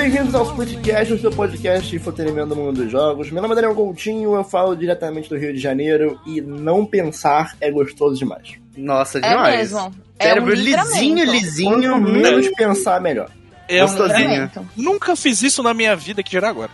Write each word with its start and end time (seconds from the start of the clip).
bem-vindos 0.00 0.34
ao 0.34 0.44
Splitcast, 0.44 1.12
o 1.12 1.20
seu 1.20 1.30
podcast 1.30 1.90
de 1.90 1.96
entretenimento 1.96 2.48
do 2.48 2.56
mundo 2.56 2.82
dos 2.82 2.90
jogos. 2.90 3.30
Meu 3.30 3.42
nome 3.42 3.52
é 3.52 3.56
Daniel 3.56 3.74
Coutinho, 3.74 4.34
eu 4.34 4.42
falo 4.42 4.74
diretamente 4.74 5.28
do 5.28 5.36
Rio 5.36 5.52
de 5.52 5.58
Janeiro 5.58 6.18
e 6.24 6.40
não 6.40 6.86
pensar 6.86 7.54
é 7.60 7.70
gostoso 7.70 8.16
demais. 8.16 8.54
Nossa, 8.74 9.18
É 9.18 9.28
demais. 9.28 9.56
mesmo. 9.58 9.94
É 10.18 10.24
Cérebro 10.24 10.52
um 10.52 10.56
lisinho, 10.56 11.24
lisinho. 11.26 11.90
Quanto 11.90 12.12
menos 12.12 12.48
pensar, 12.48 12.98
melhor. 12.98 13.28
Eu 13.68 13.86
Gostosinho. 13.86 14.20
Livramento. 14.20 14.68
nunca 14.74 15.14
fiz 15.14 15.42
isso 15.42 15.62
na 15.62 15.74
minha 15.74 15.94
vida, 15.94 16.22
que 16.22 16.30
dirá 16.30 16.48
agora. 16.48 16.70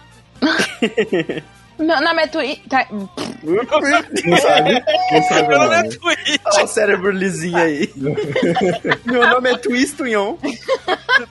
Meu 1.81 2.01
nome 2.01 2.23
é 2.23 2.27
Twi... 2.29 2.63
Tá... 2.69 2.87
Não 2.93 4.37
sabe? 4.37 4.85
Não 5.11 5.23
sabe 5.25 5.49
Meu 5.49 5.59
o 5.59 5.63
nome 5.65 5.75
é. 5.75 5.83
Twitch. 5.83 6.41
Olha 6.45 6.65
o 6.65 6.69
cérebro 6.69 7.11
lisinho 7.11 7.59
aí. 7.59 7.91
Meu 9.05 9.29
nome 9.29 9.51
é 9.51 9.59
Twistunhon. 9.59 10.37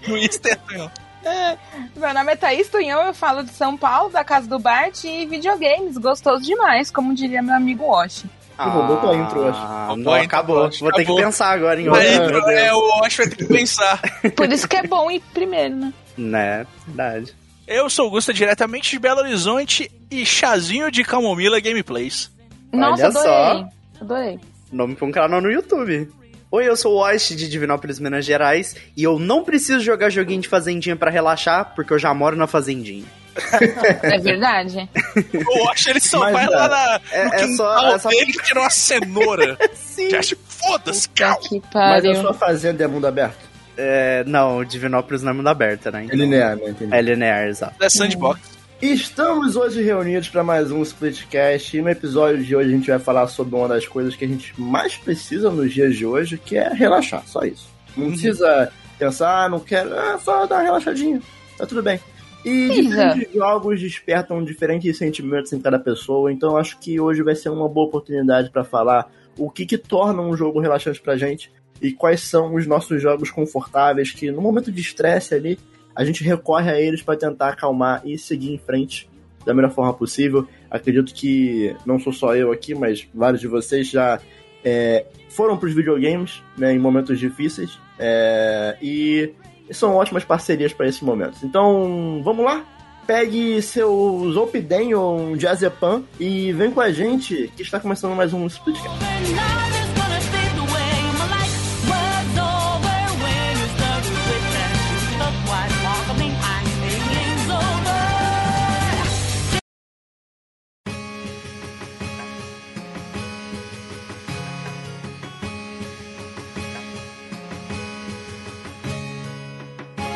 Twister. 0.04 0.60
Meu 1.96 2.14
nome 2.14 2.32
é 2.32 2.36
Thaís 2.36 2.70
Tunhão, 2.70 3.02
eu 3.04 3.14
falo 3.14 3.44
de 3.44 3.52
São 3.52 3.76
Paulo, 3.78 4.10
da 4.12 4.24
casa 4.24 4.48
do 4.48 4.60
Bart 4.60 5.04
e 5.04 5.26
videogames. 5.26 5.98
Gostoso 5.98 6.44
demais, 6.44 6.92
como 6.92 7.14
diria 7.14 7.42
meu 7.42 7.56
amigo 7.56 7.86
Wash. 7.86 8.26
roubou 8.58 8.98
tua 8.98 9.16
intro, 9.16 9.40
eu 9.42 9.50
acho. 9.50 9.60
Ah, 9.60 9.88
não, 9.90 9.96
intro, 9.98 10.12
acabou. 10.26 10.58
eu 10.60 10.66
acho. 10.66 10.80
Vou 10.80 10.90
ter 10.92 10.98
que 10.98 11.02
Acabou. 11.04 11.24
pensar 11.24 11.52
agora 11.52 11.80
em 11.82 11.84
Aí, 11.94 12.20
outra. 12.20 12.28
Meu 12.40 12.50
é, 12.50 12.66
Deus. 12.66 12.78
o 12.78 13.04
Ash 13.04 13.18
vai 13.18 13.28
ter 13.28 13.36
que 13.36 13.46
pensar. 13.46 14.02
Por 14.36 14.52
isso 14.52 14.68
que 14.68 14.76
é 14.78 14.84
bom 14.84 15.10
ir 15.12 15.22
primeiro, 15.34 15.76
né? 15.76 15.94
Né, 16.18 16.68
verdade. 16.88 17.36
Eu 17.68 17.90
sou 17.90 18.08
o 18.08 18.12
Gusta, 18.12 18.32
diretamente 18.34 18.92
de 18.92 19.00
Belo 19.00 19.22
Horizonte 19.22 19.92
e 20.12 20.26
chazinho 20.26 20.92
de 20.92 21.04
camomila 21.04 21.60
gameplays. 21.60 22.32
Nossa, 22.72 23.04
Olha 23.06 23.12
só. 23.12 23.46
adorei. 23.50 23.66
Adorei. 24.02 24.40
Nome 24.72 24.96
pra 24.96 25.06
um 25.08 25.12
canal 25.12 25.42
no 25.42 25.52
YouTube. 25.52 26.10
Oi, 26.56 26.70
eu 26.70 26.78
sou 26.78 26.94
o 26.94 27.04
Osh 27.06 27.30
de 27.36 27.50
Divinópolis, 27.50 28.00
Minas 28.00 28.24
Gerais, 28.24 28.78
e 28.96 29.04
eu 29.04 29.20
não 29.20 29.44
preciso 29.44 29.82
jogar 29.82 30.10
joguinho 30.10 30.40
de 30.40 30.48
fazendinha 30.48 30.96
pra 30.96 31.12
relaxar, 31.12 31.74
porque 31.76 31.92
eu 31.92 32.00
já 32.00 32.14
moro 32.14 32.38
na 32.38 32.48
fazendinha. 32.48 33.04
É 34.02 34.18
verdade. 34.20 34.90
O 35.50 35.70
Ash, 35.70 35.88
ele 35.88 36.00
só 36.00 36.20
Mas, 36.20 36.32
vai 36.32 36.48
lá 36.48 36.70
na, 36.70 37.02
é- 37.12 37.26
no 37.26 37.34
é 37.34 37.48
só- 37.58 37.90
é 37.96 38.00
só- 38.00 38.08
dele 38.10 38.32
e 38.32 38.42
tira 38.42 38.62
uma 38.62 38.70
cenoura. 38.70 39.58
Sim. 39.76 40.10
Já 40.10 40.20
acha, 40.20 40.38
foda-se, 40.48 41.10
cal. 41.10 41.38
que 41.40 41.62
Mas 41.74 42.06
a 42.06 42.16
sua 42.16 42.34
fazenda 42.34 42.86
é 42.86 42.88
mundo 42.88 43.06
aberto? 43.06 43.38
É, 43.78 44.24
não, 44.26 44.64
Divinópolis 44.64 45.22
não 45.24 45.32
é 45.32 45.34
mundo 45.34 45.50
aberta, 45.50 45.92
né? 45.92 46.08
É 46.10 46.16
linear, 46.16 46.56
né? 46.56 46.70
Entendi. 46.70 46.96
É 46.96 47.02
linear, 47.02 47.48
exato. 47.50 47.76
É 47.84 47.90
sandbox. 47.90 48.55
Estamos 48.82 49.56
hoje 49.56 49.82
reunidos 49.82 50.28
para 50.28 50.44
mais 50.44 50.70
um 50.70 50.82
Splitcast 50.82 51.78
e 51.78 51.82
no 51.82 51.90
episódio 51.90 52.44
de 52.44 52.54
hoje 52.54 52.70
a 52.70 52.76
gente 52.76 52.90
vai 52.90 53.00
falar 53.00 53.28
sobre 53.28 53.56
uma 53.56 53.70
das 53.70 53.88
coisas 53.88 54.18
que 54.18 54.26
a 54.26 54.28
gente 54.28 54.54
mais 54.60 54.98
precisa 54.98 55.50
nos 55.50 55.74
dias 55.74 55.96
de 55.96 56.06
hoje, 56.06 56.38
que 56.38 56.58
é 56.58 56.68
relaxar, 56.74 57.26
só 57.26 57.42
isso. 57.44 57.70
Não 57.96 58.10
precisa 58.10 58.70
pensar, 59.00 59.46
ah, 59.46 59.50
não 59.50 59.62
quero, 59.62 59.94
é 59.94 60.18
só 60.18 60.46
dar 60.46 60.58
uma 60.58 60.64
relaxadinha, 60.64 61.22
tá 61.58 61.66
tudo 61.66 61.82
bem. 61.82 62.02
E 62.44 62.70
diferentes 62.70 63.34
jogos 63.34 63.80
despertam 63.80 64.44
diferentes 64.44 64.98
sentimentos 64.98 65.54
em 65.54 65.60
cada 65.60 65.80
pessoa, 65.80 66.32
então 66.32 66.52
eu 66.52 66.58
acho 66.58 66.78
que 66.78 67.00
hoje 67.00 67.24
vai 67.24 67.34
ser 67.34 67.50
uma 67.50 67.70
boa 67.70 67.88
oportunidade 67.88 68.50
para 68.50 68.66
falar 68.66 69.10
o 69.38 69.50
que 69.50 69.66
que 69.66 69.78
torna 69.78 70.22
um 70.22 70.36
jogo 70.36 70.60
relaxante 70.60 71.02
pra 71.02 71.16
gente 71.16 71.50
e 71.82 71.94
quais 71.94 72.22
são 72.22 72.54
os 72.54 72.68
nossos 72.68 73.02
jogos 73.02 73.32
confortáveis 73.32 74.12
que 74.12 74.30
no 74.32 74.42
momento 74.42 74.70
de 74.70 74.82
estresse 74.82 75.34
ali 75.34 75.58
a 75.96 76.04
gente 76.04 76.24
recorre 76.24 76.70
a 76.70 76.80
eles 76.80 77.02
para 77.02 77.18
tentar 77.18 77.50
acalmar 77.50 78.02
e 78.06 78.18
seguir 78.18 78.54
em 78.54 78.58
frente 78.58 79.10
da 79.46 79.54
melhor 79.54 79.72
forma 79.72 79.94
possível. 79.94 80.48
Acredito 80.70 81.14
que 81.14 81.76
não 81.86 82.00
sou 82.00 82.12
só 82.12 82.36
eu 82.36 82.52
aqui, 82.52 82.76
mas 82.76 83.08
vários 83.14 83.40
de 83.40 83.48
vocês 83.48 83.90
já 83.90 84.20
é, 84.64 85.06
foram 85.30 85.58
para 85.58 85.68
os 85.68 85.76
videogames 85.76 86.42
né, 86.58 86.74
em 86.74 86.80
momentos 86.80 87.20
difíceis 87.20 87.80
é, 88.00 88.76
e 88.82 89.32
são 89.72 89.96
ótimas 89.96 90.24
parcerias 90.24 90.74
para 90.74 90.88
esses 90.88 91.02
momentos. 91.02 91.44
Então, 91.44 92.22
vamos 92.24 92.44
lá? 92.44 92.66
Pegue 93.08 93.62
seu 93.62 94.32
Zolpidem 94.34 94.96
ou 94.96 95.20
um 95.20 95.38
Diazepam 95.38 96.04
e 96.20 96.52
vem 96.54 96.72
com 96.72 96.82
a 96.82 96.92
gente 96.92 97.52
que 97.56 97.62
está 97.62 97.80
começando 97.80 98.16
mais 98.16 98.34
um 98.34 98.48
Splitcast. 98.48 100.05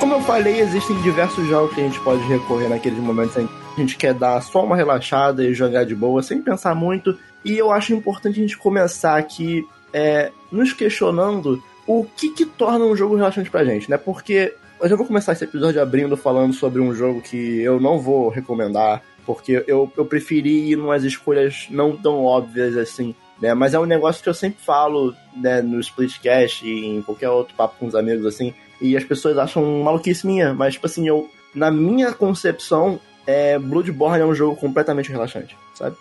Como 0.10 0.22
eu 0.22 0.26
falei, 0.26 0.60
existem 0.60 1.00
diversos 1.04 1.48
jogos 1.48 1.76
que 1.76 1.82
a 1.82 1.84
gente 1.84 2.00
pode 2.00 2.24
recorrer 2.24 2.68
naqueles 2.68 2.98
momentos 2.98 3.38
em 3.38 3.46
que 3.46 3.54
a 3.78 3.80
gente 3.80 3.96
quer 3.96 4.12
dar 4.12 4.42
só 4.42 4.66
uma 4.66 4.76
relaxada 4.76 5.46
e 5.46 5.54
jogar 5.54 5.84
de 5.84 5.94
boa, 5.94 6.24
sem 6.24 6.42
pensar 6.42 6.74
muito. 6.74 7.16
E 7.46 7.56
eu 7.56 7.72
acho 7.72 7.94
importante 7.94 8.40
a 8.40 8.42
gente 8.42 8.58
começar 8.58 9.18
aqui 9.18 9.64
é, 9.94 10.32
nos 10.52 10.74
questionando 10.74 11.62
o 11.86 12.04
que, 12.18 12.32
que 12.32 12.44
torna 12.44 12.86
um 12.86 12.96
jogo 12.96 13.16
relaxante 13.16 13.52
pra 13.52 13.64
gente, 13.64 13.88
né? 13.88 13.98
Porque 13.98 14.56
eu 14.82 14.90
já 14.90 14.96
vou 14.96 15.06
começar 15.06 15.34
esse 15.34 15.44
episódio 15.44 15.80
abrindo 15.80 16.18
falando 16.18 16.54
sobre 16.54 16.82
um 16.82 16.92
jogo 16.92 17.22
que 17.22 17.62
eu 17.62 17.80
não 17.80 18.00
vou 18.00 18.30
recomendar, 18.30 19.04
porque 19.28 19.64
eu, 19.68 19.94
eu 19.96 20.06
preferi 20.08 20.72
ir 20.72 20.76
umas 20.76 21.04
escolhas 21.04 21.68
não 21.70 21.96
tão 21.96 22.26
óbvias 22.26 22.76
assim. 22.76 23.14
Né, 23.40 23.54
mas 23.54 23.74
é 23.74 23.80
um 23.80 23.86
negócio 23.86 24.22
que 24.22 24.28
eu 24.28 24.34
sempre 24.34 24.62
falo 24.62 25.16
né, 25.34 25.62
no 25.62 25.80
Splitcast 25.80 26.68
e 26.68 26.88
em 26.88 27.02
qualquer 27.02 27.30
outro 27.30 27.56
papo 27.56 27.76
com 27.80 27.86
os 27.86 27.96
amigos 27.96 28.26
assim, 28.26 28.54
e 28.82 28.96
as 28.98 29.04
pessoas 29.04 29.38
acham 29.38 29.64
maluquice 29.84 30.26
minha, 30.26 30.54
mas 30.54 30.74
tipo 30.74 30.86
assim, 30.86 31.08
eu, 31.08 31.30
na 31.54 31.70
minha 31.72 32.12
concepção, 32.14 33.00
é, 33.28 33.60
Bloodborne 33.60 34.22
é 34.22 34.26
um 34.26 34.34
jogo 34.34 34.56
completamente 34.56 35.12
relaxante, 35.12 35.56
sabe? 35.76 35.96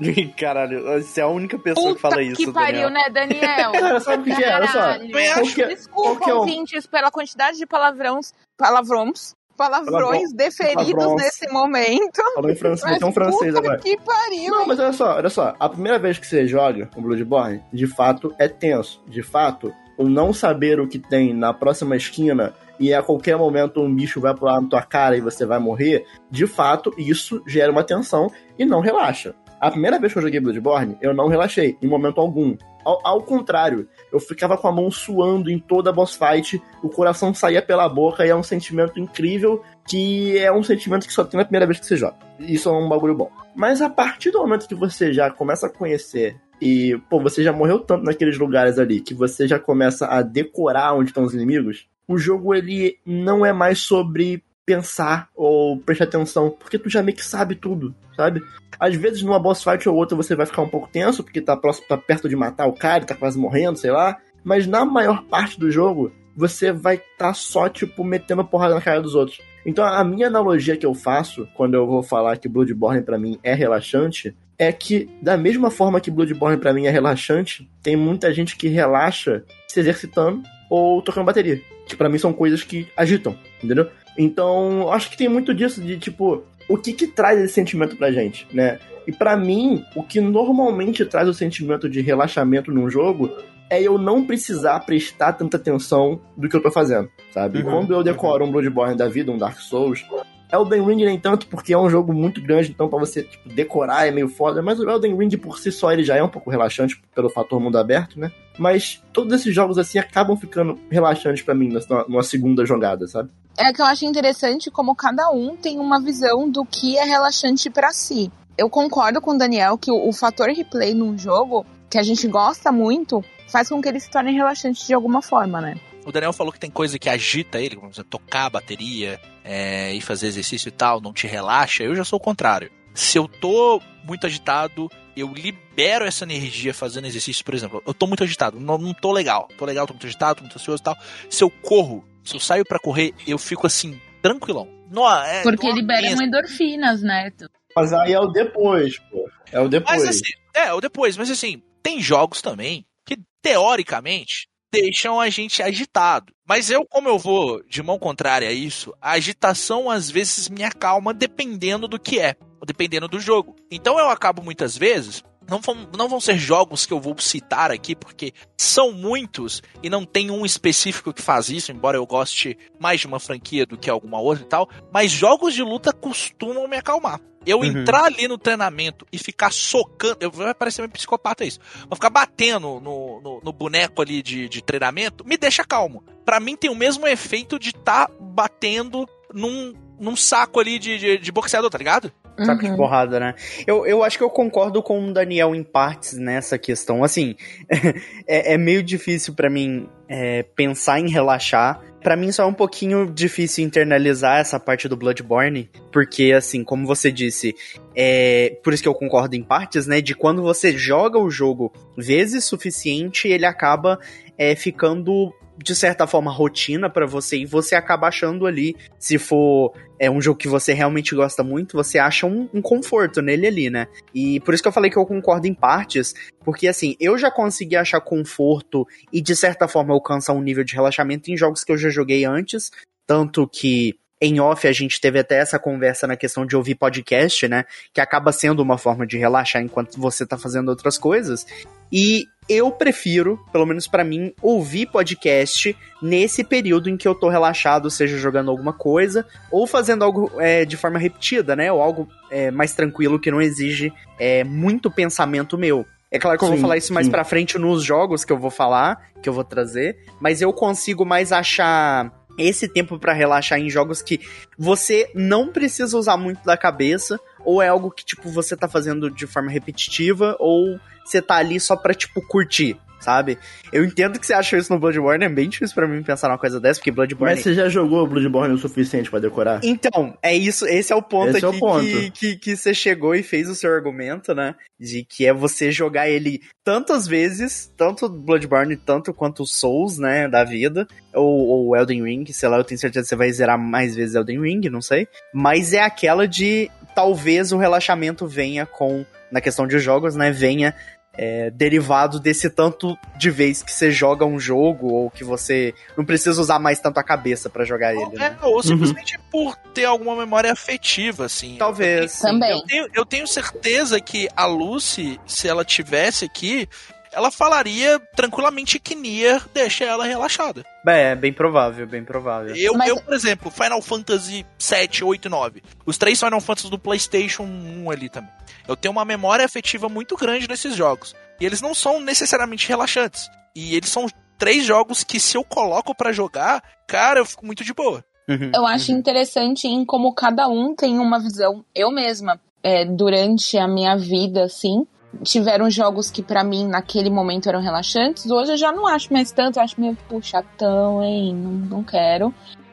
Caralho, 0.38 0.82
você 1.02 1.20
é 1.20 1.24
a 1.24 1.28
única 1.28 1.58
pessoa 1.58 1.88
que 1.94 2.00
Puta 2.00 2.08
fala 2.08 2.22
isso, 2.22 2.36
que 2.36 2.50
pariu, 2.52 2.88
Daniel. 2.88 2.90
né, 2.90 3.10
Daniel? 3.10 3.72
Cara, 3.78 4.00
sabe 4.00 4.22
o 4.22 4.24
que, 4.24 4.40
que 4.40 4.44
é? 4.44 4.54
Olha 4.56 4.66
só. 4.68 4.72
Caralho. 4.80 5.06
Também 5.08 5.32
Qual 5.32 5.44
acho. 5.44 5.54
que 5.54 5.62
é- 5.62 5.64
qual 5.66 5.76
Desculpa, 5.76 6.24
que 6.24 6.30
é 6.30 6.34
o- 6.34 6.38
ouvintes, 6.38 6.86
pela 6.86 7.10
quantidade 7.10 7.58
de 7.58 7.66
palavrões, 7.66 8.32
palavrões, 8.56 9.34
palavrões 9.56 10.32
deferidos 10.32 11.14
nesse 11.16 11.46
momento. 11.52 12.22
Falou 12.34 12.50
em 12.50 12.56
francês, 12.56 12.90
Mas 12.92 12.98
tem 12.98 13.08
um 13.08 13.12
francês 13.12 13.54
agora. 13.54 13.78
que 13.78 13.94
pariu, 13.98 14.50
Não, 14.50 14.66
mas 14.66 14.78
olha 14.80 14.92
só, 14.94 15.16
olha 15.16 15.28
só. 15.28 15.54
A 15.60 15.68
primeira 15.68 15.98
vez 15.98 16.18
que 16.18 16.26
você 16.26 16.46
joga 16.46 16.88
o 16.96 17.02
Bloodborne, 17.02 17.62
de 17.70 17.86
fato, 17.86 18.34
é 18.38 18.48
tenso. 18.48 19.02
De 19.06 19.22
fato, 19.22 19.70
o 20.00 20.08
não 20.08 20.32
saber 20.32 20.80
o 20.80 20.88
que 20.88 20.98
tem 20.98 21.34
na 21.34 21.52
próxima 21.52 21.94
esquina 21.94 22.54
e 22.78 22.94
a 22.94 23.02
qualquer 23.02 23.36
momento 23.36 23.82
um 23.82 23.94
bicho 23.94 24.18
vai 24.18 24.34
pular 24.34 24.58
na 24.58 24.66
tua 24.66 24.80
cara 24.80 25.14
e 25.14 25.20
você 25.20 25.44
vai 25.44 25.58
morrer, 25.58 26.06
de 26.30 26.46
fato, 26.46 26.90
isso 26.96 27.42
gera 27.46 27.70
uma 27.70 27.84
tensão 27.84 28.30
e 28.58 28.64
não 28.64 28.80
relaxa. 28.80 29.34
A 29.60 29.70
primeira 29.70 29.98
vez 29.98 30.10
que 30.10 30.18
eu 30.18 30.22
joguei 30.22 30.40
Bloodborne, 30.40 30.96
eu 31.02 31.12
não 31.12 31.28
relaxei, 31.28 31.76
em 31.82 31.86
momento 31.86 32.18
algum. 32.18 32.56
Ao, 32.82 33.06
ao 33.06 33.22
contrário, 33.22 33.86
eu 34.10 34.18
ficava 34.18 34.56
com 34.56 34.66
a 34.66 34.72
mão 34.72 34.90
suando 34.90 35.50
em 35.50 35.58
toda 35.58 35.90
a 35.90 35.92
boss 35.92 36.14
fight, 36.14 36.62
o 36.82 36.88
coração 36.88 37.34
saía 37.34 37.60
pela 37.60 37.86
boca 37.86 38.24
e 38.24 38.30
é 38.30 38.34
um 38.34 38.42
sentimento 38.42 38.98
incrível 38.98 39.62
que 39.86 40.38
é 40.38 40.50
um 40.50 40.62
sentimento 40.62 41.06
que 41.06 41.12
só 41.12 41.24
tem 41.24 41.36
na 41.36 41.44
primeira 41.44 41.66
vez 41.66 41.78
que 41.78 41.84
você 41.84 41.96
joga. 41.98 42.16
Isso 42.38 42.70
é 42.70 42.72
um 42.72 42.88
bagulho 42.88 43.14
bom. 43.14 43.30
Mas 43.54 43.82
a 43.82 43.90
partir 43.90 44.30
do 44.30 44.38
momento 44.38 44.66
que 44.66 44.74
você 44.74 45.12
já 45.12 45.30
começa 45.30 45.66
a 45.66 45.70
conhecer 45.70 46.40
e, 46.60 47.00
pô, 47.08 47.20
você 47.20 47.42
já 47.42 47.52
morreu 47.52 47.78
tanto 47.78 48.04
naqueles 48.04 48.38
lugares 48.38 48.78
ali 48.78 49.00
que 49.00 49.14
você 49.14 49.48
já 49.48 49.58
começa 49.58 50.06
a 50.06 50.22
decorar 50.22 50.94
onde 50.94 51.10
estão 51.10 51.24
os 51.24 51.34
inimigos, 51.34 51.88
o 52.06 52.18
jogo 52.18 52.54
ele 52.54 52.98
não 53.06 53.46
é 53.46 53.52
mais 53.52 53.78
sobre 53.78 54.42
pensar 54.66 55.28
ou 55.34 55.78
prestar 55.78 56.04
atenção, 56.04 56.50
porque 56.50 56.78
tu 56.78 56.88
já 56.88 57.02
meio 57.02 57.16
que 57.16 57.24
sabe 57.24 57.54
tudo, 57.54 57.94
sabe? 58.16 58.42
Às 58.78 58.94
vezes 58.94 59.22
numa 59.22 59.38
boss 59.38 59.64
fight 59.64 59.88
ou 59.88 59.96
outra 59.96 60.16
você 60.16 60.36
vai 60.36 60.46
ficar 60.46 60.62
um 60.62 60.68
pouco 60.68 60.88
tenso, 60.88 61.24
porque 61.24 61.40
tá, 61.40 61.56
próximo, 61.56 61.88
tá 61.88 61.96
perto 61.96 62.28
de 62.28 62.36
matar 62.36 62.66
o 62.66 62.72
cara, 62.72 63.04
tá 63.04 63.14
quase 63.14 63.38
morrendo, 63.38 63.78
sei 63.78 63.90
lá. 63.90 64.16
Mas 64.44 64.66
na 64.66 64.84
maior 64.84 65.24
parte 65.24 65.58
do 65.58 65.70
jogo, 65.70 66.12
você 66.36 66.72
vai 66.72 66.96
estar 66.96 67.16
tá 67.18 67.34
só, 67.34 67.68
tipo, 67.68 68.04
metendo 68.04 68.44
porrada 68.44 68.74
na 68.74 68.80
cara 68.80 69.00
dos 69.00 69.14
outros. 69.14 69.40
Então 69.66 69.84
a 69.84 70.02
minha 70.04 70.28
analogia 70.28 70.76
que 70.76 70.86
eu 70.86 70.94
faço 70.94 71.48
quando 71.54 71.74
eu 71.74 71.86
vou 71.86 72.02
falar 72.02 72.36
que 72.38 72.48
Bloodborne 72.48 73.02
pra 73.02 73.18
mim 73.18 73.38
é 73.42 73.54
relaxante 73.54 74.34
é 74.60 74.70
que 74.70 75.08
da 75.22 75.38
mesma 75.38 75.70
forma 75.70 76.00
que 76.02 76.10
Bloodborne 76.10 76.58
pra 76.58 76.74
mim 76.74 76.84
é 76.84 76.90
relaxante, 76.90 77.66
tem 77.82 77.96
muita 77.96 78.30
gente 78.32 78.56
que 78.56 78.68
relaxa 78.68 79.42
se 79.66 79.80
exercitando 79.80 80.42
ou 80.68 81.00
tocando 81.00 81.24
bateria, 81.24 81.58
que 81.86 81.96
pra 81.96 82.10
mim 82.10 82.18
são 82.18 82.30
coisas 82.30 82.62
que 82.62 82.86
agitam, 82.94 83.34
entendeu? 83.64 83.88
Então, 84.18 84.92
acho 84.92 85.10
que 85.10 85.16
tem 85.16 85.30
muito 85.30 85.54
disso 85.54 85.80
de 85.80 85.96
tipo, 85.98 86.42
o 86.68 86.76
que 86.76 86.92
que 86.92 87.06
traz 87.06 87.40
esse 87.40 87.54
sentimento 87.54 87.96
pra 87.96 88.12
gente, 88.12 88.46
né? 88.52 88.78
E 89.06 89.12
pra 89.12 89.34
mim, 89.34 89.82
o 89.96 90.02
que 90.02 90.20
normalmente 90.20 91.06
traz 91.06 91.26
o 91.26 91.32
sentimento 91.32 91.88
de 91.88 92.02
relaxamento 92.02 92.70
num 92.70 92.90
jogo 92.90 93.30
é 93.70 93.80
eu 93.80 93.96
não 93.96 94.26
precisar 94.26 94.78
prestar 94.80 95.32
tanta 95.32 95.56
atenção 95.56 96.20
do 96.36 96.50
que 96.50 96.56
eu 96.56 96.62
tô 96.62 96.70
fazendo, 96.70 97.08
sabe? 97.32 97.60
E 97.60 97.62
Uhum. 97.62 97.70
quando 97.70 97.94
eu 97.94 98.02
decoro 98.02 98.44
um 98.44 98.50
Bloodborne 98.52 98.94
da 98.94 99.08
vida, 99.08 99.32
um 99.32 99.38
Dark 99.38 99.58
Souls, 99.58 100.04
Elden 100.52 100.84
Ring 100.84 101.04
nem 101.04 101.18
tanto, 101.18 101.46
porque 101.46 101.72
é 101.72 101.78
um 101.78 101.90
jogo 101.90 102.12
muito 102.12 102.40
grande, 102.40 102.70
então 102.70 102.88
pra 102.88 102.98
você 102.98 103.22
tipo, 103.22 103.48
decorar 103.48 104.06
é 104.06 104.10
meio 104.10 104.28
foda, 104.28 104.62
mas 104.62 104.78
o 104.78 104.88
Elden 104.88 105.16
Ring 105.16 105.36
por 105.36 105.58
si 105.58 105.70
só 105.70 105.92
ele 105.92 106.04
já 106.04 106.16
é 106.16 106.22
um 106.22 106.28
pouco 106.28 106.50
relaxante 106.50 107.00
pelo 107.14 107.30
fator 107.30 107.60
mundo 107.60 107.78
aberto, 107.78 108.18
né? 108.18 108.32
Mas 108.58 109.02
todos 109.12 109.32
esses 109.32 109.54
jogos 109.54 109.78
assim 109.78 109.98
acabam 109.98 110.36
ficando 110.36 110.78
relaxantes 110.90 111.42
pra 111.42 111.54
mim 111.54 111.72
numa, 112.08 112.22
segunda 112.22 112.66
jogada, 112.66 113.06
sabe? 113.06 113.30
é 113.56 113.72
que 113.72 113.80
eu 113.80 113.86
acho 113.86 114.04
interessante 114.04 114.70
como 114.70 114.94
cada 114.94 115.30
um 115.30 115.56
tem 115.56 115.78
uma 115.78 116.00
visão 116.00 116.48
do 116.48 116.64
que 116.64 116.96
é 116.96 117.04
relaxante 117.04 117.68
para 117.68 117.92
si. 117.92 118.30
Eu 118.56 118.68
concordo 118.70 119.20
com 119.20 119.32
o 119.32 119.38
Daniel 119.38 119.76
que 119.76 119.90
o, 119.90 120.08
o 120.08 120.12
fator 120.12 120.48
replay 120.48 120.94
num 120.94 121.16
jogo 121.16 121.64
que 121.88 121.98
a 121.98 122.02
gente 122.02 122.26
gosta 122.28 122.70
muito 122.70 123.24
faz 123.48 123.68
com 123.68 123.80
que 123.80 123.88
ele 123.88 124.00
se 124.00 124.10
torne 124.10 124.32
relaxante 124.32 124.86
de 124.86 124.94
alguma 124.94 125.20
forma, 125.20 125.60
né? 125.60 125.76
O 126.06 126.12
Daniel 126.12 126.32
falou 126.32 126.52
que 126.52 126.60
tem 126.60 126.70
coisa 126.70 126.98
que 126.98 127.08
agita 127.08 127.60
ele, 127.60 127.76
como 127.76 127.92
tocar 128.04 128.46
a 128.46 128.50
bateria 128.50 129.20
é, 129.52 129.92
e 129.92 130.00
fazer 130.00 130.28
exercício 130.28 130.68
e 130.68 130.70
tal, 130.70 131.00
não 131.00 131.12
te 131.12 131.26
relaxa. 131.26 131.82
Eu 131.82 131.96
já 131.96 132.04
sou 132.04 132.18
o 132.18 132.22
contrário. 132.22 132.70
Se 132.94 133.18
eu 133.18 133.26
tô 133.26 133.82
muito 134.04 134.24
agitado, 134.24 134.88
eu 135.16 135.26
libero 135.34 136.04
essa 136.04 136.22
energia 136.22 136.72
fazendo 136.72 137.08
exercício, 137.08 137.44
por 137.44 137.52
exemplo. 137.52 137.82
Eu 137.84 137.92
tô 137.92 138.06
muito 138.06 138.22
agitado, 138.22 138.60
não, 138.60 138.78
não 138.78 138.94
tô 138.94 139.10
legal. 139.10 139.48
Tô 139.58 139.64
legal, 139.64 139.88
tô 139.88 139.92
muito 139.92 140.06
agitado, 140.06 140.36
tô 140.36 140.42
muito 140.42 140.56
ansioso 140.56 140.80
e 140.80 140.84
tal. 140.84 140.96
Se 141.28 141.42
eu 141.42 141.50
corro, 141.50 142.04
se 142.24 142.36
eu 142.36 142.38
saio 142.38 142.64
para 142.64 142.78
correr, 142.78 143.12
eu 143.26 143.38
fico 143.38 143.66
assim, 143.66 144.00
tranquilão. 144.22 144.68
Não, 144.88 145.08
é, 145.24 145.42
Porque 145.42 145.68
não 145.68 145.74
libera 145.74 146.02
pensa. 146.02 146.22
endorfinas, 146.22 147.02
né? 147.02 147.32
Mas 147.74 147.92
aí 147.92 148.12
é 148.12 148.20
o 148.20 148.28
depois, 148.28 148.98
pô. 149.10 149.28
É 149.50 149.58
o 149.58 149.68
depois. 149.68 149.98
Mas 149.98 150.08
assim, 150.08 150.32
é, 150.54 150.72
o 150.72 150.80
depois, 150.80 151.16
mas 151.16 151.28
assim, 151.28 151.60
tem 151.82 152.00
jogos 152.00 152.40
também 152.40 152.86
que, 153.04 153.18
teoricamente, 153.42 154.48
deixam 154.70 155.20
a 155.20 155.28
gente 155.28 155.62
agitado. 155.62 156.32
Mas 156.46 156.70
eu, 156.70 156.84
como 156.84 157.08
eu 157.08 157.18
vou 157.18 157.62
de 157.64 157.82
mão 157.82 157.98
contrária 157.98 158.48
a 158.48 158.52
isso, 158.52 158.94
a 159.00 159.12
agitação 159.12 159.90
às 159.90 160.10
vezes 160.10 160.48
me 160.48 160.64
acalma 160.64 161.14
dependendo 161.14 161.86
do 161.86 161.98
que 161.98 162.18
é, 162.18 162.36
dependendo 162.66 163.08
do 163.08 163.20
jogo. 163.20 163.56
Então 163.70 163.98
eu 163.98 164.08
acabo 164.08 164.42
muitas 164.42 164.76
vezes. 164.76 165.22
Não 165.50 165.60
vão, 165.60 165.88
não 165.98 166.08
vão 166.08 166.20
ser 166.20 166.38
jogos 166.38 166.86
que 166.86 166.92
eu 166.92 167.00
vou 167.00 167.18
citar 167.18 167.72
aqui, 167.72 167.96
porque 167.96 168.32
são 168.56 168.92
muitos 168.92 169.60
e 169.82 169.90
não 169.90 170.04
tem 170.04 170.30
um 170.30 170.46
específico 170.46 171.12
que 171.12 171.20
faz 171.20 171.50
isso, 171.50 171.72
embora 171.72 171.96
eu 171.96 172.06
goste 172.06 172.56
mais 172.78 173.00
de 173.00 173.08
uma 173.08 173.18
franquia 173.18 173.66
do 173.66 173.76
que 173.76 173.90
alguma 173.90 174.20
outra 174.20 174.44
e 174.44 174.46
tal. 174.46 174.68
Mas 174.92 175.10
jogos 175.10 175.52
de 175.52 175.62
luta 175.62 175.92
costumam 175.92 176.68
me 176.68 176.76
acalmar. 176.76 177.20
Eu 177.44 177.60
Uhum. 177.60 177.64
entrar 177.64 178.04
ali 178.04 178.28
no 178.28 178.36
treinamento 178.38 179.06
e 179.10 179.18
ficar 179.18 179.50
socando. 179.50 180.18
Eu, 180.20 180.30
vai 180.30 180.54
parecer 180.54 180.82
meio 180.82 180.92
psicopata 180.92 181.44
isso. 181.44 181.58
Mas 181.88 181.96
ficar 181.96 182.10
batendo 182.10 182.80
no, 182.80 183.20
no, 183.20 183.40
no 183.42 183.52
boneco 183.52 184.02
ali 184.02 184.22
de, 184.22 184.48
de 184.48 184.62
treinamento 184.62 185.24
me 185.24 185.36
deixa 185.36 185.64
calmo. 185.64 186.04
Pra 186.24 186.38
mim 186.38 186.54
tem 186.54 186.70
o 186.70 186.76
mesmo 186.76 187.08
efeito 187.08 187.58
de 187.58 187.70
estar 187.70 188.10
batendo 188.20 189.08
num, 189.32 189.74
num 189.98 190.14
saco 190.14 190.60
ali 190.60 190.78
de, 190.78 190.98
de, 190.98 191.18
de 191.18 191.32
boxeador, 191.32 191.70
tá 191.70 191.78
ligado? 191.78 192.12
Saco 192.44 192.62
de 192.62 192.70
Uhum. 192.70 192.76
porrada, 192.76 193.20
né? 193.20 193.34
Eu, 193.66 193.86
eu 193.86 194.02
acho 194.02 194.18
que 194.18 194.24
eu 194.24 194.30
concordo 194.30 194.82
com 194.82 195.08
o 195.08 195.12
Daniel 195.12 195.54
em 195.54 195.62
partes 195.62 196.16
nessa 196.18 196.58
questão. 196.58 197.02
Assim, 197.04 197.34
é, 198.26 198.54
é 198.54 198.58
meio 198.58 198.82
difícil 198.82 199.34
pra 199.34 199.50
mim 199.50 199.88
é, 200.08 200.42
pensar 200.42 201.00
em 201.00 201.08
relaxar. 201.08 201.80
Pra 202.02 202.16
mim 202.16 202.32
só 202.32 202.44
é 202.44 202.46
um 202.46 202.54
pouquinho 202.54 203.10
difícil 203.12 203.62
internalizar 203.62 204.38
essa 204.38 204.58
parte 204.58 204.88
do 204.88 204.96
Bloodborne, 204.96 205.68
porque 205.92 206.32
assim, 206.32 206.64
como 206.64 206.86
você 206.86 207.12
disse, 207.12 207.54
é 207.94 208.56
por 208.64 208.72
isso 208.72 208.82
que 208.82 208.88
eu 208.88 208.94
concordo 208.94 209.36
em 209.36 209.42
partes, 209.42 209.86
né? 209.86 210.00
De 210.00 210.14
quando 210.14 210.40
você 210.40 210.76
joga 210.76 211.18
o 211.18 211.30
jogo 211.30 211.70
vezes 211.98 212.44
suficiente, 212.44 213.28
ele 213.28 213.44
acaba 213.44 213.98
é, 214.38 214.56
ficando 214.56 215.30
de 215.62 215.74
certa 215.74 216.06
forma 216.06 216.30
rotina 216.30 216.88
pra 216.88 217.06
você 217.06 217.38
e 217.38 217.46
você 217.46 217.74
acaba 217.74 218.08
achando 218.08 218.46
ali, 218.46 218.74
se 218.98 219.18
for 219.18 219.72
é 219.98 220.10
um 220.10 220.20
jogo 220.20 220.38
que 220.38 220.48
você 220.48 220.72
realmente 220.72 221.14
gosta 221.14 221.44
muito, 221.44 221.76
você 221.76 221.98
acha 221.98 222.26
um, 222.26 222.48
um 222.54 222.62
conforto 222.62 223.20
nele 223.20 223.46
ali, 223.46 223.70
né? 223.70 223.86
E 224.14 224.40
por 224.40 224.54
isso 224.54 224.62
que 224.62 224.68
eu 224.68 224.72
falei 224.72 224.90
que 224.90 224.96
eu 224.96 225.04
concordo 225.04 225.46
em 225.46 225.52
partes, 225.52 226.14
porque 226.42 226.66
assim, 226.66 226.96
eu 226.98 227.18
já 227.18 227.30
consegui 227.30 227.76
achar 227.76 228.00
conforto 228.00 228.86
e 229.12 229.20
de 229.20 229.36
certa 229.36 229.68
forma 229.68 229.92
alcançar 229.92 230.32
um 230.32 230.40
nível 230.40 230.64
de 230.64 230.74
relaxamento 230.74 231.30
em 231.30 231.36
jogos 231.36 231.62
que 231.62 231.70
eu 231.70 231.76
já 231.76 231.90
joguei 231.90 232.24
antes, 232.24 232.70
tanto 233.06 233.46
que 233.46 233.98
em 234.20 234.38
off 234.38 234.68
a 234.68 234.72
gente 234.72 235.00
teve 235.00 235.18
até 235.18 235.38
essa 235.38 235.58
conversa 235.58 236.06
na 236.06 236.16
questão 236.16 236.44
de 236.44 236.54
ouvir 236.54 236.74
podcast, 236.74 237.48
né? 237.48 237.64
Que 237.92 238.00
acaba 238.00 238.32
sendo 238.32 238.60
uma 238.60 238.76
forma 238.76 239.06
de 239.06 239.16
relaxar 239.16 239.62
enquanto 239.62 239.98
você 239.98 240.26
tá 240.26 240.36
fazendo 240.36 240.68
outras 240.68 240.98
coisas. 240.98 241.46
E 241.90 242.26
eu 242.48 242.70
prefiro, 242.70 243.38
pelo 243.50 243.64
menos 243.64 243.86
pra 243.86 244.04
mim, 244.04 244.34
ouvir 244.42 244.86
podcast 244.86 245.74
nesse 246.02 246.44
período 246.44 246.90
em 246.90 246.96
que 246.96 247.08
eu 247.08 247.14
tô 247.14 247.28
relaxado, 247.28 247.90
seja 247.90 248.18
jogando 248.18 248.50
alguma 248.50 248.72
coisa, 248.72 249.24
ou 249.50 249.66
fazendo 249.66 250.04
algo 250.04 250.30
é, 250.38 250.64
de 250.64 250.76
forma 250.76 250.98
repetida, 250.98 251.56
né? 251.56 251.72
Ou 251.72 251.80
algo 251.80 252.08
é, 252.30 252.50
mais 252.50 252.74
tranquilo 252.74 253.18
que 253.18 253.30
não 253.30 253.40
exige 253.40 253.92
é, 254.18 254.44
muito 254.44 254.90
pensamento 254.90 255.56
meu. 255.56 255.86
É 256.10 256.18
claro 256.18 256.36
que 256.36 256.44
eu 256.44 256.48
vou 256.48 256.58
falar 256.58 256.76
isso 256.76 256.92
mais 256.92 257.06
sim. 257.06 257.12
pra 257.12 257.24
frente 257.24 257.56
nos 257.56 257.84
jogos 257.84 258.24
que 258.24 258.32
eu 258.32 258.38
vou 258.38 258.50
falar, 258.50 259.00
que 259.22 259.28
eu 259.28 259.32
vou 259.32 259.44
trazer, 259.44 259.96
mas 260.20 260.42
eu 260.42 260.52
consigo 260.52 261.04
mais 261.04 261.30
achar 261.30 262.12
esse 262.38 262.68
tempo 262.68 262.98
pra 262.98 263.12
relaxar 263.12 263.58
em 263.58 263.70
jogos 263.70 264.02
que 264.02 264.20
você 264.58 265.10
não 265.14 265.48
precisa 265.48 265.96
usar 265.96 266.16
muito 266.16 266.44
da 266.44 266.56
cabeça, 266.56 267.18
ou 267.44 267.62
é 267.62 267.68
algo 267.68 267.90
que 267.90 268.04
tipo 268.04 268.28
você 268.30 268.56
tá 268.56 268.68
fazendo 268.68 269.10
de 269.10 269.26
forma 269.26 269.50
repetitiva, 269.50 270.36
ou 270.38 270.78
você 271.04 271.20
tá 271.20 271.36
ali 271.36 271.58
só 271.58 271.76
pra 271.76 271.94
tipo 271.94 272.20
curtir, 272.26 272.76
sabe? 273.00 273.38
Eu 273.72 273.84
entendo 273.84 274.18
que 274.18 274.26
você 274.26 274.34
acha 274.34 274.56
isso 274.56 274.72
no 274.72 274.78
Bloodborne, 274.78 275.24
é 275.24 275.28
bem 275.28 275.48
difícil 275.48 275.74
pra 275.74 275.88
mim 275.88 276.02
pensar 276.02 276.28
numa 276.28 276.38
coisa 276.38 276.60
dessa, 276.60 276.78
porque 276.78 276.90
Bloodborne 276.90 277.34
Mas 277.34 277.42
você 277.42 277.54
já 277.54 277.68
jogou 277.68 278.06
Bloodborne 278.06 278.54
o 278.54 278.58
suficiente 278.58 279.10
pra 279.10 279.18
decorar? 279.18 279.60
então, 279.64 280.16
é 280.22 280.34
isso, 280.34 280.66
esse 280.66 280.92
é 280.92 280.96
o 280.96 281.02
ponto 281.02 281.36
Esse 281.36 281.44
é 281.44 281.48
o 281.48 281.50
aqui 281.50 281.60
ponto. 281.60 281.84
Que, 281.84 282.10
que, 282.10 282.36
que 282.36 282.56
você 282.56 282.74
chegou 282.74 283.14
e 283.14 283.22
fez 283.22 283.48
o 283.48 283.54
seu 283.54 283.72
argumento, 283.72 284.34
né? 284.34 284.54
De 284.78 285.04
que 285.04 285.26
é 285.26 285.32
você 285.32 285.72
jogar 285.72 286.08
ele 286.08 286.40
tantas 286.64 287.06
vezes, 287.06 287.72
tanto 287.76 288.08
Bloodborne, 288.08 288.76
tanto 288.76 289.12
quanto 289.12 289.46
Souls, 289.46 289.98
né, 289.98 290.28
da 290.28 290.44
vida, 290.44 290.86
ou, 291.14 291.48
ou 291.48 291.76
Elden 291.76 292.04
Ring, 292.04 292.32
sei 292.32 292.48
lá, 292.48 292.58
eu 292.58 292.64
tenho 292.64 292.78
certeza 292.78 293.04
que 293.04 293.08
você 293.08 293.16
vai 293.16 293.32
zerar 293.32 293.58
mais 293.58 293.96
vezes 293.96 294.14
Elden 294.14 294.40
Ring, 294.40 294.68
não 294.68 294.82
sei. 294.82 295.08
Mas 295.32 295.72
é 295.72 295.80
aquela 295.80 296.28
de 296.28 296.70
talvez 296.94 297.52
o 297.52 297.58
relaxamento 297.58 298.26
venha 298.26 298.66
com, 298.66 299.04
na 299.30 299.40
questão 299.40 299.66
de 299.66 299.78
jogos, 299.78 300.14
né, 300.14 300.30
venha 300.30 300.74
é, 301.22 301.50
derivado 301.50 302.18
desse 302.18 302.48
tanto 302.48 302.98
de 303.18 303.30
vez 303.30 303.62
que 303.62 303.70
você 303.70 303.90
joga 303.90 304.24
um 304.24 304.40
jogo 304.40 304.90
ou 304.90 305.10
que 305.10 305.22
você 305.22 305.74
não 305.94 306.02
precisa 306.02 306.40
usar 306.40 306.58
mais 306.58 306.80
tanto 306.80 306.96
a 306.96 307.02
cabeça 307.02 307.50
pra 307.50 307.62
jogar 307.62 307.94
ele, 307.94 308.16
né? 308.16 308.38
É, 308.40 308.46
ou 308.46 308.62
simplesmente 308.62 309.20
por 309.30 309.54
ter 309.74 309.84
alguma 309.84 310.16
memória 310.16 310.50
afetiva, 310.50 311.26
assim. 311.26 311.56
Talvez. 311.58 312.18
Também. 312.20 312.50
Eu 312.50 312.62
tenho, 312.62 312.88
eu 312.94 313.04
tenho 313.04 313.26
certeza 313.26 314.00
que 314.00 314.30
a 314.34 314.46
Lucy, 314.46 315.20
se 315.26 315.46
ela 315.46 315.62
tivesse 315.62 316.24
aqui, 316.24 316.66
ela 317.12 317.30
falaria 317.30 317.98
tranquilamente 318.16 318.78
que 318.78 318.94
Nier 318.94 319.42
deixa 319.52 319.84
ela 319.84 320.04
relaxada. 320.04 320.64
É, 320.86 321.14
bem 321.14 321.32
provável, 321.32 321.86
bem 321.86 322.04
provável. 322.04 322.54
Eu, 322.56 322.74
Mas- 322.74 322.88
eu, 322.88 323.00
por 323.00 323.14
exemplo, 323.14 323.50
Final 323.50 323.82
Fantasy 323.82 324.46
7, 324.58 325.04
8 325.04 325.26
e 325.26 325.28
9. 325.28 325.62
Os 325.84 325.98
três 325.98 326.18
Final 326.20 326.40
Fantasy 326.40 326.70
do 326.70 326.78
PlayStation 326.78 327.42
1 327.44 327.90
ali 327.90 328.08
também. 328.08 328.30
Eu 328.68 328.76
tenho 328.76 328.92
uma 328.92 329.04
memória 329.04 329.44
afetiva 329.44 329.88
muito 329.88 330.16
grande 330.16 330.48
nesses 330.48 330.76
jogos. 330.76 331.14
E 331.40 331.44
eles 331.46 331.60
não 331.60 331.74
são 331.74 332.00
necessariamente 332.00 332.68
relaxantes. 332.68 333.28
E 333.54 333.74
eles 333.74 333.88
são 333.90 334.06
três 334.38 334.64
jogos 334.64 335.02
que 335.02 335.18
se 335.18 335.36
eu 335.36 335.42
coloco 335.44 335.94
pra 335.94 336.12
jogar, 336.12 336.62
cara, 336.86 337.20
eu 337.20 337.24
fico 337.26 337.44
muito 337.44 337.64
de 337.64 337.74
boa. 337.74 338.04
Uhum, 338.28 338.52
Eu 338.54 338.64
acho 338.66 338.92
interessante 338.92 339.66
em 339.66 339.84
como 339.84 340.14
cada 340.14 340.46
um 340.46 340.74
tem 340.74 340.98
uma 340.98 341.18
visão. 341.18 341.64
Eu 341.74 341.90
mesma, 341.90 342.40
é, 342.62 342.84
durante 342.84 343.58
a 343.58 343.66
minha 343.66 343.96
vida, 343.96 344.44
assim, 344.44 344.86
tiveram 345.22 345.68
jogos 345.70 346.10
que 346.10 346.22
pra 346.22 346.42
mim 346.44 346.66
naquele 346.66 347.10
momento 347.10 347.48
eram 347.48 347.60
relaxantes. 347.60 348.30
Hoje 348.30 348.52
eu 348.52 348.56
já 348.56 348.72
não 348.72 348.86
acho 348.86 349.12
mais 349.12 349.30
tanto, 349.32 349.58
eu 349.58 349.62
acho 349.62 349.80
meio, 349.80 349.96
puxa, 350.08 350.42
tão, 350.56 351.02
hein, 351.02 351.34
não, 351.34 351.50
não 351.78 351.84
quero. 351.84 352.32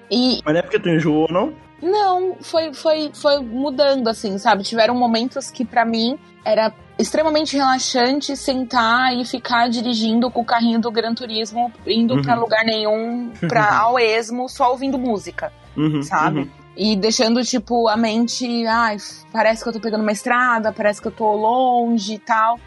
E 0.10 0.39
Mas 0.46 0.53
não 0.53 0.60
é 0.60 0.62
porque 0.62 0.79
tu 0.79 0.89
enjoou, 0.89 1.27
não? 1.32 1.53
não, 1.82 2.36
foi, 2.41 2.74
foi, 2.74 3.12
foi 3.13 3.39
mudando, 3.39 4.08
assim, 4.08 4.38
sabe? 4.38 4.63
Tiveram 4.63 4.96
momentos 4.96 5.51
que 5.51 5.63
pra 5.65 5.86
mim 5.86 6.17
era 6.46 6.74
extremamente 6.98 7.56
relaxante 7.56 8.36
sentar 8.36 9.15
e 9.15 9.24
ficar 9.25 9.70
dirigindo 9.70 10.32
com 10.32 10.41
o 10.41 10.46
carrinho 10.46 10.79
do 10.79 10.89
Gran 10.89 11.13
Turismo, 11.13 11.72
indo 11.86 12.15
Uhum. 12.15 12.22
pra 12.24 12.36
lugar 12.36 12.63
nenhum, 12.65 13.32
pra 13.48 13.77
ao 13.82 14.00
esmo, 14.00 14.48
só 14.50 14.72
ouvindo 14.72 14.98
música 14.98 15.51
Uhum, 15.75 16.01
sabe? 16.01 16.39
uhum. 16.39 16.50
E 16.77 16.96
deixando, 16.96 17.43
tipo, 17.43 17.88
a 17.88 17.98
mente, 17.98 18.65
ai, 18.67 18.98
parece 19.31 19.63
que 19.63 19.69
eu 19.69 19.74
tô 19.74 19.79
pegando 19.79 20.03
uma 20.03 20.12
estrada, 20.12 20.72
parece 20.72 21.01
que 21.01 21.07
eu 21.07 21.12
tô 21.12 21.34
longe 21.36 22.13
e 22.13 22.19
tal. 22.19 22.60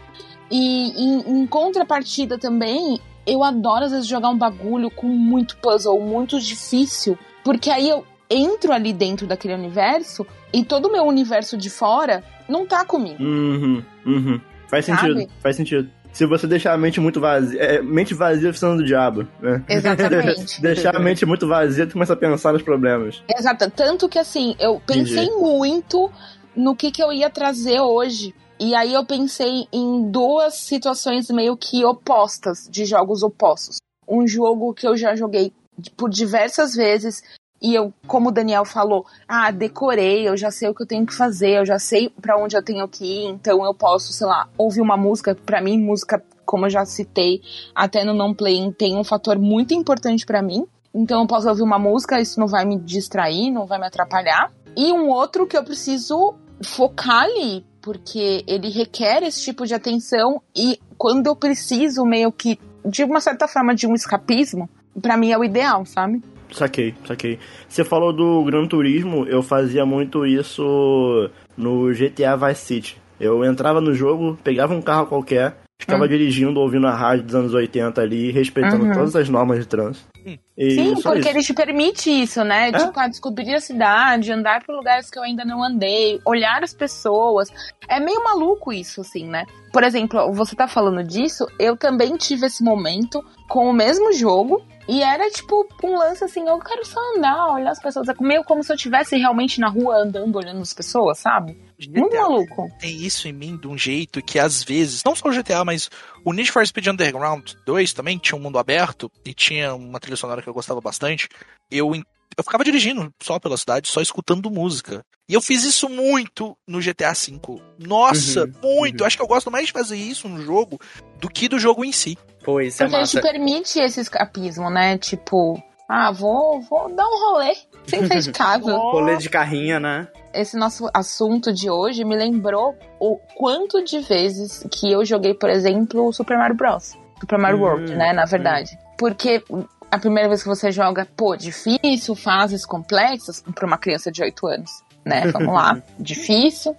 E 0.51 0.89
em, 1.01 1.41
em 1.41 1.47
contrapartida 1.47 2.37
também, 2.37 2.99
eu 3.25 3.41
adoro 3.41 3.85
às 3.85 3.91
vezes 3.91 4.07
jogar 4.07 4.29
um 4.29 4.37
bagulho 4.37 4.91
com 4.91 5.07
muito 5.07 5.55
puzzle, 5.57 5.99
muito 6.01 6.39
difícil, 6.41 7.17
porque 7.41 7.69
aí 7.69 7.87
eu 7.87 8.05
entro 8.29 8.73
ali 8.73 8.91
dentro 8.91 9.25
daquele 9.25 9.53
universo 9.53 10.27
e 10.53 10.63
todo 10.63 10.87
o 10.87 10.91
meu 10.91 11.05
universo 11.05 11.57
de 11.57 11.69
fora 11.69 12.21
não 12.49 12.65
tá 12.65 12.83
comigo. 12.83 13.23
Uhum, 13.23 13.83
uhum. 14.05 14.41
Faz 14.67 14.85
Sabe? 14.85 15.01
sentido, 15.01 15.31
faz 15.39 15.55
sentido. 15.55 15.89
Se 16.11 16.25
você 16.25 16.45
deixar 16.45 16.73
a 16.73 16.77
mente 16.77 16.99
muito 16.99 17.19
vazia. 17.19 17.61
É, 17.61 17.81
mente 17.81 18.13
vazia 18.13 18.49
é 18.49 18.53
função 18.53 18.75
do 18.75 18.83
diabo, 18.83 19.27
né? 19.39 19.63
Exatamente. 19.67 20.59
deixar 20.61 20.95
a 20.95 20.99
mente 20.99 21.25
muito 21.25 21.47
vazia, 21.47 21.87
tu 21.87 21.93
começa 21.93 22.13
a 22.13 22.17
pensar 22.17 22.53
nos 22.53 22.61
problemas. 22.61 23.23
Exato. 23.37 23.69
Tanto 23.71 24.09
que 24.09 24.19
assim, 24.19 24.55
eu 24.59 24.81
pensei 24.85 25.25
Entendi. 25.25 25.39
muito 25.39 26.11
no 26.55 26.75
que, 26.75 26.91
que 26.91 27.01
eu 27.01 27.11
ia 27.11 27.29
trazer 27.29 27.79
hoje. 27.79 28.35
E 28.59 28.75
aí 28.75 28.93
eu 28.93 29.05
pensei 29.05 29.67
em 29.73 30.11
duas 30.11 30.55
situações 30.55 31.29
meio 31.29 31.57
que 31.57 31.83
opostas, 31.83 32.67
de 32.69 32.85
jogos 32.85 33.23
opostos. 33.23 33.77
Um 34.07 34.27
jogo 34.27 34.73
que 34.73 34.87
eu 34.87 34.95
já 34.95 35.15
joguei 35.15 35.51
por 35.97 36.09
diversas 36.09 36.75
vezes, 36.75 37.23
e 37.61 37.75
eu, 37.75 37.93
como 38.07 38.29
o 38.29 38.31
Daniel 38.31 38.65
falou, 38.65 39.05
ah, 39.27 39.51
decorei, 39.51 40.27
eu 40.27 40.35
já 40.35 40.49
sei 40.49 40.69
o 40.69 40.73
que 40.73 40.81
eu 40.81 40.87
tenho 40.87 41.05
que 41.05 41.13
fazer, 41.13 41.59
eu 41.59 41.65
já 41.65 41.77
sei 41.77 42.09
para 42.09 42.35
onde 42.35 42.57
eu 42.57 42.63
tenho 42.63 42.87
que 42.87 43.05
ir, 43.05 43.25
então 43.27 43.63
eu 43.63 43.73
posso, 43.73 44.11
sei 44.11 44.25
lá, 44.25 44.49
ouvir 44.57 44.81
uma 44.81 44.97
música, 44.97 45.35
para 45.35 45.61
mim 45.61 45.77
música, 45.77 46.23
como 46.43 46.65
eu 46.65 46.69
já 46.71 46.83
citei, 46.85 47.41
até 47.75 48.03
no 48.03 48.13
não 48.13 48.33
playing 48.33 48.71
tem 48.71 48.97
um 48.97 49.03
fator 49.03 49.37
muito 49.37 49.73
importante 49.75 50.25
para 50.25 50.41
mim. 50.41 50.65
Então 50.93 51.21
eu 51.21 51.27
posso 51.27 51.47
ouvir 51.47 51.61
uma 51.61 51.79
música, 51.79 52.19
isso 52.19 52.39
não 52.39 52.47
vai 52.47 52.65
me 52.65 52.77
distrair, 52.79 53.51
não 53.51 53.65
vai 53.65 53.79
me 53.79 53.85
atrapalhar. 53.85 54.51
E 54.75 54.91
um 54.91 55.09
outro 55.09 55.45
que 55.45 55.55
eu 55.55 55.63
preciso 55.63 56.33
focar 56.63 57.23
ali, 57.23 57.65
porque 57.81 58.43
ele 58.47 58.69
requer 58.69 59.23
esse 59.23 59.43
tipo 59.43 59.65
de 59.65 59.73
atenção 59.73 60.41
e 60.55 60.79
quando 60.97 61.27
eu 61.27 61.35
preciso 61.35 62.03
meio 62.05 62.31
que 62.31 62.59
de 62.83 63.03
uma 63.03 63.21
certa 63.21 63.47
forma 63.47 63.75
de 63.75 63.87
um 63.87 63.93
escapismo, 63.93 64.69
para 65.01 65.15
mim 65.15 65.31
é 65.31 65.37
o 65.37 65.43
ideal, 65.43 65.85
sabe? 65.85 66.21
Saquei, 66.51 66.93
saquei. 67.05 67.39
Você 67.67 67.83
falou 67.83 68.11
do 68.11 68.43
Gran 68.43 68.65
Turismo, 68.65 69.25
eu 69.25 69.41
fazia 69.41 69.85
muito 69.85 70.25
isso 70.25 71.29
no 71.57 71.91
GTA 71.93 72.35
Vice 72.35 72.61
City. 72.61 73.01
Eu 73.19 73.45
entrava 73.45 73.79
no 73.79 73.93
jogo, 73.93 74.37
pegava 74.43 74.73
um 74.73 74.81
carro 74.81 75.05
qualquer, 75.05 75.57
ficava 75.79 76.03
uhum. 76.03 76.09
dirigindo, 76.09 76.59
ouvindo 76.59 76.87
a 76.87 76.95
rádio 76.95 77.25
dos 77.25 77.35
anos 77.35 77.53
80 77.53 78.01
ali, 78.01 78.31
respeitando 78.31 78.85
uhum. 78.85 78.93
todas 78.93 79.15
as 79.15 79.29
normas 79.29 79.59
de 79.59 79.65
trânsito. 79.65 80.05
Sim, 80.23 80.93
porque 81.01 81.19
isso. 81.19 81.29
ele 81.29 81.41
te 81.41 81.53
permite 81.53 82.09
isso, 82.09 82.43
né? 82.43 82.69
É? 82.69 82.71
Tipo, 82.71 83.09
descobrir 83.09 83.55
a 83.55 83.59
cidade, 83.59 84.31
andar 84.31 84.63
por 84.63 84.75
lugares 84.75 85.09
que 85.09 85.17
eu 85.17 85.23
ainda 85.23 85.43
não 85.43 85.63
andei, 85.63 86.19
olhar 86.25 86.63
as 86.63 86.73
pessoas. 86.73 87.49
É 87.87 87.99
meio 87.99 88.23
maluco 88.23 88.71
isso, 88.71 89.01
assim, 89.01 89.27
né? 89.27 89.45
Por 89.71 89.83
exemplo, 89.83 90.31
você 90.33 90.55
tá 90.55 90.67
falando 90.67 91.03
disso, 91.03 91.47
eu 91.57 91.77
também 91.77 92.17
tive 92.17 92.45
esse 92.47 92.63
momento 92.63 93.23
com 93.47 93.69
o 93.69 93.73
mesmo 93.73 94.11
jogo, 94.13 94.61
e 94.87 95.01
era 95.01 95.29
tipo 95.29 95.65
um 95.83 95.97
lance 95.97 96.23
assim, 96.23 96.47
eu 96.47 96.59
quero 96.59 96.85
só 96.85 96.99
andar, 97.15 97.53
olhar 97.53 97.71
as 97.71 97.81
pessoas. 97.81 98.09
É 98.09 98.13
meio 98.19 98.43
como 98.43 98.63
se 98.63 98.71
eu 98.71 98.75
estivesse 98.75 99.15
realmente 99.15 99.59
na 99.59 99.69
rua 99.69 99.97
andando, 99.97 100.35
olhando 100.35 100.61
as 100.61 100.73
pessoas, 100.73 101.19
sabe? 101.19 101.53
GTA 101.79 102.01
Muito 102.01 102.15
maluco. 102.17 102.67
Tem 102.79 102.95
isso 102.95 103.27
em 103.27 103.33
mim 103.33 103.57
de 103.57 103.67
um 103.67 103.77
jeito 103.77 104.21
que 104.21 104.37
às 104.37 104.63
vezes, 104.63 105.03
não 105.03 105.15
só 105.15 105.29
o 105.29 105.31
GTA, 105.31 105.63
mas 105.63 105.89
o 106.25 106.33
Need 106.33 106.51
for 106.51 106.65
Speed 106.65 106.87
Underground 106.87 107.51
2 107.65 107.93
também 107.93 108.17
tinha 108.17 108.37
um 108.37 108.41
mundo 108.41 108.59
aberto 108.59 109.09
e 109.25 109.33
tinha 109.33 109.73
uma 109.73 109.99
trilha 109.99 110.17
sonora 110.17 110.41
que 110.41 110.49
eu 110.49 110.53
gostava 110.53 110.81
bastante. 110.81 111.29
Eu 111.69 111.93
eu 112.37 112.43
ficava 112.43 112.63
dirigindo 112.63 113.13
só 113.21 113.39
pela 113.39 113.57
cidade, 113.57 113.87
só 113.89 114.01
escutando 114.01 114.49
música. 114.49 115.03
E 115.27 115.33
eu 115.33 115.41
fiz 115.41 115.63
isso 115.63 115.87
muito 115.87 116.57
no 116.67 116.79
GTA 116.79 117.13
V. 117.13 117.39
Nossa, 117.79 118.43
uhum, 118.43 118.53
muito. 118.61 119.01
Uhum. 119.01 119.07
Acho 119.07 119.17
que 119.17 119.23
eu 119.23 119.27
gosto 119.27 119.49
mais 119.49 119.67
de 119.67 119.71
fazer 119.71 119.95
isso 119.95 120.27
no 120.27 120.41
jogo 120.41 120.79
do 121.19 121.29
que 121.29 121.47
do 121.47 121.59
jogo 121.59 121.85
em 121.85 121.91
si. 121.91 122.17
Pois 122.43 122.79
é 122.79 122.85
Porque 122.85 122.97
massa. 122.97 123.19
te 123.19 123.21
permite 123.21 123.79
esse 123.79 124.01
escapismo, 124.01 124.69
né? 124.69 124.97
Tipo, 124.97 125.61
ah, 125.87 126.11
vou, 126.11 126.61
vou 126.61 126.93
dar 126.93 127.05
um 127.05 127.31
rolê 127.31 127.53
sem 127.87 128.05
sair 128.07 128.21
de 128.21 128.31
casa. 128.31 128.71
rolê 128.75 129.17
de 129.17 129.29
carrinha, 129.29 129.79
né? 129.79 130.07
Esse 130.33 130.57
nosso 130.57 130.89
assunto 130.93 131.53
de 131.53 131.69
hoje 131.69 132.03
me 132.03 132.15
lembrou 132.15 132.75
o 132.99 133.17
quanto 133.35 133.83
de 133.83 133.99
vezes 133.99 134.65
que 134.71 134.91
eu 134.91 135.05
joguei, 135.05 135.33
por 135.33 135.49
exemplo, 135.49 136.07
o 136.07 136.13
Super 136.13 136.37
Mario 136.37 136.55
Bros. 136.55 136.97
Super 137.19 137.37
Mario 137.37 137.59
hum, 137.59 137.61
World, 137.61 137.95
né? 137.95 138.13
Na 138.13 138.25
verdade. 138.25 138.71
Hum. 138.73 138.91
Porque 138.97 139.43
a 139.91 139.99
primeira 139.99 140.29
vez 140.29 140.41
que 140.41 140.47
você 140.47 140.71
joga, 140.71 141.05
pô, 141.17 141.35
difícil, 141.35 142.15
fases 142.15 142.65
complexas 142.65 143.43
para 143.53 143.67
uma 143.67 143.77
criança 143.77 144.09
de 144.09 144.23
8 144.23 144.47
anos, 144.47 144.71
né? 145.05 145.27
Vamos 145.27 145.53
lá, 145.53 145.83
difícil. 145.99 146.75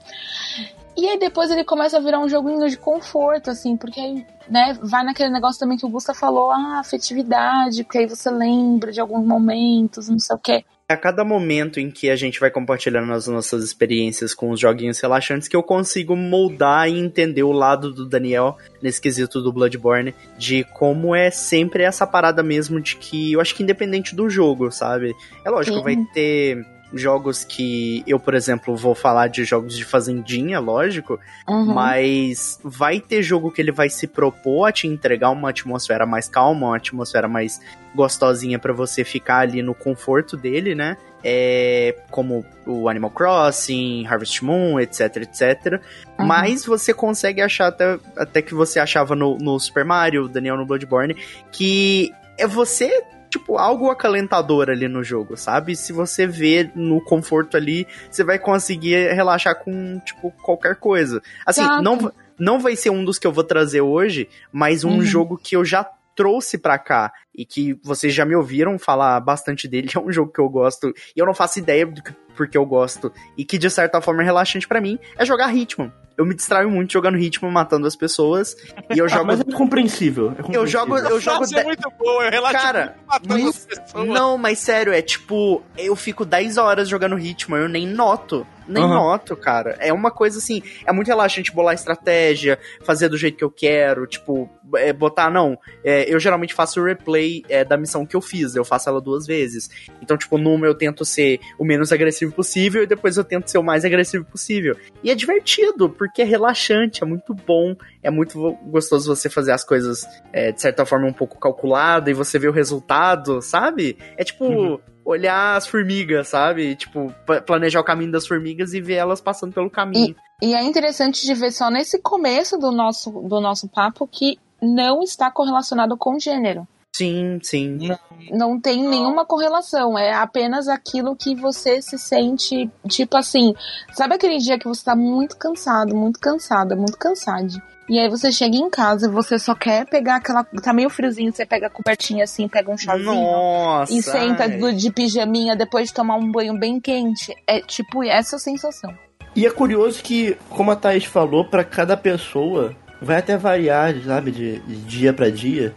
E 0.97 1.07
aí 1.09 1.19
depois 1.19 1.50
ele 1.50 1.64
começa 1.64 1.99
a 1.99 2.00
virar 2.00 2.19
um 2.21 2.28
joguinho 2.28 2.69
de 2.69 2.76
conforto, 2.76 3.50
assim, 3.50 3.76
porque 3.76 4.00
aí, 4.00 4.26
né, 4.49 4.76
vai 4.83 5.04
naquele 5.04 5.31
negócio 5.31 5.61
também 5.61 5.76
que 5.76 5.87
o 5.87 5.88
Gusta 5.88 6.14
falou, 6.14 6.50
ah, 6.50 6.81
afetividade, 6.81 7.85
porque 7.85 7.99
aí 7.99 8.07
você 8.07 8.31
lembra 8.31 8.92
de 8.92 9.00
alguns 9.00 9.26
momentos, 9.26 10.09
não 10.09 10.19
sei 10.19 10.37
o 10.37 10.38
quê. 10.38 10.64
A 10.92 10.96
cada 10.96 11.25
momento 11.25 11.80
em 11.80 11.90
que 11.90 12.11
a 12.11 12.16
gente 12.16 12.38
vai 12.38 12.50
compartilhando 12.50 13.12
as 13.12 13.26
nossas 13.26 13.64
experiências 13.64 14.34
com 14.34 14.50
os 14.50 14.61
joguinhos 14.61 15.00
relaxantes, 15.00 15.49
que 15.49 15.56
eu 15.56 15.62
consigo 15.62 16.14
moldar 16.14 16.88
e 16.88 16.99
entender 16.99 17.42
o 17.42 17.52
lado 17.52 17.92
do 17.92 18.04
Daniel 18.04 18.58
nesse 18.82 19.00
quesito 19.00 19.40
do 19.40 19.52
Bloodborne, 19.52 20.14
de 20.37 20.64
como 20.75 21.14
é 21.14 21.30
sempre 21.30 21.82
essa 21.82 22.06
parada 22.06 22.42
mesmo 22.42 22.80
de 22.80 22.96
que 22.96 23.32
eu 23.32 23.40
acho 23.40 23.54
que 23.54 23.62
independente 23.62 24.14
do 24.14 24.28
jogo, 24.28 24.70
sabe? 24.70 25.14
É 25.44 25.49
lógico, 25.49 25.78
Sim. 25.78 25.82
vai 25.82 25.96
ter 26.12 26.66
jogos 26.92 27.44
que 27.44 28.02
eu, 28.06 28.18
por 28.18 28.34
exemplo, 28.34 28.76
vou 28.76 28.94
falar 28.94 29.28
de 29.28 29.44
jogos 29.44 29.76
de 29.76 29.84
fazendinha, 29.84 30.61
lógico, 30.61 31.18
uhum. 31.49 31.72
mas 31.72 32.58
vai 32.62 33.00
ter 33.00 33.22
jogo 33.22 33.50
que 33.50 33.61
ele 33.61 33.72
vai 33.72 33.88
se 33.88 34.06
propor 34.06 34.66
a 34.66 34.72
te 34.72 34.87
entregar 34.87 35.30
uma 35.30 35.50
atmosfera 35.50 36.06
mais 36.06 36.28
calma, 36.28 36.68
uma 36.68 36.76
atmosfera 36.76 37.28
mais 37.28 37.61
gostosinha 37.94 38.58
para 38.58 38.72
você 38.72 39.04
ficar 39.04 39.38
ali 39.38 39.62
no 39.62 39.75
conforto 39.75 40.37
dele, 40.37 40.75
né? 40.75 40.96
É, 41.25 41.94
como 42.11 42.44
o 42.66 42.88
Animal 42.88 43.11
Crossing, 43.11 44.06
Harvest 44.06 44.42
Moon, 44.44 44.80
etc, 44.80 45.18
etc. 45.18 45.80
Uhum. 46.18 46.26
Mas 46.26 46.64
você 46.64 46.92
consegue 46.92 47.40
achar 47.40 47.68
até, 47.68 47.99
até 48.16 48.42
que 48.42 48.54
você 48.54 48.80
achava 48.80 49.14
no, 49.14 49.38
no 49.38 49.58
Super 49.61 49.84
Mario, 49.84 50.28
Daniel 50.28 50.56
no 50.56 50.66
Bloodborne, 50.66 51.16
que 51.52 52.12
é 52.37 52.46
você 52.46 53.02
tipo, 53.32 53.56
algo 53.56 53.88
acalentador 53.88 54.68
ali 54.68 54.86
no 54.86 55.02
jogo, 55.02 55.38
sabe? 55.38 55.74
Se 55.74 55.90
você 55.90 56.26
vê 56.26 56.70
no 56.74 57.00
conforto 57.00 57.56
ali, 57.56 57.86
você 58.10 58.22
vai 58.22 58.38
conseguir 58.38 59.14
relaxar 59.14 59.58
com, 59.64 59.98
tipo, 60.00 60.30
qualquer 60.42 60.76
coisa. 60.76 61.22
Assim, 61.46 61.62
não, 61.82 62.12
não 62.38 62.60
vai 62.60 62.76
ser 62.76 62.90
um 62.90 63.02
dos 63.02 63.18
que 63.18 63.26
eu 63.26 63.32
vou 63.32 63.42
trazer 63.42 63.80
hoje, 63.80 64.28
mas 64.52 64.84
um 64.84 64.96
uhum. 64.96 65.02
jogo 65.02 65.38
que 65.38 65.56
eu 65.56 65.64
já 65.64 65.82
trouxe 66.14 66.58
pra 66.58 66.78
cá 66.78 67.10
e 67.34 67.46
que 67.46 67.72
vocês 67.82 68.12
já 68.12 68.26
me 68.26 68.36
ouviram 68.36 68.78
falar 68.78 69.18
bastante 69.20 69.66
dele, 69.66 69.88
é 69.96 69.98
um 69.98 70.12
jogo 70.12 70.30
que 70.30 70.40
eu 70.40 70.48
gosto 70.48 70.92
e 71.16 71.18
eu 71.18 71.24
não 71.24 71.34
faço 71.34 71.58
ideia 71.58 71.86
do 71.86 72.02
que, 72.02 72.12
porque 72.36 72.56
eu 72.56 72.66
gosto 72.66 73.12
e 73.36 73.44
que 73.44 73.58
de 73.58 73.70
certa 73.70 74.00
forma 74.00 74.22
é 74.22 74.24
relaxante 74.24 74.66
para 74.66 74.80
mim, 74.80 74.98
é 75.16 75.24
jogar 75.24 75.54
Hitman 75.54 75.92
eu 76.16 76.26
me 76.26 76.34
distraio 76.34 76.70
muito 76.70 76.92
jogando 76.92 77.16
ritmo, 77.16 77.50
matando 77.50 77.86
as 77.86 77.96
pessoas. 77.96 78.56
E 78.94 78.98
eu 78.98 79.08
jogo. 79.08 79.26
mas 79.26 79.40
é 79.40 79.44
compreensível. 79.44 80.32
É 80.32 80.42
compreensível. 80.42 80.60
Eu 80.60 80.66
jogo. 80.66 80.98
Eu 80.98 81.20
jogo. 81.20 81.44
É 81.54 81.64
muito 81.64 81.92
bom, 81.98 82.22
eu 82.22 82.42
Cara, 82.52 82.96
matando 83.06 83.42
mas, 83.42 83.48
as 83.48 83.66
pessoas. 83.66 84.08
Não, 84.08 84.38
mas 84.38 84.58
sério, 84.58 84.92
é 84.92 85.02
tipo, 85.02 85.62
eu 85.76 85.96
fico 85.96 86.24
10 86.24 86.58
horas 86.58 86.88
jogando 86.88 87.16
ritmo, 87.16 87.56
eu 87.56 87.68
nem 87.68 87.86
noto 87.86 88.46
nem 88.66 88.82
uhum. 88.82 88.90
noto, 88.90 89.36
cara. 89.36 89.76
É 89.78 89.92
uma 89.92 90.10
coisa 90.10 90.38
assim, 90.38 90.62
é 90.86 90.92
muito 90.92 91.08
relaxante 91.08 91.52
bolar 91.52 91.74
estratégia, 91.74 92.58
fazer 92.84 93.08
do 93.08 93.16
jeito 93.16 93.36
que 93.36 93.44
eu 93.44 93.50
quero, 93.50 94.06
tipo, 94.06 94.48
é, 94.76 94.92
botar, 94.92 95.30
não. 95.30 95.58
É, 95.84 96.12
eu 96.12 96.18
geralmente 96.18 96.54
faço 96.54 96.80
o 96.80 96.84
replay 96.84 97.42
é, 97.48 97.64
da 97.64 97.76
missão 97.76 98.06
que 98.06 98.16
eu 98.16 98.20
fiz, 98.20 98.54
eu 98.54 98.64
faço 98.64 98.88
ela 98.88 99.00
duas 99.00 99.26
vezes. 99.26 99.68
Então, 100.00 100.16
tipo, 100.16 100.38
numa 100.38 100.66
eu 100.66 100.74
tento 100.74 101.04
ser 101.04 101.40
o 101.58 101.64
menos 101.64 101.92
agressivo 101.92 102.32
possível 102.32 102.82
e 102.82 102.86
depois 102.86 103.16
eu 103.16 103.24
tento 103.24 103.48
ser 103.48 103.58
o 103.58 103.62
mais 103.62 103.84
agressivo 103.84 104.24
possível. 104.24 104.76
E 105.02 105.10
é 105.10 105.14
divertido, 105.14 105.90
porque 105.90 106.22
é 106.22 106.24
relaxante, 106.24 107.02
é 107.02 107.06
muito 107.06 107.34
bom, 107.34 107.74
é 108.02 108.10
muito 108.10 108.56
gostoso 108.64 109.14
você 109.14 109.28
fazer 109.28 109.52
as 109.52 109.64
coisas 109.64 110.06
é, 110.32 110.52
de 110.52 110.60
certa 110.60 110.84
forma 110.84 111.06
um 111.06 111.12
pouco 111.12 111.38
calculada 111.38 112.10
e 112.10 112.14
você 112.14 112.38
ver 112.38 112.48
o 112.48 112.52
resultado, 112.52 113.40
sabe? 113.40 113.96
É 114.16 114.24
tipo. 114.24 114.44
Uhum 114.44 114.92
olhar 115.04 115.56
as 115.56 115.66
formigas, 115.66 116.28
sabe? 116.28 116.74
Tipo, 116.76 117.12
planejar 117.46 117.80
o 117.80 117.84
caminho 117.84 118.12
das 118.12 118.26
formigas 118.26 118.72
e 118.72 118.80
ver 118.80 118.94
elas 118.94 119.20
passando 119.20 119.52
pelo 119.52 119.70
caminho. 119.70 120.14
E, 120.40 120.50
e, 120.50 120.54
é 120.54 120.62
interessante 120.62 121.24
de 121.26 121.34
ver 121.34 121.50
só 121.50 121.70
nesse 121.70 122.00
começo 122.00 122.58
do 122.58 122.70
nosso, 122.70 123.10
do 123.10 123.40
nosso 123.40 123.68
papo 123.68 124.06
que 124.06 124.38
não 124.62 125.02
está 125.02 125.31
correlacionado 125.31 125.97
com 125.97 126.19
gênero. 126.19 126.66
Sim, 126.95 127.38
sim. 127.42 127.78
Não, 127.78 127.99
não 128.31 128.61
tem 128.61 128.87
nenhuma 128.87 129.25
correlação. 129.25 129.99
É 129.99 130.12
apenas 130.12 130.69
aquilo 130.69 131.16
que 131.16 131.35
você 131.35 131.81
se 131.81 131.99
sente, 131.99 132.71
tipo 132.87 133.16
assim. 133.16 133.54
Sabe 133.95 134.14
aquele 134.14 134.37
dia 134.37 134.59
que 134.59 134.69
você 134.69 134.85
tá 134.85 134.95
muito 134.95 135.37
cansado, 135.38 135.97
muito 135.97 136.21
cansada, 136.21 136.76
muito 136.76 136.99
cansado. 136.99 137.54
E 137.88 137.99
aí 137.99 138.09
você 138.09 138.31
chega 138.31 138.57
em 138.57 138.71
casa 138.71 139.07
e 139.07 139.11
você 139.11 139.38
só 139.38 139.54
quer 139.54 139.87
pegar 139.87 140.16
aquela. 140.16 140.45
Tá 140.45 140.73
meio 140.73 140.90
friozinho, 140.90 141.33
você 141.33 141.47
pega 141.47 141.66
a 141.69 141.71
cobertinha 141.71 142.25
assim, 142.25 142.47
pega 142.47 142.71
um 142.71 142.76
chazinho. 142.76 143.14
Nossa, 143.14 143.92
e 143.92 144.02
senta 144.02 144.45
ai. 144.45 144.73
de 144.75 144.92
pijaminha 144.92 145.57
depois 145.57 145.88
de 145.88 145.95
tomar 145.95 146.16
um 146.16 146.31
banho 146.31 146.59
bem 146.59 146.78
quente. 146.78 147.35
É 147.47 147.61
tipo 147.61 148.04
essa 148.04 148.38
sensação. 148.38 148.95
E 149.35 149.47
é 149.47 149.50
curioso 149.50 150.02
que, 150.02 150.37
como 150.50 150.71
a 150.71 150.76
Thaís 150.76 151.07
falou, 151.07 151.47
para 151.47 151.64
cada 151.64 151.97
pessoa 151.97 152.76
vai 153.02 153.18
até 153.18 153.37
variar, 153.37 153.94
sabe, 154.04 154.30
de, 154.30 154.59
de 154.61 154.76
dia 154.76 155.12
para 155.12 155.30
dia. 155.30 155.75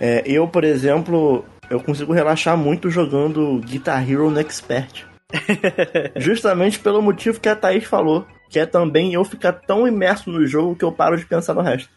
É, 0.00 0.22
eu, 0.24 0.46
por 0.46 0.64
exemplo, 0.64 1.44
eu 1.68 1.80
consigo 1.80 2.12
relaxar 2.12 2.56
muito 2.56 2.90
jogando 2.90 3.60
Guitar 3.60 4.08
Hero 4.08 4.30
no 4.30 4.40
Expert. 4.40 5.06
Justamente 6.16 6.78
pelo 6.78 7.02
motivo 7.02 7.40
que 7.40 7.48
a 7.48 7.56
Thaís 7.56 7.84
falou 7.84 8.26
que 8.48 8.58
é 8.58 8.66
também 8.66 9.12
eu 9.12 9.24
ficar 9.24 9.52
tão 9.52 9.86
imerso 9.86 10.30
no 10.30 10.46
jogo 10.46 10.74
que 10.74 10.84
eu 10.84 10.92
paro 10.92 11.16
de 11.16 11.26
pensar 11.26 11.54
no 11.54 11.60
resto. 11.60 11.90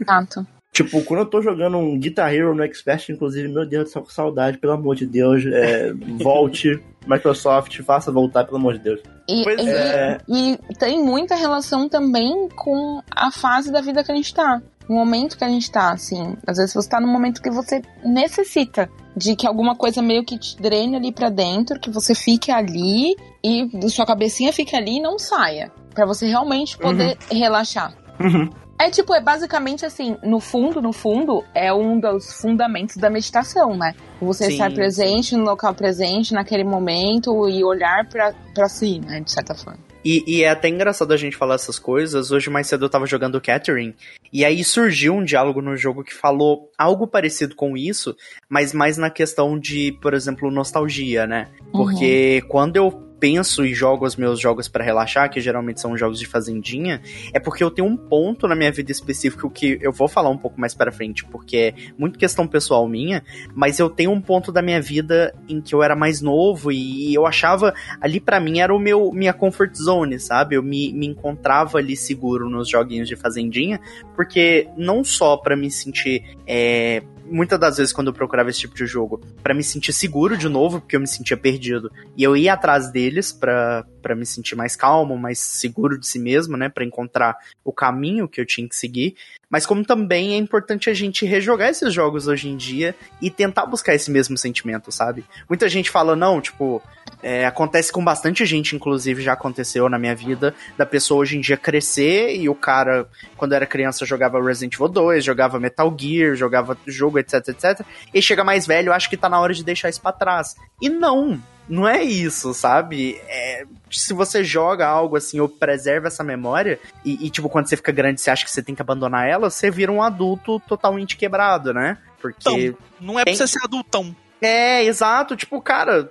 Exato. 0.00 0.46
Tipo, 0.72 1.02
quando 1.02 1.20
eu 1.20 1.26
tô 1.26 1.42
jogando 1.42 1.76
um 1.76 1.98
Guitar 1.98 2.32
Hero 2.32 2.54
no 2.54 2.62
Expert, 2.62 3.08
inclusive, 3.10 3.48
meu 3.48 3.66
Deus, 3.66 3.90
tô 3.90 4.02
com 4.02 4.10
saudade, 4.10 4.58
pelo 4.58 4.72
amor 4.72 4.94
de 4.94 5.04
Deus. 5.04 5.44
É, 5.44 5.92
volte, 6.22 6.80
Microsoft, 7.06 7.80
faça 7.82 8.12
voltar, 8.12 8.44
pelo 8.44 8.56
amor 8.56 8.74
de 8.74 8.80
Deus. 8.80 9.00
E, 9.28 9.42
e, 9.42 9.68
é... 9.68 10.18
e, 10.28 10.58
tem 10.78 11.02
muita 11.02 11.34
relação 11.34 11.88
também 11.88 12.48
com 12.54 13.02
a 13.10 13.32
fase 13.32 13.72
da 13.72 13.80
vida 13.80 14.04
que 14.04 14.12
a 14.12 14.14
gente 14.14 14.32
tá. 14.32 14.62
o 14.88 14.94
momento 14.94 15.36
que 15.36 15.44
a 15.44 15.48
gente 15.48 15.70
tá, 15.70 15.92
assim. 15.92 16.36
Às 16.46 16.56
vezes 16.58 16.72
você 16.72 16.88
tá 16.88 17.00
num 17.00 17.12
momento 17.12 17.42
que 17.42 17.50
você 17.50 17.82
necessita 18.04 18.88
de 19.16 19.34
que 19.34 19.46
alguma 19.46 19.74
coisa 19.74 20.00
meio 20.00 20.24
que 20.24 20.38
te 20.38 20.56
drene 20.56 20.96
ali 20.96 21.12
pra 21.12 21.30
dentro, 21.30 21.80
que 21.80 21.90
você 21.90 22.14
fique 22.14 22.50
ali 22.50 23.16
e 23.42 23.68
sua 23.90 24.06
cabecinha 24.06 24.52
fique 24.52 24.76
ali 24.76 24.98
e 24.98 25.02
não 25.02 25.18
saia. 25.18 25.72
Pra 25.92 26.06
você 26.06 26.28
realmente 26.28 26.78
poder 26.78 27.18
relaxar. 27.30 27.92
Uhum. 28.20 28.48
É 28.80 28.88
tipo, 28.88 29.14
é 29.14 29.20
basicamente 29.20 29.84
assim, 29.84 30.16
no 30.22 30.40
fundo, 30.40 30.80
no 30.80 30.90
fundo, 30.90 31.44
é 31.54 31.70
um 31.70 32.00
dos 32.00 32.32
fundamentos 32.32 32.96
da 32.96 33.10
meditação, 33.10 33.76
né? 33.76 33.94
Você 34.22 34.46
Sim, 34.46 34.52
estar 34.52 34.72
presente 34.72 35.36
no 35.36 35.44
local 35.44 35.74
presente, 35.74 36.32
naquele 36.32 36.64
momento, 36.64 37.46
e 37.46 37.62
olhar 37.62 38.08
pra, 38.08 38.32
pra 38.54 38.70
si, 38.70 38.98
né? 38.98 39.20
De 39.20 39.30
certa 39.30 39.54
forma. 39.54 39.78
E, 40.02 40.24
e 40.26 40.42
é 40.42 40.48
até 40.48 40.70
engraçado 40.70 41.12
a 41.12 41.16
gente 41.18 41.36
falar 41.36 41.56
essas 41.56 41.78
coisas. 41.78 42.30
Hoje 42.30 42.48
mais 42.48 42.68
cedo 42.68 42.86
eu 42.86 42.88
tava 42.88 43.04
jogando 43.04 43.38
Catherine, 43.38 43.94
e 44.32 44.46
aí 44.46 44.64
surgiu 44.64 45.12
um 45.12 45.24
diálogo 45.24 45.60
no 45.60 45.76
jogo 45.76 46.02
que 46.02 46.14
falou 46.14 46.70
algo 46.78 47.06
parecido 47.06 47.54
com 47.54 47.76
isso, 47.76 48.16
mas 48.48 48.72
mais 48.72 48.96
na 48.96 49.10
questão 49.10 49.58
de, 49.58 49.92
por 50.00 50.14
exemplo, 50.14 50.50
nostalgia, 50.50 51.26
né? 51.26 51.48
Porque 51.70 52.42
quando 52.48 52.76
eu 52.76 53.09
penso 53.20 53.64
e 53.64 53.74
jogo 53.74 54.06
os 54.06 54.16
meus 54.16 54.40
jogos 54.40 54.66
pra 54.66 54.82
relaxar, 54.82 55.30
que 55.30 55.40
geralmente 55.40 55.80
são 55.80 55.96
jogos 55.96 56.18
de 56.18 56.26
fazendinha, 56.26 57.02
é 57.32 57.38
porque 57.38 57.62
eu 57.62 57.70
tenho 57.70 57.86
um 57.86 57.96
ponto 57.96 58.48
na 58.48 58.56
minha 58.56 58.72
vida 58.72 58.90
específico 58.90 59.50
que 59.50 59.78
eu 59.82 59.92
vou 59.92 60.08
falar 60.08 60.30
um 60.30 60.38
pouco 60.38 60.58
mais 60.58 60.74
pra 60.74 60.90
frente, 60.90 61.24
porque 61.26 61.56
é 61.56 61.74
muito 61.98 62.18
questão 62.18 62.46
pessoal 62.46 62.88
minha, 62.88 63.22
mas 63.54 63.78
eu 63.78 63.90
tenho 63.90 64.10
um 64.10 64.20
ponto 64.20 64.50
da 64.50 64.62
minha 64.62 64.80
vida 64.80 65.34
em 65.48 65.60
que 65.60 65.74
eu 65.74 65.82
era 65.82 65.94
mais 65.94 66.22
novo 66.22 66.72
e 66.72 67.14
eu 67.14 67.26
achava 67.26 67.74
ali 68.00 68.18
pra 68.18 68.40
mim 68.40 68.60
era 68.60 68.74
o 68.74 68.78
meu 68.78 69.12
minha 69.12 69.34
comfort 69.34 69.74
zone, 69.74 70.18
sabe? 70.18 70.56
Eu 70.56 70.62
me, 70.62 70.92
me 70.92 71.06
encontrava 71.06 71.78
ali 71.78 71.96
seguro 71.96 72.48
nos 72.48 72.68
joguinhos 72.68 73.06
de 73.06 73.16
fazendinha, 73.16 73.78
porque 74.16 74.68
não 74.76 75.04
só 75.04 75.36
pra 75.36 75.56
me 75.56 75.70
sentir 75.70 76.24
é, 76.46 77.02
muitas 77.30 77.58
das 77.58 77.76
vezes 77.76 77.92
quando 77.92 78.08
eu 78.08 78.12
procurava 78.12 78.50
esse 78.50 78.60
tipo 78.60 78.74
de 78.74 78.86
jogo, 78.86 79.20
pra 79.42 79.54
me 79.54 79.62
sentir 79.62 79.92
seguro 79.92 80.36
de 80.36 80.48
novo, 80.48 80.80
porque 80.80 80.96
eu 80.96 81.00
me 81.00 81.06
sentia 81.06 81.36
perdido, 81.36 81.90
e 82.16 82.22
eu 82.22 82.36
ia 82.36 82.52
atrás 82.52 82.90
deles 82.90 83.32
pra 83.32 83.84
para 84.00 84.14
me 84.14 84.26
sentir 84.26 84.56
mais 84.56 84.74
calmo, 84.74 85.16
mais 85.16 85.38
seguro 85.38 85.98
de 85.98 86.06
si 86.06 86.18
mesmo, 86.18 86.56
né, 86.56 86.68
Pra 86.68 86.84
encontrar 86.84 87.36
o 87.64 87.72
caminho 87.72 88.28
que 88.28 88.40
eu 88.40 88.46
tinha 88.46 88.68
que 88.68 88.76
seguir. 88.76 89.16
Mas 89.50 89.66
como 89.66 89.84
também 89.84 90.34
é 90.34 90.36
importante 90.36 90.88
a 90.88 90.94
gente 90.94 91.26
rejogar 91.26 91.68
esses 91.70 91.92
jogos 91.92 92.28
hoje 92.28 92.48
em 92.48 92.56
dia 92.56 92.94
e 93.20 93.30
tentar 93.30 93.66
buscar 93.66 93.94
esse 93.94 94.10
mesmo 94.10 94.38
sentimento, 94.38 94.92
sabe? 94.92 95.24
Muita 95.48 95.68
gente 95.68 95.90
fala 95.90 96.14
não, 96.14 96.40
tipo, 96.40 96.80
é, 97.20 97.44
acontece 97.44 97.90
com 97.92 98.02
bastante 98.02 98.46
gente, 98.46 98.76
inclusive 98.76 99.22
já 99.22 99.32
aconteceu 99.32 99.88
na 99.88 99.98
minha 99.98 100.14
vida, 100.14 100.54
da 100.78 100.86
pessoa 100.86 101.20
hoje 101.20 101.36
em 101.36 101.40
dia 101.40 101.56
crescer 101.56 102.36
e 102.36 102.48
o 102.48 102.54
cara, 102.54 103.08
quando 103.36 103.52
era 103.52 103.66
criança, 103.66 104.06
jogava 104.06 104.40
Resident 104.40 104.74
Evil 104.74 104.88
2, 104.88 105.24
jogava 105.24 105.58
Metal 105.58 105.94
Gear, 105.98 106.36
jogava 106.36 106.78
jogo, 106.86 107.18
etc, 107.18 107.48
etc. 107.48 107.84
E 108.14 108.22
chega 108.22 108.44
mais 108.44 108.66
velho, 108.66 108.92
acho 108.92 109.10
que 109.10 109.16
tá 109.16 109.28
na 109.28 109.40
hora 109.40 109.52
de 109.52 109.64
deixar 109.64 109.88
isso 109.88 110.00
pra 110.00 110.12
trás. 110.12 110.54
E 110.80 110.88
não, 110.88 111.40
não 111.70 111.88
é 111.88 112.02
isso, 112.02 112.52
sabe? 112.52 113.18
É, 113.28 113.64
se 113.90 114.12
você 114.12 114.44
joga 114.44 114.86
algo 114.86 115.16
assim 115.16 115.40
ou 115.40 115.48
preserva 115.48 116.08
essa 116.08 116.22
memória, 116.24 116.78
e, 117.04 117.26
e, 117.26 117.30
tipo, 117.30 117.48
quando 117.48 117.68
você 117.68 117.76
fica 117.76 117.92
grande, 117.92 118.20
você 118.20 118.30
acha 118.30 118.44
que 118.44 118.50
você 118.50 118.62
tem 118.62 118.74
que 118.74 118.82
abandonar 118.82 119.26
ela, 119.28 119.48
você 119.48 119.70
vira 119.70 119.90
um 119.90 120.02
adulto 120.02 120.60
totalmente 120.68 121.16
quebrado, 121.16 121.72
né? 121.72 121.96
Porque. 122.20 122.36
Então, 122.40 122.78
não 123.00 123.14
é 123.18 123.22
pra 123.22 123.32
tem- 123.32 123.36
você 123.36 123.46
ser 123.46 123.64
adultão. 123.64 124.14
É, 124.42 124.82
exato. 124.84 125.36
Tipo, 125.36 125.60
cara, 125.60 126.10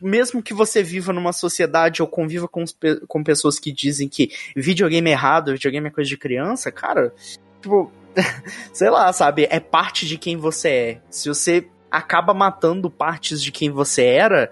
mesmo 0.00 0.42
que 0.42 0.52
você 0.52 0.82
viva 0.82 1.12
numa 1.12 1.32
sociedade 1.32 2.02
ou 2.02 2.08
conviva 2.08 2.48
com, 2.48 2.64
pe- 2.64 3.00
com 3.06 3.22
pessoas 3.22 3.58
que 3.60 3.70
dizem 3.72 4.08
que 4.08 4.30
videogame 4.56 5.08
é 5.08 5.12
errado, 5.12 5.52
videogame 5.52 5.86
é 5.86 5.90
coisa 5.90 6.08
de 6.10 6.16
criança, 6.18 6.72
cara, 6.72 7.14
tipo, 7.62 7.92
sei 8.72 8.90
lá, 8.90 9.12
sabe? 9.12 9.46
É 9.50 9.60
parte 9.60 10.06
de 10.06 10.18
quem 10.18 10.36
você 10.36 10.68
é. 10.68 10.98
Se 11.10 11.28
você 11.28 11.64
acaba 11.96 12.34
matando 12.34 12.90
partes 12.90 13.42
de 13.42 13.52
quem 13.52 13.70
você 13.70 14.02
era, 14.04 14.50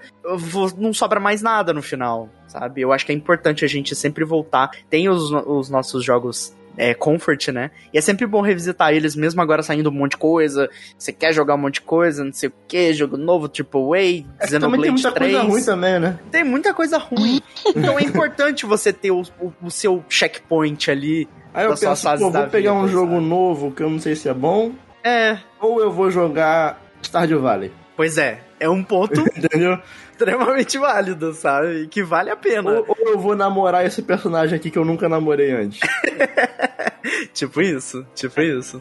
não 0.78 0.92
sobra 0.94 1.18
mais 1.20 1.42
nada 1.42 1.72
no 1.72 1.82
final, 1.82 2.28
sabe? 2.46 2.80
Eu 2.80 2.92
acho 2.92 3.04
que 3.04 3.12
é 3.12 3.14
importante 3.14 3.64
a 3.64 3.68
gente 3.68 3.94
sempre 3.94 4.24
voltar. 4.24 4.70
Tem 4.88 5.08
os, 5.08 5.30
os 5.30 5.68
nossos 5.68 6.04
jogos. 6.04 6.54
É, 6.74 6.94
comfort, 6.94 7.48
né? 7.48 7.70
E 7.92 7.98
é 7.98 8.00
sempre 8.00 8.26
bom 8.26 8.40
revisitar 8.40 8.94
eles, 8.94 9.14
mesmo 9.14 9.42
agora 9.42 9.62
saindo 9.62 9.90
um 9.90 9.92
monte 9.92 10.12
de 10.12 10.16
coisa. 10.16 10.70
Você 10.96 11.12
quer 11.12 11.30
jogar 11.34 11.54
um 11.54 11.58
monte 11.58 11.74
de 11.74 11.80
coisa, 11.82 12.24
não 12.24 12.32
sei 12.32 12.48
o 12.48 12.52
que, 12.66 12.94
jogo 12.94 13.18
novo, 13.18 13.46
Triple 13.46 13.80
A, 13.92 13.98
É 13.98 14.00
que 14.00 14.22
também 14.22 14.48
Xenoblade 14.48 14.82
tem 14.84 14.90
muita 14.92 15.12
3 15.12 15.32
coisa 15.34 15.46
ruim 15.46 15.64
também, 15.66 16.00
né? 16.00 16.18
tem 16.30 16.42
muita 16.44 16.72
coisa 16.72 16.96
ruim. 16.96 17.42
então 17.76 17.98
é 17.98 18.02
importante 18.02 18.64
você 18.64 18.90
ter 18.90 19.10
o, 19.10 19.20
o- 19.38 19.52
o 19.62 19.70
seu 19.70 20.02
checkpoint 20.08 20.90
ali. 20.90 21.28
Aí 21.52 21.66
eu 21.66 21.74
penso, 21.76 22.08
pô, 22.16 22.30
vou 22.30 22.46
pegar 22.46 22.72
vida, 22.72 22.72
um 22.72 22.88
jogo 22.88 23.12
sabe? 23.16 23.26
novo 23.26 23.70
que 23.70 23.82
eu 23.82 23.90
não 23.90 23.98
sei 23.98 24.16
se 24.16 24.30
é 24.30 24.32
bom, 24.32 24.72
É, 25.04 25.36
ou 25.60 25.78
eu 25.78 25.92
vou 25.92 26.10
jogar 26.10 26.81
Stardew 27.02 27.40
Valley, 27.40 27.70
pois 27.96 28.16
é. 28.18 28.40
É 28.60 28.68
um 28.68 28.82
ponto 28.82 29.24
extremamente 30.12 30.78
válido, 30.78 31.32
sabe? 31.34 31.88
Que 31.88 32.02
vale 32.02 32.30
a 32.30 32.36
pena. 32.36 32.70
ou, 32.70 32.84
ou 32.88 32.96
eu 33.10 33.18
vou 33.18 33.34
namorar 33.36 33.84
esse 33.84 34.02
personagem 34.02 34.56
aqui 34.56 34.70
que 34.70 34.78
eu 34.78 34.84
nunca 34.84 35.08
namorei 35.08 35.50
antes. 35.52 35.80
Tipo 37.34 37.60
isso, 37.60 38.06
tipo 38.14 38.40
isso. 38.40 38.80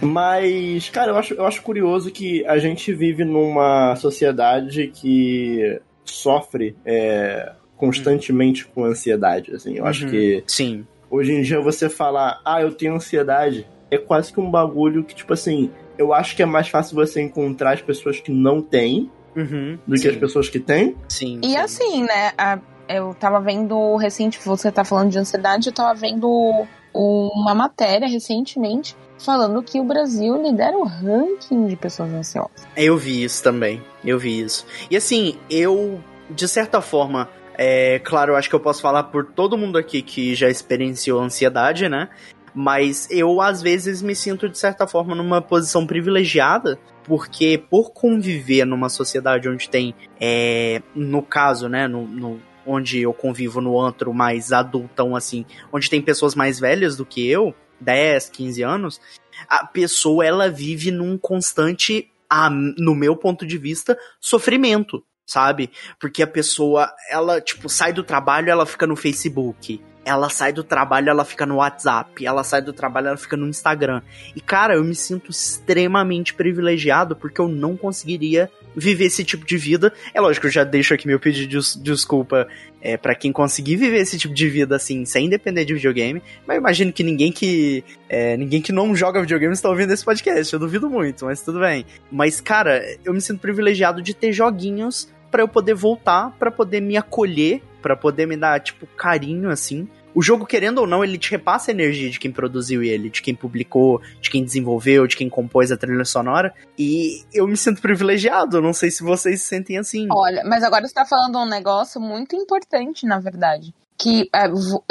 Mas, 0.00 0.90
cara, 0.90 1.12
eu 1.12 1.16
acho, 1.16 1.34
eu 1.34 1.46
acho 1.46 1.62
curioso 1.62 2.10
que 2.10 2.44
a 2.46 2.58
gente 2.58 2.92
vive 2.92 3.24
numa 3.24 3.94
sociedade 3.96 4.88
que 4.88 5.80
sofre 6.04 6.76
é, 6.84 7.52
constantemente 7.76 8.66
com 8.66 8.84
ansiedade, 8.84 9.54
assim. 9.54 9.76
Eu 9.76 9.86
acho 9.86 10.04
Uhum. 10.04 10.10
que 10.10 10.44
Sim. 10.46 10.86
hoje 11.10 11.32
em 11.32 11.42
dia 11.42 11.60
você 11.60 11.88
falar, 11.88 12.40
ah, 12.44 12.60
eu 12.60 12.72
tenho 12.72 12.94
ansiedade, 12.94 13.66
é 13.90 13.96
quase 13.96 14.32
que 14.32 14.40
um 14.40 14.50
bagulho 14.50 15.04
que, 15.04 15.14
tipo 15.14 15.32
assim, 15.32 15.70
eu 15.98 16.12
acho 16.14 16.34
que 16.36 16.42
é 16.42 16.46
mais 16.46 16.68
fácil 16.68 16.94
você 16.96 17.20
encontrar 17.20 17.72
as 17.74 17.82
pessoas 17.82 18.20
que 18.20 18.30
não 18.32 18.60
têm 18.60 19.10
Uhum. 19.34 19.78
do 19.86 19.96
sim, 19.96 20.02
que 20.02 20.08
as 20.08 20.16
pessoas 20.16 20.48
que 20.48 20.60
têm. 20.60 20.94
Sim. 21.08 21.40
E 21.42 21.48
sim. 21.50 21.56
assim, 21.56 22.02
né? 22.04 22.32
a- 22.36 22.58
eu 22.88 23.14
tava 23.14 23.40
vendo 23.40 23.96
recente, 23.96 24.38
você 24.44 24.70
tá 24.70 24.84
falando 24.84 25.10
de 25.10 25.18
ansiedade, 25.18 25.68
eu 25.68 25.72
tava 25.72 25.94
vendo 25.94 26.66
uma 26.94 27.54
matéria 27.54 28.06
recentemente 28.06 28.94
falando 29.18 29.62
que 29.62 29.80
o 29.80 29.84
Brasil 29.84 30.42
lidera 30.42 30.76
o 30.76 30.84
ranking 30.84 31.66
de 31.66 31.76
pessoas 31.76 32.12
ansiosas. 32.12 32.66
Eu 32.76 32.96
vi 32.98 33.22
isso 33.22 33.42
também. 33.42 33.80
Eu 34.04 34.18
vi 34.18 34.40
isso. 34.40 34.66
E 34.90 34.96
assim, 34.96 35.38
eu, 35.48 36.00
de 36.28 36.46
certa 36.48 36.80
forma, 36.82 37.28
é 37.56 37.98
claro, 38.00 38.32
eu 38.32 38.36
acho 38.36 38.48
que 38.48 38.54
eu 38.54 38.60
posso 38.60 38.82
falar 38.82 39.04
por 39.04 39.24
todo 39.26 39.56
mundo 39.56 39.78
aqui 39.78 40.02
que 40.02 40.34
já 40.34 40.50
experienciou 40.50 41.20
ansiedade, 41.20 41.88
né? 41.88 42.08
Mas 42.54 43.08
eu, 43.10 43.40
às 43.40 43.62
vezes, 43.62 44.02
me 44.02 44.14
sinto, 44.14 44.48
de 44.48 44.58
certa 44.58 44.86
forma, 44.86 45.14
numa 45.14 45.40
posição 45.40 45.86
privilegiada, 45.86 46.78
porque 47.04 47.56
por 47.58 47.92
conviver 47.92 48.64
numa 48.66 48.88
sociedade 48.88 49.48
onde 49.48 49.68
tem, 49.68 49.94
é, 50.20 50.82
no 50.94 51.22
caso, 51.22 51.68
né, 51.68 51.88
no, 51.88 52.06
no- 52.06 52.42
onde 52.66 53.00
eu 53.00 53.12
convivo 53.12 53.60
no 53.60 53.80
antro 53.80 54.12
mais 54.14 54.52
adultão, 54.52 55.16
assim, 55.16 55.44
onde 55.72 55.90
tem 55.90 56.00
pessoas 56.00 56.34
mais 56.34 56.60
velhas 56.60 56.96
do 56.96 57.04
que 57.06 57.26
eu, 57.28 57.54
10, 57.80 58.28
15 58.28 58.62
anos, 58.62 59.00
a 59.48 59.66
pessoa, 59.66 60.24
ela 60.24 60.48
vive 60.48 60.90
num 60.92 61.18
constante, 61.18 62.08
ah, 62.30 62.48
no 62.50 62.94
meu 62.94 63.16
ponto 63.16 63.44
de 63.44 63.58
vista, 63.58 63.98
sofrimento, 64.20 65.02
sabe? 65.26 65.70
Porque 65.98 66.22
a 66.22 66.26
pessoa, 66.26 66.92
ela, 67.10 67.40
tipo, 67.40 67.68
sai 67.68 67.92
do 67.92 68.04
trabalho, 68.04 68.50
ela 68.50 68.64
fica 68.66 68.86
no 68.86 68.94
Facebook. 68.94 69.80
Ela 70.04 70.28
sai 70.28 70.52
do 70.52 70.64
trabalho, 70.64 71.08
ela 71.10 71.24
fica 71.24 71.46
no 71.46 71.56
WhatsApp. 71.56 72.26
Ela 72.26 72.42
sai 72.42 72.60
do 72.60 72.72
trabalho, 72.72 73.08
ela 73.08 73.16
fica 73.16 73.36
no 73.36 73.46
Instagram. 73.46 74.02
E, 74.34 74.40
cara, 74.40 74.74
eu 74.74 74.82
me 74.82 74.94
sinto 74.94 75.30
extremamente 75.30 76.34
privilegiado 76.34 77.14
porque 77.14 77.40
eu 77.40 77.48
não 77.48 77.76
conseguiria 77.76 78.50
viver 78.74 79.04
esse 79.04 79.24
tipo 79.24 79.46
de 79.46 79.56
vida. 79.56 79.92
É 80.12 80.20
lógico, 80.20 80.46
eu 80.46 80.50
já 80.50 80.64
deixo 80.64 80.92
aqui 80.92 81.06
meu 81.06 81.20
pedido 81.20 81.46
de 81.48 81.56
des- 81.56 81.76
desculpa 81.80 82.48
é, 82.80 82.96
para 82.96 83.14
quem 83.14 83.30
conseguir 83.30 83.76
viver 83.76 83.98
esse 83.98 84.18
tipo 84.18 84.34
de 84.34 84.48
vida 84.48 84.74
assim, 84.74 85.04
sem 85.04 85.28
depender 85.28 85.64
de 85.64 85.74
videogame. 85.74 86.22
Mas 86.46 86.56
imagino 86.56 86.92
que 86.92 87.04
ninguém 87.04 87.30
que. 87.30 87.84
é, 88.08 88.36
ninguém 88.36 88.60
que 88.60 88.72
não 88.72 88.96
joga 88.96 89.20
videogame 89.20 89.52
está 89.52 89.68
ouvindo 89.68 89.92
esse 89.92 90.04
podcast. 90.04 90.52
Eu 90.52 90.58
duvido 90.58 90.90
muito, 90.90 91.26
mas 91.26 91.42
tudo 91.42 91.60
bem. 91.60 91.86
Mas, 92.10 92.40
cara, 92.40 92.82
eu 93.04 93.12
me 93.12 93.20
sinto 93.20 93.40
privilegiado 93.40 94.02
de 94.02 94.14
ter 94.14 94.32
joguinhos 94.32 95.08
pra 95.32 95.42
eu 95.42 95.48
poder 95.48 95.74
voltar, 95.74 96.30
pra 96.38 96.50
poder 96.50 96.80
me 96.80 96.96
acolher, 96.96 97.60
pra 97.82 97.96
poder 97.96 98.26
me 98.26 98.36
dar, 98.36 98.60
tipo, 98.60 98.86
carinho, 98.86 99.50
assim. 99.50 99.88
O 100.14 100.20
jogo, 100.22 100.44
querendo 100.44 100.78
ou 100.78 100.86
não, 100.86 101.02
ele 101.02 101.16
te 101.16 101.30
repassa 101.30 101.70
a 101.70 101.74
energia 101.74 102.10
de 102.10 102.20
quem 102.20 102.30
produziu 102.30 102.82
ele, 102.82 103.08
de 103.08 103.22
quem 103.22 103.34
publicou, 103.34 103.98
de 104.20 104.28
quem 104.30 104.44
desenvolveu, 104.44 105.06
de 105.06 105.16
quem 105.16 105.28
compôs 105.28 105.72
a 105.72 105.76
trilha 105.76 106.04
sonora. 106.04 106.52
E 106.78 107.22
eu 107.32 107.48
me 107.48 107.56
sinto 107.56 107.80
privilegiado. 107.80 108.60
Não 108.60 108.74
sei 108.74 108.90
se 108.90 109.02
vocês 109.02 109.40
se 109.40 109.48
sentem 109.48 109.78
assim. 109.78 110.06
Olha, 110.12 110.42
mas 110.44 110.62
agora 110.62 110.86
você 110.86 110.92
tá 110.92 111.06
falando 111.06 111.38
um 111.38 111.48
negócio 111.48 111.98
muito 111.98 112.36
importante, 112.36 113.06
na 113.06 113.18
verdade. 113.18 113.74
Que 113.98 114.28
é, 114.34 114.44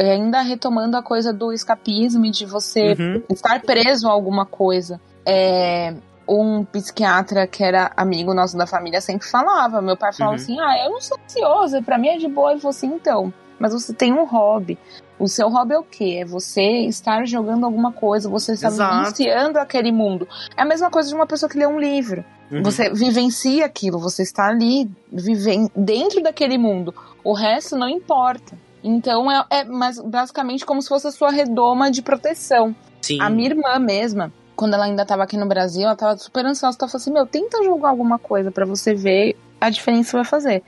é, 0.03 0.13
ainda 0.13 0.41
retomando 0.41 0.97
a 0.97 1.03
coisa 1.03 1.31
do 1.31 1.53
escapismo 1.53 2.25
e 2.25 2.31
de 2.31 2.45
você 2.47 2.95
Uhum. 2.99 3.21
estar 3.29 3.61
preso 3.61 4.07
a 4.07 4.11
alguma 4.11 4.45
coisa. 4.47 4.99
É, 5.23 5.93
um 6.27 6.63
psiquiatra 6.65 7.45
que 7.47 7.63
era 7.63 7.91
amigo 7.97 8.33
nosso 8.33 8.57
da 8.57 8.65
família 8.67 9.01
sempre 9.01 9.27
falava. 9.27 9.81
Meu 9.81 9.97
pai 9.97 10.13
falava 10.13 10.35
Uhum. 10.37 10.41
assim: 10.43 10.59
Ah, 10.59 10.83
eu 10.85 10.91
não 10.91 11.01
sou 11.01 11.17
ansioso, 11.23 11.81
pra 11.83 11.97
mim 11.97 12.07
é 12.09 12.17
de 12.17 12.27
boa. 12.27 12.51
Ele 12.51 12.59
falou 12.61 12.71
assim: 12.71 12.87
então, 12.87 13.33
mas 13.59 13.73
você 13.73 13.93
tem 13.93 14.13
um 14.13 14.25
hobby. 14.25 14.77
O 15.19 15.27
seu 15.27 15.49
hobby 15.49 15.73
é 15.75 15.77
o 15.77 15.83
quê? 15.83 16.19
É 16.21 16.25
você 16.25 16.61
estar 16.87 17.25
jogando 17.27 17.65
alguma 17.65 17.91
coisa, 17.91 18.27
você 18.27 18.53
estar 18.53 18.69
vivenciando 18.71 19.59
aquele 19.59 19.91
mundo. 19.91 20.27
É 20.57 20.63
a 20.63 20.65
mesma 20.65 20.89
coisa 20.89 21.09
de 21.09 21.15
uma 21.15 21.27
pessoa 21.27 21.47
que 21.49 21.57
lê 21.59 21.67
um 21.67 21.79
livro. 21.79 22.25
Uhum. 22.51 22.63
Você 22.63 22.89
vivencia 22.91 23.65
aquilo, 23.65 23.99
você 23.99 24.23
está 24.23 24.47
ali 24.47 24.89
viven 25.11 25.69
dentro 25.75 26.21
daquele 26.23 26.57
mundo. 26.57 26.93
O 27.23 27.33
resto 27.33 27.77
não 27.77 27.87
importa. 27.87 28.57
Então 28.83 29.31
é, 29.31 29.45
é 29.51 29.63
mas 29.63 29.99
basicamente 29.99 30.65
como 30.65 30.81
se 30.81 30.89
fosse 30.89 31.05
a 31.07 31.11
sua 31.11 31.29
redoma 31.29 31.91
de 31.91 32.01
proteção. 32.01 32.75
Sim. 32.99 33.21
A 33.21 33.29
minha 33.29 33.49
irmã 33.49 33.77
mesma, 33.79 34.33
quando 34.61 34.75
ela 34.75 34.85
ainda 34.85 35.03
tava 35.03 35.23
aqui 35.23 35.35
no 35.37 35.47
Brasil, 35.47 35.81
ela 35.81 35.95
tava 35.95 36.15
super 36.19 36.45
ansiosa. 36.45 36.77
Ela 36.79 36.87
falou 36.87 37.01
assim: 37.01 37.11
Meu, 37.11 37.25
tenta 37.25 37.63
jogar 37.63 37.89
alguma 37.89 38.19
coisa 38.19 38.51
pra 38.51 38.63
você 38.63 38.93
ver 38.93 39.35
a 39.59 39.71
diferença 39.71 40.11
que 40.11 40.15
vai 40.17 40.23
fazer. 40.25 40.61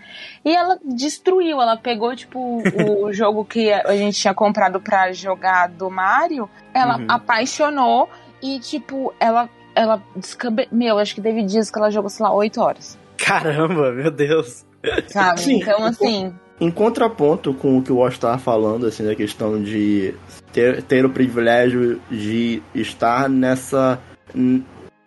E 0.43 0.55
ela 0.55 0.79
destruiu. 0.83 1.61
Ela 1.61 1.77
pegou, 1.77 2.15
tipo, 2.15 2.63
o 3.05 3.13
jogo 3.13 3.45
que 3.45 3.71
a 3.71 3.95
gente 3.95 4.19
tinha 4.19 4.33
comprado 4.33 4.81
pra 4.81 5.11
jogar 5.11 5.69
do 5.69 5.91
Mario. 5.91 6.49
Ela 6.73 6.97
Uhum. 6.97 7.05
apaixonou 7.07 8.09
e, 8.41 8.59
tipo, 8.59 9.13
ela. 9.19 9.47
Ela. 9.75 10.01
Meu, 10.71 10.97
acho 10.97 11.13
que 11.13 11.21
teve 11.21 11.43
dias 11.43 11.69
que 11.69 11.77
ela 11.77 11.91
jogou, 11.91 12.09
sei 12.09 12.25
lá, 12.25 12.33
8 12.33 12.59
horas. 12.59 12.97
Caramba, 13.17 13.91
meu 13.91 14.09
Deus. 14.09 14.65
Sabe? 15.07 15.39
Sim, 15.39 15.61
então, 15.61 15.83
assim. 15.85 16.33
Em 16.63 16.71
contraponto 16.71 17.53
com 17.53 17.77
o 17.77 17.83
que 17.83 17.91
o 17.91 17.97
Wash 17.97 18.13
estava 18.13 18.37
falando, 18.37 18.85
assim, 18.85 19.03
da 19.05 19.13
questão 19.13 19.61
de 19.61 20.13
ter, 20.53 20.81
ter 20.83 21.05
o 21.05 21.09
privilégio 21.09 21.99
de 22.09 22.61
estar 22.73 23.27
nessa. 23.29 23.99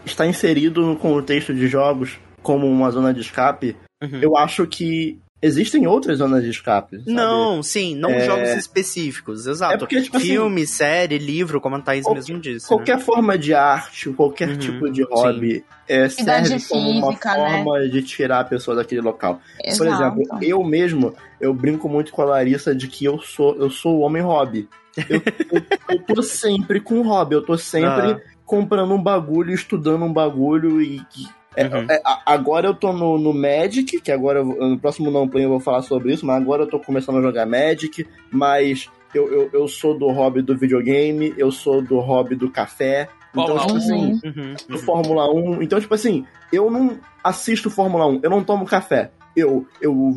estar 0.05 0.27
inserido 0.27 0.83
no 0.83 0.97
contexto 0.97 1.53
de 1.55 1.67
jogos 1.67 2.19
como 2.43 2.67
uma 2.71 2.91
zona 2.91 3.13
de 3.13 3.21
escape, 3.23 3.75
Uhum. 4.03 4.21
eu 4.23 4.37
acho 4.37 4.67
que 4.67 5.19
existem 5.43 5.87
outras 5.87 6.19
zonas 6.19 6.45
de 6.45 6.51
escape. 6.51 6.99
sabe? 6.99 7.11
Não, 7.13 7.63
sim, 7.63 7.95
não 7.97 8.11
É- 8.11 8.21
jogos 8.21 8.51
específicos, 8.51 9.47
exato. 9.47 9.75
É 9.75 9.79
porque, 9.79 10.01
tipo 10.03 10.17
assim, 10.17 10.27
Filme, 10.29 10.67
série, 10.67 11.19
livro, 11.19 11.61
como 11.61 11.77
a 11.77 11.81
Thaís 11.81 12.05
qual- 12.05 12.15
mesmo 12.15 12.39
disse. 12.39 12.67
né? 12.67 12.69
Qualquer 12.69 13.01
forma 13.01 13.37
de 13.39 13.53
arte, 13.55 14.11
qualquer 14.11 14.51
Uhum, 14.51 14.59
tipo 14.59 14.91
de 14.93 15.03
hobby, 15.05 15.65
é, 15.89 16.09
serve 16.09 16.31
Atividade 16.33 16.69
como 16.69 16.91
uma 16.91 17.07
física, 17.09 17.35
né? 17.37 17.51
forma 17.65 17.89
de 17.89 18.03
tirar 18.03 18.41
a 18.41 18.45
pessoa 18.45 18.77
daquele 18.77 19.01
local. 19.01 19.41
Por 19.57 19.65
Exato. 19.87 19.89
exemplo, 20.21 20.23
eu 20.43 20.63
mesmo, 20.63 21.15
eu 21.41 21.53
brinco 21.55 21.89
muito 21.89 22.13
com 22.13 22.23
a 22.23 22.27
Larissa 22.27 22.75
de 22.75 22.89
que 22.89 23.05
eu 23.05 23.19
sou, 23.21 23.55
eu 23.57 23.71
sou 23.71 23.99
o 23.99 24.01
homem 24.01 24.23
hobby. 24.23 24.69
Eu, 25.09 25.21
eu, 25.53 25.63
eu 25.91 26.03
tô 26.03 26.23
sempre 26.23 26.81
com 26.81 27.03
hobby, 27.03 27.35
eu 27.35 27.43
tô 27.45 27.57
sempre 27.59 28.13
Ah. 28.13 28.21
comprando 28.45 28.95
um 28.95 29.03
bagulho, 29.03 29.53
estudando 29.53 30.05
um 30.05 30.13
bagulho 30.13 30.81
e. 30.81 30.97
e- 31.17 31.27
é- 31.55 31.67
Uhum. 31.69 31.87
é, 31.91 32.03
agora 32.27 32.67
eu 32.67 32.75
tô 32.75 32.93
no, 32.93 33.17
no 33.19 33.33
Magic, 33.33 33.99
que 34.01 34.13
agora 34.13 34.41
eu 34.41 34.45
vou- 34.47 34.69
no 34.69 34.79
próximo 34.79 35.11
não 35.11 35.27
play 35.27 35.45
eu 35.47 35.49
vou 35.49 35.61
falar 35.61 35.81
sobre 35.83 36.13
isso, 36.13 36.25
mas 36.27 36.37
agora 36.37 36.65
eu 36.65 36.67
tô 36.67 36.79
começando 36.79 37.19
a 37.19 37.23
jogar 37.23 37.47
Magic, 37.47 38.07
mas 38.31 38.91
eu, 39.15 39.33
eu, 39.33 39.51
eu 39.53 39.67
sou 39.69 39.99
do 39.99 40.07
hobby 40.09 40.43
do 40.43 40.55
videogame, 40.57 41.33
eu 41.39 41.51
sou 41.51 41.81
do 41.81 41.99
hobby 41.99 42.35
do 42.35 42.51
café. 42.51 43.09
Então, 43.33 43.47
Fórmula 43.59 43.67
tipo 43.67 43.75
1. 43.75 43.77
assim, 43.79 44.21
Uhum, 44.25 44.55
do 44.69 44.75
uhum. 44.77 44.83
Fórmula 44.83 45.33
1. 45.33 45.63
Então, 45.63 45.81
tipo 45.81 45.95
assim, 45.95 46.27
eu 46.53 46.71
não 46.71 46.99
assisto 47.25 47.71
Fórmula 47.71 48.07
1, 48.07 48.21
eu 48.23 48.29
não 48.31 48.45
tomo 48.45 48.65
café. 48.67 49.11
Eu, 49.35 49.67
eu 49.81 50.15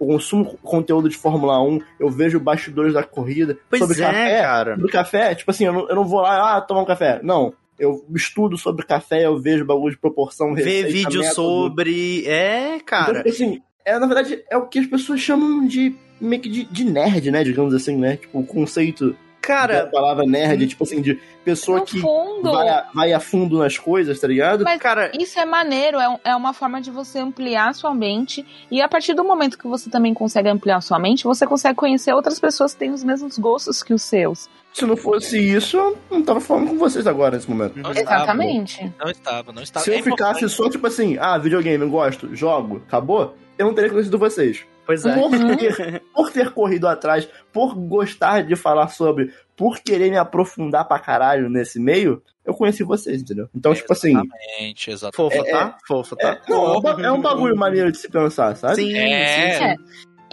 v- 0.00 0.06
consumo 0.06 0.58
conteúdo 0.62 1.08
de 1.08 1.16
Fórmula 1.16 1.62
1, 1.62 1.80
eu 1.98 2.08
vejo 2.10 2.40
bastidores 2.40 2.94
da 2.94 3.02
corrida. 3.02 3.58
Pois 3.68 3.80
sobre 3.80 4.00
é, 4.02 4.06
café, 4.06 4.42
cara. 4.42 4.74
sobre 4.76 4.92
café, 4.92 5.34
tipo 5.34 5.50
assim, 5.50 5.64
eu 5.66 5.72
não, 5.72 5.88
eu 5.88 5.94
não 5.96 6.04
vou 6.04 6.20
lá, 6.20 6.56
ah, 6.56 6.60
tomar 6.60 6.82
um 6.82 6.86
café. 6.86 7.20
Não. 7.22 7.52
Eu 7.78 8.04
estudo 8.14 8.58
sobre 8.58 8.84
café, 8.84 9.24
eu 9.24 9.38
vejo 9.38 9.64
bagulho 9.64 9.94
de 9.94 9.98
proporção, 10.00 10.54
Ver 10.54 10.84
vídeo 10.92 11.20
método. 11.20 11.34
sobre. 11.34 12.24
É, 12.26 12.74
Então, 12.76 12.84
cara. 12.86 13.16
tipo 13.22 13.28
assim, 13.30 13.62
é, 13.84 13.98
na 13.98 14.06
verdade, 14.06 14.42
é 14.50 14.56
o 14.58 14.66
que 14.66 14.78
as 14.78 14.86
pessoas 14.86 15.20
chamam 15.20 15.66
de 15.66 15.94
meio 16.20 16.42
que 16.42 16.48
de, 16.50 16.64
de 16.64 16.84
nerd, 16.84 17.30
né? 17.30 17.42
Digamos 17.42 17.72
assim, 17.72 17.96
né? 17.96 18.16
Tipo, 18.18 18.40
o 18.40 18.44
conceito 18.46 19.16
Cara, 19.40 19.86
palavra 19.86 20.24
nerd, 20.26 20.66
tipo 20.66 20.84
assim, 20.84 21.00
de 21.00 21.18
pessoa 21.44 21.80
que 21.80 21.98
fundo, 22.00 22.52
vai 22.52 22.68
a, 22.68 22.86
vai 22.94 23.12
a 23.12 23.18
fundo 23.20 23.58
nas 23.58 23.78
coisas, 23.78 24.20
tá 24.20 24.28
ligado? 24.28 24.64
Mas 24.64 24.78
cara, 24.80 25.10
Isso 25.18 25.40
é 25.40 25.44
maneiro, 25.46 25.98
é, 25.98 26.08
um- 26.08 26.18
é 26.22 26.36
uma 26.36 26.52
forma 26.52 26.80
de 26.80 26.90
você 26.90 27.18
ampliar 27.18 27.74
sua 27.74 27.94
mente. 27.94 28.44
E 28.70 28.82
a 28.82 28.88
partir 28.88 29.14
do 29.14 29.24
momento 29.24 29.56
que 29.58 29.66
você 29.66 29.88
também 29.88 30.12
consegue 30.12 30.48
ampliar 30.48 30.80
sua 30.82 30.98
mente, 30.98 31.24
você 31.24 31.46
consegue 31.46 31.74
conhecer 31.74 32.12
outras 32.12 32.38
pessoas 32.38 32.74
que 32.74 32.80
têm 32.80 32.90
os 32.92 33.02
mesmos 33.02 33.38
gostos 33.38 33.82
que 33.82 33.94
os 33.94 34.02
seus. 34.02 34.48
Se 34.72 34.84
não 34.86 34.96
fosse 34.96 35.36
isso, 35.38 35.76
eu 35.78 35.98
não 36.10 36.22
tava 36.22 36.40
falando 36.40 36.68
com 36.68 36.78
vocês 36.78 37.06
agora 37.06 37.34
nesse 37.36 37.50
momento. 37.50 37.76
Não 37.76 37.90
estava, 37.90 38.16
Exatamente. 38.16 38.92
Não 38.98 39.10
estava, 39.10 39.52
não 39.52 39.62
estava. 39.62 39.84
Se 39.84 39.90
eu 39.90 39.94
É 39.94 40.02
ficasse 40.02 40.44
importante. 40.44 40.48
só, 40.52 40.68
tipo 40.70 40.86
assim, 40.86 41.16
ah, 41.18 41.36
videogame, 41.38 41.82
eu 41.82 41.90
gosto, 41.90 42.36
jogo, 42.36 42.80
acabou, 42.86 43.34
eu 43.58 43.66
não 43.66 43.74
teria 43.74 43.90
conhecido 43.90 44.16
vocês. 44.18 44.64
Pois 44.90 45.06
é. 45.06 45.14
Por, 45.14 45.30
ter, 45.56 46.02
por 46.12 46.32
ter 46.32 46.50
corrido 46.50 46.88
atrás, 46.88 47.28
por 47.52 47.74
gostar 47.76 48.42
de 48.42 48.56
falar 48.56 48.88
sobre, 48.88 49.32
por 49.56 49.78
querer 49.78 50.10
me 50.10 50.16
aprofundar 50.16 50.88
pra 50.88 50.98
caralho 50.98 51.48
nesse 51.48 51.78
meio, 51.78 52.20
eu 52.44 52.52
conheci 52.54 52.82
vocês, 52.82 53.22
entendeu? 53.22 53.48
Então, 53.54 53.72
tipo 53.72 53.92
assim, 53.92 54.10
Exatamente, 54.10 54.90
exatamente. 54.90 55.16
Fofo, 55.16 55.48
É, 55.48 55.50
tá? 55.52 55.78
Fofo, 55.86 56.16
tá? 56.16 56.28
é, 56.28 56.50
não, 56.50 56.74
é 56.74 56.78
um 56.78 57.04
é 57.04 57.12
um 57.12 57.20
bagulho 57.20 57.56
maneiro 57.56 57.92
de 57.92 57.98
se 57.98 58.10
pensar, 58.10 58.56
sabe? 58.56 58.76
Sim, 58.76 58.96
É. 58.96 59.52
sim, 59.52 59.58
sim. 59.58 59.64
É. 59.64 59.76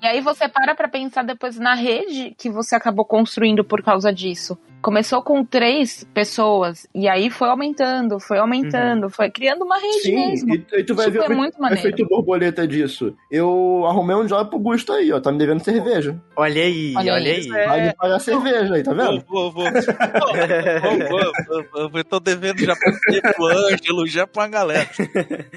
E 0.02 0.08
aí 0.08 0.22
você 0.22 0.48
para 0.48 0.74
pra 0.76 0.88
pensar 0.88 1.24
depois 1.24 1.58
na 1.60 1.74
rede 1.76 2.34
que 2.38 2.50
você 2.50 2.76
acabou 2.76 3.06
construindo 3.06 3.64
por 3.64 3.84
causa 3.84 4.12
disso. 4.14 4.58
Começou 4.82 5.22
com 5.22 5.44
três 5.44 6.06
pessoas, 6.14 6.88
e 6.94 7.08
aí 7.10 7.30
foi 7.30 7.50
aumentando, 7.50 8.20
foi 8.20 8.38
aumentando, 8.38 9.10
foi 9.10 9.30
criando 9.30 9.64
uma 9.66 9.78
rede 9.78 10.02
Sim, 10.04 10.16
mesmo. 10.16 10.56
e, 10.56 10.66
e 10.80 10.84
tu 10.84 10.96
vai 10.96 11.06
Isso 11.10 11.14
ver 11.14 11.24
é 11.24 11.28
o 11.28 11.36
muito 11.36 11.50
efeito- 11.56 11.62
maneiro. 11.62 11.88
efeito 11.90 12.08
borboleta 12.08 12.68
disso. 12.68 13.14
Eu 13.30 13.84
arrumei 13.88 14.16
um 14.16 14.26
job 14.26 14.50
pro 14.50 14.60
Gusto 14.60 14.94
aí, 14.94 15.12
ó, 15.12 15.20
tá 15.20 15.32
me 15.32 15.38
devendo 15.40 15.64
cerveja. 15.64 16.16
Olha 16.36 16.62
aí, 16.62 16.94
olha, 16.96 17.14
Olha 17.14 17.32
aí. 17.32 17.40
isso, 17.40 17.50
Vai 17.50 17.82
me 17.88 17.94
pagar 17.96 18.20
cerveja 18.20 18.74
aí, 18.76 18.84
tá 18.84 18.94
vendo? 18.94 19.24
Vou, 19.28 19.52
vou, 19.52 19.66
vou. 19.72 19.72
Vou, 21.10 21.90
vou. 21.90 22.00
Eu 22.00 22.04
tô 22.06 22.20
devendo 22.20 22.60
já 22.60 22.76
pra 22.76 22.92
você, 22.92 23.22
pro 23.22 23.46
Ângelo, 23.48 24.08
já 24.08 24.28
pra 24.28 24.44
uma 24.44 24.48
galera. 24.50 24.90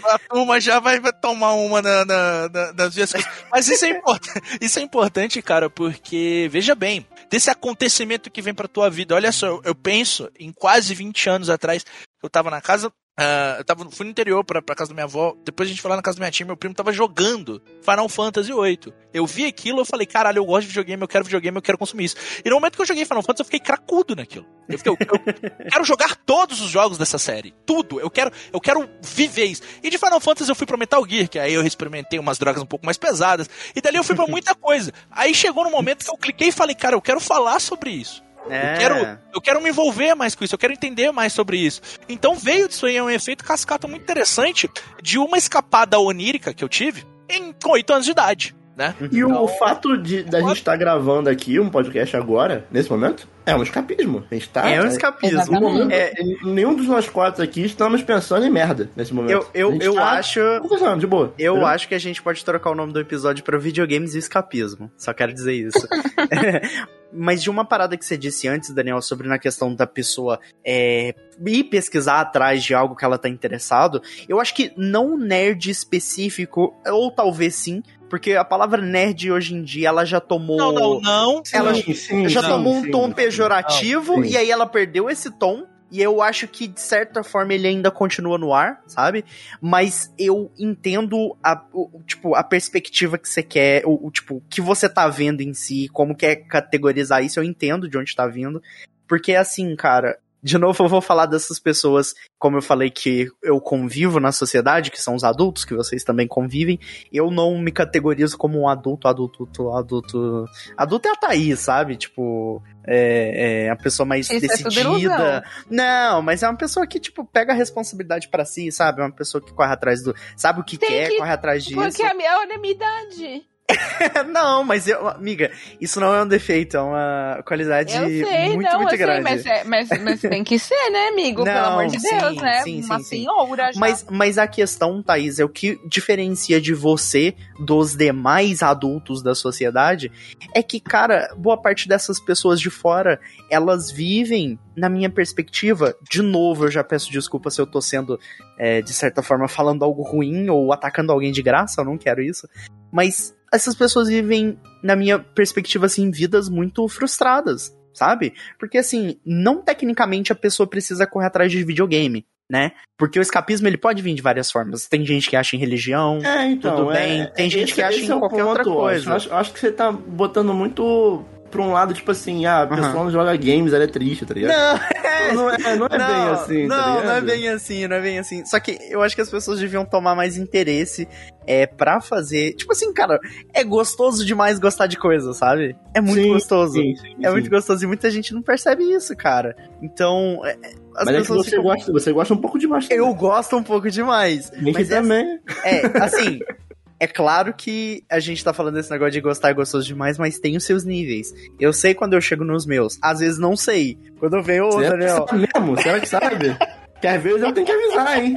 A 0.05 0.19
turma 0.19 0.61
já 0.61 0.81
vai, 0.81 1.01
tomar 1.21 1.53
uma 1.55 1.83
na, 1.83 2.05
na, 2.05 2.49
na- 2.49 2.73
nas 2.73 2.95
coisas. 2.95 3.25
Mas 3.51 3.69
isso 3.69 3.85
é, 3.85 3.91
importante, 3.91 4.43
isso 4.61 4.79
é 4.79 4.83
importante, 4.83 5.43
cara, 5.43 5.69
porque, 5.69 6.49
veja 6.51 6.75
bem, 6.75 7.07
desse 7.31 7.51
acontecimento 7.51 8.31
que 8.31 8.43
vem 8.43 8.55
pra 8.55 8.69
tua 8.69 8.89
vida, 8.91 9.10
olha 9.15 9.33
só, 9.33 9.61
eu, 9.65 9.75
penso 9.75 10.31
em 10.39 10.53
quase 10.53 10.95
20 10.95 11.29
anos 11.29 11.51
atrás, 11.51 11.85
eu 12.23 12.29
tava 12.29 12.51
na 12.51 12.61
casa. 12.61 12.93
ah, 13.17 13.57
eu 13.59 13.65
tava, 13.65 13.91
fui 13.91 14.05
no 14.05 14.11
interior 14.11 14.45
pra, 14.45 14.63
pra 14.63 14.75
casa 14.75 14.91
da 14.91 14.95
minha 14.95 15.05
avó. 15.05 15.35
Depois 15.45 15.69
a 15.69 15.71
gente 15.71 15.81
foi 15.83 15.91
lá 15.91 15.97
na 15.97 16.03
casa 16.03 16.17
da 16.19 16.23
minha 16.23 16.31
tia. 16.31 16.47
Meu 16.47 16.57
primo 16.57 16.75
tava 16.75 16.93
jogando 16.93 17.63
Final 17.83 18.09
Fantasy 18.09 18.53
VIII. 18.53 18.93
Eu 19.13 19.27
vi 19.27 19.47
aquilo, 19.47 19.81
eu 19.81 19.85
falei, 19.85 20.07
caralho, 20.07 20.39
eu 20.39 20.45
gosto 20.45 20.63
de 20.63 20.69
videogame, 20.69 21.03
eu 21.03 21.09
quero 21.09 21.25
videogame, 21.25 21.57
eu 21.57 21.63
quero 21.63 21.79
consumir 21.79 22.05
isso. 22.05 22.17
E 22.45 22.49
no 22.49 22.57
momento 22.57 22.77
que 22.77 22.83
eu 22.83 22.87
joguei 22.87 23.05
Final 23.05 23.23
Fantasy, 23.23 23.41
eu 23.41 23.45
fiquei 23.45 23.61
cracudo 23.61 24.15
naquilo. 24.15 24.47
Eu, 24.69 24.79
fiquei, 24.79 24.93
eu, 24.93 24.97
eu 25.01 25.51
quero 25.71 25.85
jogar 25.85 26.15
todos 26.17 26.61
os 26.61 26.71
jogos 26.71 26.97
dessa 26.97 27.19
série. 27.19 27.53
Tudo. 27.67 28.01
Eu 28.01 28.11
quero, 28.11 28.31
eu 28.53 28.61
quero 28.61 28.89
viver 29.03 29.47
isso. 29.47 29.63
E 29.83 29.91
de 29.91 29.99
Final 29.99 30.21
Fantasy 30.21 30.51
eu 30.51 30.55
fui 30.55 30.67
pra 30.67 30.77
Metal 30.77 31.05
Gear, 31.09 31.29
que 31.29 31.39
aí 31.39 31.53
eu 31.53 31.67
experimentei 31.67 32.19
umas 32.19 32.39
drogas 32.39 32.63
um 32.63 32.67
pouco 32.67 32.87
mais 32.87 32.97
pesadas. 32.97 33.51
E 33.75 33.81
dali 33.81 33.97
eu 33.97 34.05
fui 34.05 34.15
pra 34.15 34.27
muita 34.29 34.55
coisa. 34.55 34.93
Aí 35.11 35.35
chegou 35.35 35.65
no 35.65 35.71
momento 35.71 36.05
que 36.05 36.11
eu 36.11 36.17
cliquei 36.17 36.49
e 36.49 36.53
falei, 36.53 36.75
cara, 36.75 36.95
eu 36.95 37.03
quero 37.03 37.21
falar 37.21 37.61
sobre 37.61 37.91
isso. 37.91 38.23
É. 38.49 38.75
Eu 38.75 38.79
quero, 38.79 39.19
eu 39.35 39.41
quero 39.41 39.63
me 39.63 39.71
envolver 39.71 40.15
mais 40.15 40.35
com 40.35 40.45
isso, 40.45 40.55
eu 40.55 40.59
quero 40.59 40.73
entender 40.73 41.13
mais 41.13 41.33
sobre 41.33 41.59
isso. 41.59 41.81
Então 42.09 42.35
veio 42.35 42.69
disso 42.69 42.87
aí 42.87 43.01
um 43.01 43.11
efeito 43.11 43.45
cascata 43.45 43.87
muito 43.87 44.03
interessante 44.03 44.69
de 45.03 45.19
uma 45.19 45.37
escapada 45.37 45.99
onírica 45.99 46.55
que 46.55 46.65
eu 46.65 46.69
tive 46.69 47.05
em, 47.29 47.53
com 47.53 47.71
8 47.71 47.93
anos 47.93 48.05
de 48.05 48.11
idade, 48.11 48.55
né? 48.77 48.95
E 49.13 49.23
o 49.25 49.29
Então- 49.29 49.49
fato 49.49 49.97
de 49.99 50.23
da 50.23 50.41
gente 50.41 50.57
estar 50.57 50.77
gravando 50.77 51.29
aqui 51.29 51.59
um 51.61 51.69
podcast 51.69 52.17
agora, 52.17 52.65
nesse 52.71 52.91
momento, 52.91 53.29
é 53.45 53.55
um 53.55 53.63
escapismo. 53.63 54.25
A 54.31 54.35
gente 54.35 54.49
tá. 54.49 54.69
É 54.69 54.81
um 54.83 54.87
escapismo. 54.87 55.61
Momento, 55.61 55.91
É. 55.93 56.13
Nenhum 56.45 56.75
dos 56.75 56.87
nós 56.87 57.09
quatro 57.09 57.43
aqui 57.43 57.63
estamos 57.65 58.03
pensando 58.03 58.47
em 58.47 58.51
merda 58.51 58.89
nesse 58.97 59.13
momento. 59.13 59.33
Eu, 59.33 59.73
eu, 59.73 59.79
eu 59.81 59.95
tá 59.95 60.13
acho. 60.13 60.41
Conversando, 60.63 61.01
de 61.01 61.07
boa. 61.07 61.35
Eu 61.39 61.53
entendeu? 61.55 61.67
acho 61.69 61.89
que 61.89 61.95
a 61.95 61.99
gente 61.99 62.23
pode 62.23 62.45
trocar 62.45 62.71
o 62.71 62.75
nome 62.75 62.93
do 62.93 63.01
episódio 63.01 63.43
pra 63.45 63.59
videogames 63.59 64.15
e 64.15 64.19
escapismo. 64.19 64.91
Só 64.97 65.13
quero 65.13 65.33
dizer 65.33 65.53
isso. 65.55 65.87
Mas 67.13 67.43
de 67.43 67.51
uma 67.51 67.65
parada 67.65 67.97
que 67.97 68.05
você 68.05 68.17
disse 68.17 68.47
antes, 68.47 68.71
Daniel, 68.73 69.03
sobre 69.03 69.27
na 69.27 69.39
questão 69.39 69.75
da 69.75 69.85
pessoa 69.87 70.39
é, 70.65 71.13
ir 71.45 71.65
pesquisar 71.65 72.21
atrás 72.21 72.63
de 72.63 72.73
algo 72.73 72.95
que 72.95 73.05
ela 73.05 73.19
tá 73.19 73.29
interessado, 73.29 74.01
eu 74.29 74.39
acho 74.41 74.55
que 74.55 74.73
não 74.77 75.17
nerd 75.17 75.69
específico, 75.69 76.73
ou 76.87 77.11
talvez 77.11 77.57
sim, 77.57 77.83
porque 78.11 78.33
a 78.35 78.45
palavra 78.45 78.83
nerd 78.83 79.31
hoje 79.31 79.55
em 79.55 79.63
dia 79.63 79.89
ela 79.89 80.05
já 80.05 80.21
tomou. 80.21 80.59
Não, 80.59 80.73
não, 80.73 81.01
não. 81.01 81.43
ela 81.55 81.73
Sim, 81.75 81.95
sim, 81.95 82.29
já 82.29 82.43
sim, 82.43 82.49
tomou 82.49 82.75
um 82.75 82.83
sim, 82.83 82.91
tom 82.91 83.07
sim. 83.07 83.13
pejorativo 83.13 84.25
e 84.25 84.37
aí 84.37 84.51
ela 84.51 84.67
perdeu 84.67 85.09
esse 85.09 85.31
tom. 85.31 85.65
E 85.93 86.01
eu 86.01 86.23
acho 86.23 86.47
que, 86.47 86.69
de 86.69 86.81
certa 86.81 87.25
forma, 87.25 87.53
ele 87.53 87.67
ainda 87.67 87.91
continua 87.91 88.39
no 88.39 88.55
ar, 88.55 88.81
sabe? 88.87 89.25
Mas 89.61 90.13
eu 90.17 90.49
entendo 90.57 91.37
a, 91.43 91.65
o- 91.73 92.01
tipo, 92.07 92.37
a 92.37 92.45
perspectiva 92.45 93.19
que 93.19 93.29
você 93.29 93.43
quer, 93.43 93.85
o, 93.85 94.07
o, 94.07 94.11
tipo, 94.11 94.37
o 94.37 94.43
que 94.49 94.61
você 94.61 94.89
tá 94.89 95.09
vendo 95.09 95.41
em 95.41 95.53
si, 95.53 95.89
como 95.93 96.15
quer 96.15 96.37
categorizar 96.47 97.25
isso, 97.25 97.41
eu 97.41 97.45
entendo 97.45 97.89
de 97.89 97.99
onde 97.99 98.15
tá 98.15 98.29
vindo. 98.29 98.63
Porque, 99.09 99.35
assim, 99.35 99.75
cara, 99.75 100.17
de 100.43 100.57
novo, 100.59 100.85
eu 100.85 100.89
vou 100.89 101.01
falar 101.01 101.27
dessas 101.27 101.59
pessoas, 101.59 102.15
como 102.39 102.57
eu 102.57 102.63
falei 102.63 102.91
que 102.91 103.29
eu 103.43 103.61
convivo 103.61 104.19
na 104.19 104.33
sociedade, 104.33 104.91
que 104.91 105.01
são 105.01 105.15
os 105.15 105.25
adultos, 105.25 105.65
que 105.65 105.75
vocês 105.75 106.03
também 106.03 106.27
convivem. 106.27 106.79
Eu 107.13 107.31
não 107.31 107.59
me 107.59 107.71
categorizo 107.71 108.39
como 108.39 108.61
um 108.61 108.69
adulto, 108.69 109.07
adulto, 109.09 109.49
adulto. 109.75 110.45
Adulto 110.77 111.09
é 111.09 111.11
a 111.13 111.17
Thaís, 111.17 111.61
sabe? 111.61 111.97
Tipo, 111.97 112.63
é, 112.87 113.65
é 113.67 113.71
a 113.71 113.77
pessoa 113.77 114.07
mais 114.07 114.31
Isso 114.31 114.45
é 114.45 114.49
decidida. 114.49 115.45
não, 115.69 116.23
mas 116.23 116.43
é 116.43 116.49
uma 116.49 116.57
pessoa 116.57 116.87
que, 116.87 116.99
tipo, 116.99 117.25
pega 117.25 117.53
a 117.53 117.57
responsabilidade 117.57 118.29
para 118.29 118.45
si, 118.45 118.71
sabe? 118.73 119.01
É 119.01 119.05
uma 119.05 119.13
pessoa 119.13 119.43
que 119.45 119.53
corre 119.53 119.73
atrás 119.73 120.03
do. 120.03 120.15
Sabe 120.37 120.61
o 120.61 120.65
que 120.65 120.79
Tem 120.79 120.89
quer, 120.89 121.09
que- 121.11 121.17
corre 121.19 121.33
atrás 121.33 121.65
disso. 121.65 121.77
Porque 121.81 122.03
olha 122.03 122.55
a 122.55 122.59
minha 122.59 122.73
idade. 122.73 123.47
não, 124.33 124.65
mas 124.65 124.87
eu, 124.87 125.09
amiga, 125.09 125.51
isso 125.81 126.01
não 126.01 126.15
é 126.15 126.23
um 126.23 126.27
defeito, 126.29 126.77
é 126.77 126.81
uma 126.81 127.43
qualidade 127.47 127.95
Eu 127.95 128.07
sei, 128.07 128.55
muito, 128.55 128.71
não, 128.71 128.77
muito 128.81 128.93
eu 128.93 128.97
sei, 128.97 128.99
grande. 128.99 129.23
mas, 129.23 129.47
é- 129.47 129.65
mas, 129.65 129.89
mas 130.03 130.21
tem 130.21 130.45
que 130.45 130.59
ser, 130.59 130.91
né, 130.91 131.09
amigo? 131.09 131.45
Pelo 131.45 131.57
Não, 131.57 131.79
amor 131.81 131.87
de 131.87 132.01
sim, 132.01 132.09
Deus, 132.19 132.37
né? 132.37 132.63
sim, 132.63 132.83
Uma 132.83 132.99
sim, 132.99 133.05
sim. 133.05 133.09
senhora 133.23 133.73
já. 133.73 133.81
Mas, 133.81 134.07
mas 134.11 134.39
a 134.39 134.47
questão, 134.47 135.03
Thaís, 135.03 135.39
é 135.39 135.45
o 135.45 135.49
que 135.49 135.79
diferencia 135.89 136.61
de 136.61 136.75
você 136.75 137.35
dos 137.59 137.95
demais 137.97 138.63
adultos 138.63 139.23
da 139.23 139.35
sociedade 139.35 140.11
é 140.55 140.63
que, 140.63 140.81
cara, 140.81 141.33
boa 141.37 141.61
parte 141.61 141.89
dessas 141.89 142.19
pessoas 142.21 142.61
de 142.61 142.71
fora, 142.71 143.21
elas 143.51 143.91
vivem, 143.91 144.59
na 144.77 144.89
minha 144.89 145.11
perspectiva, 145.11 145.95
de 146.11 146.23
novo, 146.23 146.65
eu 146.67 146.71
já 146.71 146.83
peço 146.83 147.11
desculpa 147.11 147.51
se 147.51 147.61
eu 147.61 147.67
tô 147.67 147.81
sendo, 147.81 148.19
é, 148.59 148.81
de 148.83 148.93
certa 148.93 149.23
forma, 149.23 149.49
falando 149.49 149.85
algo 149.85 150.03
ruim 150.03 150.49
ou 150.49 150.73
atacando 150.73 151.13
alguém 151.13 151.33
de 151.33 151.43
graça, 151.43 151.81
eu 151.81 151.85
não 151.85 151.99
quero 151.99 152.23
isso. 152.23 152.49
Mas 152.93 153.35
essas 153.53 153.75
pessoas 153.75 154.09
vivem, 154.09 154.59
na 154.83 154.95
minha 154.97 155.19
perspectiva, 155.19 155.87
assim, 155.87 156.11
vidas 156.11 156.49
muito 156.49 156.87
frustradas, 156.89 157.75
sabe? 157.93 158.33
Porque, 158.59 158.79
assim, 158.79 159.17
não 159.25 159.63
tecnicamente 159.63 160.33
a 160.33 160.37
pessoa 160.37 160.67
precisa 160.69 161.07
correr 161.07 161.27
atrás 161.27 161.51
de 161.51 161.63
videogame, 161.65 162.25
né? 162.51 162.73
Porque 162.99 163.19
o 163.19 163.23
escapismo, 163.23 163.67
ele 163.67 163.77
pode 163.77 164.03
vir 164.03 164.15
de 164.15 164.23
várias 164.23 164.51
formas. 164.51 164.87
Tem 164.89 165.05
gente 165.05 165.29
que 165.29 165.37
acha 165.37 165.57
em 165.57 165.59
religião, 165.59 166.19
É, 166.25 166.47
então. 166.47 166.77
Tudo 166.77 166.93
é- 166.93 166.95
bem. 166.95 167.33
Tem 167.35 167.51
gente 167.51 167.65
esse- 167.65 167.75
que 167.75 167.83
acha 167.83 167.99
em 167.99 168.11
é 168.11 168.19
qualquer 168.19 168.45
outra 168.45 168.65
ponto, 168.65 168.77
coisa. 168.77 169.11
Eu 169.11 169.15
acho, 169.17 169.29
eu 169.29 169.37
acho 169.37 169.53
que 169.53 169.59
você 169.61 169.73
tá 169.73 169.91
botando 169.91 170.53
muito 170.55 171.25
pra 171.51 171.61
um 171.63 171.73
lado, 171.73 171.93
tipo 171.93 172.11
assim, 172.11 172.47
ah, 172.47 172.63
a 172.63 172.67
pessoa 172.67 172.87
Aham. 172.89 173.05
não 173.05 173.11
joga 173.11 173.37
games, 173.37 173.73
ela 173.73 173.85
é 173.85 173.87
triste, 173.87 174.25
tá 174.25 174.35
ligado? 174.35 174.57
Não, 174.57 174.81
Não, 175.35 175.51
é, 175.51 175.77
não 175.77 175.87
é 175.87 175.99
bem 175.99 176.29
assim, 176.33 176.67
não, 176.67 176.77
tá 176.77 177.03
não 177.05 177.13
é 177.13 177.21
bem 177.21 177.49
assim, 177.51 177.87
não 177.87 177.97
é 177.97 178.01
bem 178.01 178.19
assim. 178.19 178.45
Só 178.47 178.59
que 178.59 178.79
eu 178.91 179.03
acho 179.03 179.15
que 179.15 179.21
as 179.21 179.31
pessoas 179.31 179.61
deviam 179.61 179.85
tomar 179.85 180.15
mais 180.15 180.37
interesse 180.39 181.07
é, 181.47 181.67
pra 181.67 182.01
fazer. 182.01 182.55
Tipo 182.55 182.73
assim, 182.73 182.93
cara, 182.95 183.19
é 183.53 183.63
gostoso 183.63 184.25
demais 184.25 184.59
gostar 184.59 184.87
de 184.87 184.97
coisa, 184.97 185.33
sabe? 185.35 185.77
É 185.95 186.01
muito 186.01 186.23
Sim, 186.23 186.33
gostoso. 186.33 186.73
Sim, 186.73 186.97
sim, 186.97 187.17
É 187.23 187.31
muito 187.31 187.51
gostoso 187.51 187.85
e 187.85 187.87
muita 187.87 188.11
gente 188.11 188.33
não 188.33 188.41
percebe 188.43 188.83
isso, 188.85 189.15
cara. 189.15 189.55
Então, 189.83 190.41
é, 190.45 190.53
é, 190.53 190.73
as 190.97 191.05
Mas 191.05 191.15
é 191.15 191.19
pessoas 191.19 191.45
você 191.45 191.51
ficam- 191.51 191.65
gosta, 191.65 191.93
você 191.93 192.13
gosta 192.13 192.35
um 192.35 192.39
pouco 192.39 192.59
demais. 192.59 192.89
também. 192.89 192.99
Eu 193.07 193.15
gosto 193.15 193.57
um 193.57 193.63
pouco 193.63 193.91
demais. 193.91 194.51
Mas 194.75 194.91
é, 194.91 194.97
também. 194.97 195.39
é, 195.65 195.87
assim, 196.03 196.41
é 197.01 197.07
claro 197.07 197.53
que 197.55 198.05
a 198.11 198.21
gente 198.21 198.45
tá 198.45 198.53
falando 198.53 198.75
desse 198.75 198.91
negócio 198.91 199.13
de 199.13 199.21
gostar 199.23 199.49
é 199.51 199.55
gostoso 199.55 199.87
demais, 199.87 200.19
mas 200.19 200.39
tem 200.39 200.57
os 200.57 200.65
seus 200.65 200.85
níveis. 200.85 201.33
Eu 201.59 201.73
sei 201.73 201.95
quando 201.95 202.13
eu 202.13 202.21
chego 202.21 202.45
nos 202.45 202.67
meus. 202.67 202.99
Às 203.03 203.21
vezes 203.21 203.39
não 203.39 203.57
sei. 203.57 203.99
Quando 204.19 204.37
eu 204.37 204.43
venho, 204.43 204.67
ô, 204.69 204.79
que 204.79 204.89
Daniel, 204.89 205.27
sabe 205.27 205.49
mesmo? 205.55 205.81
Será 205.83 205.99
que 206.01 206.09
sabe? 206.09 206.57
Que 207.01 207.07
às 207.07 207.23
vezes 207.23 207.41
eu 207.41 207.51
tenho 207.55 207.65
que 207.67 207.73
avisar, 207.73 208.23
hein? 208.23 208.37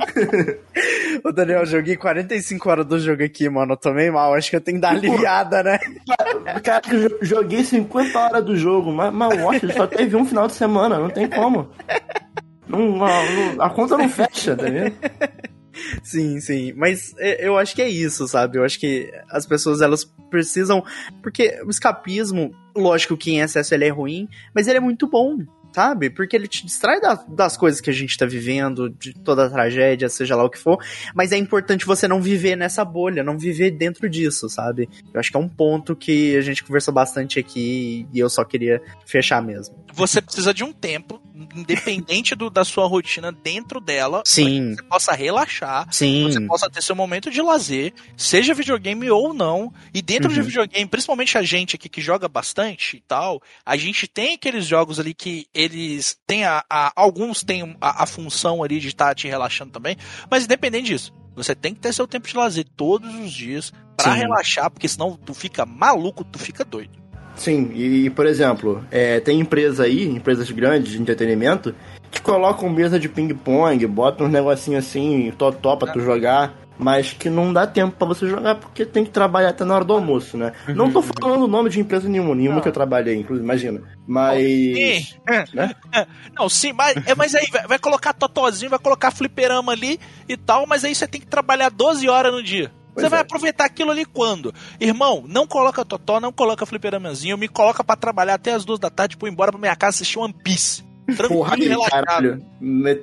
ô, 1.26 1.32
Daniel, 1.34 1.60
eu 1.60 1.66
joguei 1.66 1.98
45 1.98 2.70
horas 2.70 2.86
do 2.86 2.98
jogo 2.98 3.22
aqui, 3.22 3.50
mano. 3.50 3.74
Eu 3.74 3.78
tomei 3.78 4.10
mal. 4.10 4.34
Acho 4.34 4.50
que 4.50 4.56
eu 4.56 4.62
tenho 4.62 4.78
que 4.78 4.82
dar 4.82 4.92
aliviada, 4.92 5.62
né? 5.62 5.78
Cara, 6.64 6.82
eu 6.90 7.10
jo- 7.10 7.18
joguei 7.22 7.66
50 7.66 8.18
horas 8.18 8.46
do 8.46 8.56
jogo, 8.56 8.90
mas, 8.94 9.14
mas 9.14 9.38
Watch 9.44 9.74
só 9.74 9.86
teve 9.86 10.16
um 10.16 10.24
final 10.26 10.48
de 10.48 10.54
semana, 10.54 10.98
não 10.98 11.10
tem 11.10 11.28
como. 11.30 11.70
Não- 12.66 12.98
não- 12.98 13.62
a 13.62 13.70
conta 13.70 13.98
não 13.98 14.08
fecha, 14.08 14.56
tá 14.56 14.64
vendo? 14.64 14.94
Sim, 16.04 16.40
sim. 16.40 16.74
Mas 16.74 17.14
é, 17.18 17.48
eu 17.48 17.58
acho 17.58 17.76
que 17.76 17.82
é 17.82 17.90
isso, 17.90 18.28
sabe? 18.28 18.58
Eu 18.58 18.64
acho 18.64 18.80
que 18.80 19.12
as 19.30 19.46
pessoas, 19.46 19.82
elas 19.82 20.04
precisam... 20.30 20.84
Porque 21.22 21.62
o 21.66 21.70
escapismo, 21.70 22.54
lógico 22.76 23.18
que 23.18 23.32
em 23.32 23.40
excesso 23.42 23.74
ele 23.74 23.86
é 23.86 23.90
ruim, 23.90 24.28
mas 24.54 24.68
ele 24.68 24.78
é 24.78 24.82
muito 24.82 25.08
bom. 25.08 25.38
Sabe? 25.74 26.10
Porque 26.10 26.36
ele 26.36 26.48
te 26.48 26.66
distrai 26.66 27.02
da- 27.02 27.24
das 27.28 27.58
coisas 27.58 27.82
que 27.82 27.90
a 27.90 27.94
gente 27.94 28.18
tá 28.18 28.26
vivendo, 28.26 28.90
de 28.90 29.14
toda 29.14 29.46
a 29.46 29.50
tragédia, 29.50 30.08
seja 30.10 30.36
lá 30.36 30.44
o 30.44 30.50
que 30.50 30.60
for. 30.60 30.78
Mas 31.16 31.32
é 31.32 31.38
importante 31.38 31.86
você 31.86 32.08
não 32.08 32.22
viver 32.22 32.56
nessa 32.56 32.86
bolha, 32.86 33.24
não 33.24 33.38
viver 33.38 33.72
dentro 33.72 34.08
disso, 34.10 34.48
sabe? 34.50 34.88
Eu 35.14 35.20
acho 35.20 35.32
que 35.32 35.38
é 35.38 35.40
um 35.40 35.50
ponto 35.50 35.96
que 35.96 36.38
a 36.38 36.42
gente 36.42 36.64
conversou 36.64 36.94
bastante 36.94 37.40
aqui 37.40 38.06
e 38.14 38.20
eu 38.20 38.30
só 38.30 38.44
queria 38.44 38.82
fechar 39.06 39.42
mesmo. 39.42 39.76
Você 39.94 40.22
precisa 40.22 40.54
de 40.54 40.64
um 40.64 40.72
tempo, 40.72 41.22
independente 41.56 42.36
do, 42.36 42.50
da 42.50 42.64
sua 42.64 42.86
rotina 42.88 43.32
dentro 43.32 43.80
dela, 43.80 44.22
Sim, 44.26 44.72
que 44.76 44.82
você 44.82 44.88
possa 44.88 45.14
relaxar, 45.14 45.86
você 45.92 46.06
sim. 46.34 46.48
possa 46.48 46.70
ter 46.70 46.82
seu 46.82 46.96
momento 46.96 47.30
de 47.32 47.42
lazer, 47.42 47.94
seja 48.18 48.54
videogame 48.54 49.10
ou 49.10 49.34
não. 49.34 49.74
E 49.94 50.02
dentro 50.02 50.32
de 50.32 50.40
Uhum. 50.40 50.46
videogame, 50.46 50.86
principalmente 50.88 51.38
a 51.38 51.42
gente 51.44 51.76
aqui 51.76 51.88
que 51.90 52.02
joga 52.02 52.28
bastante 52.28 52.98
e 52.98 53.02
tal, 53.08 53.42
a 53.66 53.78
gente 53.78 54.08
tem 54.08 54.34
aqueles 54.36 54.66
jogos 54.66 55.00
ali 55.00 55.14
que 55.14 55.46
eles 55.64 56.18
têm 56.28 56.44
a, 56.46 56.64
a- 56.70 56.92
alguns 56.96 57.44
têm 57.44 57.76
a, 57.82 58.04
a 58.04 58.06
função 58.06 58.64
ali 58.64 58.80
de 58.80 58.88
estar 58.90 59.14
te 59.16 59.28
relaxando 59.28 59.72
também, 59.72 59.96
mas 60.30 60.44
independente 60.46 60.88
disso, 60.88 61.14
você 61.36 61.56
tem 61.56 61.74
que 61.74 61.80
ter 61.80 61.94
seu 61.94 62.08
tempo 62.08 62.28
de 62.28 62.36
lazer 62.36 62.66
todos 62.76 63.14
os 63.16 63.32
dias 63.32 63.72
pra 63.98 64.12
Sim. 64.14 64.20
relaxar, 64.20 64.70
porque 64.70 64.88
senão 64.88 65.16
tu 65.16 65.34
fica 65.34 65.66
maluco, 65.66 66.24
tu 66.24 66.38
fica 66.40 66.64
doido. 66.64 67.02
Sim, 67.36 67.72
e, 67.74 68.12
por 68.12 68.28
exemplo, 68.28 68.86
é, 68.92 69.20
tem 69.20 69.40
empresa 69.40 69.86
aí, 69.86 70.08
empresas 70.08 70.52
grandes 70.52 70.92
de 70.92 71.02
entretenimento, 71.02 71.74
que 72.12 72.22
colocam 72.22 72.70
mesa 72.70 73.00
de 73.00 73.10
ping-pong, 73.10 73.88
botam 73.88 74.28
uns 74.28 74.32
negocinhos 74.32 74.86
assim, 74.86 75.32
totó 75.36 75.76
pra 75.76 75.92
tu 75.92 76.00
jogar, 76.00 76.54
mas 76.78 77.14
que 77.14 77.30
não 77.30 77.54
dá 77.54 77.68
tempo 77.68 77.96
pra 77.98 78.08
você 78.08 78.28
jogar 78.28 78.56
porque 78.56 78.86
tem 78.86 79.04
que 79.04 79.12
trabalhar 79.12 79.50
até 79.50 79.64
na 79.64 79.76
hora 79.76 79.86
do 79.86 79.94
almoço, 79.94 80.38
né? 80.38 80.54
Não 80.70 80.92
tô 80.92 81.02
falando 81.02 81.44
o 81.44 81.48
nome 81.48 81.70
de 81.70 81.80
empresa 81.80 82.10
nenhuma, 82.10 82.36
nenhuma 82.36 82.56
Não. 82.56 82.62
que 82.62 82.68
eu 82.68 82.74
trabalhei, 82.74 83.16
inclusive, 83.16 83.46
imagina. 83.46 83.82
Mas. 84.08 84.42
Sim. 84.42 85.06
Né? 85.54 85.76
Não, 86.38 86.50
sim, 86.50 86.74
mas, 86.74 86.96
é, 87.08 87.16
mas 87.16 87.36
aí 87.36 87.48
vai, 87.52 87.68
vai 87.68 87.80
colocar 87.80 88.14
totozinho, 88.14 88.70
vai 88.70 88.80
colocar 88.80 89.12
fliperama 89.12 89.72
ali 89.72 90.00
e 90.28 90.36
tal, 90.36 90.66
mas 90.68 90.84
aí 90.84 90.94
você 90.94 91.08
tem 91.08 91.22
que 91.22 91.28
trabalhar 91.28 91.70
12 91.70 92.08
horas 92.10 92.34
no 92.34 92.44
dia. 92.44 92.72
Pois 92.94 93.04
você 93.04 93.10
vai 93.10 93.20
é. 93.20 93.22
aproveitar 93.24 93.66
aquilo 93.66 93.92
ali 93.92 94.06
quando? 94.06 94.54
Irmão, 94.80 95.24
não 95.28 95.48
coloca 95.48 95.84
totó, 95.84 96.20
não 96.20 96.32
coloca 96.32 96.66
fliperamazinho, 96.66 97.38
me 97.38 97.48
coloca 97.48 97.84
pra 97.84 97.96
trabalhar 97.96 98.36
até 98.36 98.54
as 98.54 98.64
duas 98.64 98.80
da 98.80 98.90
tarde, 98.90 99.18
pô, 99.18 99.28
embora 99.28 99.52
pra 99.52 99.60
minha 99.60 99.76
casa 99.76 99.96
assistir 99.96 100.20
One 100.20 100.34
Piece. 100.34 100.84
Tranquilo 101.06 101.44
Porra, 101.44 101.56
relaxado. 101.56 102.06
caralho. 102.06 102.46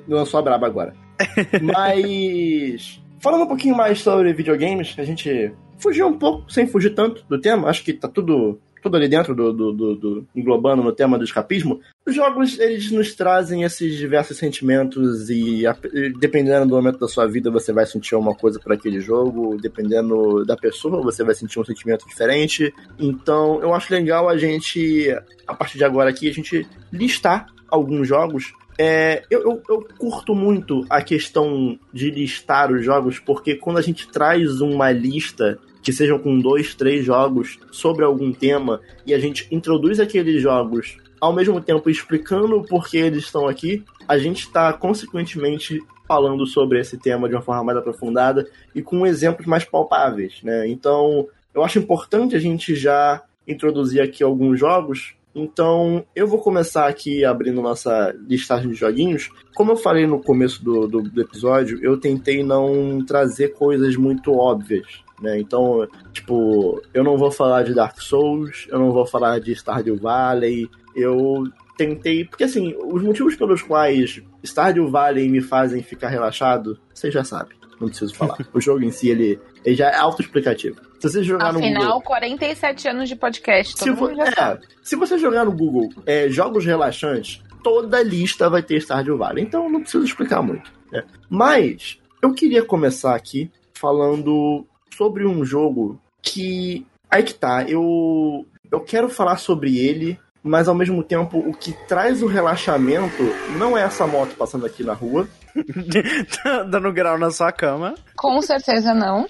Lançou 0.07 0.39
a 0.39 0.43
braba 0.43 0.65
agora. 0.65 0.95
Mas. 1.61 3.00
Falando 3.21 3.43
um 3.43 3.47
pouquinho 3.47 3.75
mais 3.75 3.99
sobre 4.01 4.33
videogames, 4.33 4.95
a 4.97 5.03
gente 5.03 5.53
fugiu 5.77 6.07
um 6.07 6.17
pouco, 6.17 6.51
sem 6.51 6.67
fugir 6.67 6.91
tanto 6.95 7.23
do 7.29 7.39
tema. 7.39 7.69
Acho 7.69 7.83
que 7.83 7.93
tá 7.93 8.07
tudo, 8.07 8.59
tudo 8.81 8.97
ali 8.97 9.07
dentro 9.07 9.35
do, 9.35 9.53
do, 9.53 9.71
do- 9.71 9.95
do- 9.95 10.27
englobando 10.35 10.81
no 10.83 10.91
tema 10.91 11.17
do 11.19 11.23
escapismo. 11.23 11.79
Os 12.05 12.15
jogos, 12.15 12.57
eles 12.59 12.89
nos 12.91 13.13
trazem 13.13 13.61
esses 13.61 13.95
diversos 13.95 14.37
sentimentos 14.37 15.29
e, 15.29 15.63
dependendo 16.19 16.65
do 16.67 16.75
momento 16.75 16.97
da 16.97 17.07
sua 17.07 17.27
vida, 17.27 17.51
você 17.51 17.71
vai 17.71 17.85
sentir 17.85 18.15
uma 18.15 18.33
coisa 18.33 18.59
por 18.59 18.73
aquele 18.73 18.99
jogo. 18.99 19.55
Dependendo 19.61 20.43
da 20.43 20.57
pessoa, 20.57 21.01
você 21.03 21.23
vai 21.23 21.35
sentir 21.35 21.59
um 21.59 21.63
sentimento 21.65 22.07
diferente. 22.07 22.73
Então, 22.99 23.59
eu 23.61 23.71
acho 23.75 23.93
legal 23.93 24.27
a 24.29 24.35
gente, 24.37 25.15
a 25.45 25.53
partir 25.53 25.77
de 25.77 25.83
agora 25.83 26.09
aqui, 26.09 26.27
a 26.27 26.33
gente 26.33 26.67
listar 26.91 27.45
alguns 27.69 28.07
jogos. 28.07 28.51
É, 28.77 29.23
eu, 29.29 29.41
eu, 29.41 29.63
eu 29.69 29.87
curto 29.97 30.33
muito 30.33 30.85
a 30.89 31.01
questão 31.01 31.77
de 31.93 32.09
listar 32.09 32.71
os 32.71 32.83
jogos, 32.83 33.19
porque 33.19 33.55
quando 33.55 33.77
a 33.77 33.81
gente 33.81 34.07
traz 34.07 34.61
uma 34.61 34.91
lista 34.91 35.59
que 35.81 35.91
sejam 35.91 36.19
com 36.19 36.39
dois, 36.39 36.75
três 36.75 37.03
jogos 37.03 37.59
sobre 37.71 38.05
algum 38.05 38.31
tema 38.31 38.81
e 39.05 39.13
a 39.13 39.19
gente 39.19 39.47
introduz 39.51 39.99
aqueles 39.99 40.41
jogos 40.41 40.97
ao 41.19 41.33
mesmo 41.33 41.61
tempo 41.61 41.89
explicando 41.89 42.57
o 42.57 42.65
porquê 42.65 42.97
eles 42.97 43.25
estão 43.25 43.47
aqui, 43.47 43.83
a 44.07 44.17
gente 44.17 44.41
está 44.41 44.73
consequentemente 44.73 45.79
falando 46.07 46.45
sobre 46.47 46.79
esse 46.79 46.97
tema 46.97 47.29
de 47.29 47.35
uma 47.35 47.41
forma 47.41 47.63
mais 47.63 47.77
aprofundada 47.77 48.49
e 48.73 48.81
com 48.81 49.05
exemplos 49.05 49.45
mais 49.45 49.63
palpáveis, 49.63 50.41
né? 50.43 50.67
Então, 50.67 51.27
eu 51.53 51.63
acho 51.63 51.77
importante 51.79 52.35
a 52.35 52.39
gente 52.39 52.75
já 52.75 53.23
introduzir 53.47 54.01
aqui 54.01 54.23
alguns 54.23 54.59
jogos. 54.59 55.13
Então, 55.33 56.05
eu 56.15 56.27
vou 56.27 56.39
começar 56.39 56.87
aqui 56.87 57.23
abrindo 57.23 57.61
nossa 57.61 58.13
listagem 58.27 58.69
de 58.69 58.75
joguinhos. 58.75 59.29
Como 59.55 59.71
eu 59.71 59.77
falei 59.77 60.05
no 60.05 60.21
começo 60.21 60.63
do, 60.63 60.87
do, 60.87 61.01
do 61.01 61.21
episódio, 61.21 61.79
eu 61.81 61.97
tentei 61.97 62.43
não 62.43 63.03
trazer 63.05 63.49
coisas 63.53 63.95
muito 63.95 64.33
óbvias, 64.33 65.01
né? 65.21 65.39
Então, 65.39 65.87
tipo, 66.11 66.81
eu 66.93 67.03
não 67.03 67.17
vou 67.17 67.31
falar 67.31 67.63
de 67.63 67.73
Dark 67.73 67.99
Souls, 68.01 68.67
eu 68.69 68.77
não 68.77 68.91
vou 68.91 69.05
falar 69.05 69.39
de 69.39 69.53
Stardew 69.53 69.97
Valley, 69.97 70.69
eu 70.95 71.45
tentei. 71.77 72.25
Porque 72.25 72.43
assim, 72.43 72.75
os 72.77 73.01
motivos 73.01 73.35
pelos 73.35 73.61
quais 73.61 74.21
Stardew 74.43 74.89
Valley 74.89 75.29
me 75.29 75.41
fazem 75.41 75.81
ficar 75.81 76.09
relaxado, 76.09 76.77
você 76.93 77.09
já 77.09 77.23
sabe. 77.23 77.55
Não 77.79 77.87
preciso 77.87 78.13
falar. 78.13 78.37
o 78.53 78.59
jogo 78.59 78.83
em 78.83 78.91
si, 78.91 79.09
ele, 79.09 79.39
ele 79.63 79.75
já 79.75 79.89
é 79.89 79.95
autoexplicativo. 79.95 80.90
Se 81.01 81.09
você 81.09 81.23
jogar 81.23 81.51
no 81.51 81.59
Google. 81.59 81.77
Afinal, 81.77 82.01
47 82.01 82.87
anos 82.87 83.09
de 83.09 83.15
podcast. 83.15 83.79
Se, 83.79 83.89
é, 83.89 84.59
se 84.83 84.95
você 84.95 85.17
jogar 85.17 85.45
no 85.45 85.51
Google 85.51 85.89
é, 86.05 86.29
jogos 86.29 86.63
relaxantes, 86.63 87.41
toda 87.63 88.03
lista 88.03 88.49
vai 88.49 88.61
ter 88.61 88.79
Stardew 88.81 89.17
Valley, 89.17 89.43
então 89.43 89.67
não 89.69 89.81
preciso 89.81 90.05
explicar 90.05 90.43
muito. 90.43 90.71
Né? 90.91 91.03
Mas 91.27 91.99
eu 92.21 92.33
queria 92.33 92.63
começar 92.63 93.15
aqui 93.15 93.49
falando 93.73 94.65
sobre 94.95 95.25
um 95.25 95.43
jogo 95.43 95.99
que. 96.21 96.85
Aí 97.09 97.23
que 97.23 97.33
tá, 97.33 97.65
eu, 97.67 98.45
eu 98.71 98.79
quero 98.79 99.09
falar 99.09 99.37
sobre 99.37 99.77
ele, 99.77 100.17
mas 100.43 100.67
ao 100.67 100.75
mesmo 100.75 101.03
tempo 101.03 101.39
o 101.39 101.51
que 101.51 101.73
traz 101.87 102.21
o 102.21 102.27
relaxamento 102.27 103.23
não 103.57 103.77
é 103.77 103.81
essa 103.81 104.07
moto 104.07 104.35
passando 104.35 104.65
aqui 104.65 104.83
na 104.83 104.93
rua. 104.93 105.27
Dando 106.69 106.93
grau 106.93 107.17
na 107.17 107.31
sua 107.31 107.51
cama. 107.51 107.95
Com 108.15 108.41
certeza 108.41 108.93
não. 108.93 109.27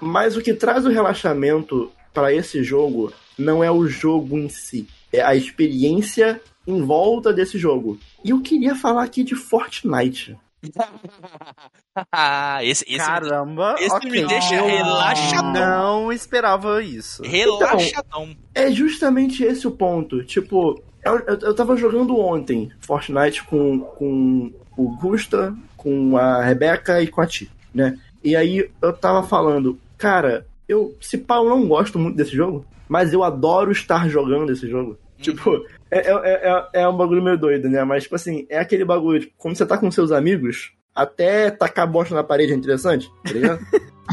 Mas 0.00 0.36
o 0.36 0.42
que 0.42 0.54
traz 0.54 0.84
o 0.84 0.90
relaxamento 0.90 1.90
para 2.12 2.32
esse 2.32 2.62
jogo 2.62 3.12
não 3.38 3.62
é 3.62 3.70
o 3.70 3.86
jogo 3.86 4.36
em 4.36 4.48
si, 4.48 4.88
é 5.12 5.22
a 5.22 5.34
experiência 5.34 6.40
em 6.66 6.82
volta 6.82 7.32
desse 7.32 7.58
jogo. 7.58 7.98
E 8.24 8.30
eu 8.30 8.40
queria 8.40 8.74
falar 8.74 9.04
aqui 9.04 9.24
de 9.24 9.34
Fortnite. 9.34 10.36
esse, 12.62 12.84
esse, 12.88 12.98
Caramba, 12.98 13.76
esse 13.78 13.94
ok. 13.94 14.10
me 14.10 14.26
deixa 14.26 14.60
relaxadão. 14.60 16.02
Não 16.02 16.12
esperava 16.12 16.82
isso. 16.82 17.22
Relaxadão. 17.22 18.36
É 18.54 18.70
justamente 18.70 19.44
esse 19.44 19.66
o 19.66 19.70
ponto. 19.70 20.24
Tipo, 20.24 20.82
eu, 21.04 21.18
eu, 21.20 21.38
eu 21.40 21.54
tava 21.54 21.76
jogando 21.76 22.18
ontem 22.18 22.70
Fortnite 22.80 23.44
com, 23.44 23.80
com 23.80 24.52
o 24.76 24.96
Gusta, 24.96 25.54
com 25.76 26.16
a 26.16 26.42
Rebeca 26.42 27.00
e 27.00 27.06
com 27.06 27.20
a 27.20 27.26
Ti, 27.26 27.50
né? 27.72 27.98
E 28.22 28.34
aí 28.36 28.70
eu 28.80 28.92
tava 28.92 29.22
falando, 29.22 29.78
cara, 29.96 30.46
eu, 30.68 30.94
se 31.00 31.18
pá, 31.18 31.36
eu 31.36 31.48
não 31.48 31.66
gosto 31.66 31.98
muito 31.98 32.16
desse 32.16 32.34
jogo, 32.34 32.64
mas 32.88 33.12
eu 33.12 33.22
adoro 33.22 33.70
estar 33.70 34.08
jogando 34.08 34.52
esse 34.52 34.68
jogo. 34.68 34.98
Tipo, 35.18 35.64
é, 35.90 36.10
é, 36.10 36.12
é, 36.12 36.82
é 36.82 36.88
um 36.88 36.96
bagulho 36.96 37.22
meio 37.22 37.38
doido, 37.38 37.68
né? 37.68 37.82
Mas, 37.84 38.04
tipo 38.04 38.14
assim, 38.14 38.46
é 38.48 38.58
aquele 38.58 38.84
bagulho, 38.84 39.20
tipo, 39.20 39.32
quando 39.36 39.56
você 39.56 39.66
tá 39.66 39.76
com 39.76 39.90
seus 39.90 40.12
amigos, 40.12 40.72
até 40.94 41.50
tacar 41.50 41.90
bosta 41.90 42.14
na 42.14 42.22
parede 42.22 42.52
é 42.52 42.56
interessante, 42.56 43.10
tá 43.24 43.32
ligado? 43.32 43.60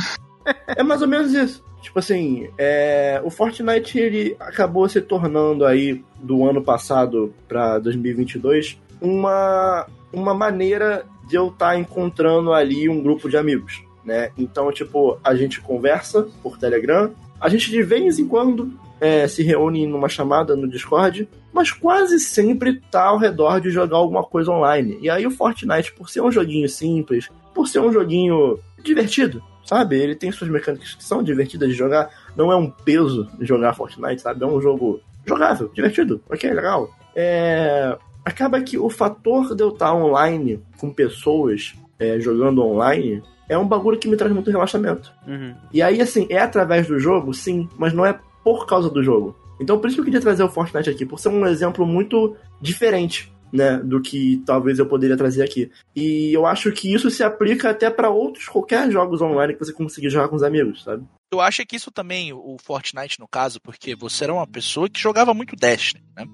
é 0.68 0.84
mais 0.84 1.02
ou 1.02 1.08
menos 1.08 1.34
isso. 1.34 1.64
Tipo 1.82 2.00
assim, 2.00 2.50
é, 2.58 3.22
o 3.24 3.30
Fortnite 3.30 4.00
ele 4.00 4.36
acabou 4.40 4.90
se 4.90 5.00
tornando 5.00 5.66
aí 5.66 6.04
do 6.20 6.44
ano 6.44 6.64
passado 6.64 7.32
pra 7.48 7.78
2022 7.78 8.82
uma, 9.00 9.86
uma 10.12 10.34
maneira 10.34 11.06
de 11.28 11.36
eu 11.36 11.50
estar 11.50 11.78
encontrando 11.78 12.54
ali 12.54 12.90
um 12.90 13.04
grupo 13.04 13.30
de 13.30 13.38
amigos, 13.38 13.84
né? 14.06 14.32
Então, 14.38 14.72
tipo, 14.72 15.20
a 15.24 15.36
gente 15.36 15.60
conversa 15.60 16.28
por 16.44 16.58
Telegram, 16.58 17.12
a 17.40 17.50
gente 17.50 17.70
de 17.70 17.82
vez 17.82 18.20
em 18.20 18.28
quando 18.28 18.72
é, 19.00 19.28
se 19.28 19.44
reúne 19.44 19.86
numa 19.86 20.08
chamada 20.08 20.56
no 20.56 20.68
Discord, 20.68 21.28
mas 21.52 21.72
quase 21.72 22.20
sempre 22.20 22.80
tá 22.92 23.06
ao 23.06 23.18
redor 23.18 23.60
de 23.60 23.70
jogar 23.70 23.98
alguma 23.98 24.24
coisa 24.24 24.52
online. 24.52 24.98
E 25.02 25.10
aí 25.10 25.26
o 25.26 25.32
Fortnite, 25.32 25.94
por 25.94 26.10
ser 26.10 26.22
um 26.22 26.32
joguinho 26.32 26.70
simples, 26.70 27.30
por 27.54 27.68
ser 27.68 27.80
um 27.80 27.92
joguinho 27.92 28.60
divertido, 28.84 29.44
sabe? 29.66 29.98
Ele 29.98 30.16
tem 30.16 30.32
suas 30.32 30.50
mecânicas 30.50 30.94
que 30.94 31.04
são 31.04 31.24
divertidas 31.24 31.70
de 31.70 31.76
jogar, 31.76 32.10
não 32.36 32.52
é 32.52 32.56
um 32.56 32.70
peso 32.70 33.28
jogar 33.42 33.74
Fortnite, 33.74 34.22
sabe? 34.22 34.44
É 34.44 34.48
um 34.48 34.62
jogo 34.62 35.02
jogável, 35.26 35.70
divertido, 35.74 36.22
ok, 36.30 36.52
legal. 36.54 36.90
É... 37.16 37.98
Acaba 38.24 38.60
que 38.62 38.78
o 38.78 38.90
fator 38.90 39.56
de 39.56 39.62
eu 39.62 39.70
estar 39.70 39.94
online 39.94 40.60
com 40.80 40.92
pessoas 40.92 41.76
é, 42.00 42.20
jogando 42.20 42.64
online 42.64 43.22
é 43.48 43.58
um 43.58 43.68
bagulho 43.68 44.00
que 44.00 44.08
me 44.08 44.18
traz 44.18 44.34
muito 44.34 44.50
relaxamento. 44.50 45.12
Uhum. 45.28 45.54
E 45.74 45.82
aí, 45.82 46.02
assim, 46.02 46.28
é 46.30 46.40
através 46.40 46.88
do 46.88 47.00
jogo, 47.00 47.34
sim, 47.34 47.70
mas 47.78 47.94
não 47.94 48.06
é 48.06 48.20
por 48.44 48.66
causa 48.66 48.90
do 48.90 49.04
jogo. 49.04 49.36
Então, 49.60 49.80
por 49.80 49.88
isso 49.88 49.96
que 49.96 50.02
eu 50.02 50.06
queria 50.06 50.22
trazer 50.22 50.44
o 50.44 50.50
Fortnite 50.50 50.90
aqui, 50.90 51.06
por 51.06 51.20
ser 51.20 51.30
um 51.30 51.46
exemplo 51.46 51.86
muito 51.86 52.36
diferente, 52.62 53.32
né, 53.52 53.78
do 53.78 54.02
que 54.02 54.44
talvez 54.46 54.80
eu 54.80 54.86
poderia 54.86 55.16
trazer 55.16 55.44
aqui. 55.44 55.72
E 55.96 56.34
eu 56.34 56.46
acho 56.46 56.72
que 56.72 56.94
isso 56.94 57.10
se 57.10 57.24
aplica 57.24 57.70
até 57.70 57.90
para 57.90 58.10
outros, 58.10 58.48
qualquer 58.48 58.92
jogos 58.92 59.22
online 59.22 59.54
que 59.54 59.60
você 59.60 59.72
conseguir 59.72 60.10
jogar 60.10 60.28
com 60.28 60.36
os 60.36 60.44
amigos, 60.44 60.84
sabe? 60.84 61.06
Eu 61.32 61.42
acho 61.42 61.66
que 61.66 61.76
isso 61.76 61.92
também, 61.92 62.32
o 62.32 62.56
Fortnite 62.64 63.20
no 63.20 63.28
caso, 63.28 63.60
porque 63.60 63.96
você 63.96 64.24
era 64.26 64.34
uma 64.34 64.48
pessoa 64.48 64.88
que 64.88 65.00
jogava 65.00 65.34
muito 65.34 65.56
Destiny, 65.56 66.04
né? 66.16 66.26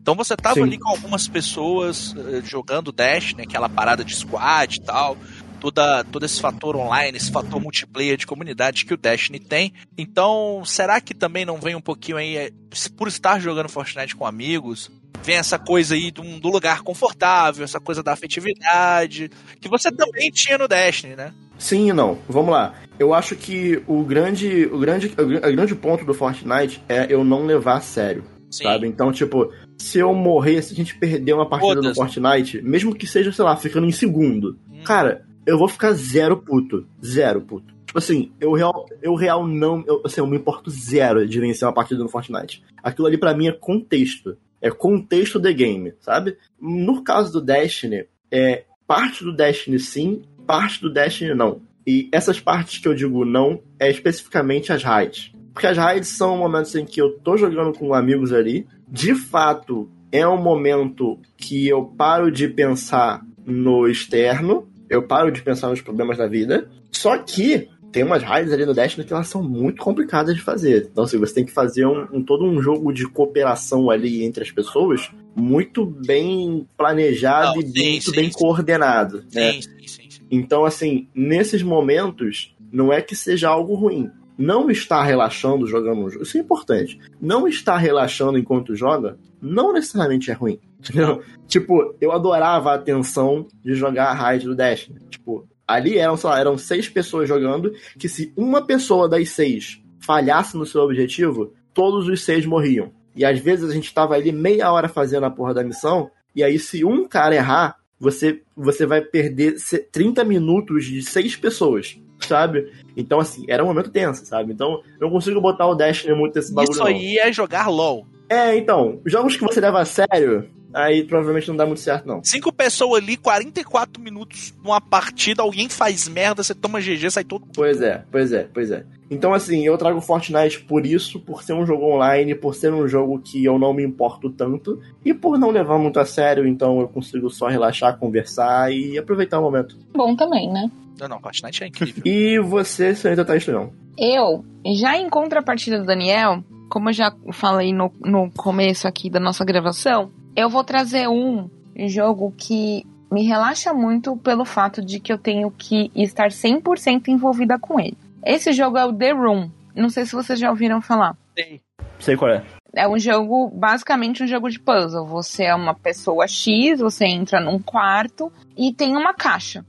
Então 0.00 0.14
você 0.14 0.36
tava 0.36 0.54
Sim. 0.54 0.62
ali 0.62 0.78
com 0.78 0.88
algumas 0.88 1.28
pessoas 1.28 2.14
eh, 2.16 2.40
jogando 2.44 2.92
Destiny, 2.92 3.42
aquela 3.42 3.68
parada 3.68 4.04
de 4.04 4.14
squad 4.14 4.76
e 4.76 4.82
tal, 4.82 5.16
toda, 5.60 6.04
todo 6.04 6.24
esse 6.24 6.40
fator 6.40 6.76
online, 6.76 7.16
esse 7.16 7.30
fator 7.30 7.60
multiplayer 7.60 8.16
de 8.16 8.26
comunidade 8.26 8.84
que 8.84 8.94
o 8.94 8.96
Destiny 8.96 9.38
tem. 9.38 9.72
Então, 9.96 10.62
será 10.64 11.00
que 11.00 11.14
também 11.14 11.44
não 11.44 11.58
vem 11.58 11.74
um 11.74 11.80
pouquinho 11.80 12.16
aí, 12.18 12.36
eh, 12.36 12.50
por 12.96 13.08
estar 13.08 13.40
jogando 13.40 13.68
Fortnite 13.68 14.14
com 14.16 14.26
amigos, 14.26 14.90
vem 15.22 15.36
essa 15.36 15.58
coisa 15.58 15.94
aí 15.94 16.10
do, 16.10 16.22
do 16.38 16.48
lugar 16.48 16.82
confortável, 16.82 17.64
essa 17.64 17.80
coisa 17.80 18.02
da 18.02 18.12
afetividade, 18.12 19.30
que 19.60 19.68
você 19.68 19.90
também 19.90 20.30
tinha 20.30 20.58
no 20.58 20.68
Destiny, 20.68 21.16
né? 21.16 21.32
Sim 21.58 21.88
e 21.88 21.92
não. 21.92 22.18
Vamos 22.28 22.50
lá. 22.52 22.74
Eu 22.98 23.14
acho 23.14 23.34
que 23.34 23.82
o 23.86 24.02
grande, 24.02 24.66
o 24.66 24.78
grande, 24.78 25.06
o 25.18 25.26
gr- 25.26 25.36
o 25.38 25.52
grande 25.52 25.74
ponto 25.74 26.04
do 26.04 26.14
Fortnite 26.14 26.82
é 26.88 27.06
eu 27.08 27.24
não 27.24 27.44
levar 27.46 27.76
a 27.78 27.80
sério, 27.80 28.24
Sim. 28.50 28.64
sabe? 28.64 28.86
Então, 28.86 29.10
tipo, 29.10 29.50
se 29.78 29.98
eu 29.98 30.12
morrer, 30.14 30.62
se 30.62 30.72
a 30.72 30.76
gente 30.76 30.98
perder 30.98 31.32
uma 31.32 31.48
partida 31.48 31.76
no 31.76 31.94
Foda-se. 31.94 32.14
Fortnite, 32.20 32.62
mesmo 32.62 32.94
que 32.94 33.06
seja, 33.06 33.32
sei 33.32 33.44
lá, 33.44 33.56
ficando 33.56 33.86
em 33.86 33.92
segundo, 33.92 34.58
Hum. 34.70 34.82
cara, 34.84 35.25
eu 35.46 35.56
vou 35.56 35.68
ficar 35.68 35.92
zero 35.92 36.36
puto. 36.36 36.86
Zero 37.02 37.40
puto. 37.40 37.74
Tipo 37.86 37.98
assim, 37.98 38.32
eu 38.40 38.52
real, 38.52 38.86
eu 39.00 39.14
real 39.14 39.46
não. 39.46 39.82
Eu, 39.86 40.02
assim, 40.04 40.20
eu 40.20 40.26
me 40.26 40.36
importo 40.36 40.70
zero 40.70 41.26
de 41.26 41.40
vencer 41.40 41.66
uma 41.66 41.72
partida 41.72 42.02
no 42.02 42.08
Fortnite. 42.08 42.62
Aquilo 42.82 43.06
ali 43.06 43.16
pra 43.16 43.34
mim 43.34 43.46
é 43.46 43.52
contexto. 43.52 44.36
É 44.60 44.70
contexto 44.70 45.38
de 45.38 45.54
game, 45.54 45.94
sabe? 46.00 46.36
No 46.60 47.04
caso 47.04 47.32
do 47.32 47.40
Destiny, 47.40 48.06
é 48.30 48.64
parte 48.86 49.22
do 49.22 49.34
Destiny 49.34 49.78
sim, 49.78 50.22
parte 50.46 50.80
do 50.80 50.92
Destiny 50.92 51.34
não. 51.34 51.60
E 51.86 52.08
essas 52.10 52.40
partes 52.40 52.78
que 52.78 52.88
eu 52.88 52.94
digo 52.94 53.24
não 53.24 53.62
é 53.78 53.88
especificamente 53.88 54.72
as 54.72 54.82
raids. 54.82 55.32
Porque 55.54 55.68
as 55.68 55.76
raids 55.76 56.08
são 56.08 56.36
momentos 56.36 56.74
em 56.74 56.84
que 56.84 57.00
eu 57.00 57.18
tô 57.20 57.36
jogando 57.36 57.72
com 57.72 57.94
amigos 57.94 58.32
ali. 58.32 58.66
De 58.88 59.14
fato, 59.14 59.88
é 60.10 60.26
um 60.26 60.42
momento 60.42 61.18
que 61.36 61.68
eu 61.68 61.84
paro 61.84 62.30
de 62.30 62.48
pensar 62.48 63.24
no 63.44 63.86
externo, 63.86 64.68
eu 64.88 65.02
paro 65.02 65.30
de 65.30 65.42
pensar 65.42 65.68
nos 65.68 65.80
problemas 65.80 66.16
da 66.18 66.26
vida. 66.26 66.68
Só 66.90 67.18
que 67.18 67.68
tem 67.92 68.02
umas 68.04 68.22
raids 68.22 68.52
ali 68.52 68.66
no 68.66 68.74
Destiny 68.74 69.06
que 69.06 69.12
elas 69.12 69.28
são 69.28 69.42
muito 69.42 69.82
complicadas 69.82 70.34
de 70.34 70.42
fazer. 70.42 70.88
Então, 70.92 71.04
assim, 71.04 71.18
você 71.18 71.34
tem 71.34 71.44
que 71.44 71.52
fazer 71.52 71.86
um, 71.86 72.06
um- 72.12 72.22
todo 72.22 72.44
um 72.44 72.60
jogo 72.60 72.92
de 72.92 73.06
cooperação 73.08 73.90
ali 73.90 74.22
entre 74.24 74.42
as 74.42 74.50
pessoas 74.50 75.10
muito 75.34 75.84
bem 75.86 76.66
planejado 76.76 77.60
Não, 77.60 77.62
e 77.62 77.66
sim, 77.68 77.90
muito 77.90 78.10
sim, 78.10 78.16
bem 78.16 78.30
sim. 78.30 78.38
coordenado. 78.38 79.24
né? 79.34 79.52
Sim, 79.52 79.62
sim, 79.62 79.70
sim, 79.86 80.10
sim. 80.10 80.22
Então, 80.30 80.64
assim, 80.64 81.08
nesses 81.14 81.62
momentos, 81.62 82.54
não 82.72 82.92
é 82.92 83.00
que 83.00 83.14
seja 83.16 83.48
algo 83.48 83.74
ruim. 83.74 84.10
Não 84.38 84.70
estar 84.70 85.02
relaxando 85.02 85.66
jogando 85.66 86.00
um 86.02 86.10
jogo, 86.10 86.24
isso 86.24 86.36
é 86.36 86.40
importante. 86.40 86.98
Não 87.20 87.48
estar 87.48 87.76
relaxando 87.78 88.38
enquanto 88.38 88.74
joga, 88.74 89.18
não 89.40 89.72
necessariamente 89.72 90.30
é 90.30 90.34
ruim. 90.34 90.58
Entendeu? 90.78 91.22
Tipo, 91.46 91.94
eu 92.00 92.12
adorava 92.12 92.74
a 92.74 92.78
tensão 92.78 93.46
de 93.64 93.74
jogar 93.74 94.06
a 94.10 94.14
raid 94.14 94.44
do 94.46 94.54
Destiny. 94.54 95.00
Tipo, 95.10 95.48
ali 95.66 95.98
eram, 95.98 96.16
sei 96.16 96.30
lá, 96.30 96.38
eram 96.38 96.58
seis 96.58 96.88
pessoas 96.88 97.28
jogando, 97.28 97.72
que 97.98 98.08
se 98.08 98.32
uma 98.36 98.62
pessoa 98.64 99.08
das 99.08 99.30
seis 99.30 99.80
falhasse 99.98 100.56
no 100.56 100.66
seu 100.66 100.82
objetivo, 100.82 101.52
todos 101.74 102.06
os 102.08 102.22
seis 102.22 102.44
morriam. 102.46 102.92
E 103.16 103.24
às 103.24 103.38
vezes 103.40 103.70
a 103.70 103.74
gente 103.74 103.92
tava 103.92 104.14
ali 104.14 104.30
meia 104.30 104.70
hora 104.70 104.88
fazendo 104.88 105.24
a 105.24 105.30
porra 105.30 105.54
da 105.54 105.64
missão, 105.64 106.10
e 106.34 106.44
aí 106.44 106.58
se 106.58 106.84
um 106.84 107.08
cara 107.08 107.34
errar, 107.34 107.76
você, 107.98 108.42
você 108.54 108.84
vai 108.84 109.00
perder 109.00 109.58
se- 109.58 109.78
30 109.78 110.22
minutos 110.22 110.84
de 110.84 111.02
seis 111.02 111.34
pessoas, 111.34 111.98
sabe? 112.20 112.72
Então, 112.96 113.20
assim, 113.20 113.44
era 113.48 113.62
um 113.62 113.66
momento 113.66 113.90
tenso, 113.90 114.24
sabe? 114.24 114.52
Então, 114.52 114.80
eu 115.00 115.06
não 115.06 115.10
consigo 115.10 115.40
botar 115.40 115.66
o 115.66 115.74
Destiny 115.74 116.14
muito 116.14 116.34
nesse 116.34 116.52
bagulho, 116.52 116.72
Isso 116.72 116.80
não. 116.80 116.86
aí 116.86 117.18
é 117.18 117.32
jogar 117.32 117.68
LOL. 117.68 118.06
É, 118.28 118.56
então, 118.56 119.00
jogos 119.04 119.36
que 119.36 119.42
você 119.42 119.60
leva 119.60 119.80
a 119.80 119.84
sério, 119.84 120.48
aí 120.74 121.04
provavelmente 121.04 121.48
não 121.48 121.56
dá 121.56 121.64
muito 121.64 121.80
certo, 121.80 122.06
não. 122.06 122.22
Cinco 122.24 122.52
pessoas 122.52 123.02
ali, 123.02 123.16
44 123.16 124.02
minutos 124.02 124.52
numa 124.62 124.80
partida, 124.80 125.42
alguém 125.42 125.68
faz 125.68 126.08
merda, 126.08 126.42
você 126.42 126.54
toma 126.54 126.80
GG, 126.80 127.10
sai 127.10 127.24
todo. 127.24 127.46
Pois 127.54 127.80
é, 127.80 128.04
pois 128.10 128.32
é, 128.32 128.48
pois 128.52 128.70
é. 128.70 128.84
Então, 129.08 129.32
assim, 129.32 129.64
eu 129.64 129.78
trago 129.78 130.00
Fortnite 130.00 130.60
por 130.60 130.84
isso, 130.84 131.20
por 131.20 131.42
ser 131.44 131.52
um 131.52 131.64
jogo 131.64 131.84
online, 131.86 132.34
por 132.34 132.54
ser 132.54 132.72
um 132.72 132.88
jogo 132.88 133.20
que 133.20 133.44
eu 133.44 133.58
não 133.58 133.72
me 133.72 133.84
importo 133.84 134.28
tanto, 134.28 134.80
e 135.04 135.14
por 135.14 135.38
não 135.38 135.50
levar 135.50 135.78
muito 135.78 136.00
a 136.00 136.04
sério, 136.04 136.46
então 136.46 136.80
eu 136.80 136.88
consigo 136.88 137.30
só 137.30 137.46
relaxar, 137.46 137.98
conversar 137.98 138.72
e 138.72 138.98
aproveitar 138.98 139.38
o 139.38 139.42
momento. 139.42 139.78
Bom 139.94 140.16
também, 140.16 140.52
né? 140.52 140.68
Não, 140.98 141.08
não, 141.08 141.20
Fortnite 141.20 141.64
é 141.64 141.66
incrível. 141.66 142.02
E 142.04 142.38
você, 142.40 142.94
senhorita 142.94 143.24
Thaís 143.24 143.46
Leão? 143.46 143.72
Eu, 143.98 144.44
já 144.74 144.96
em 144.96 145.08
contrapartida 145.08 145.78
do 145.78 145.86
Daniel, 145.86 146.42
como 146.68 146.88
eu 146.88 146.92
já 146.92 147.12
falei 147.32 147.72
no, 147.72 147.92
no 148.00 148.30
começo 148.30 148.88
aqui 148.88 149.08
da 149.10 149.20
nossa 149.20 149.44
gravação, 149.44 150.10
eu 150.34 150.48
vou 150.48 150.64
trazer 150.64 151.08
um 151.08 151.48
jogo 151.86 152.32
que 152.36 152.84
me 153.10 153.24
relaxa 153.24 153.72
muito 153.72 154.16
pelo 154.16 154.44
fato 154.44 154.84
de 154.84 154.98
que 154.98 155.12
eu 155.12 155.18
tenho 155.18 155.50
que 155.50 155.90
estar 155.94 156.28
100% 156.28 157.08
envolvida 157.08 157.58
com 157.58 157.78
ele. 157.78 157.96
Esse 158.24 158.52
jogo 158.52 158.76
é 158.76 158.84
o 158.84 158.92
The 158.92 159.12
Room. 159.12 159.50
Não 159.74 159.88
sei 159.88 160.04
se 160.04 160.12
vocês 160.12 160.38
já 160.38 160.50
ouviram 160.50 160.80
falar. 160.80 161.16
Sei. 161.34 161.60
Sei 161.98 162.16
qual 162.16 162.30
é. 162.30 162.42
é 162.74 162.88
um 162.88 162.98
jogo, 162.98 163.48
basicamente 163.48 164.22
um 164.22 164.26
jogo 164.26 164.50
de 164.50 164.58
puzzle. 164.58 165.06
Você 165.06 165.44
é 165.44 165.54
uma 165.54 165.74
pessoa 165.74 166.26
X, 166.26 166.80
você 166.80 167.06
entra 167.06 167.40
num 167.40 167.58
quarto 167.58 168.32
e 168.56 168.72
tem 168.72 168.96
uma 168.96 169.14
caixa. 169.14 169.64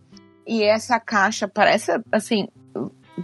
E 0.47 0.63
essa 0.63 0.99
caixa 0.99 1.47
parece, 1.47 1.91
assim, 2.11 2.47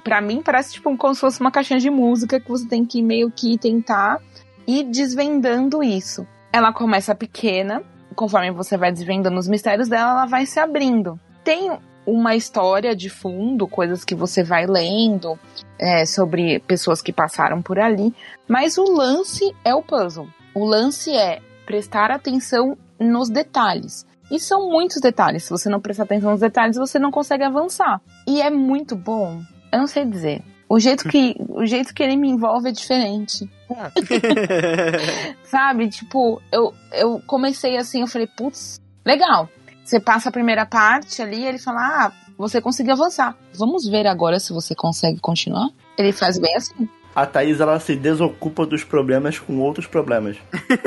para 0.04 0.20
mim 0.22 0.42
parece 0.44 0.74
tipo 0.74 0.96
como 0.98 1.16
se 1.16 1.22
fosse 1.22 1.40
uma 1.40 1.52
caixinha 1.52 1.80
de 1.80 1.90
música 1.90 2.40
que 2.40 2.50
você 2.50 2.68
tem 2.68 2.86
que 2.86 3.02
meio 3.02 3.32
que 3.32 3.58
tentar 3.58 4.20
ir 4.68 4.84
desvendando 4.86 5.82
isso. 5.82 6.28
Ela 6.52 6.74
começa 6.74 7.16
pequena, 7.16 7.82
conforme 8.16 8.52
você 8.52 8.78
vai 8.78 8.92
desvendando 8.92 9.40
os 9.40 9.48
mistérios 9.48 9.88
dela, 9.88 10.12
ela 10.12 10.26
vai 10.26 10.46
se 10.46 10.60
abrindo. 10.60 11.20
Tem 11.44 11.72
uma 12.06 12.36
história 12.36 12.96
de 12.96 13.10
fundo, 13.10 13.68
coisas 13.68 14.04
que 14.04 14.14
você 14.14 14.44
vai 14.44 14.66
lendo 14.66 15.40
é, 15.80 16.06
sobre 16.06 16.60
pessoas 16.60 17.02
que 17.02 17.14
passaram 17.14 17.62
por 17.62 17.80
ali, 17.80 18.14
mas 18.48 18.78
o 18.78 18.84
lance 18.84 19.56
é 19.64 19.74
o 19.74 19.82
puzzle. 19.82 20.28
O 20.54 20.66
lance 20.66 21.12
é 21.12 21.42
prestar 21.66 22.12
atenção 22.12 22.78
nos 23.00 23.30
detalhes. 23.30 24.06
E 24.34 24.40
são 24.40 24.68
muitos 24.68 25.00
detalhes. 25.00 25.44
Se 25.44 25.52
você 25.52 25.70
não 25.70 25.80
prestar 25.80 26.06
atenção 26.06 26.32
nos 26.32 26.40
detalhes, 26.40 26.76
você 26.76 26.98
não 26.98 27.12
consegue 27.12 27.44
avançar. 27.44 28.02
E 28.26 28.42
é 28.42 28.50
muito 28.50 28.96
bom. 28.96 29.40
Eu 29.72 29.78
não 29.78 29.86
sei 29.86 30.06
dizer. 30.06 30.42
O 30.68 30.80
jeito 30.80 31.08
que, 31.08 31.36
o 31.50 31.64
jeito 31.68 31.94
que 31.94 32.02
ele 32.02 32.16
me 32.16 32.30
envolve 32.30 32.70
é 32.70 32.72
diferente. 32.72 33.48
Sabe? 35.46 35.88
Tipo, 35.88 36.42
eu, 36.52 36.74
eu 36.94 37.22
comecei 37.28 37.78
assim, 37.78 38.02
eu 38.02 38.08
falei, 38.08 38.26
putz, 38.26 38.82
legal. 39.06 39.48
Você 39.86 40.00
passa 40.00 40.30
a 40.30 40.32
primeira 40.32 40.66
parte 40.66 41.22
ali, 41.22 41.46
ele 41.46 41.60
fala, 41.60 42.08
ah, 42.08 42.12
você 42.36 42.60
conseguiu 42.60 42.94
avançar. 42.94 43.38
Vamos 43.54 43.88
ver 43.88 44.08
agora 44.08 44.40
se 44.40 44.52
você 44.52 44.74
consegue 44.74 45.20
continuar? 45.20 45.70
Ele 45.96 46.12
faz 46.12 46.40
bem 46.40 46.56
assim. 46.56 46.90
A 47.16 47.26
Thaís, 47.26 47.60
ela 47.60 47.80
se 47.80 47.96
desocupa 47.96 48.66
dos 48.66 48.84
problemas 48.84 49.38
com 49.38 49.60
outros 49.60 49.86
problemas. 49.86 50.38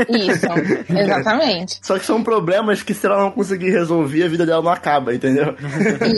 Isso, 0.09 0.47
exatamente. 0.91 1.79
Só 1.83 1.99
que 1.99 2.05
são 2.05 2.23
problemas 2.23 2.83
que 2.83 2.93
se 2.93 3.07
ela 3.07 3.19
não 3.19 3.31
conseguir 3.31 3.71
resolver, 3.71 4.25
a 4.25 4.29
vida 4.29 4.45
dela 4.45 4.63
não 4.63 4.71
acaba, 4.71 5.15
entendeu? 5.15 5.55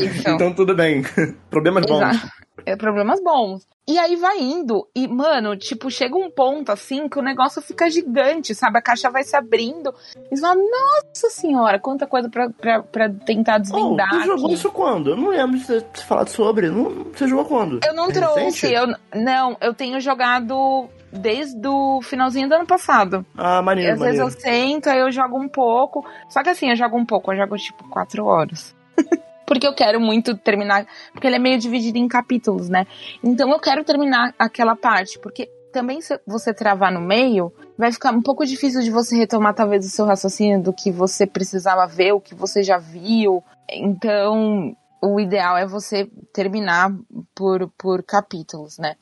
Isso. 0.03 0.29
então 0.29 0.53
tudo 0.53 0.75
bem. 0.75 1.05
Problemas 1.51 1.85
bons. 1.87 2.01
Exato. 2.01 2.27
É 2.27 2.48
problemas 2.77 3.21
bons. 3.23 3.67
E 3.87 3.99
aí 3.99 4.17
vai 4.17 4.39
indo. 4.39 4.87
E, 4.95 5.09
mano, 5.09 5.57
tipo, 5.57 5.91
chega 5.91 6.15
um 6.15 6.31
ponto 6.31 6.71
assim 6.71 7.09
que 7.09 7.19
o 7.19 7.23
negócio 7.23 7.63
fica 7.63 7.89
gigante, 7.91 8.55
sabe? 8.55 8.79
A 8.79 8.83
caixa 8.83 9.09
vai 9.11 9.25
se 9.25 9.35
abrindo. 9.35 9.95
E 10.31 10.37
você 10.37 10.43
fala, 10.43 10.57
nossa 10.57 11.31
senhora, 11.31 11.79
quanta 11.79 12.07
coisa 12.07 12.29
pra, 12.29 12.51
pra, 12.51 12.83
pra 12.83 13.09
tentar 13.09 13.57
Oh, 13.57 13.61
desvendar. 13.61 14.11
tu 14.11 14.21
jogou 14.27 14.45
aqui. 14.47 14.55
isso 14.55 14.71
quando? 14.71 15.11
Eu 15.11 15.17
não 15.17 15.29
lembro 15.29 15.57
de 15.59 15.65
você 15.65 15.81
ter 15.81 16.03
falado 16.03 16.29
sobre. 16.29 16.69
Não, 16.69 17.05
você 17.15 17.27
jogou 17.27 17.47
quando? 17.47 17.81
Eu 17.83 17.95
não 17.95 18.09
É 18.09 18.13
trouxe, 18.13 18.41
recente? 18.67 18.75
eu 18.75 18.87
não, 19.19 19.57
eu 19.61 19.73
tenho 19.73 19.99
jogado 20.01 20.87
desde 21.11 21.67
o 21.67 22.03
finalzinho 22.03 22.47
do 22.47 22.55
ano 22.57 22.67
passado. 22.67 23.25
Ah, 23.39 23.63
maneiro, 23.63 23.95
Às 23.95 24.01
vezes 24.01 24.19
maneiro. 24.21 24.37
eu 24.37 24.41
sento, 24.43 24.91
aí 24.91 24.99
eu 24.99 25.11
jogo 25.11 25.39
um 25.41 25.49
pouco. 25.49 26.05
Só 26.29 26.43
que 26.43 26.51
assim, 26.51 26.69
eu 26.69 26.77
jogo 26.77 26.99
um 26.99 27.07
pouco, 27.07 27.33
eu 27.33 27.39
jogo 27.39 27.57
tipo 27.57 27.89
quatro 27.89 28.27
horas. 28.27 28.77
porque 29.49 29.67
eu 29.67 29.75
quero 29.75 29.99
muito 29.99 30.37
terminar. 30.37 30.87
Porque 31.11 31.27
ele 31.27 31.37
é 31.37 31.39
meio 31.39 31.59
dividido 31.59 31.97
em 31.97 32.07
capítulos, 32.07 32.69
né? 32.69 32.87
Então 33.25 33.51
eu 33.51 33.59
quero 33.59 33.83
terminar 33.83 34.35
aquela 34.39 34.77
parte. 34.77 35.19
Porque 35.19 35.51
também 35.73 36.03
se 36.03 36.21
você 36.27 36.53
travar 36.53 36.93
no 36.93 37.01
meio, 37.01 37.51
vai 37.77 37.91
ficar 37.91 38.13
um 38.13 38.21
pouco 38.21 38.45
difícil 38.45 38.83
de 38.83 38.91
você 38.91 39.17
retomar 39.17 39.55
talvez 39.55 39.87
o 39.87 39.89
seu 39.91 40.05
raciocínio 40.05 40.63
do 40.63 40.73
que 40.73 40.93
você 40.93 41.27
precisava 41.27 41.87
ver, 41.87 42.13
o 42.13 42.21
que 42.21 42.35
você 42.35 42.63
já 42.63 42.77
viu. 42.77 43.43
Então, 43.71 44.77
o 45.03 45.19
ideal 45.19 45.57
é 45.57 45.67
você 45.67 46.11
terminar 46.33 46.95
por, 47.35 47.71
por 47.79 48.03
capítulos, 48.03 48.77
né? 48.79 48.97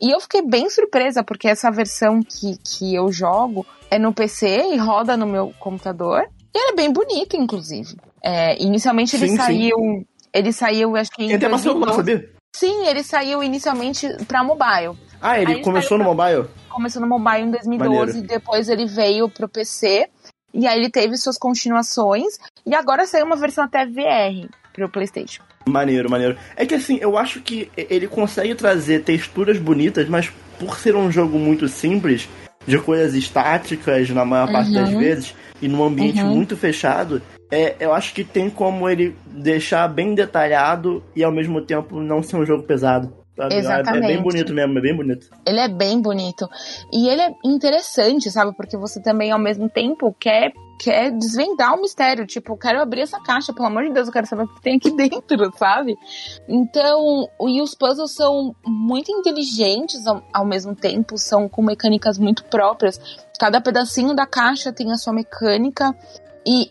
E 0.00 0.10
eu 0.10 0.20
fiquei 0.20 0.42
bem 0.42 0.68
surpresa, 0.70 1.22
porque 1.22 1.46
essa 1.46 1.70
versão 1.70 2.20
que, 2.20 2.56
que 2.58 2.94
eu 2.94 3.12
jogo 3.12 3.64
é 3.90 3.98
no 3.98 4.12
PC 4.12 4.72
e 4.72 4.76
roda 4.76 5.16
no 5.16 5.26
meu 5.26 5.54
computador. 5.60 6.28
E 6.52 6.58
ela 6.58 6.72
é 6.72 6.76
bem 6.76 6.92
bonita, 6.92 7.36
inclusive. 7.36 7.96
É, 8.26 8.60
inicialmente 8.62 9.14
ele 9.16 9.26
Sim, 9.28 9.36
sim. 9.36 9.42
saiu. 9.42 10.06
Ele 10.32 10.52
saiu, 10.52 10.96
acho 10.96 11.10
que 11.10 11.24
em 11.24 11.26
Tem 11.28 11.36
até 11.36 11.48
pra 11.48 11.58
celular, 11.58 11.86
2012. 11.92 11.96
sabia? 12.12 12.30
Sim, 12.56 12.86
ele 12.86 13.02
saiu 13.02 13.42
inicialmente 13.42 14.08
pra 14.26 14.42
mobile. 14.42 14.96
Ah, 15.20 15.38
ele 15.38 15.54
Aí 15.54 15.60
começou 15.62 15.98
saiu 15.98 15.98
no 15.98 16.14
mobile? 16.14 16.48
Começou 16.70 17.02
no 17.02 17.08
mobile 17.08 17.42
em 17.42 17.50
2012, 17.50 17.88
Maneiro. 18.14 18.26
depois 18.28 18.68
ele 18.68 18.86
veio 18.86 19.28
pro 19.28 19.48
PC. 19.48 20.08
E 20.54 20.66
aí 20.66 20.78
ele 20.78 20.90
teve 20.90 21.16
suas 21.16 21.36
continuações. 21.36 22.38
E 22.64 22.74
agora 22.74 23.06
saiu 23.06 23.26
uma 23.26 23.36
versão 23.36 23.64
até 23.64 23.84
VR 23.84 24.48
pro 24.72 24.88
PlayStation. 24.88 25.42
Maneiro, 25.68 26.10
maneiro. 26.10 26.36
É 26.56 26.64
que 26.64 26.74
assim, 26.74 26.98
eu 27.00 27.18
acho 27.18 27.40
que 27.40 27.70
ele 27.76 28.06
consegue 28.06 28.54
trazer 28.54 29.02
texturas 29.02 29.58
bonitas, 29.58 30.08
mas 30.08 30.30
por 30.58 30.78
ser 30.78 30.94
um 30.96 31.10
jogo 31.10 31.38
muito 31.38 31.68
simples, 31.68 32.28
de 32.66 32.78
coisas 32.78 33.14
estáticas 33.14 34.08
na 34.10 34.24
maior 34.24 34.50
parte 34.50 34.72
das 34.72 34.90
Uhum. 34.90 34.98
vezes, 34.98 35.34
e 35.60 35.68
num 35.68 35.82
ambiente 35.84 36.22
Uhum. 36.22 36.28
muito 36.30 36.56
fechado, 36.56 37.20
é, 37.50 37.76
eu 37.80 37.92
acho 37.92 38.12
que 38.14 38.24
tem 38.24 38.48
como 38.50 38.88
ele 38.88 39.16
deixar 39.26 39.86
bem 39.88 40.14
detalhado 40.14 41.02
e 41.14 41.22
ao 41.22 41.32
mesmo 41.32 41.60
tempo 41.60 42.00
não 42.00 42.22
ser 42.22 42.36
um 42.36 42.44
jogo 42.46 42.62
pesado. 42.64 43.12
sabe? 43.36 43.52
É- 43.54 43.56
É, 43.56 43.60
Exatamente. 43.60 44.06
bem 44.06 44.22
bonito 44.22 44.52
mesmo, 44.54 44.78
é 44.78 44.80
bem 44.80 44.96
bonito. 44.96 45.28
Ele 45.44 45.58
é 45.60 45.68
bem 45.68 46.00
bonito. 46.00 46.48
E 46.92 47.08
ele 47.08 47.20
é 47.20 47.32
interessante, 47.44 48.30
sabe? 48.30 48.54
Porque 48.56 48.76
você 48.76 49.02
também, 49.02 49.32
ao 49.32 49.38
mesmo 49.40 49.68
tempo, 49.68 50.14
quer, 50.20 50.52
quer 50.80 51.10
desvendar 51.10 51.74
o 51.74 51.80
mistério. 51.80 52.26
Tipo, 52.26 52.56
quero 52.56 52.80
abrir 52.80 53.00
essa 53.00 53.20
caixa, 53.20 53.52
pelo 53.52 53.66
amor 53.66 53.82
de 53.84 53.92
Deus, 53.92 54.06
eu 54.06 54.12
quero 54.12 54.26
saber 54.28 54.44
o 54.44 54.48
que 54.54 54.62
tem 54.62 54.76
aqui 54.76 54.90
dentro, 54.96 55.52
sabe? 55.58 55.96
Então, 56.48 57.28
e 57.48 57.60
os 57.60 57.74
puzzles 57.74 58.12
são 58.14 58.54
muito 58.64 59.10
inteligentes 59.10 60.06
ao, 60.06 60.22
ao 60.32 60.44
mesmo 60.46 60.74
tempo, 60.74 61.18
são 61.18 61.48
com 61.48 61.60
mecânicas 61.62 62.18
muito 62.18 62.44
próprias. 62.44 63.00
Cada 63.38 63.60
pedacinho 63.60 64.14
da 64.14 64.26
caixa 64.26 64.72
tem 64.72 64.92
a 64.92 64.96
sua 64.96 65.12
mecânica. 65.12 65.92
E, 66.46 66.70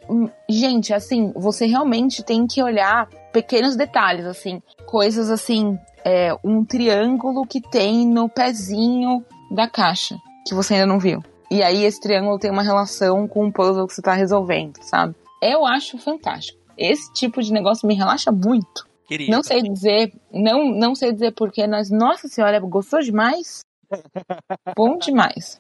gente, 0.50 0.94
assim, 0.94 1.32
você 1.36 1.66
realmente 1.66 2.24
tem 2.24 2.46
que 2.46 2.62
olhar 2.62 3.08
pequenos 3.32 3.76
detalhes, 3.76 4.26
assim, 4.26 4.62
coisas 4.86 5.30
assim, 5.30 5.78
é, 6.06 6.36
um 6.44 6.64
triângulo 6.64 7.46
que 7.48 7.60
tem 7.60 8.08
no 8.08 8.30
pezinho 8.30 9.26
da 9.52 9.68
caixa, 9.68 10.16
que 10.48 10.54
você 10.54 10.76
ainda 10.76 10.86
não 10.86 11.00
viu. 11.00 11.22
E 11.50 11.62
aí 11.62 11.84
esse 11.84 12.00
triângulo 12.00 12.40
tem 12.40 12.52
uma 12.52 12.64
relação 12.64 13.28
com 13.28 13.48
o 13.48 13.52
puzzle 13.52 13.88
que 13.88 13.94
você 13.94 14.02
tá 14.02 14.14
resolvendo, 14.14 14.78
sabe? 14.82 15.16
Eu 15.42 15.66
acho 15.66 15.98
fantástico. 15.98 16.60
Esse 16.78 17.12
tipo 17.14 17.42
de 17.42 17.52
negócio 17.52 17.88
me 17.88 17.96
relaxa 17.96 18.32
muito. 18.32 18.88
Querido. 19.08 19.32
Não 19.32 19.44
sei 19.44 19.62
dizer, 19.62 20.14
não, 20.32 20.72
não 20.72 20.96
sei 20.96 21.12
dizer 21.12 21.34
porquê, 21.34 21.68
mas 21.68 21.92
nossa 21.92 22.28
senhora, 22.28 22.60
gostou 22.60 23.00
demais? 23.02 23.62
Bom 24.76 24.98
demais. 24.98 25.60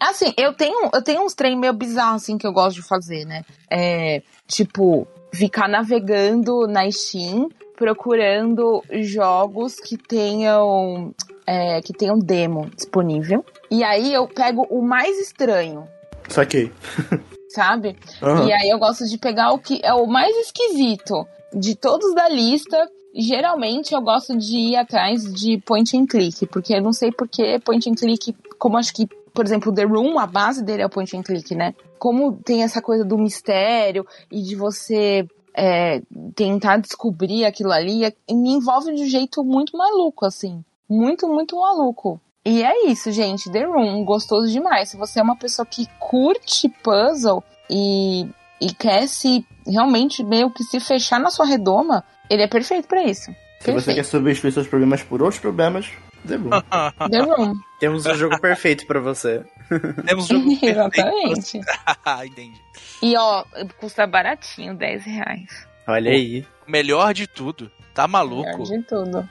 Assim, 0.00 0.32
eu 0.36 0.52
tenho, 0.54 0.90
eu 0.92 1.02
tenho 1.02 1.22
uns 1.22 1.34
trem 1.34 1.56
meio 1.56 1.72
bizarros 1.72 2.22
assim 2.22 2.38
que 2.38 2.46
eu 2.46 2.52
gosto 2.52 2.76
de 2.76 2.82
fazer, 2.82 3.24
né? 3.24 3.44
É, 3.70 4.22
tipo, 4.46 5.06
ficar 5.32 5.68
navegando 5.68 6.66
na 6.66 6.90
Steam, 6.90 7.48
procurando 7.76 8.82
jogos 9.00 9.76
que 9.76 9.96
tenham 9.96 11.14
é, 11.46 11.80
que 11.80 11.92
tenham 11.92 12.18
demo 12.18 12.70
disponível. 12.76 13.44
E 13.70 13.82
aí 13.82 14.12
eu 14.12 14.28
pego 14.28 14.66
o 14.70 14.82
mais 14.82 15.18
estranho, 15.18 15.88
Saquei. 16.28 16.72
sabe? 17.50 17.96
Aham. 18.22 18.46
E 18.46 18.52
aí 18.52 18.70
eu 18.70 18.78
gosto 18.78 19.04
de 19.06 19.18
pegar 19.18 19.52
o 19.52 19.58
que 19.58 19.80
é 19.82 19.92
o 19.92 20.06
mais 20.06 20.34
esquisito 20.36 21.26
de 21.52 21.74
todos 21.74 22.14
da 22.14 22.28
lista. 22.28 22.88
Geralmente 23.14 23.92
eu 23.94 24.00
gosto 24.00 24.36
de 24.36 24.56
ir 24.56 24.76
atrás 24.76 25.22
de 25.32 25.58
point 25.58 25.96
and 25.96 26.06
click, 26.06 26.46
porque 26.46 26.74
eu 26.74 26.82
não 26.82 26.92
sei 26.92 27.12
porque 27.12 27.58
point 27.60 27.88
and 27.90 27.94
click, 27.94 28.34
como 28.58 28.78
acho 28.78 28.92
que, 28.94 29.06
por 29.34 29.44
exemplo, 29.44 29.72
The 29.72 29.84
Room, 29.84 30.18
a 30.18 30.26
base 30.26 30.64
dele 30.64 30.82
é 30.82 30.86
o 30.86 30.90
point 30.90 31.14
and 31.16 31.22
click, 31.22 31.54
né? 31.54 31.74
Como 31.98 32.32
tem 32.32 32.62
essa 32.62 32.80
coisa 32.80 33.04
do 33.04 33.18
mistério 33.18 34.06
e 34.30 34.42
de 34.42 34.56
você 34.56 35.26
é, 35.54 36.00
tentar 36.34 36.78
descobrir 36.78 37.44
aquilo 37.44 37.70
ali, 37.72 38.04
é- 38.04 38.14
me 38.30 38.52
envolve 38.52 38.94
de 38.94 39.02
um 39.02 39.06
jeito 39.06 39.44
muito 39.44 39.76
maluco, 39.76 40.24
assim. 40.24 40.64
Muito, 40.88 41.28
muito 41.28 41.56
maluco. 41.56 42.20
E 42.44 42.62
é 42.62 42.86
isso, 42.86 43.12
gente. 43.12 43.50
The 43.50 43.64
Room, 43.64 44.04
gostoso 44.04 44.50
demais. 44.50 44.88
Se 44.88 44.96
você 44.96 45.20
é 45.20 45.22
uma 45.22 45.36
pessoa 45.36 45.64
que 45.64 45.86
curte 45.98 46.68
puzzle 46.68 47.42
e, 47.70 48.26
e 48.60 48.72
quer 48.72 49.06
se 49.06 49.46
realmente 49.66 50.24
meio 50.24 50.50
que 50.50 50.64
se 50.64 50.80
fechar 50.80 51.20
na 51.20 51.30
sua 51.30 51.46
redoma, 51.46 52.04
ele 52.32 52.42
é 52.42 52.48
perfeito 52.48 52.88
pra 52.88 53.02
isso. 53.02 53.34
Se 53.60 53.70
você 53.70 53.94
quer 53.94 54.04
substituir 54.04 54.52
seus 54.52 54.66
problemas 54.66 55.02
por 55.02 55.22
outros 55.22 55.40
problemas, 55.40 55.88
The 56.26 56.36
Room. 56.36 56.50
The 57.10 57.18
Room. 57.18 57.54
Temos 57.78 58.06
um 58.06 58.14
jogo 58.14 58.40
perfeito 58.40 58.86
pra 58.86 59.00
você. 59.00 59.44
Temos 60.06 60.30
um 60.30 60.38
jogo 60.38 60.58
perfeito. 60.58 60.64
Exatamente. 60.64 61.60
Entendi. 62.26 62.60
E 63.02 63.16
ó, 63.16 63.44
custa 63.78 64.06
baratinho, 64.06 64.74
10 64.74 65.04
reais. 65.04 65.66
Olha 65.86 66.10
aí. 66.10 66.46
O 66.66 66.70
melhor 66.70 67.12
de 67.12 67.26
tudo. 67.26 67.70
Tá 67.94 68.08
maluco? 68.08 68.50
Melhor 68.50 68.64
de 68.64 68.82
tudo. 68.82 69.28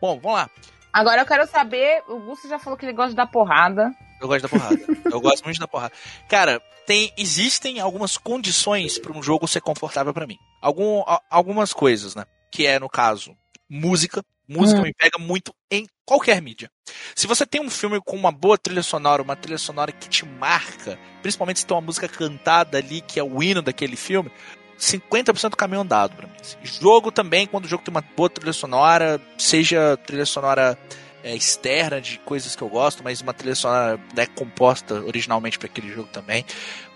Bom, 0.00 0.20
vamos 0.20 0.38
lá. 0.38 0.50
Agora 0.92 1.22
eu 1.22 1.26
quero 1.26 1.46
saber, 1.46 2.02
o 2.06 2.20
Gusto 2.20 2.48
já 2.48 2.58
falou 2.58 2.78
que 2.78 2.84
ele 2.84 2.92
gosta 2.92 3.10
de 3.10 3.16
dar 3.16 3.26
porrada. 3.26 3.90
Eu 4.22 4.28
gosto 4.28 4.42
da 4.42 4.48
porrada. 4.48 4.78
Eu 5.10 5.20
gosto 5.20 5.44
muito 5.44 5.58
da 5.58 5.68
porrada. 5.68 5.92
Cara, 6.28 6.60
tem, 6.86 7.12
existem 7.16 7.80
algumas 7.80 8.16
condições 8.16 8.98
para 8.98 9.12
um 9.12 9.22
jogo 9.22 9.48
ser 9.48 9.60
confortável 9.60 10.14
para 10.14 10.26
mim. 10.26 10.36
Algum, 10.60 11.02
algumas 11.28 11.72
coisas, 11.72 12.14
né? 12.14 12.24
Que 12.50 12.66
é, 12.66 12.78
no 12.78 12.88
caso, 12.88 13.36
música. 13.68 14.24
Música 14.48 14.80
Hum. 14.80 14.84
me 14.84 14.92
pega 14.92 15.18
muito 15.18 15.54
em 15.70 15.86
qualquer 16.04 16.42
mídia. 16.42 16.70
Se 17.14 17.26
você 17.26 17.46
tem 17.46 17.60
um 17.60 17.70
filme 17.70 18.00
com 18.04 18.16
uma 18.16 18.30
boa 18.32 18.58
trilha 18.58 18.82
sonora, 18.82 19.22
uma 19.22 19.36
trilha 19.36 19.56
sonora 19.56 19.92
que 19.92 20.08
te 20.08 20.26
marca, 20.26 20.98
principalmente 21.22 21.60
se 21.60 21.66
tem 21.66 21.74
uma 21.74 21.80
música 21.80 22.08
cantada 22.08 22.76
ali, 22.76 23.00
que 23.00 23.18
é 23.20 23.22
o 23.22 23.42
hino 23.42 23.62
daquele 23.62 23.96
filme, 23.96 24.30
50% 24.78 25.50
do 25.50 25.56
caminho 25.56 25.80
andado 25.80 26.16
pra 26.16 26.26
mim. 26.26 26.34
Jogo 26.62 27.10
também, 27.12 27.46
quando 27.46 27.64
o 27.64 27.68
jogo 27.68 27.84
tem 27.84 27.94
uma 27.94 28.04
boa 28.16 28.28
trilha 28.28 28.52
sonora, 28.52 29.20
seja 29.38 29.96
trilha 30.04 30.26
sonora 30.26 30.76
é, 31.22 31.34
externa 31.34 32.00
de 32.00 32.18
coisas 32.18 32.56
que 32.56 32.62
eu 32.62 32.68
gosto, 32.68 33.02
mas 33.02 33.20
uma 33.20 33.32
trilha 33.32 33.54
sonora 33.54 33.98
né, 34.14 34.26
composta 34.26 34.94
originalmente 35.02 35.58
para 35.58 35.66
aquele 35.66 35.92
jogo 35.92 36.08
também. 36.12 36.44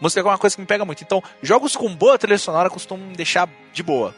Música 0.01 0.21
é 0.21 0.25
uma 0.25 0.39
coisa 0.39 0.57
que 0.57 0.61
me 0.61 0.67
pega 0.67 0.85
muito. 0.85 1.03
Então, 1.03 1.23
jogos 1.43 1.77
com 1.77 1.95
boa 1.95 2.19
trilha 2.19 2.39
sonora 2.39 2.71
costumam 2.71 3.07
me 3.07 3.17
deixar 3.17 3.49
de 3.73 3.83
boa. 3.83 4.15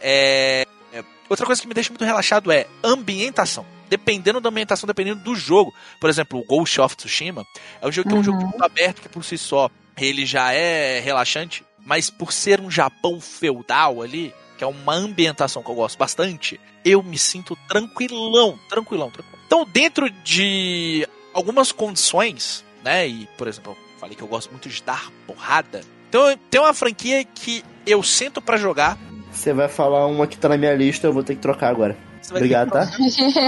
É... 0.00 0.66
é 0.92 1.04
outra 1.28 1.46
coisa 1.46 1.60
que 1.60 1.68
me 1.68 1.74
deixa 1.74 1.90
muito 1.90 2.04
relaxado 2.04 2.50
é 2.52 2.66
ambientação. 2.82 3.66
Dependendo 3.88 4.40
da 4.40 4.48
ambientação, 4.48 4.86
dependendo 4.86 5.20
do 5.22 5.34
jogo. 5.34 5.72
Por 6.00 6.10
exemplo, 6.10 6.40
o 6.40 6.44
Ghost 6.44 6.80
of 6.80 6.96
Tsushima 6.96 7.46
é 7.80 7.86
um 7.86 7.92
jogo 7.92 8.08
que 8.08 8.14
é 8.14 8.18
um 8.18 8.24
jogo 8.24 8.40
muito 8.40 8.64
aberto 8.64 9.00
que 9.00 9.08
por 9.08 9.24
si 9.24 9.38
só 9.38 9.70
ele 9.96 10.26
já 10.26 10.52
é 10.52 11.00
relaxante, 11.00 11.64
mas 11.84 12.10
por 12.10 12.32
ser 12.32 12.60
um 12.60 12.70
Japão 12.70 13.20
feudal 13.20 14.02
ali, 14.02 14.34
que 14.58 14.64
é 14.64 14.66
uma 14.66 14.94
ambientação 14.94 15.62
que 15.62 15.70
eu 15.70 15.74
gosto 15.74 15.96
bastante, 15.96 16.60
eu 16.84 17.02
me 17.02 17.18
sinto 17.18 17.56
tranquilão, 17.68 18.58
tranquilão, 18.68 19.10
tranquilão. 19.10 19.35
Então, 19.46 19.64
dentro 19.64 20.10
de 20.10 21.06
algumas 21.32 21.72
condições, 21.72 22.64
né, 22.84 23.06
e 23.06 23.28
por 23.38 23.46
exemplo, 23.48 23.72
eu 23.94 24.00
falei 24.00 24.16
que 24.16 24.22
eu 24.22 24.28
gosto 24.28 24.50
muito 24.50 24.68
de 24.68 24.82
dar 24.82 25.10
porrada, 25.26 25.80
então 26.08 26.36
tem 26.50 26.60
uma 26.60 26.74
franquia 26.74 27.24
que 27.24 27.64
eu 27.86 28.02
sento 28.02 28.40
para 28.40 28.56
jogar. 28.56 28.98
Você 29.30 29.52
vai 29.52 29.68
falar 29.68 30.06
uma 30.06 30.26
que 30.26 30.36
tá 30.36 30.48
na 30.48 30.56
minha 30.56 30.74
lista, 30.74 31.06
eu 31.06 31.12
vou 31.12 31.22
ter 31.22 31.34
que 31.34 31.40
trocar 31.42 31.68
agora. 31.70 31.96
Obrigado, 32.30 32.70
tá? 32.72 32.90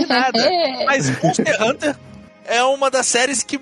Nada. 0.09 0.51
Mas 0.87 1.11
Monster 1.23 1.63
Hunter 1.63 1.97
é 2.45 2.63
uma 2.63 2.91
das 2.91 3.07
séries 3.07 3.43
que 3.43 3.61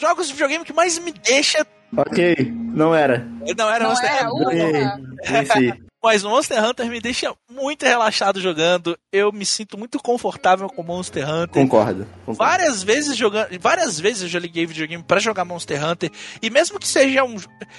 jogos 0.00 0.26
de 0.26 0.32
videogame 0.34 0.64
que 0.64 0.72
mais 0.72 0.98
me 0.98 1.12
deixa 1.12 1.66
Ok, 1.96 2.36
não 2.74 2.94
era. 2.94 3.26
Não 3.56 3.70
era 3.70 3.84
Não 3.84 3.90
Monster 3.90 4.10
era, 4.12 4.30
Hunter. 4.30 4.98
ufa. 5.42 5.87
Mas 6.02 6.22
Monster 6.22 6.64
Hunter 6.64 6.86
me 6.86 7.00
deixa 7.00 7.34
muito 7.50 7.84
relaxado 7.84 8.40
jogando. 8.40 8.96
Eu 9.12 9.32
me 9.32 9.44
sinto 9.44 9.76
muito 9.76 9.98
confortável 9.98 10.68
com 10.68 10.82
Monster 10.82 11.28
Hunter. 11.28 11.62
Concordo. 11.62 12.06
concordo. 12.24 12.38
Várias 12.38 12.82
vezes 12.82 13.16
jogando, 13.16 13.48
várias 13.60 13.98
vezes 13.98 14.22
eu 14.22 14.28
já 14.28 14.38
liguei 14.38 14.64
videogame 14.64 15.02
pra 15.02 15.18
jogar 15.18 15.44
Monster 15.44 15.84
Hunter 15.84 16.10
e 16.40 16.48
mesmo 16.50 16.78
que 16.78 16.86
seja 16.86 17.24
um, 17.24 17.36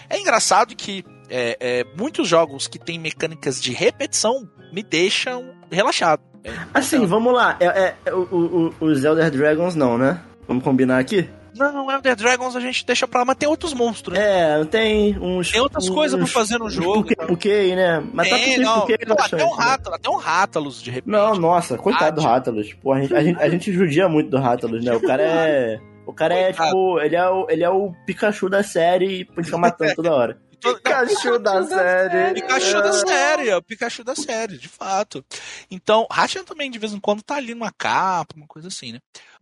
é 0.09 0.19
engraçado 0.19 0.75
que 0.75 1.03
é, 1.29 1.57
é, 1.59 1.83
muitos 1.97 2.27
jogos 2.27 2.67
que 2.67 2.77
têm 2.77 2.99
mecânicas 2.99 3.61
de 3.61 3.71
repetição 3.71 4.47
me 4.73 4.83
deixam 4.83 5.53
relaxado. 5.71 6.21
É, 6.43 6.51
Assim, 6.73 6.97
então- 6.97 7.07
vamos 7.07 7.33
lá. 7.33 7.55
É, 7.59 7.65
é- 7.65 7.95
é 8.05 8.13
o, 8.13 8.21
o, 8.31 8.67
o- 8.79 8.85
os 8.85 9.03
Elder 9.03 9.31
Dragons 9.31 9.75
não, 9.75 9.97
né? 9.97 10.21
Vamos 10.47 10.63
combinar 10.63 10.97
aqui? 10.99 11.29
Não, 11.59 11.91
Elder 11.91 12.15
Dragons 12.15 12.55
a 12.55 12.59
gente 12.59 12.85
deixa 12.85 13.07
pra 13.07 13.19
lá, 13.21 13.25
mas 13.25 13.35
tem 13.37 13.47
outros 13.49 13.73
monstros. 13.73 14.17
né? 14.17 14.61
É, 14.61 14.65
tem 14.65 15.17
uns. 15.19 15.51
Tem 15.51 15.61
outras 15.61 15.85
uns- 15.87 15.93
coisas 15.93 16.17
pra 16.17 16.27
fazer 16.27 16.57
no 16.57 16.65
uns 16.65 16.73
jogo. 16.73 17.03
Puquê, 17.03 17.15
puquê, 17.15 17.75
né? 17.75 18.03
Mas 18.13 18.29
tá 18.29 18.35
Tem, 18.37 18.55
tudo 18.55 18.63
não, 18.65 18.81
Pô, 18.81 18.93
até 18.93 18.95
um 18.95 19.07
relaxante, 19.55 19.89
né? 19.89 19.95
Até 19.95 20.09
um 20.09 20.15
Rátalos 20.17 20.81
de 20.81 20.91
repente. 20.91 21.11
Não, 21.11 21.35
nossa, 21.35 21.77
coitado 21.77 22.21
do. 22.21 22.27
Rátalos. 22.27 22.73
Pô, 22.73 22.93
a 22.93 23.01
gente, 23.01 23.15
a, 23.15 23.23
gente, 23.23 23.39
a 23.41 23.49
gente 23.49 23.71
judia 23.71 24.07
muito 24.09 24.29
do 24.29 24.37
Rátalos, 24.37 24.83
né? 24.83 24.95
O 24.95 25.01
cara 25.01 25.23
é. 25.23 25.79
O 26.05 26.13
cara 26.13 26.33
é, 26.33 26.45
Coitado. 26.45 26.69
tipo, 26.69 26.99
ele 27.01 27.15
é, 27.15 27.29
o, 27.29 27.45
ele 27.49 27.63
é 27.63 27.69
o 27.69 27.93
Pikachu 28.07 28.49
da 28.49 28.63
série 28.63 29.27
e 29.37 29.43
fica 29.43 29.57
matando 29.59 29.93
toda 29.95 30.11
hora. 30.11 30.41
Pikachu 30.59 31.39
da 31.39 31.63
série. 31.63 32.33
Pikachu 32.33 32.81
da 32.81 32.91
série, 32.93 33.49
é 33.49 33.55
o 33.55 33.61
Pikachu 33.61 34.03
da 34.03 34.15
série, 34.15 34.57
de 34.57 34.67
fato. 34.67 35.23
Então, 35.71 36.05
Ratchet 36.11 36.43
também 36.45 36.69
de 36.69 36.77
vez 36.79 36.93
em 36.93 36.99
quando 36.99 37.21
tá 37.23 37.35
ali 37.35 37.53
numa 37.53 37.71
capa, 37.71 38.33
uma 38.35 38.47
coisa 38.47 38.67
assim, 38.67 38.91
né? 38.91 38.99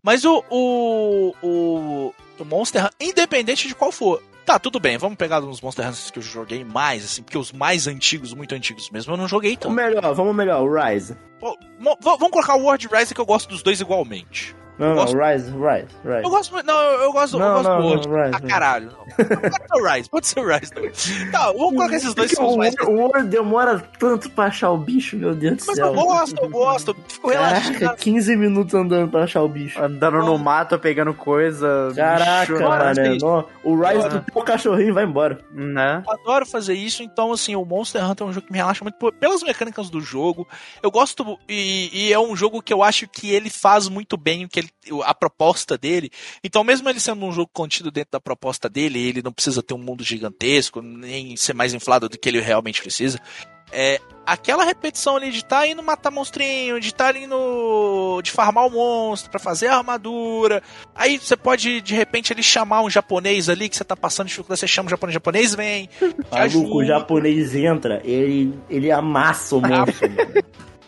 Mas 0.08 0.24
o, 0.24 0.42
o, 0.50 1.36
o, 1.44 2.14
o 2.40 2.46
Monster 2.46 2.86
Hunter, 2.86 2.96
independente 3.02 3.68
de 3.68 3.76
qual 3.76 3.92
for, 3.92 4.24
tá, 4.46 4.58
tudo 4.58 4.80
bem, 4.80 4.98
vamos 4.98 5.18
pegar 5.18 5.42
uns 5.42 5.60
Monster 5.60 5.86
Hunters 5.86 6.10
que 6.10 6.20
eu 6.20 6.24
joguei 6.24 6.64
mais, 6.64 7.04
assim, 7.04 7.22
porque 7.22 7.38
os 7.38 7.52
mais 7.52 7.88
antigos, 7.88 8.34
muito 8.34 8.56
antigos 8.56 8.90
mesmo, 8.90 9.12
eu 9.12 9.18
não 9.18 9.28
joguei 9.28 9.58
tanto. 9.58 9.76
melhor, 9.76 10.14
vamos 10.16 10.34
melhor, 10.34 10.64
o 10.64 10.74
Rise. 10.74 11.18
Pô, 11.42 11.60
vamos 12.00 12.32
colocar 12.32 12.56
o 12.56 12.62
World 12.62 12.88
Rise 12.90 13.14
que 13.14 13.20
eu 13.20 13.26
gosto 13.26 13.50
dos 13.50 13.62
dois 13.62 13.82
igualmente. 13.82 14.56
Não, 14.80 14.88
Eu 14.88 14.96
não, 14.96 15.02
gosto- 15.04 15.18
Rise, 15.18 15.46
Rise, 15.52 15.88
Rise. 16.06 16.24
Eu 16.24 16.30
gosto 16.30 16.52
muito, 16.54 16.66
não, 16.68 16.80
eu, 16.82 17.00
eu 17.02 17.12
gosto, 17.12 17.36
eu 17.36 17.40
Não, 17.40 17.54
gosto 17.54 17.68
não, 17.70 17.78
do 17.78 17.82
não, 17.84 17.90
World. 17.90 18.08
Rise, 18.10 18.32
Ah, 18.36 18.48
caralho, 18.48 18.92
não. 18.92 19.08
Pode 19.48 19.68
ser 19.68 19.76
o 19.82 19.88
Rise, 19.94 20.10
pode 20.10 20.28
ser 20.28 20.40
o 20.40 20.48
Rise 20.48 20.72
também. 20.72 20.92
Tá, 21.32 21.46
vamos 21.52 21.76
colocar 21.76 21.96
esses 21.96 22.14
dois 22.14 22.30
que 22.30 22.36
são 22.36 22.48
os 22.48 22.54
o, 22.56 22.58
mais 22.58 22.76
o 22.82 22.92
World 22.92 23.28
demora 23.30 23.80
tanto 24.00 24.30
pra 24.30 24.46
achar 24.46 24.72
o 24.72 24.78
bicho, 24.78 25.16
meu 25.18 25.34
Deus 25.34 25.58
do 25.58 25.64
Mas 25.68 25.76
céu. 25.76 25.88
eu 25.88 25.94
gosto, 25.94 26.42
eu 26.44 26.50
gosto, 26.50 26.92
eu 26.92 26.96
fico 27.08 27.30
Caraca, 27.32 27.60
relaxado. 27.60 27.98
15 27.98 28.36
minutos 28.36 28.74
andando 28.76 29.10
pra 29.10 29.24
achar 29.24 29.42
o 29.42 29.48
bicho. 29.50 29.82
Andando 29.82 30.18
no 30.20 30.38
mato, 30.38 30.78
pegando 30.78 31.14
coisa. 31.14 31.92
Caraca, 31.96 32.54
mano. 32.60 33.18
não. 33.22 33.46
O 33.64 33.76
Rise 33.82 34.10
do 34.10 34.22
teu 34.22 34.42
cachorrinho 34.44 34.94
vai 34.94 35.04
embora. 35.06 35.40
Né? 35.52 36.04
Eu 36.08 36.14
adoro 36.14 36.46
fazer 36.46 36.74
isso, 36.74 37.02
então 37.04 37.32
assim, 37.32 37.56
o 37.56 37.66
Monster 37.66 38.04
Hunter 38.08 38.26
é 38.28 38.30
um 38.30 38.34
jogo 38.34 38.46
que 38.48 38.52
me 38.52 38.58
relaxa 38.58 38.84
muito 38.84 38.98
pelas 39.14 39.42
mecânicas 39.44 39.90
do 39.90 40.00
jogo. 40.02 40.48
Eu 40.84 40.92
gosto 40.92 41.38
e, 41.50 41.90
e 42.08 42.14
é 42.14 42.20
um 42.20 42.36
jogo 42.36 42.62
que 42.62 42.74
eu 42.74 42.84
acho 42.84 43.08
que 43.08 43.32
ele 43.34 43.50
faz 43.50 43.88
muito 43.90 44.18
bem 44.18 44.46
o 44.46 44.50
que 44.50 44.60
ele, 44.60 44.67
a 45.04 45.14
proposta 45.14 45.78
dele. 45.78 46.10
Então, 46.44 46.64
mesmo 46.64 46.90
ele 46.90 47.00
sendo 47.00 47.26
um 47.26 47.32
jogo 47.32 47.50
contido 47.54 47.92
dentro 47.92 48.12
da 48.12 48.20
proposta 48.20 48.70
dele, 48.70 49.00
ele 49.00 49.22
não 49.22 49.32
precisa 49.32 49.64
ter 49.64 49.74
um 49.74 49.78
mundo 49.78 50.04
gigantesco, 50.04 50.82
nem 50.82 51.36
ser 51.36 51.54
mais 51.54 51.74
inflado 51.74 52.10
do 52.10 52.18
que 52.18 52.30
ele 52.30 52.40
realmente 52.40 52.82
precisa. 52.82 53.20
É, 53.72 54.00
aquela 54.26 54.64
repetição 54.64 55.18
ali 55.18 55.30
de 55.30 55.40
estar 55.40 55.68
indo 55.68 55.84
matar 55.84 56.10
monstrinho, 56.10 56.80
de 56.80 56.88
estar 56.88 57.16
indo. 57.18 58.22
de 58.24 58.32
farmar 58.32 58.66
o 58.66 58.70
monstro 58.70 59.30
pra 59.30 59.40
fazer 59.40 59.68
a 59.68 59.78
armadura. 59.78 60.64
Aí 60.96 61.18
você 61.18 61.36
pode, 61.36 61.82
de 61.82 61.94
repente, 61.94 62.32
ele 62.32 62.42
chamar 62.42 62.82
um 62.82 62.90
japonês 62.90 63.50
ali 63.50 63.68
que 63.68 63.76
você 63.76 63.84
tá 63.84 63.96
passando 63.96 64.28
dificuldade, 64.28 64.62
você 64.62 64.68
chama 64.68 64.88
o 64.88 64.90
japonês, 64.90 65.14
o 65.14 65.16
japonês 65.16 65.56
vem. 65.56 65.90
Maluco, 66.32 66.78
o 66.78 66.86
japonês 66.86 67.56
entra, 67.56 68.02
ele, 68.06 68.58
ele 68.70 68.90
amassa 68.90 69.58
o 69.58 69.62
monstro. 69.68 70.10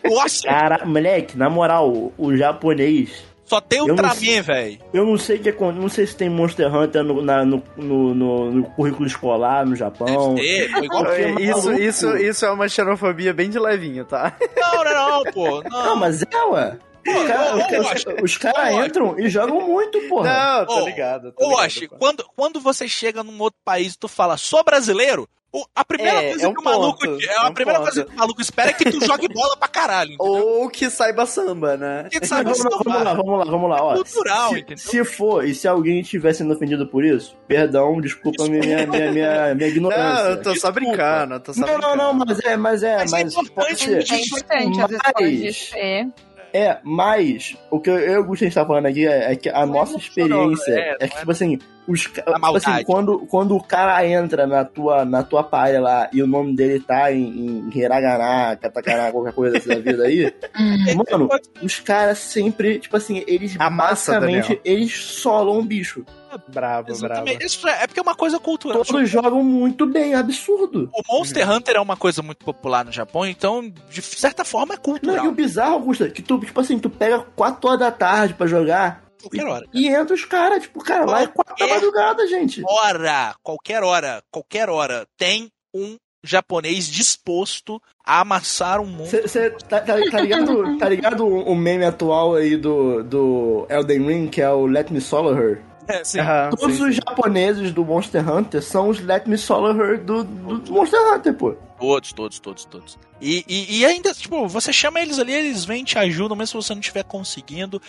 Nossa, 0.02 0.48
Cara, 0.48 0.86
moleque, 0.86 1.36
na 1.36 1.50
moral, 1.50 2.12
o 2.16 2.34
japonês. 2.34 3.29
Só 3.50 3.60
tem 3.60 3.80
Ultraman, 3.80 4.42
velho. 4.42 4.78
Eu 4.94 5.04
não 5.04 5.18
sei 5.18 5.36
o 5.36 5.40
que 5.40 5.48
acon- 5.48 5.72
não 5.72 5.88
sei 5.88 6.06
se 6.06 6.14
tem 6.14 6.30
Monster 6.30 6.72
Hunter 6.72 7.02
no, 7.02 7.20
na- 7.20 7.44
no, 7.44 7.60
no, 7.76 8.14
no- 8.14 8.50
no 8.52 8.62
currículo 8.70 9.06
escolar 9.08 9.66
no 9.66 9.74
Japão. 9.74 10.36
Deve 10.36 10.46
ter, 10.68 10.72
pô, 10.72 10.84
igual- 10.84 11.06
É, 11.06 11.30
Isso, 11.42 11.72
isso, 11.72 12.16
isso 12.16 12.46
é 12.46 12.50
uma 12.52 12.68
xenofobia 12.68 13.34
bem 13.34 13.50
de 13.50 13.58
levinho, 13.58 14.04
tá? 14.04 14.36
Não, 14.56 14.84
não, 14.84 14.94
não, 15.24 15.24
pô. 15.34 15.62
Não, 15.68 15.84
Não, 15.86 15.96
mas 15.96 16.22
é, 16.22 16.44
ué. 16.44 16.78
Os 17.08 17.24
caras 17.26 18.04
ô, 18.20 18.24
os- 18.24 18.38
caras 18.38 18.74
ô, 18.74 18.84
entram 18.84 19.18
e 19.18 19.28
jogam 19.28 19.60
muito, 19.62 19.98
porra. 20.02 20.32
Não, 20.60 20.66
tô 20.66 20.84
ligado. 20.84 21.32
tô 21.32 21.48
ligado, 21.50 21.88
pô. 21.88 21.96
quando, 21.98 22.24
quando 22.36 22.60
você 22.60 22.86
chega 22.86 23.24
num 23.24 23.40
outro 23.40 23.58
país 23.64 23.94
e 23.94 23.98
tu 23.98 24.06
fala, 24.06 24.36
sou 24.36 24.62
brasileiro, 24.62 25.28
o- 25.52 25.64
a 25.74 25.84
primeira 25.84 26.22
É, 26.22 26.28
coisa 26.30 26.44
é 26.44 26.48
um 26.48 26.54
que 26.54 26.60
o 26.60 26.64
maluco. 26.64 26.98
ponto, 26.98 27.22
é 27.22 27.26
é 27.26 27.38
a 27.46 27.50
primeira 27.50 27.80
coisa 27.80 28.04
que 28.04 28.12
o 28.12 28.16
maluco 28.16 28.40
espera 28.40 28.70
é 28.70 28.72
que 28.72 28.84
tu 28.90 29.00
jogue 29.04 29.28
bola 29.28 29.56
pra 29.56 29.68
caralho. 29.68 30.12
Entendeu? 30.14 30.46
Ou 30.46 30.68
que 30.70 30.88
saiba 30.90 31.26
samba, 31.26 31.76
né? 31.76 32.08
Tu 32.10 32.26
sabe 32.26 32.44
vamos, 32.44 32.58
não 32.64 32.70
vamos 32.78 33.02
lá, 33.04 33.14
vamos 33.14 33.38
lá, 33.38 33.44
vamos 33.44 33.70
lá, 33.70 33.82
ó. 33.84 33.94
Cultural, 33.94 34.50
se, 34.50 34.76
se 34.76 35.04
for, 35.04 35.44
e 35.44 35.54
se 35.54 35.66
alguém 35.68 36.00
estiver 36.00 36.32
sendo 36.32 36.52
ofendido 36.54 36.86
por 36.86 37.04
isso, 37.04 37.36
perdão, 37.48 38.00
desculpa 38.00 38.44
minha, 38.44 38.86
minha, 38.86 39.12
minha, 39.12 39.54
minha, 39.54 39.68
ignorância. 39.68 40.24
Não, 40.24 40.30
eu 40.30 40.42
tô 40.42 40.54
só 40.56 40.70
brincando, 40.70 41.34
eu 41.34 41.40
tô 41.40 41.52
só 41.52 41.60
Não, 41.60 41.78
não, 41.78 41.96
não, 41.96 42.18
brincando. 42.18 42.26
mas 42.26 42.40
é, 42.44 42.56
mas 42.56 42.82
é, 42.82 42.96
Mas 42.98 43.12
é 43.12 43.16
mas, 43.24 43.32
importante 43.34 43.54
pode 43.54 44.06
ser. 44.06 44.14
É 44.14 44.22
importante, 44.22 44.80
às 44.80 44.86
vezes 44.88 45.02
pode 45.12 45.44
Mas- 45.44 45.56
ser. 45.68 46.08
É, 46.52 46.78
mas 46.82 47.56
o 47.70 47.78
que 47.80 47.90
eu, 47.90 48.24
gostaria 48.24 48.48
de 48.48 48.52
estar 48.52 48.66
falando 48.66 48.86
aqui 48.86 49.06
é, 49.06 49.32
é 49.32 49.36
que 49.36 49.48
a 49.48 49.66
Não 49.66 49.74
é 49.74 49.78
nossa 49.78 49.96
experiência 49.96 50.72
é, 50.72 50.96
é, 51.00 51.08
que, 51.08 51.16
é- 51.16 51.18
tipo 51.18 51.30
assim, 51.30 51.58
os, 51.86 52.02
tipo 52.02 52.22
assim 52.56 52.84
quando, 52.84 53.20
quando 53.26 53.56
o 53.56 53.62
cara 53.62 54.06
entra 54.06 54.46
na 54.46 54.64
tua, 54.64 55.04
na 55.04 55.22
tua 55.22 55.42
palha 55.42 55.80
lá 55.80 56.10
e 56.12 56.22
o 56.22 56.26
nome 56.26 56.54
dele 56.54 56.80
tá 56.80 57.12
em, 57.12 57.68
em 57.68 57.78
Hiragana, 57.78 58.56
Katakana, 58.56 59.10
qualquer 59.10 59.32
coisa 59.32 59.58
assim 59.58 59.68
da 59.68 59.78
vida 59.80 60.04
aí, 60.04 60.32
mano, 61.10 61.28
os 61.62 61.80
caras 61.80 62.18
sempre, 62.18 62.78
tipo 62.78 62.96
assim, 62.96 63.24
eles 63.26 63.56
Amassa, 63.58 64.20
basicamente, 64.20 64.60
eles 64.64 64.92
solam 64.92 65.58
o 65.58 65.64
bicho. 65.64 66.04
Bravo, 66.30 66.48
bravo. 66.52 66.90
Exatamente. 66.90 67.44
Isso 67.46 67.66
é, 67.68 67.82
é 67.82 67.86
porque 67.86 68.00
é 68.00 68.02
uma 68.02 68.14
coisa 68.14 68.38
cultural. 68.38 68.84
Todos 68.84 69.08
jogam 69.08 69.42
muito 69.42 69.86
bem, 69.86 70.14
absurdo. 70.14 70.90
O 70.94 71.02
Monster 71.18 71.50
Hunter 71.50 71.76
é 71.76 71.80
uma 71.80 71.96
coisa 71.96 72.22
muito 72.22 72.44
popular 72.44 72.84
no 72.84 72.92
Japão, 72.92 73.26
então, 73.26 73.68
de 73.90 74.02
certa 74.02 74.44
forma, 74.44 74.74
é 74.74 74.76
Não, 74.76 74.82
cultural. 74.82 75.24
e 75.24 75.28
o 75.28 75.32
bizarro, 75.32 75.74
Augusta, 75.74 76.08
que 76.08 76.22
tu, 76.22 76.38
tipo 76.40 76.60
assim, 76.60 76.78
tu 76.78 76.88
pega 76.90 77.20
4 77.34 77.68
horas 77.68 77.80
da 77.80 77.90
tarde 77.90 78.34
pra 78.34 78.46
jogar 78.46 79.02
Qualquer 79.20 79.46
hora. 79.46 79.66
e 79.72 79.88
entra 79.88 80.14
os 80.14 80.24
caras, 80.24 80.62
tipo, 80.62 80.82
cara, 80.82 81.04
lá 81.04 81.22
é 81.22 81.26
4 81.26 81.54
da 81.54 81.58
Qualquer 81.58 81.74
madrugada, 81.74 82.26
gente. 82.26 82.62
Hora, 82.66 83.34
qualquer 83.42 83.82
hora, 83.82 84.22
qualquer 84.30 84.68
hora, 84.70 85.06
tem 85.18 85.48
um 85.74 85.96
japonês 86.22 86.86
disposto 86.86 87.80
a 88.04 88.20
amassar 88.20 88.78
um 88.80 88.86
monstro. 88.86 89.22
Você 89.22 89.50
tá, 89.50 89.80
tá- 89.80 89.94
tá 90.10 90.20
ligado, 90.20 90.78
tá 90.78 90.88
ligado 90.88 91.26
o 91.26 91.50
o 91.50 91.56
meme 91.56 91.84
atual 91.84 92.34
aí 92.34 92.56
do, 92.56 93.02
do 93.02 93.66
Elden 93.70 94.06
Ring, 94.06 94.28
que 94.28 94.40
é 94.42 94.50
o 94.50 94.66
Let 94.66 94.90
Me 94.90 95.00
Solo 95.00 95.34
Her? 95.34 95.62
É, 95.90 96.04
sim. 96.04 96.20
Aham, 96.20 96.50
Todos 96.50 96.76
sim, 96.76 96.88
os 96.88 96.94
sim. 96.94 97.00
japoneses 97.06 97.72
do 97.72 97.84
Monster 97.84 98.28
Hunter 98.28 98.62
são 98.62 98.88
os 98.88 99.00
Let 99.00 99.26
Me 99.26 99.36
Solo 99.36 99.70
Her 99.72 99.98
do, 100.02 100.24
do 100.24 100.72
Monster 100.72 101.00
Hunter, 101.12 101.34
pô. 101.34 101.54
Todos, 101.78 102.12
todos, 102.12 102.38
todos, 102.38 102.64
todos. 102.64 102.98
E, 103.20 103.44
e, 103.48 103.78
e 103.80 103.84
ainda, 103.86 104.12
tipo, 104.12 104.46
você 104.46 104.72
chama 104.72 105.00
eles 105.00 105.18
ali, 105.18 105.32
eles 105.32 105.64
vêm, 105.64 105.82
te 105.82 105.98
ajudam, 105.98 106.36
mesmo 106.36 106.60
se 106.60 106.66
você 106.68 106.74
não 106.74 106.80
estiver 106.80 107.04
conseguindo. 107.04 107.80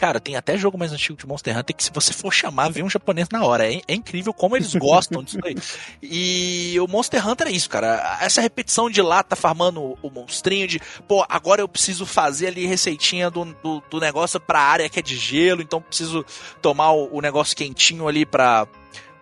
Cara, 0.00 0.18
tem 0.18 0.34
até 0.34 0.56
jogo 0.56 0.78
mais 0.78 0.94
antigo 0.94 1.18
de 1.18 1.26
Monster 1.26 1.58
Hunter 1.58 1.76
que 1.76 1.84
se 1.84 1.90
você 1.92 2.14
for 2.14 2.32
chamar, 2.32 2.70
vem 2.70 2.82
um 2.82 2.88
japonês 2.88 3.28
na 3.30 3.44
hora. 3.44 3.70
É, 3.70 3.82
é 3.86 3.94
incrível 3.94 4.32
como 4.32 4.56
eles 4.56 4.72
gostam 4.80 5.22
disso 5.22 5.38
aí. 5.44 5.54
E 6.02 6.80
o 6.80 6.88
Monster 6.88 7.28
Hunter 7.28 7.48
é 7.48 7.50
isso, 7.50 7.68
cara. 7.68 8.16
Essa 8.18 8.40
repetição 8.40 8.88
de 8.88 9.02
lá 9.02 9.22
tá 9.22 9.36
farmando 9.36 9.98
o 10.00 10.08
monstrinho 10.10 10.66
de, 10.66 10.80
pô, 11.06 11.22
agora 11.28 11.60
eu 11.60 11.68
preciso 11.68 12.06
fazer 12.06 12.46
ali 12.46 12.64
receitinha 12.64 13.28
do, 13.28 13.44
do, 13.62 13.82
do 13.90 14.00
negócio 14.00 14.40
pra 14.40 14.60
área 14.62 14.88
que 14.88 15.00
é 15.00 15.02
de 15.02 15.18
gelo, 15.18 15.60
então 15.60 15.82
preciso 15.82 16.24
tomar 16.62 16.92
o, 16.92 17.18
o 17.18 17.20
negócio 17.20 17.54
quentinho 17.54 18.08
ali 18.08 18.24
pra, 18.24 18.66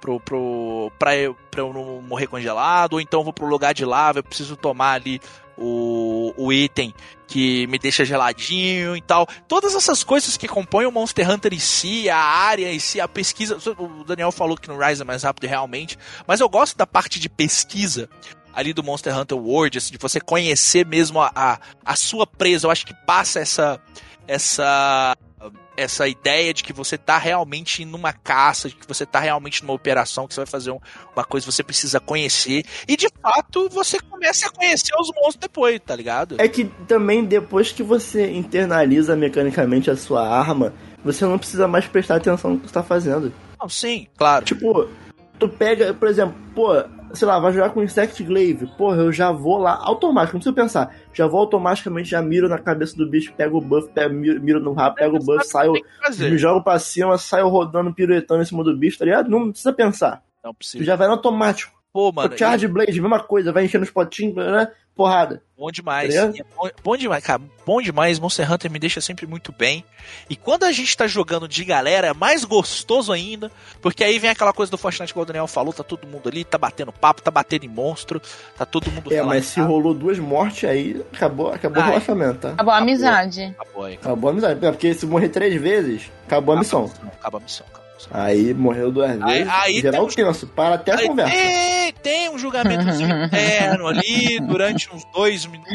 pro, 0.00 0.20
pro, 0.20 0.92
pra, 0.98 1.16
eu, 1.16 1.36
pra 1.50 1.60
eu 1.60 1.72
não 1.72 2.02
morrer 2.02 2.26
congelado, 2.26 2.94
ou 2.94 3.00
então 3.00 3.24
vou 3.24 3.32
pro 3.32 3.46
lugar 3.46 3.74
de 3.74 3.84
lava, 3.84 4.20
eu 4.20 4.22
preciso 4.22 4.56
tomar 4.56 4.92
ali 4.92 5.20
o, 5.56 6.32
o 6.36 6.52
item 6.52 6.94
que 7.26 7.66
me 7.66 7.78
deixa 7.78 8.04
geladinho 8.04 8.96
e 8.96 9.02
tal. 9.02 9.26
Todas 9.46 9.74
essas 9.74 10.02
coisas 10.02 10.36
que 10.36 10.48
compõem 10.48 10.86
o 10.86 10.92
Monster 10.92 11.28
Hunter 11.30 11.52
em 11.52 11.58
si, 11.58 12.08
a 12.08 12.16
área 12.16 12.72
em 12.72 12.78
si, 12.78 13.00
a 13.00 13.08
pesquisa. 13.08 13.58
O 13.78 14.04
Daniel 14.04 14.32
falou 14.32 14.56
que 14.56 14.68
no 14.68 14.78
Rise 14.78 15.02
é 15.02 15.04
mais 15.04 15.22
rápido 15.22 15.46
realmente, 15.46 15.98
mas 16.26 16.40
eu 16.40 16.48
gosto 16.48 16.76
da 16.76 16.86
parte 16.86 17.20
de 17.20 17.28
pesquisa 17.28 18.08
ali 18.54 18.72
do 18.72 18.82
Monster 18.82 19.16
Hunter 19.16 19.38
World, 19.38 19.78
assim, 19.78 19.92
de 19.92 19.98
você 19.98 20.20
conhecer 20.20 20.86
mesmo 20.86 21.20
a, 21.20 21.30
a, 21.34 21.60
a 21.84 21.96
sua 21.96 22.26
presa. 22.26 22.66
Eu 22.66 22.70
acho 22.70 22.86
que 22.86 22.94
passa 23.06 23.40
essa 23.40 23.80
essa 24.26 25.16
essa 25.76 26.08
ideia 26.08 26.52
de 26.52 26.64
que 26.64 26.72
você 26.72 26.98
tá 26.98 27.18
realmente 27.18 27.84
numa 27.84 28.12
caça, 28.12 28.68
de 28.68 28.74
que 28.74 28.86
você 28.86 29.06
tá 29.06 29.20
realmente 29.20 29.62
numa 29.62 29.72
operação, 29.72 30.26
que 30.26 30.34
você 30.34 30.40
vai 30.40 30.46
fazer 30.46 30.70
um, 30.70 30.78
uma 31.14 31.24
coisa 31.24 31.46
que 31.46 31.52
você 31.52 31.62
precisa 31.62 32.00
conhecer. 32.00 32.64
E 32.86 32.96
de 32.96 33.08
fato 33.22 33.68
você 33.68 34.00
começa 34.00 34.46
a 34.46 34.50
conhecer 34.50 34.92
os 34.98 35.08
monstros 35.14 35.36
depois, 35.36 35.80
tá 35.84 35.94
ligado? 35.94 36.36
É 36.38 36.48
que 36.48 36.64
também 36.86 37.24
depois 37.24 37.70
que 37.70 37.82
você 37.82 38.30
internaliza 38.32 39.14
mecanicamente 39.14 39.90
a 39.90 39.96
sua 39.96 40.28
arma, 40.28 40.74
você 41.04 41.24
não 41.24 41.38
precisa 41.38 41.68
mais 41.68 41.86
prestar 41.86 42.16
atenção 42.16 42.52
no 42.52 42.58
que 42.58 42.66
você 42.66 42.74
tá 42.74 42.82
fazendo. 42.82 43.32
Não, 43.60 43.68
sim, 43.68 44.06
claro. 44.16 44.44
Tipo, 44.44 44.88
tu 45.38 45.48
pega, 45.48 45.94
por 45.94 46.08
exemplo, 46.08 46.34
pô, 46.54 46.74
sei 47.12 47.26
lá, 47.26 47.38
vai 47.38 47.52
jogar 47.52 47.70
com 47.70 47.82
Insect 47.82 48.22
Glaive, 48.22 48.66
porra, 48.76 48.96
eu 48.96 49.12
já 49.12 49.32
vou 49.32 49.58
lá, 49.58 49.78
automático, 49.82 50.36
não 50.36 50.40
precisa 50.40 50.54
pensar, 50.54 50.94
já 51.12 51.26
vou 51.26 51.40
automaticamente, 51.40 52.10
já 52.10 52.22
miro 52.22 52.48
na 52.48 52.58
cabeça 52.58 52.96
do 52.96 53.08
bicho, 53.08 53.32
pego 53.34 53.58
o 53.58 53.60
buff, 53.60 53.88
pego, 53.92 54.14
miro, 54.14 54.42
miro 54.42 54.60
no 54.60 54.72
rabo, 54.72 54.96
pego 54.96 55.16
o 55.16 55.24
buff, 55.24 55.46
saio, 55.46 55.72
me 56.18 56.38
jogo 56.38 56.62
pra 56.62 56.78
cima, 56.78 57.16
saio 57.18 57.48
rodando, 57.48 57.92
piruetando 57.92 58.42
em 58.42 58.46
cima 58.46 58.64
do 58.64 58.76
bicho, 58.76 58.98
tá 58.98 59.04
ligado? 59.04 59.30
Não 59.30 59.50
precisa 59.50 59.72
pensar. 59.72 60.22
Não 60.42 60.54
precisa. 60.54 60.82
Tu 60.82 60.86
já 60.86 60.96
vai 60.96 61.06
no 61.06 61.14
automático. 61.14 61.77
Pô, 61.98 62.12
mano. 62.12 62.32
O 62.32 62.38
Charge 62.38 62.68
Blade, 62.68 63.00
mesma 63.00 63.18
coisa, 63.18 63.50
vai 63.50 63.64
enchendo 63.64 63.82
os 63.82 63.90
potinhos, 63.90 64.36
né? 64.36 64.68
porrada. 64.94 65.42
Bom 65.56 65.68
demais. 65.70 66.14
É 66.14 66.28
bom, 66.56 66.70
bom 66.84 66.96
demais, 66.96 67.24
cara. 67.24 67.42
Bom 67.66 67.82
demais. 67.82 68.20
Monster 68.20 68.52
Hunter 68.52 68.70
me 68.70 68.78
deixa 68.78 69.00
sempre 69.00 69.26
muito 69.26 69.52
bem. 69.52 69.84
E 70.30 70.36
quando 70.36 70.62
a 70.62 70.70
gente 70.70 70.96
tá 70.96 71.08
jogando 71.08 71.48
de 71.48 71.64
galera, 71.64 72.06
é 72.06 72.12
mais 72.12 72.44
gostoso 72.44 73.12
ainda. 73.12 73.50
Porque 73.82 74.04
aí 74.04 74.16
vem 74.20 74.30
aquela 74.30 74.52
coisa 74.52 74.70
do 74.70 74.78
Fortnite 74.78 75.12
que 75.12 75.18
o 75.18 75.24
Daniel 75.24 75.48
falou: 75.48 75.72
tá 75.72 75.82
todo 75.82 76.06
mundo 76.06 76.28
ali, 76.28 76.44
tá 76.44 76.56
batendo 76.56 76.92
papo, 76.92 77.20
tá 77.20 77.32
batendo 77.32 77.64
em 77.64 77.68
monstro, 77.68 78.22
tá 78.56 78.64
todo 78.64 78.90
mundo 78.92 79.12
É, 79.12 79.20
mas 79.22 79.46
se 79.46 79.60
rolou 79.60 79.92
duas 79.92 80.20
mortes 80.20 80.68
aí, 80.68 81.04
acabou, 81.12 81.52
acabou 81.52 81.78
o 81.78 81.84
Ai. 81.84 81.88
relacionamento, 81.90 82.38
tá? 82.38 82.50
Acabou 82.50 82.74
a 82.74 82.78
amizade. 82.78 83.56
Acabou 83.58 83.84
aí. 83.84 83.94
Acabou 83.94 84.28
a 84.28 84.32
amizade. 84.32 84.64
É, 84.64 84.70
Porque 84.70 84.94
se 84.94 85.04
morrer 85.04 85.30
três 85.30 85.60
vezes, 85.60 86.12
acabou 86.26 86.54
a 86.54 86.58
missão. 86.60 86.84
Acaba 86.84 87.38
a 87.38 87.40
missão, 87.40 87.66
acaba 87.66 87.74
a 87.74 87.76
missão. 87.76 87.87
Aí 88.10 88.54
morreu 88.54 88.90
duas 88.92 89.10
Aí- 89.22 89.38
vezes. 89.38 89.52
aí 89.52 89.80
geral 89.80 90.06
tem 90.06 90.24
tenso, 90.24 90.46
para 90.46 90.74
até 90.76 90.92
a 90.92 90.96
Aí 90.98 91.06
conversa. 91.08 91.32
tem, 91.34 91.92
tem 92.02 92.30
um 92.30 92.38
julgamentozinho 92.38 93.24
interno 93.24 93.86
ali 93.86 94.38
durante 94.40 94.88
uns 94.94 95.04
dois 95.12 95.46
minutos. 95.46 95.74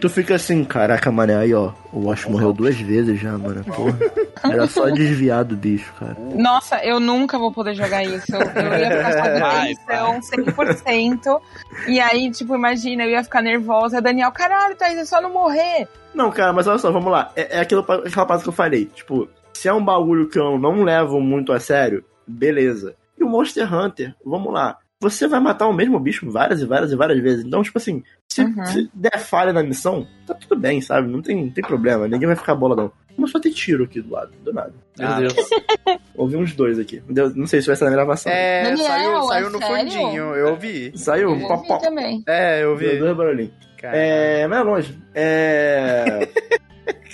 Tu 0.00 0.08
fica 0.10 0.34
assim, 0.34 0.64
caraca, 0.64 1.10
mané, 1.10 1.36
aí 1.36 1.54
ó, 1.54 1.72
o 1.92 2.06
Wash 2.08 2.26
morreu 2.26 2.52
duas 2.52 2.76
vezes 2.78 3.18
já, 3.20 3.32
mano, 3.38 3.64
porra. 3.64 3.98
Era 4.52 4.66
só 4.68 4.88
desviar 4.90 5.44
do 5.44 5.56
bicho, 5.56 5.92
cara. 5.98 6.16
Nossa, 6.34 6.76
eu 6.84 7.00
nunca 7.00 7.38
vou 7.38 7.50
poder 7.52 7.74
jogar 7.74 8.04
isso. 8.04 8.26
Eu 8.34 8.40
ia 8.78 9.12
ficar 9.12 9.38
Vai, 9.40 9.74
tensão 9.74 10.20
100%. 10.20 11.40
E 11.88 11.98
aí, 12.00 12.30
tipo, 12.30 12.54
imagina, 12.54 13.04
eu 13.04 13.10
ia 13.10 13.24
ficar 13.24 13.42
nervosa. 13.42 14.00
Daniel, 14.00 14.30
caralho, 14.30 14.76
Thaís, 14.76 14.98
é 14.98 15.04
só 15.04 15.20
não 15.20 15.32
morrer. 15.32 15.88
Não, 16.14 16.30
cara, 16.30 16.52
mas 16.52 16.66
olha 16.66 16.78
só, 16.78 16.90
vamos 16.90 17.10
lá. 17.10 17.30
É, 17.36 17.56
é 17.58 17.60
aquilo, 17.60 17.80
aquela 17.80 18.26
parte 18.26 18.42
que 18.42 18.48
eu 18.48 18.52
falei. 18.52 18.86
Tipo, 18.86 19.28
se 19.52 19.68
é 19.68 19.72
um 19.72 19.84
bagulho 19.84 20.28
que 20.28 20.38
eu 20.38 20.58
não 20.58 20.82
levo 20.82 21.20
muito 21.20 21.52
a 21.52 21.60
sério, 21.60 22.04
beleza. 22.26 22.94
E 23.18 23.24
o 23.24 23.28
Monster 23.28 23.72
Hunter, 23.72 24.14
vamos 24.24 24.52
lá. 24.52 24.78
Você 25.00 25.28
vai 25.28 25.38
matar 25.38 25.68
o 25.68 25.72
mesmo 25.72 25.98
bicho 26.00 26.28
várias 26.30 26.60
e 26.60 26.66
várias 26.66 26.90
e 26.90 26.96
várias 26.96 27.20
vezes. 27.20 27.44
Então, 27.44 27.62
tipo 27.62 27.78
assim, 27.78 28.02
se, 28.28 28.42
Uhum. 28.42 28.64
se 28.66 28.90
der 28.92 29.18
falha 29.20 29.52
na 29.52 29.62
missão, 29.62 30.06
tá 30.26 30.34
tudo 30.34 30.60
bem, 30.60 30.80
sabe? 30.80 31.08
Não 31.08 31.22
tem, 31.22 31.44
não 31.44 31.50
tem 31.52 31.62
problema. 31.64 32.08
Ninguém 32.08 32.26
vai 32.26 32.34
ficar 32.36 32.54
bola, 32.56 32.74
não. 32.74 32.92
Mas 33.16 33.30
só 33.30 33.38
tem 33.40 33.50
tiro 33.52 33.84
aqui 33.84 34.00
do 34.00 34.12
lado, 34.12 34.30
do 34.44 34.52
nada. 34.52 34.72
Meu 34.98 35.08
Ah, 35.08 35.18
Deus. 35.20 35.34
Ouvi 36.16 36.36
uns 36.36 36.52
dois 36.54 36.78
aqui. 36.80 37.00
Deus, 37.08 37.34
não 37.34 37.46
sei 37.46 37.60
se 37.60 37.66
vai 37.68 37.76
ser 37.76 37.84
na 37.84 37.90
gravação. 37.90 38.30
É, 38.30 38.62
Daniel, 38.64 38.86
saiu, 38.86 39.22
saiu 39.24 39.46
é 39.46 39.50
no 39.50 39.58
sério? 39.58 39.76
fundinho, 39.92 40.34
eu 40.34 40.48
ouvi. 40.50 40.92
Saiu, 40.96 41.30
Eu 41.30 41.48
ouvi 41.48 41.80
também. 41.80 42.22
É, 42.26 42.62
eu 42.62 42.76
Deu 42.76 42.88
ouvi. 42.88 42.98
dois 42.98 43.16
barulhinhos. 43.16 43.52
É, 43.82 44.46
mas 44.48 44.58
é 44.58 44.62
longe. 44.62 44.98
É. 45.14 46.28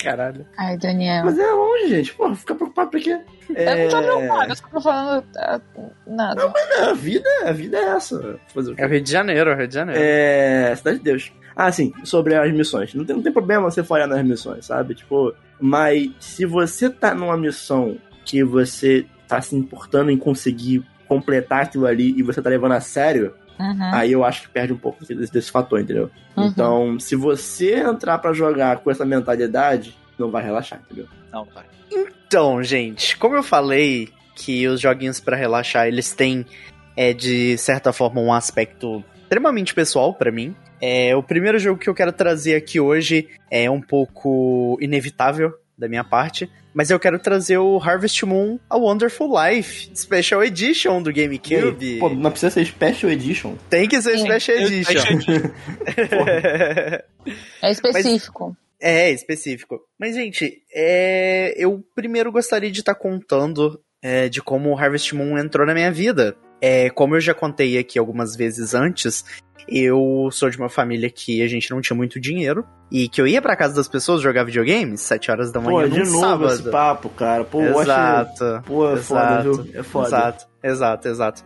Caralho. 0.04 0.46
Ai, 0.56 0.76
Daniel. 0.76 1.24
mas 1.24 1.38
é 1.38 1.50
longe, 1.50 1.88
gente. 1.88 2.14
Porra, 2.14 2.34
fica 2.34 2.54
preocupado 2.54 2.90
pra 2.90 3.00
quê? 3.00 3.20
É... 3.54 3.86
Eu 3.86 3.90
não 3.90 3.90
tô 3.90 4.02
preocupada, 4.02 4.52
eu 4.52 4.56
só 4.56 4.68
tô 4.68 4.80
falando 4.80 5.24
ah, 5.36 5.60
nada. 6.06 6.52
A 6.82 6.92
vida, 6.92 7.28
a 7.44 7.52
vida 7.52 7.78
é 7.78 7.84
essa. 7.84 8.38
Fazer 8.48 8.72
o 8.72 8.76
quê? 8.76 8.82
É 8.82 8.86
o 8.86 8.88
Rio 8.88 9.00
de 9.00 9.10
Janeiro, 9.10 9.50
é 9.50 9.54
o 9.54 9.56
Rio 9.56 9.68
de 9.68 9.74
Janeiro. 9.74 10.00
É. 10.02 10.74
Cidade 10.76 10.98
de 10.98 11.04
Deus. 11.04 11.32
Ah, 11.56 11.70
sim, 11.70 11.92
sobre 12.04 12.34
as 12.34 12.52
missões. 12.52 12.94
Não 12.94 13.04
tem, 13.04 13.16
não 13.16 13.22
tem 13.22 13.32
problema 13.32 13.70
você 13.70 13.82
falhar 13.82 14.08
nas 14.08 14.24
missões, 14.24 14.66
sabe? 14.66 14.94
Tipo, 14.94 15.34
mas 15.60 16.10
se 16.18 16.44
você 16.44 16.90
tá 16.90 17.14
numa 17.14 17.36
missão 17.36 17.96
que 18.24 18.42
você 18.42 19.06
tá 19.28 19.40
se 19.40 19.54
importando 19.56 20.10
em 20.10 20.18
conseguir 20.18 20.84
completar 21.06 21.62
aquilo 21.62 21.86
ali 21.86 22.18
e 22.18 22.22
você 22.22 22.42
tá 22.42 22.50
levando 22.50 22.72
a 22.72 22.80
sério, 22.80 23.34
Uhum. 23.58 23.94
aí 23.94 24.12
eu 24.12 24.24
acho 24.24 24.42
que 24.42 24.48
perde 24.48 24.72
um 24.72 24.76
pouco 24.76 25.04
desse, 25.04 25.32
desse 25.32 25.50
fator, 25.50 25.80
entendeu? 25.80 26.10
Uhum. 26.36 26.46
Então, 26.46 27.00
se 27.00 27.14
você 27.14 27.76
entrar 27.76 28.18
pra 28.18 28.32
jogar 28.32 28.78
com 28.78 28.90
essa 28.90 29.04
mentalidade, 29.04 29.96
não 30.18 30.30
vai 30.30 30.42
relaxar, 30.42 30.80
entendeu? 30.84 31.06
Não, 31.32 31.44
vai. 31.44 31.64
Então, 31.90 32.62
gente, 32.62 33.16
como 33.16 33.36
eu 33.36 33.42
falei 33.42 34.08
que 34.34 34.66
os 34.66 34.80
joguinhos 34.80 35.20
pra 35.20 35.36
relaxar, 35.36 35.86
eles 35.86 36.12
têm, 36.12 36.44
é, 36.96 37.12
de 37.12 37.56
certa 37.58 37.92
forma, 37.92 38.20
um 38.20 38.32
aspecto 38.32 39.04
extremamente 39.22 39.74
pessoal 39.74 40.12
pra 40.12 40.32
mim. 40.32 40.54
É, 40.80 41.14
o 41.16 41.22
primeiro 41.22 41.58
jogo 41.58 41.78
que 41.78 41.88
eu 41.88 41.94
quero 41.94 42.12
trazer 42.12 42.56
aqui 42.56 42.78
hoje 42.80 43.28
é 43.50 43.70
um 43.70 43.80
pouco 43.80 44.76
inevitável 44.80 45.54
da 45.76 45.88
minha 45.88 46.04
parte, 46.04 46.48
mas 46.72 46.90
eu 46.90 46.98
quero 47.00 47.18
trazer 47.18 47.58
o 47.58 47.78
Harvest 47.78 48.24
Moon 48.24 48.58
A 48.70 48.76
Wonderful 48.76 49.28
Life 49.36 49.90
Special 49.96 50.42
Edition 50.44 51.02
do 51.02 51.12
GameCube. 51.12 51.98
Pô, 51.98 52.08
não 52.10 52.30
precisa 52.30 52.50
ser 52.52 52.64
Special 52.66 53.10
Edition. 53.12 53.56
Tem 53.68 53.88
que 53.88 54.00
ser 54.00 54.18
Sim. 54.18 54.24
Special 54.24 54.56
Eu- 54.58 54.66
Edition. 54.68 55.18
É 57.62 57.70
específico. 57.70 58.56
É, 58.80 59.10
específico. 59.10 59.80
Mas, 59.98 60.14
gente, 60.14 60.62
é, 60.74 61.54
eu 61.56 61.82
primeiro 61.94 62.30
gostaria 62.30 62.70
de 62.70 62.80
estar 62.80 62.94
contando 62.94 63.80
é, 64.02 64.28
de 64.28 64.42
como 64.42 64.70
o 64.70 64.78
Harvest 64.78 65.14
Moon 65.14 65.38
entrou 65.38 65.66
na 65.66 65.72
minha 65.74 65.90
vida. 65.90 66.36
É, 66.66 66.88
como 66.88 67.14
eu 67.14 67.20
já 67.20 67.34
contei 67.34 67.76
aqui 67.76 67.98
algumas 67.98 68.34
vezes 68.34 68.74
antes, 68.74 69.22
eu 69.68 70.30
sou 70.32 70.48
de 70.48 70.56
uma 70.56 70.70
família 70.70 71.10
que 71.10 71.42
a 71.42 71.46
gente 71.46 71.70
não 71.70 71.78
tinha 71.82 71.94
muito 71.94 72.18
dinheiro 72.18 72.64
e 72.90 73.06
que 73.06 73.20
eu 73.20 73.26
ia 73.26 73.42
pra 73.42 73.54
casa 73.54 73.74
das 73.74 73.86
pessoas 73.86 74.22
jogar 74.22 74.44
videogames 74.44 75.02
7 75.02 75.30
horas 75.30 75.52
da 75.52 75.60
manhã 75.60 75.88
Pô, 75.90 75.94
de 75.94 75.98
novo 76.04 76.20
sábado. 76.20 76.54
esse 76.54 76.70
papo, 76.70 77.08
cara. 77.10 77.44
Pô. 77.44 77.60
Exato. 77.60 78.62
Pô, 78.64 78.90
é 78.90 78.96
foda, 78.96 79.20
Exato. 79.20 79.62
viu? 79.62 79.80
É 79.80 79.82
foda. 79.82 80.06
Exato, 80.06 80.46
exato, 80.62 81.08
exato. 81.08 81.44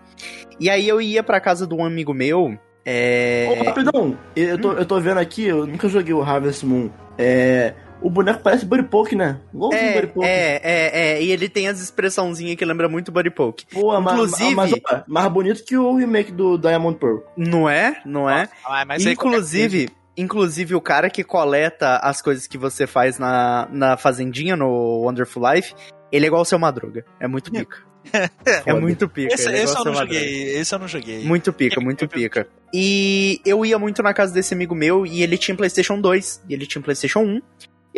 E 0.61 0.71
aí 0.71 0.87
eu 0.87 1.01
ia 1.01 1.25
pra 1.25 1.41
casa 1.41 1.67
de 1.67 1.75
um 1.75 1.85
amigo 1.85 2.15
meu. 2.15 2.57
É... 2.85 3.49
Ô, 3.51 3.65
rapidão, 3.65 4.17
eu 4.37 4.57
tô, 4.57 4.73
eu 4.73 4.87
tô 4.87 5.01
vendo 5.01 5.19
aqui, 5.19 5.47
eu 5.47 5.67
nunca 5.67 5.89
joguei 5.89 6.15
o 6.15 6.23
Harvest 6.23 6.65
Moon. 6.65 6.91
É. 7.19 7.75
O 8.01 8.09
boneco 8.11 8.41
parece 8.43 8.65
Buddy 8.65 8.85
Poke, 8.85 9.17
né? 9.17 9.41
Igualzinho 9.53 9.83
É, 9.83 9.95
Buddy 10.01 10.07
Poke. 10.13 10.27
é, 10.27 10.61
é, 10.63 11.01
é, 11.19 11.23
e 11.23 11.31
ele 11.33 11.49
tem 11.49 11.67
as 11.69 11.81
expressãozinhas 11.81 12.57
que 12.57 12.65
lembra 12.65 12.89
muito 12.89 13.11
Buddy 13.11 13.31
Poke. 13.31 13.67
Pô, 13.73 14.01
mas- 14.01 14.15
Inclusive- 14.15 14.55
mas, 14.55 14.73
ó, 14.73 15.03
mais 15.07 15.33
bonito 15.33 15.65
que 15.65 15.77
o 15.77 15.95
remake 15.97 16.31
do 16.33 16.57
Diamond 16.57 16.97
Pearl. 16.99 17.19
Não 17.37 17.69
é? 17.69 18.01
Não 18.07 18.31
é? 18.31 18.49
Ah, 18.65 18.85
mas 18.87 19.05
aí 19.05 19.13
inclusive, 19.13 19.89
inclusive, 20.17 20.75
o 20.75 20.81
cara 20.81 21.11
que 21.11 21.25
coleta 21.25 21.97
as 21.97 22.23
coisas 22.23 22.47
que 22.47 22.57
você 22.57 22.87
faz 22.87 23.19
na, 23.19 23.69
na 23.73 23.97
fazendinha, 23.97 24.57
no 24.57 24.69
Wonderful 25.03 25.43
Life, 25.53 25.75
ele 26.13 26.25
é 26.25 26.29
igual 26.29 26.43
o 26.43 26.45
seu 26.45 26.59
Madruga. 26.59 27.05
É 27.21 27.27
muito 27.27 27.51
pica. 27.51 27.79
é 28.65 28.73
muito 28.73 29.09
pica. 29.09 29.35
Esse, 29.35 29.49
é 29.51 29.63
esse 29.63 29.77
eu 29.77 29.85
não 29.85 29.93
Madruga. 29.93 30.15
joguei, 30.15 30.57
esse 30.57 30.75
eu 30.75 30.79
não 30.79 30.89
joguei. 30.89 31.25
Muito 31.25 31.53
pica, 31.53 31.81
muito 31.81 32.09
pica. 32.09 32.49
E 32.73 33.41
eu 33.45 33.67
ia 33.67 33.79
muito 33.79 34.03
na 34.03 34.15
casa 34.15 34.33
desse 34.33 34.55
amigo 34.55 34.75
meu 34.75 35.05
e 35.05 35.23
ele 35.23 35.37
tinha 35.37 35.55
PlayStation 35.57 36.01
2 36.01 36.43
e 36.49 36.55
ele 36.55 36.67
tinha 36.67 36.81
PlayStation 36.81 37.21
1. 37.21 37.43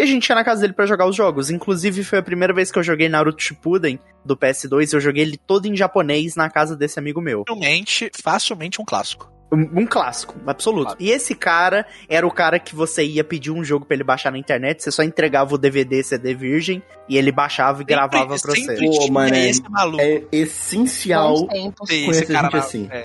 E 0.00 0.02
a 0.02 0.06
gente 0.06 0.26
ia 0.30 0.34
na 0.34 0.42
casa 0.42 0.62
dele 0.62 0.72
pra 0.72 0.86
jogar 0.86 1.04
os 1.04 1.14
jogos. 1.14 1.50
Inclusive, 1.50 2.02
foi 2.02 2.20
a 2.20 2.22
primeira 2.22 2.54
vez 2.54 2.72
que 2.72 2.78
eu 2.78 2.82
joguei 2.82 3.06
Naruto 3.06 3.42
Shippuden 3.42 3.98
do 4.24 4.34
PS2. 4.34 4.94
Eu 4.94 5.00
joguei 5.00 5.22
ele 5.22 5.36
todo 5.36 5.66
em 5.66 5.76
japonês 5.76 6.36
na 6.36 6.48
casa 6.48 6.74
desse 6.74 6.98
amigo 6.98 7.20
meu. 7.20 7.44
Facilmente, 7.46 8.10
facilmente 8.14 8.80
um 8.80 8.84
clássico. 8.86 9.30
Um, 9.52 9.80
um 9.80 9.86
clássico, 9.86 10.36
absoluto. 10.46 10.94
E 11.00 11.10
esse 11.10 11.34
cara 11.34 11.84
era 12.08 12.24
o 12.26 12.30
cara 12.30 12.58
que 12.60 12.74
você 12.74 13.04
ia 13.04 13.24
pedir 13.24 13.50
um 13.50 13.64
jogo 13.64 13.84
pra 13.84 13.94
ele 13.96 14.04
baixar 14.04 14.30
na 14.30 14.38
internet, 14.38 14.82
você 14.82 14.90
só 14.92 15.02
entregava 15.02 15.52
o 15.54 15.58
DVD, 15.58 16.02
CD 16.04 16.34
virgem, 16.34 16.80
e 17.08 17.18
ele 17.18 17.32
baixava 17.32 17.82
e 17.82 17.84
gravava 17.84 18.26
pra 18.26 18.36
você. 18.38 18.60
sempre 18.60 18.86
Pô, 18.86 19.08
mano, 19.10 19.34
é- 19.34 19.48
esse 19.50 19.62
maluco. 19.68 20.00
É 20.00 20.22
essencial 20.30 21.46
conhecer 21.76 22.10
esse 22.10 22.26
cara 22.32 22.44
gente 22.48 22.56
assim. 22.58 22.88
É. 22.92 23.02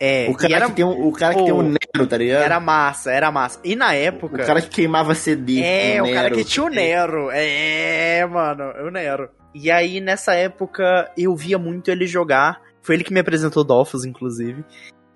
É, 0.00 0.24
é. 0.26 0.30
O 0.30 0.34
cara, 0.34 0.52
e 0.52 0.54
era, 0.54 0.66
que 0.66 0.72
tem 0.74 0.84
um, 0.84 1.06
o 1.08 1.12
cara 1.12 1.34
que 1.34 1.40
Pô, 1.40 1.44
tem 1.46 1.54
um 1.54 1.62
Nero, 1.62 2.06
tá 2.08 2.16
ligado? 2.16 2.42
era 2.42 2.60
massa, 2.60 3.10
era 3.10 3.32
massa. 3.32 3.58
E 3.64 3.74
na 3.74 3.88
O 3.88 3.92
época. 3.92 4.44
cara 4.44 4.62
que 4.62 4.68
queimava 4.68 5.14
CD. 5.14 5.60
É, 5.62 6.02
um 6.02 6.06
o 6.06 6.12
cara 6.14 6.22
Nero. 6.30 6.36
que 6.36 6.44
tinha 6.44 6.64
o 6.64 6.68
Nero. 6.68 7.28
É, 7.32 8.24
mano, 8.26 8.64
o 8.86 8.90
Nero. 8.90 9.28
E 9.54 9.70
aí, 9.70 10.00
nessa 10.00 10.34
época, 10.34 11.10
eu 11.16 11.34
via 11.34 11.58
muito 11.58 11.90
ele 11.90 12.06
jogar. 12.06 12.60
Foi 12.82 12.94
ele 12.94 13.02
que 13.04 13.12
me 13.12 13.20
apresentou 13.20 13.64
Dolphus, 13.64 14.04
inclusive. 14.04 14.64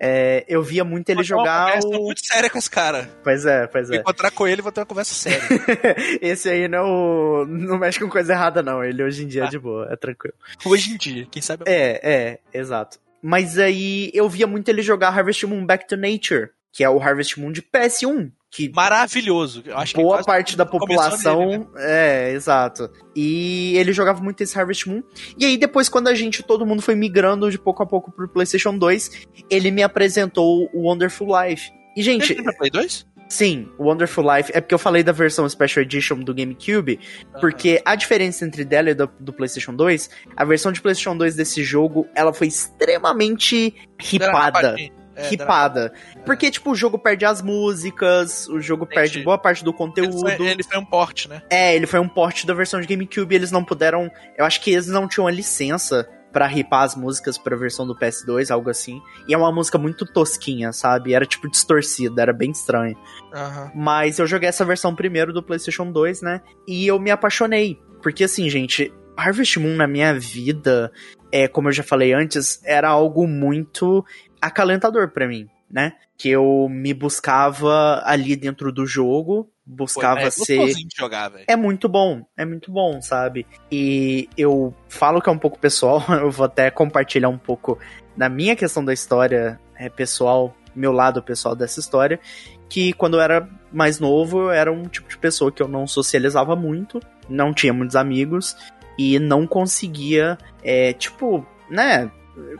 É, 0.05 0.43
eu 0.49 0.61
via 0.61 0.83
muito 0.83 1.07
ele 1.07 1.23
Vou 1.23 1.37
uma 1.37 1.43
jogar 1.45 1.65
conversa 1.67 1.87
o. 1.87 2.03
muito 2.03 2.25
séria 2.25 2.49
com 2.49 2.57
esse 2.57 2.69
cara. 2.69 3.09
Pois 3.23 3.45
é, 3.45 3.67
pois 3.67 3.87
Vou 3.87 3.95
é. 3.97 3.99
encontrar 4.01 4.31
com 4.31 4.45
ele 4.45 4.59
e 4.59 4.61
vou 4.61 4.71
ter 4.71 4.81
uma 4.81 4.85
conversa 4.85 5.13
séria. 5.13 5.41
Esse 6.21 6.49
aí 6.49 6.67
não, 6.67 7.45
não 7.45 7.77
mexe 7.77 7.99
com 7.99 8.09
coisa 8.09 8.33
errada, 8.33 8.61
não. 8.61 8.83
Ele 8.83 9.01
hoje 9.01 9.23
em 9.23 9.27
dia 9.27 9.43
é 9.43 9.45
Ah. 9.45 9.49
de 9.49 9.57
boa, 9.57 9.87
é 9.89 9.95
tranquilo. 9.95 10.35
Hoje 10.65 10.91
em 10.91 10.97
dia, 10.97 11.25
quem 11.31 11.41
sabe... 11.41 11.63
É, 11.67 12.01
é, 12.03 12.39
exato. 12.59 12.99
Mas 13.21 13.57
aí 13.57 14.11
eu 14.13 14.27
via 14.27 14.45
muito 14.45 14.67
ele 14.67 14.81
jogar 14.81 15.09
Harvest 15.17 15.45
Moon 15.45 15.65
Back 15.65 15.87
to 15.87 15.95
Nature, 15.95 16.49
que 16.73 16.83
é 16.83 16.89
o 16.89 16.99
Harvest 17.01 17.39
Moon 17.39 17.53
de 17.53 17.61
PS1, 17.61 18.29
que 18.53 18.69
Maravilhoso. 18.69 19.63
Eu 19.65 19.77
acho 19.77 19.95
que 19.95 20.01
boa 20.01 20.17
quase 20.17 20.27
parte 20.27 20.55
da 20.55 20.63
população. 20.65 21.39
nele, 21.39 21.57
né? 21.57 21.65
É, 21.75 22.31
exato. 22.33 22.87
E 23.15 23.75
ele 23.75 23.91
jogava 23.91 24.21
muito 24.21 24.41
esse 24.41 24.57
Harvest 24.57 24.87
Moon. 24.87 25.01
E 25.37 25.45
aí, 25.45 25.57
depois, 25.57 25.89
quando 25.89 26.07
a 26.07 26.13
gente, 26.13 26.43
todo 26.43 26.63
mundo 26.63 26.81
foi 26.81 26.93
migrando 26.93 27.49
de 27.49 27.57
pouco 27.57 27.81
a 27.81 27.85
pouco 27.85 28.11
pro 28.11 28.29
PlayStation 28.29 28.77
2, 28.77 29.27
ele 29.49 29.71
me 29.71 29.81
apresentou 29.81 30.69
o 30.71 30.87
Wonderful 30.87 31.27
Life. 31.27 31.71
E, 31.95 32.01
Ele 32.01 32.03
gente, 32.03 32.35
tem 32.35 32.43
pra 32.43 32.53
Play 32.53 32.69
2? 32.69 33.07
sim, 33.27 33.67
o 33.79 33.85
Wonderful 33.85 34.23
Life 34.35 34.51
é 34.53 34.61
porque 34.61 34.75
eu 34.75 34.79
falei 34.79 35.01
da 35.01 35.11
versão 35.11 35.49
Special 35.49 35.81
Edition 35.81 36.19
do 36.19 36.35
GameCube, 36.35 36.99
porque 37.41 37.81
a 37.83 37.95
diferença 37.95 38.45
entre 38.45 38.63
dela 38.63 38.91
e 38.91 38.93
do, 38.93 39.09
do 39.19 39.33
PlayStation 39.33 39.73
2, 39.73 40.09
a 40.37 40.45
versão 40.45 40.71
de 40.71 40.79
PlayStation 40.79 41.17
2 41.17 41.35
desse 41.35 41.63
jogo, 41.63 42.07
ela 42.13 42.31
foi 42.31 42.47
extremamente 42.47 43.73
ripada. 43.99 44.75
É, 45.15 45.27
ripada. 45.29 45.93
Porque, 46.25 46.49
tipo, 46.49 46.71
o 46.71 46.75
jogo 46.75 46.97
perde 46.97 47.25
as 47.25 47.41
músicas, 47.41 48.47
o 48.47 48.59
jogo 48.59 48.85
Entendi. 48.85 48.95
perde 48.95 49.23
boa 49.23 49.37
parte 49.37 49.63
do 49.63 49.69
Ele 49.71 49.77
conteúdo. 49.77 50.19
foi, 50.19 50.47
ele 50.47 50.63
foi 50.63 50.77
um 50.77 50.85
porte, 50.85 51.29
né? 51.29 51.41
É, 51.49 51.75
ele 51.75 51.85
foi 51.87 51.99
um 51.99 52.07
porte 52.07 52.45
da 52.47 52.53
versão 52.53 52.79
de 52.81 52.87
GameCube, 52.87 53.35
eles 53.35 53.51
não 53.51 53.63
puderam. 53.63 54.09
Eu 54.37 54.45
acho 54.45 54.61
que 54.61 54.71
eles 54.71 54.87
não 54.87 55.07
tinham 55.07 55.27
a 55.27 55.31
licença 55.31 56.07
pra 56.31 56.47
ripar 56.47 56.81
as 56.81 56.95
músicas 56.95 57.37
pra 57.37 57.55
versão 57.55 57.85
do 57.85 57.95
PS2, 57.95 58.49
algo 58.49 58.67
assim. 58.69 58.99
E 59.27 59.33
é 59.35 59.37
uma 59.37 59.51
música 59.51 59.77
muito 59.77 60.03
tosquinha, 60.03 60.73
sabe? 60.73 61.13
Era 61.13 61.27
tipo 61.27 61.47
distorcida, 61.47 62.23
era 62.23 62.33
bem 62.33 62.49
estranho. 62.49 62.97
Aham. 63.31 63.71
Mas 63.75 64.17
eu 64.17 64.25
joguei 64.25 64.49
essa 64.49 64.65
versão 64.65 64.95
primeiro 64.95 65.31
do 65.31 65.43
PlayStation 65.43 65.91
2, 65.91 66.23
né? 66.23 66.41
E 66.67 66.87
eu 66.87 66.99
me 66.99 67.11
apaixonei. 67.11 67.79
Porque 68.01 68.23
assim, 68.23 68.49
gente, 68.49 68.91
Harvest 69.15 69.59
Moon 69.59 69.75
na 69.75 69.85
minha 69.87 70.17
vida, 70.17 70.91
é, 71.31 71.47
como 71.47 71.67
eu 71.69 71.71
já 71.71 71.83
falei 71.83 72.13
antes, 72.13 72.59
era 72.65 72.89
algo 72.89 73.27
muito 73.27 74.03
acalentador 74.43 75.09
pra 75.09 75.27
mim, 75.27 75.47
né? 75.69 75.93
Que 76.17 76.29
eu 76.29 76.67
me 76.69 76.93
buscava 76.93 78.01
ali 78.05 78.35
dentro 78.35 78.71
do 78.71 78.85
jogo, 78.85 79.45
Pô, 79.45 79.49
buscava 79.65 80.21
é 80.21 80.29
ser 80.29 80.73
jogar, 80.95 81.29
velho. 81.29 81.45
é 81.47 81.55
muito 81.55 81.87
bom, 81.87 82.25
é 82.35 82.43
muito 82.45 82.71
bom, 82.71 83.01
sabe? 83.01 83.47
E 83.71 84.27
eu 84.37 84.73
falo 84.89 85.21
que 85.21 85.29
é 85.29 85.31
um 85.31 85.37
pouco 85.37 85.57
pessoal, 85.57 86.03
eu 86.21 86.29
vou 86.29 86.45
até 86.45 86.69
compartilhar 86.69 87.29
um 87.29 87.37
pouco 87.37 87.79
da 88.15 88.27
minha 88.27 88.55
questão 88.55 88.83
da 88.83 88.93
história 88.93 89.59
é, 89.77 89.89
pessoal, 89.89 90.55
meu 90.75 90.91
lado 90.91 91.23
pessoal 91.23 91.55
dessa 91.55 91.79
história, 91.79 92.19
que 92.67 92.91
quando 92.93 93.15
eu 93.15 93.21
era 93.21 93.47
mais 93.71 93.99
novo, 93.99 94.41
eu 94.41 94.51
era 94.51 94.71
um 94.71 94.83
tipo 94.83 95.07
de 95.07 95.17
pessoa 95.17 95.51
que 95.51 95.63
eu 95.63 95.67
não 95.67 95.87
socializava 95.87 96.55
muito, 96.55 96.99
não 97.29 97.53
tinha 97.53 97.73
muitos 97.73 97.95
amigos 97.95 98.57
e 98.97 99.17
não 99.19 99.47
conseguia, 99.47 100.37
é, 100.61 100.91
tipo, 100.93 101.45
né? 101.69 102.11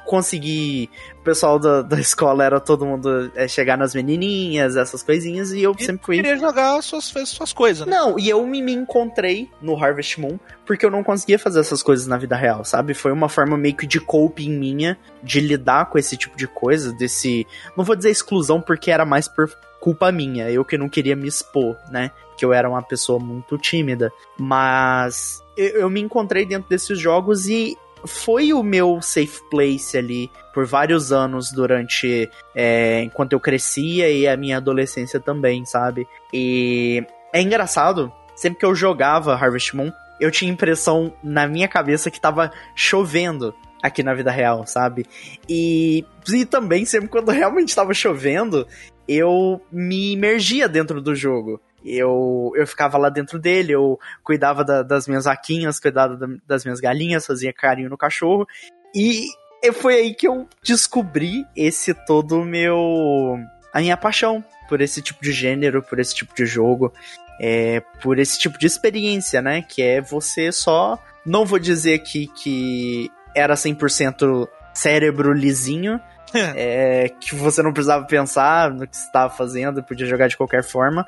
Conseguir. 0.05 0.89
O 1.19 1.24
pessoal 1.24 1.57
da, 1.57 1.82
da 1.82 1.97
escola 2.01 2.43
era 2.43 2.59
todo 2.59 2.86
mundo 2.86 3.32
é, 3.36 3.47
chegar 3.47 3.78
nas 3.78 3.95
menininhas, 3.95 4.76
essas 4.76 5.01
coisinhas, 5.01 5.51
e 5.51 5.63
eu 5.63 5.76
E 5.78 5.84
sempre 5.86 6.05
fui. 6.05 6.15
queria 6.17 6.38
jogar 6.38 6.82
suas, 6.84 7.05
suas 7.26 7.53
coisas, 7.53 7.88
né? 7.88 7.95
Não, 7.95 8.19
e 8.19 8.30
eu 8.30 8.45
me, 8.45 8.61
me 8.61 8.74
encontrei 8.74 9.49
no 9.61 9.76
Harvest 9.82 10.19
Moon 10.19 10.38
porque 10.65 10.86
eu 10.86 10.91
não 10.91 11.03
conseguia 11.03 11.39
fazer 11.39 11.59
essas 11.59 11.82
coisas 11.84 12.07
na 12.07 12.17
vida 12.17 12.36
real, 12.36 12.63
sabe? 12.63 12.93
Foi 12.93 13.11
uma 13.11 13.28
forma 13.30 13.57
meio 13.57 13.76
que 13.76 13.88
de 13.88 13.99
coping 13.99 14.51
minha 14.51 14.97
de 15.21 15.39
lidar 15.39 15.89
com 15.89 15.97
esse 15.97 16.15
tipo 16.15 16.38
de 16.38 16.47
coisa, 16.47 16.93
desse. 16.93 17.45
Não 17.76 17.84
vou 17.84 17.95
dizer 17.95 18.09
exclusão 18.09 18.61
porque 18.61 18.91
era 18.91 19.05
mais 19.05 19.28
por 19.28 19.49
culpa 19.80 20.11
minha, 20.13 20.49
eu 20.49 20.63
que 20.63 20.78
não 20.78 20.88
queria 20.88 21.15
me 21.15 21.28
expor, 21.28 21.76
né? 21.91 22.11
Que 22.38 22.45
eu 22.45 22.53
era 22.53 22.69
uma 22.69 22.82
pessoa 22.82 23.19
muito 23.19 23.57
tímida. 23.57 24.11
Mas 24.39 25.43
eu, 25.57 25.67
eu 25.82 25.89
me 25.89 25.99
encontrei 25.99 26.45
dentro 26.45 26.69
desses 26.69 26.97
jogos 26.97 27.47
e 27.47 27.78
foi 28.06 28.54
o 28.54 28.62
meu 28.64 29.01
safe 29.01 29.41
place 29.49 29.97
ali 29.97 30.30
por 30.54 30.66
vários 30.66 31.12
anos 31.12 31.51
durante. 31.51 32.30
é, 32.56 33.01
enquanto 33.04 33.34
eu 33.34 33.39
crescia 33.39 34.10
e 34.10 34.28
a 34.28 34.38
minha 34.38 34.58
adolescência 34.58 35.20
também, 35.20 35.66
sabe? 35.66 36.08
E 36.34 37.06
é 37.34 37.41
engraçado, 37.41 38.12
sempre 38.36 38.60
que 38.60 38.66
eu 38.66 38.76
jogava 38.76 39.34
Harvest 39.34 39.76
Moon, 39.76 39.91
eu 40.20 40.32
tinha 40.32 40.51
impressão 40.51 41.14
na 41.24 41.47
minha 41.47 41.68
cabeça 41.68 42.12
que 42.12 42.20
tava 42.20 42.51
chovendo 42.76 43.54
aqui 43.82 44.01
na 44.01 44.14
vida 44.14 44.32
real, 44.32 44.66
sabe? 44.66 45.06
E, 45.49 46.06
e 46.32 46.45
também, 46.45 46.86
sempre 46.86 47.10
quando 47.10 47.30
realmente 47.34 47.76
tava 47.76 47.93
chovendo, 47.93 48.66
eu 49.08 49.62
me 49.72 50.14
imergia 50.14 50.70
dentro 50.70 51.01
do 51.01 51.14
jogo. 51.14 51.60
Eu, 51.86 52.52
eu 52.56 52.66
ficava 52.66 52.98
lá 52.98 53.10
dentro 53.10 53.38
dele, 53.40 53.74
eu 53.74 54.00
cuidava 54.24 54.64
da- 54.64 54.84
das 54.84 55.08
minhas 55.08 55.26
vaquinhas, 55.26 55.80
cuidava 55.80 56.16
da- 56.16 56.28
das 56.48 56.64
minhas 56.64 56.80
galinhas, 56.80 57.26
fazia 57.26 57.52
carinho 57.54 57.90
no 57.90 57.98
cachorro. 57.98 58.48
E 58.96 59.26
foi 59.74 59.96
aí 59.96 60.14
que 60.14 60.28
eu 60.28 60.48
descobri 60.64 61.46
esse 61.56 61.94
todo 61.94 62.44
meu. 62.44 63.38
a 63.74 63.80
minha 63.80 63.98
paixão 63.98 64.44
por 64.70 64.82
esse 64.82 65.02
tipo 65.02 65.22
de 65.24 65.32
gênero, 65.32 65.82
por 65.82 66.00
esse 66.00 66.14
tipo 66.14 66.36
de 66.36 66.46
jogo, 66.46 66.94
é, 67.42 67.80
por 68.02 68.20
esse 68.20 68.38
tipo 68.38 68.58
de 68.60 68.68
experiência, 68.68 69.42
né? 69.42 69.64
Que 69.64 69.82
é 69.82 70.00
você 70.02 70.52
só. 70.52 71.02
Não 71.26 71.44
vou 71.44 71.58
dizer 71.58 71.96
aqui 71.96 72.28
que 72.28 73.10
era 73.36 73.56
100% 73.56 74.48
cérebro 74.76 75.34
lisinho, 75.34 76.00
é, 76.56 77.10
que 77.10 77.36
você 77.36 77.62
não 77.62 77.74
precisava 77.74 78.06
pensar 78.06 78.72
no 78.72 78.88
que 78.88 78.96
estava 78.96 79.34
fazendo, 79.34 79.84
podia 79.84 80.08
jogar 80.08 80.28
de 80.28 80.38
qualquer 80.38 80.64
forma. 80.64 81.06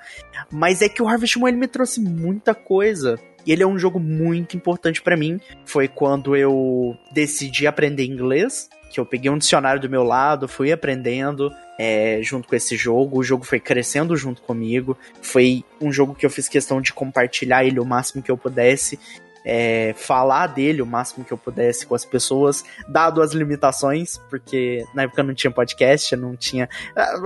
Mas 0.52 0.82
é 0.82 0.90
que 0.90 1.02
o 1.02 1.08
Harvest 1.08 1.38
Moon 1.38 1.48
ele 1.48 1.58
me 1.58 1.68
trouxe 1.68 2.00
muita 2.00 2.54
coisa. 2.54 3.20
E 3.46 3.52
ele 3.52 3.62
é 3.62 3.68
um 3.68 3.78
jogo 3.78 4.00
muito 4.00 4.58
importante 4.58 5.02
pra 5.02 5.16
mim. 5.16 5.40
Foi 5.66 5.88
quando 5.88 6.36
eu 6.36 6.98
decidi 7.12 7.68
aprender 7.68 8.04
inglês, 8.04 8.70
que 8.90 9.00
eu 9.00 9.06
peguei 9.06 9.30
um 9.30 9.38
dicionário 9.38 9.82
do 9.82 9.90
meu 9.90 10.04
lado, 10.04 10.48
fui 10.48 10.72
aprendendo 10.72 11.52
é, 11.78 12.20
junto 12.24 12.48
com 12.48 12.56
esse 12.56 12.76
jogo. 12.76 13.20
O 13.20 13.24
jogo 13.24 13.44
foi 13.44 13.60
crescendo 13.60 14.16
junto 14.16 14.42
comigo. 14.42 14.98
Foi 15.22 15.64
um 15.80 15.92
jogo 15.92 16.16
que 16.16 16.26
eu 16.26 16.30
fiz 16.30 16.48
questão 16.48 16.82
de 16.82 16.94
compartilhar 16.94 17.64
ele 17.64 17.80
o 17.80 17.86
máximo 17.86 18.24
que 18.24 18.32
eu 18.32 18.38
pudesse. 18.38 19.00
É, 19.46 19.93
falar 19.96 20.48
dele 20.48 20.82
o 20.82 20.86
máximo 20.86 21.24
que 21.24 21.32
eu 21.32 21.38
pudesse 21.38 21.86
com 21.86 21.93
as 21.93 22.04
pessoas, 22.04 22.66
dado 22.88 23.22
as 23.22 23.32
limitações, 23.32 24.18
porque 24.30 24.84
na 24.93 25.04
época 25.04 25.22
não 25.22 25.34
tinha 25.36 25.52
podcast, 25.52 26.16
não 26.16 26.36
tinha. 26.36 26.68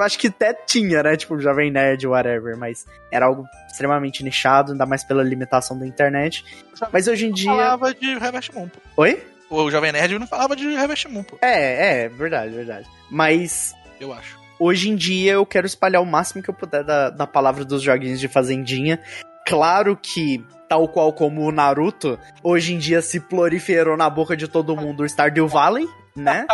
Acho 0.02 0.20
que 0.20 0.28
até 0.28 0.54
tinha, 0.54 1.02
né? 1.02 1.16
Tipo, 1.16 1.40
Jovem 1.40 1.72
Nerd, 1.72 2.06
whatever, 2.06 2.58
mas 2.58 2.86
era 3.10 3.26
algo 3.26 3.46
extremamente 3.72 4.24
nichado, 4.24 4.74
ainda 4.74 4.86
mais 4.86 5.04
pela 5.04 5.24
limitação 5.24 5.80
da 5.80 5.88
internet. 5.88 6.44
Mas 6.92 7.08
hoje 7.08 7.26
em 7.26 7.30
Não 7.30 7.36
dia. 7.36 7.50
falava 7.52 7.94
de 7.94 8.12
Harvest 8.14 8.54
Moon. 8.54 8.68
Oi? 8.98 9.24
O 9.50 9.72
Jovem 9.72 9.92
Nerd 9.92 10.20
não 10.20 10.28
falava 10.28 10.56
de 10.56 10.76
Harvest 10.76 11.08
Moon, 11.08 11.24
pô. 11.24 11.38
É, 11.42 12.04
é, 12.04 12.10
verdade, 12.10 12.54
verdade. 12.54 12.86
Mas 13.10 13.74
Eu 14.00 14.14
acho. 14.14 14.38
hoje 14.60 14.90
em 14.90 14.96
dia 14.96 15.34
eu 15.34 15.46
quero 15.46 15.66
espalhar 15.66 16.02
o 16.02 16.06
máximo 16.06 16.44
que 16.44 16.50
eu 16.50 16.54
puder 16.54 16.84
da, 16.84 17.10
da 17.10 17.26
palavra 17.26 17.64
dos 17.66 17.82
joguinhos 17.82 18.20
de 18.20 18.28
Fazendinha. 18.28 19.00
Claro 19.50 19.98
que, 20.00 20.46
tal 20.70 20.88
qual 20.88 21.12
como 21.12 21.42
o 21.42 21.52
Naruto, 21.52 22.20
hoje 22.44 22.76
em 22.76 22.78
dia 22.78 23.02
se 23.02 23.20
proliferou 23.20 23.98
na 23.98 24.08
boca 24.08 24.38
de 24.38 24.48
todo 24.48 24.78
mundo 24.78 25.02
o 25.02 25.10
Stardew 25.10 25.48
Valley, 25.48 25.90
né? 26.16 26.46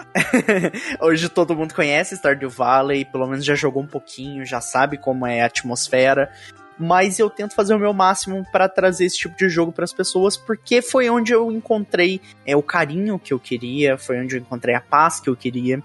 hoje 1.02 1.28
todo 1.28 1.54
mundo 1.54 1.74
conhece 1.74 2.16
Stardew 2.16 2.48
Valley, 2.48 3.04
pelo 3.04 3.26
menos 3.26 3.44
já 3.44 3.54
jogou 3.54 3.82
um 3.82 3.86
pouquinho, 3.86 4.46
já 4.46 4.58
sabe 4.58 4.96
como 4.96 5.26
é 5.26 5.42
a 5.42 5.46
atmosfera. 5.46 6.32
Mas 6.78 7.18
eu 7.18 7.28
tento 7.28 7.54
fazer 7.54 7.74
o 7.74 7.78
meu 7.78 7.92
máximo 7.92 8.42
para 8.50 8.70
trazer 8.70 9.04
esse 9.04 9.18
tipo 9.18 9.36
de 9.36 9.50
jogo 9.50 9.70
para 9.70 9.84
as 9.84 9.92
pessoas, 9.92 10.34
porque 10.34 10.80
foi 10.80 11.10
onde 11.10 11.30
eu 11.30 11.52
encontrei 11.52 12.22
é, 12.46 12.56
o 12.56 12.62
carinho 12.62 13.18
que 13.18 13.34
eu 13.34 13.38
queria, 13.38 13.98
foi 13.98 14.18
onde 14.18 14.36
eu 14.36 14.40
encontrei 14.40 14.74
a 14.74 14.80
paz 14.80 15.20
que 15.20 15.28
eu 15.28 15.36
queria. 15.36 15.82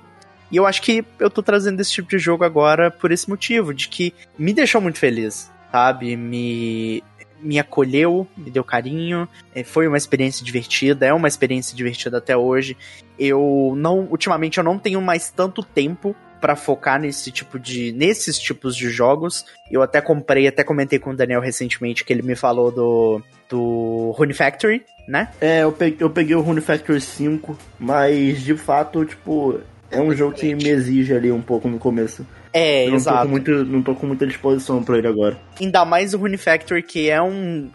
E 0.49 0.55
eu 0.55 0.65
acho 0.65 0.81
que 0.81 1.03
eu 1.19 1.29
tô 1.29 1.43
trazendo 1.43 1.81
esse 1.81 1.91
tipo 1.91 2.07
de 2.07 2.17
jogo 2.17 2.45
agora 2.45 2.89
por 2.89 3.11
esse 3.11 3.29
motivo, 3.29 3.73
de 3.73 3.89
que 3.89 4.13
me 4.37 4.53
deixou 4.53 4.79
muito 4.79 4.97
feliz, 4.97 5.51
sabe? 5.71 6.15
Me, 6.15 7.03
me 7.41 7.59
acolheu, 7.59 8.27
me 8.37 8.49
deu 8.51 8.63
carinho, 8.63 9.27
eh, 9.53 9.63
foi 9.63 9.87
uma 9.87 9.97
experiência 9.97 10.45
divertida, 10.45 11.05
é 11.05 11.13
uma 11.13 11.27
experiência 11.27 11.75
divertida 11.75 12.17
até 12.17 12.35
hoje. 12.35 12.75
Eu 13.17 13.73
não, 13.75 14.07
ultimamente 14.09 14.57
eu 14.57 14.63
não 14.63 14.77
tenho 14.77 15.01
mais 15.01 15.29
tanto 15.29 15.63
tempo 15.63 16.15
para 16.39 16.55
focar 16.55 16.99
nesse 16.99 17.31
tipo 17.31 17.59
de 17.59 17.91
nesses 17.91 18.39
tipos 18.39 18.75
de 18.75 18.89
jogos. 18.89 19.45
Eu 19.69 19.81
até 19.81 20.01
comprei, 20.01 20.47
até 20.47 20.63
comentei 20.63 20.99
com 20.99 21.11
o 21.11 21.15
Daniel 21.15 21.41
recentemente 21.41 22.03
que 22.03 22.13
ele 22.13 22.21
me 22.21 22.35
falou 22.35 22.71
do 22.71 23.21
do 23.49 24.11
Rune 24.15 24.33
Factory, 24.33 24.85
né? 25.07 25.29
É, 25.41 25.63
eu 25.63 25.71
peguei, 25.71 25.97
eu 25.99 26.09
peguei 26.09 26.35
o 26.35 26.41
Rune 26.41 26.61
Factory 26.61 27.01
5, 27.01 27.57
mas 27.79 28.41
de 28.41 28.55
fato, 28.55 29.03
tipo, 29.03 29.59
é 29.89 29.99
um 29.99 30.13
jogo 30.15 30.35
que 30.35 30.53
me 30.53 30.69
exige 30.69 31.13
ali 31.13 31.31
um 31.31 31.41
pouco 31.41 31.67
no 31.67 31.79
começo. 31.79 32.25
É, 32.53 32.85
eu 32.85 32.89
não 32.89 32.95
exato. 32.95 33.17
Tô 33.19 33.23
com 33.25 33.29
muito, 33.31 33.51
não 33.65 33.81
tô 33.83 33.95
com 33.95 34.07
muita 34.07 34.25
disposição 34.27 34.83
pra 34.83 34.97
ele 34.97 35.07
agora. 35.07 35.37
Ainda 35.59 35.85
mais 35.85 36.13
o 36.13 36.17
Rune 36.17 36.37
Factory, 36.37 36.81
que 36.83 37.09
é 37.09 37.21
um, 37.21 37.69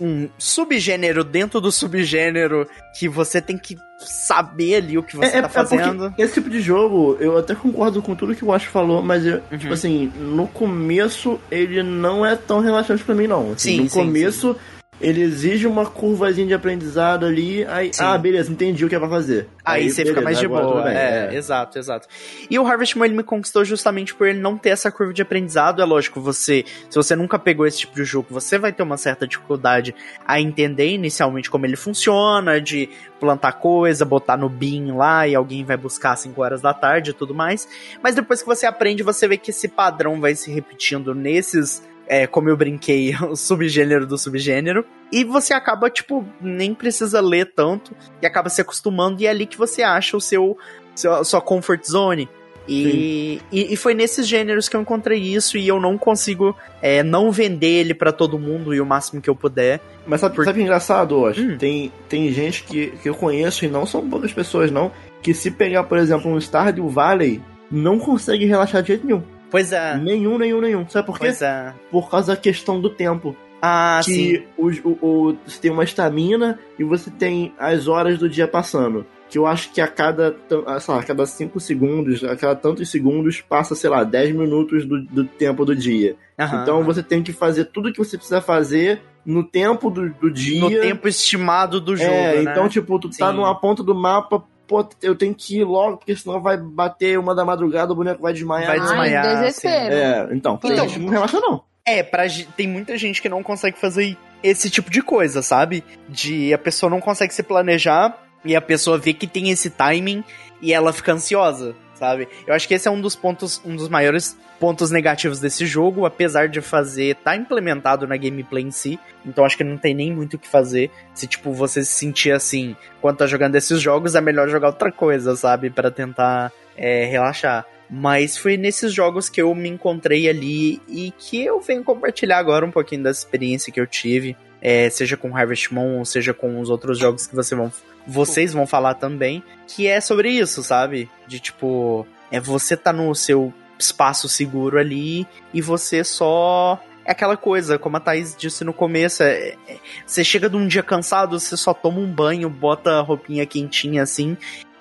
um 0.00 0.28
subgênero 0.38 1.24
dentro 1.24 1.60
do 1.60 1.72
subgênero 1.72 2.66
que 2.98 3.08
você 3.08 3.40
tem 3.40 3.58
que 3.58 3.76
saber 3.98 4.76
ali 4.76 4.96
o 4.96 5.02
que 5.02 5.14
você 5.16 5.36
é, 5.36 5.42
tá 5.42 5.46
é 5.46 5.50
fazendo. 5.50 6.14
esse 6.16 6.34
tipo 6.34 6.48
de 6.48 6.60
jogo, 6.60 7.16
eu 7.20 7.36
até 7.36 7.54
concordo 7.54 8.00
com 8.00 8.14
tudo 8.14 8.34
que 8.34 8.44
o 8.44 8.52
Ash 8.52 8.64
falou, 8.64 9.02
mas 9.02 9.26
eu, 9.26 9.42
Uhum. 9.52 9.58
tipo 9.58 9.72
assim, 9.74 10.10
no 10.16 10.46
começo 10.46 11.38
ele 11.50 11.82
não 11.82 12.24
é 12.24 12.34
tão 12.34 12.60
relaxante 12.60 13.04
pra 13.04 13.14
mim, 13.14 13.26
não. 13.26 13.52
Assim, 13.52 13.76
Sim, 13.76 13.80
no 13.82 13.90
sim, 13.90 13.98
começo 13.98 14.56
ele 15.00 15.22
exige 15.22 15.66
uma 15.66 15.86
curvazinha 15.86 16.46
de 16.46 16.54
aprendizado 16.54 17.24
ali, 17.24 17.64
aí, 17.66 17.92
Sim. 17.92 18.02
ah, 18.04 18.18
beleza, 18.18 18.52
entendi 18.52 18.84
o 18.84 18.88
que 18.88 18.94
é 18.94 18.98
pra 18.98 19.08
fazer. 19.08 19.48
Aí, 19.64 19.90
você 19.90 20.04
fica 20.04 20.20
beleza, 20.20 20.24
mais 20.24 20.38
de 20.38 20.48
boa. 20.48 20.82
bem, 20.82 20.96
É, 20.96 21.34
exato, 21.34 21.78
exato. 21.78 22.08
E 22.50 22.58
o 22.58 22.66
Harvest 22.66 22.96
Moon 22.96 23.04
ele 23.04 23.14
me 23.14 23.22
conquistou 23.22 23.64
justamente 23.64 24.14
por 24.14 24.26
ele 24.26 24.38
não 24.38 24.58
ter 24.58 24.70
essa 24.70 24.90
curva 24.90 25.12
de 25.12 25.22
aprendizado. 25.22 25.80
É 25.80 25.84
lógico, 25.84 26.20
você, 26.20 26.64
se 26.88 26.96
você 26.96 27.16
nunca 27.16 27.38
pegou 27.38 27.66
esse 27.66 27.78
tipo 27.78 27.94
de 27.94 28.04
jogo, 28.04 28.28
você 28.30 28.58
vai 28.58 28.72
ter 28.72 28.82
uma 28.82 28.96
certa 28.96 29.26
dificuldade 29.26 29.94
a 30.26 30.40
entender 30.40 30.88
inicialmente 30.88 31.50
como 31.50 31.66
ele 31.66 31.76
funciona, 31.76 32.60
de 32.60 32.88
plantar 33.18 33.52
coisa, 33.52 34.04
botar 34.04 34.36
no 34.36 34.48
bin 34.48 34.92
lá 34.92 35.26
e 35.26 35.34
alguém 35.34 35.64
vai 35.64 35.76
buscar 35.76 36.12
às 36.12 36.20
5 36.20 36.40
horas 36.42 36.60
da 36.60 36.74
tarde 36.74 37.10
e 37.10 37.14
tudo 37.14 37.34
mais. 37.34 37.68
Mas 38.02 38.14
depois 38.14 38.40
que 38.40 38.46
você 38.46 38.66
aprende, 38.66 39.02
você 39.02 39.28
vê 39.28 39.36
que 39.36 39.50
esse 39.50 39.68
padrão 39.68 40.20
vai 40.20 40.34
se 40.34 40.50
repetindo 40.50 41.14
nesses 41.14 41.82
é, 42.10 42.26
como 42.26 42.48
eu 42.48 42.56
brinquei, 42.56 43.14
o 43.22 43.36
subgênero 43.36 44.04
do 44.04 44.18
subgênero. 44.18 44.84
E 45.12 45.22
você 45.22 45.54
acaba, 45.54 45.88
tipo, 45.88 46.24
nem 46.40 46.74
precisa 46.74 47.20
ler 47.20 47.52
tanto 47.54 47.94
e 48.20 48.26
acaba 48.26 48.48
se 48.48 48.60
acostumando, 48.60 49.22
e 49.22 49.26
é 49.26 49.30
ali 49.30 49.46
que 49.46 49.56
você 49.56 49.84
acha 49.84 50.16
o 50.16 50.20
seu, 50.20 50.58
seu 50.92 51.24
sua 51.24 51.40
comfort 51.40 51.84
zone. 51.84 52.28
E, 52.68 53.40
e, 53.50 53.72
e 53.72 53.76
foi 53.76 53.94
nesses 53.94 54.28
gêneros 54.28 54.68
que 54.68 54.76
eu 54.76 54.80
encontrei 54.80 55.20
isso, 55.20 55.56
e 55.56 55.66
eu 55.66 55.80
não 55.80 55.96
consigo 55.96 56.56
é, 56.82 57.02
não 57.02 57.30
vender 57.30 57.80
ele 57.80 57.94
pra 57.94 58.12
todo 58.12 58.38
mundo 58.38 58.74
e 58.74 58.80
o 58.80 58.86
máximo 58.86 59.20
que 59.20 59.30
eu 59.30 59.34
puder. 59.34 59.80
Mas 60.04 60.20
sabe, 60.20 60.34
Por- 60.34 60.44
sabe 60.44 60.56
que 60.56 60.62
é 60.62 60.64
engraçado, 60.64 61.16
hoje? 61.16 61.42
Hum. 61.42 61.58
Tem, 61.58 61.92
tem 62.08 62.32
gente 62.32 62.64
que, 62.64 62.88
que 63.02 63.08
eu 63.08 63.14
conheço, 63.14 63.64
e 63.64 63.68
não 63.68 63.86
são 63.86 64.08
poucas 64.08 64.32
pessoas, 64.32 64.70
não, 64.70 64.90
que 65.22 65.32
se 65.32 65.50
pegar, 65.50 65.84
por 65.84 65.96
exemplo, 65.96 66.30
um 66.30 66.40
Stardew 66.40 66.88
Valley, 66.88 67.40
não 67.70 68.00
consegue 68.00 68.46
relaxar 68.46 68.82
de 68.82 68.88
jeito 68.88 69.06
nenhum. 69.06 69.22
Pois 69.50 69.72
é, 69.72 69.96
Nenhum, 69.96 70.38
nenhum, 70.38 70.60
nenhum. 70.60 70.88
Sabe 70.88 71.06
por 71.06 71.18
quê? 71.18 71.26
pois 71.26 71.42
é. 71.42 71.74
Por 71.90 72.08
causa 72.10 72.34
da 72.34 72.40
questão 72.40 72.80
do 72.80 72.88
tempo. 72.90 73.36
Ah, 73.62 74.00
sim. 74.02 74.14
que 74.14 74.46
o, 74.56 74.68
o, 75.02 75.36
você 75.46 75.60
tem 75.60 75.70
uma 75.70 75.84
estamina 75.84 76.58
e 76.78 76.84
você 76.84 77.10
tem 77.10 77.52
as 77.58 77.88
horas 77.88 78.18
do 78.18 78.28
dia 78.28 78.48
passando. 78.48 79.04
Que 79.28 79.36
eu 79.38 79.46
acho 79.46 79.70
que 79.72 79.80
a 79.80 79.86
cada, 79.86 80.34
ah, 80.66 80.80
sei 80.80 80.94
lá, 80.94 81.00
a 81.00 81.04
cada 81.04 81.26
5 81.26 81.60
segundos, 81.60 82.24
a 82.24 82.34
cada 82.36 82.54
tantos 82.56 82.90
segundos, 82.90 83.40
passa, 83.42 83.74
sei 83.74 83.90
lá, 83.90 84.02
10 84.02 84.34
minutos 84.34 84.84
do, 84.86 85.02
do 85.02 85.24
tempo 85.24 85.64
do 85.64 85.76
dia. 85.76 86.16
Aham, 86.38 86.62
então 86.62 86.76
aham. 86.78 86.84
você 86.86 87.02
tem 87.02 87.22
que 87.22 87.32
fazer 87.32 87.66
tudo 87.66 87.92
que 87.92 87.98
você 87.98 88.16
precisa 88.16 88.40
fazer 88.40 89.02
no 89.26 89.44
tempo 89.44 89.90
do, 89.90 90.08
do 90.08 90.30
dia. 90.30 90.60
No 90.60 90.70
tempo 90.70 91.06
estimado 91.06 91.80
do 91.80 91.94
jogo, 91.94 92.08
É, 92.10 92.42
né? 92.42 92.50
então, 92.50 92.66
tipo, 92.68 92.98
tu 92.98 93.10
tá 93.10 93.30
Sim. 93.30 93.36
numa 93.36 93.54
ponta 93.54 93.82
do 93.84 93.94
mapa, 93.94 94.42
pô, 94.70 94.88
eu 95.02 95.16
tenho 95.16 95.34
que 95.34 95.58
ir 95.58 95.64
logo, 95.64 95.96
porque 95.96 96.14
senão 96.14 96.40
vai 96.40 96.56
bater 96.56 97.18
uma 97.18 97.34
da 97.34 97.44
madrugada, 97.44 97.92
o 97.92 97.96
boneco 97.96 98.22
vai 98.22 98.32
desmaiar. 98.32 98.68
Vai 98.68 98.78
Ai, 98.78 98.86
desmaiar, 98.86 99.40
desespero. 99.40 99.92
É, 99.94 100.28
então, 100.32 100.60
Então- 100.62 100.88
gente 100.88 101.00
não 101.00 101.08
relaxa, 101.08 101.40
não. 101.40 101.64
É, 101.84 102.04
pra, 102.04 102.22
tem 102.56 102.68
muita 102.68 102.96
gente 102.96 103.20
que 103.20 103.28
não 103.28 103.42
consegue 103.42 103.76
fazer 103.76 104.16
esse 104.44 104.70
tipo 104.70 104.88
de 104.88 105.02
coisa, 105.02 105.42
sabe? 105.42 105.82
De 106.08 106.54
a 106.54 106.58
pessoa 106.58 106.88
não 106.88 107.00
consegue 107.00 107.34
se 107.34 107.42
planejar 107.42 108.16
e 108.44 108.54
a 108.54 108.60
pessoa 108.60 108.96
vê 108.96 109.12
que 109.12 109.26
tem 109.26 109.50
esse 109.50 109.70
timing 109.70 110.22
e 110.62 110.72
ela 110.72 110.92
fica 110.92 111.12
ansiosa, 111.12 111.74
sabe? 112.00 112.26
Eu 112.46 112.54
acho 112.54 112.66
que 112.66 112.72
esse 112.72 112.88
é 112.88 112.90
um 112.90 113.00
dos 113.00 113.14
pontos, 113.14 113.60
um 113.64 113.76
dos 113.76 113.88
maiores 113.90 114.36
pontos 114.58 114.90
negativos 114.90 115.38
desse 115.38 115.66
jogo, 115.66 116.06
apesar 116.06 116.48
de 116.48 116.62
fazer 116.62 117.14
tá 117.16 117.36
implementado 117.36 118.06
na 118.06 118.16
gameplay 118.16 118.64
em 118.64 118.70
si. 118.70 118.98
Então 119.24 119.44
acho 119.44 119.56
que 119.56 119.62
não 119.62 119.76
tem 119.76 119.94
nem 119.94 120.12
muito 120.12 120.34
o 120.34 120.38
que 120.38 120.48
fazer. 120.48 120.90
Se 121.14 121.26
tipo 121.26 121.52
você 121.52 121.84
se 121.84 121.92
sentir 121.92 122.32
assim, 122.32 122.74
quando 123.02 123.18
tá 123.18 123.26
jogando 123.26 123.54
esses 123.54 123.80
jogos, 123.80 124.14
é 124.14 124.20
melhor 124.20 124.48
jogar 124.48 124.68
outra 124.68 124.90
coisa, 124.90 125.36
sabe, 125.36 125.68
Pra 125.68 125.90
tentar 125.90 126.50
é, 126.76 127.04
relaxar. 127.04 127.66
Mas 127.90 128.38
foi 128.38 128.56
nesses 128.56 128.92
jogos 128.92 129.28
que 129.28 129.42
eu 129.42 129.54
me 129.54 129.68
encontrei 129.68 130.28
ali 130.28 130.80
e 130.88 131.12
que 131.18 131.44
eu 131.44 131.60
venho 131.60 131.84
compartilhar 131.84 132.38
agora 132.38 132.64
um 132.64 132.70
pouquinho 132.70 133.02
dessa 133.02 133.20
experiência 133.20 133.72
que 133.72 133.80
eu 133.80 133.86
tive. 133.86 134.36
É, 134.60 134.88
seja 134.90 135.16
com 135.16 135.36
Harvest 135.36 135.72
Moon, 135.72 136.04
seja 136.04 136.32
com 136.34 136.60
os 136.60 136.68
outros 136.70 136.98
jogos 136.98 137.26
que 137.26 137.34
você 137.34 137.54
vão, 137.54 137.72
vocês 138.06 138.52
vão 138.52 138.66
falar 138.66 138.94
também. 138.94 139.42
Que 139.66 139.86
é 139.86 140.00
sobre 140.00 140.30
isso, 140.30 140.62
sabe? 140.62 141.08
De 141.26 141.38
tipo, 141.40 142.06
é 142.30 142.40
você 142.40 142.76
tá 142.76 142.92
no 142.92 143.14
seu 143.14 143.52
espaço 143.78 144.28
seguro 144.28 144.78
ali 144.78 145.26
e 145.54 145.60
você 145.62 146.04
só. 146.04 146.78
É 147.04 147.12
aquela 147.12 147.36
coisa, 147.36 147.78
como 147.78 147.96
a 147.96 148.00
Thaís 148.00 148.36
disse 148.38 148.62
no 148.62 148.74
começo, 148.74 149.22
é- 149.22 149.54
é- 149.66 149.78
você 150.06 150.22
chega 150.22 150.50
de 150.50 150.56
um 150.56 150.66
dia 150.68 150.82
cansado, 150.82 151.40
você 151.40 151.56
só 151.56 151.72
toma 151.72 151.98
um 151.98 152.06
banho, 152.12 152.48
bota 152.50 152.98
a 152.98 153.00
roupinha 153.00 153.46
quentinha 153.46 154.02
assim, 154.02 154.36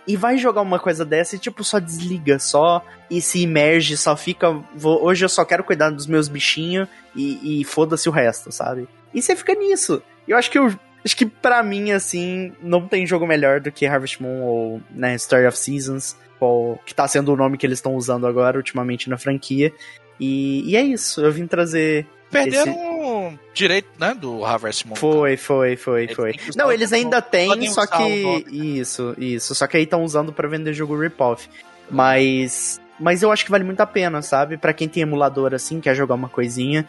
e 0.06 0.18
vai 0.18 0.38
jogar 0.38 0.62
uma 0.62 0.78
coisa 0.80 1.06
dessa 1.06 1.36
e 1.38 1.40
tipo, 1.40 1.64
só 1.64 1.80
desliga, 1.80 2.38
só 2.38 2.84
e 3.10 3.22
se 3.22 3.40
imerge, 3.42 3.96
só 3.96 4.18
fica. 4.18 4.52
vou- 4.76 5.02
hoje 5.04 5.24
eu 5.24 5.30
só 5.30 5.46
quero 5.46 5.64
cuidar 5.64 5.92
dos 5.92 6.06
meus 6.08 6.28
bichinhos 6.28 6.88
e, 7.16 7.62
e 7.62 7.64
foda-se 7.64 8.10
o 8.10 8.12
resto, 8.12 8.52
sabe? 8.52 8.88
E 9.14 9.22
você 9.22 9.36
fica 9.36 9.54
nisso. 9.54 10.02
Eu 10.28 10.38
acho 10.38 10.50
que 10.52 10.58
eu. 10.58 10.74
Acho 11.04 11.16
que 11.16 11.26
pra 11.26 11.64
mim, 11.64 11.92
assim, 11.92 12.52
não 12.62 12.86
tem 12.86 13.08
jogo 13.08 13.26
melhor 13.26 13.62
do 13.62 13.72
que 13.72 13.86
Harvest 13.86 14.22
Moon 14.22 14.42
ou 14.42 14.82
né, 14.92 15.16
Story 15.16 15.48
of 15.48 15.58
Seasons, 15.58 16.16
qual, 16.38 16.78
que 16.86 16.94
tá 16.94 17.08
sendo 17.08 17.32
o 17.32 17.38
nome 17.38 17.58
que 17.58 17.66
eles 17.66 17.78
estão 17.78 17.96
usando 17.96 18.28
agora 18.28 18.58
ultimamente 18.58 19.10
na 19.10 19.18
franquia. 19.18 19.72
E, 20.20 20.70
e 20.70 20.76
é 20.76 20.82
isso, 20.82 21.22
eu 21.22 21.32
vim 21.32 21.48
trazer. 21.48 22.06
Perderam 22.30 22.74
o 22.74 23.40
direito, 23.54 23.88
né, 23.98 24.14
do 24.14 24.44
Harvest 24.46 24.86
Moon. 24.86 24.96
Foi, 24.96 25.38
foi, 25.38 25.76
foi, 25.78 26.04
Eles 26.04 26.16
foi. 26.16 26.36
usar 26.36 26.56
Não, 26.56 26.72
eles 26.72 26.94
ainda 26.94 27.22
têm, 27.22 27.72
só 27.72 27.88
que. 27.88 28.24
nome, 28.24 28.46
Isso, 28.52 29.16
isso. 29.18 29.56
Só 29.56 29.66
que 29.68 29.78
aí 29.78 29.84
estão 29.84 30.04
usando 30.04 30.32
pra 30.34 30.48
vender 30.48 30.74
jogo 30.74 31.00
rip-off. 31.00 31.50
Mas. 31.90 32.80
Mas 33.00 33.24
eu 33.24 33.32
acho 33.32 33.46
que 33.46 33.52
vale 33.52 33.64
muito 33.64 33.80
a 33.80 33.86
pena, 33.86 34.22
sabe? 34.22 34.58
Pra 34.58 34.74
quem 34.74 34.88
tem 34.90 35.02
emulador 35.02 35.54
assim, 35.54 35.80
quer 35.80 35.96
jogar 35.96 36.16
uma 36.16 36.28
coisinha. 36.28 36.86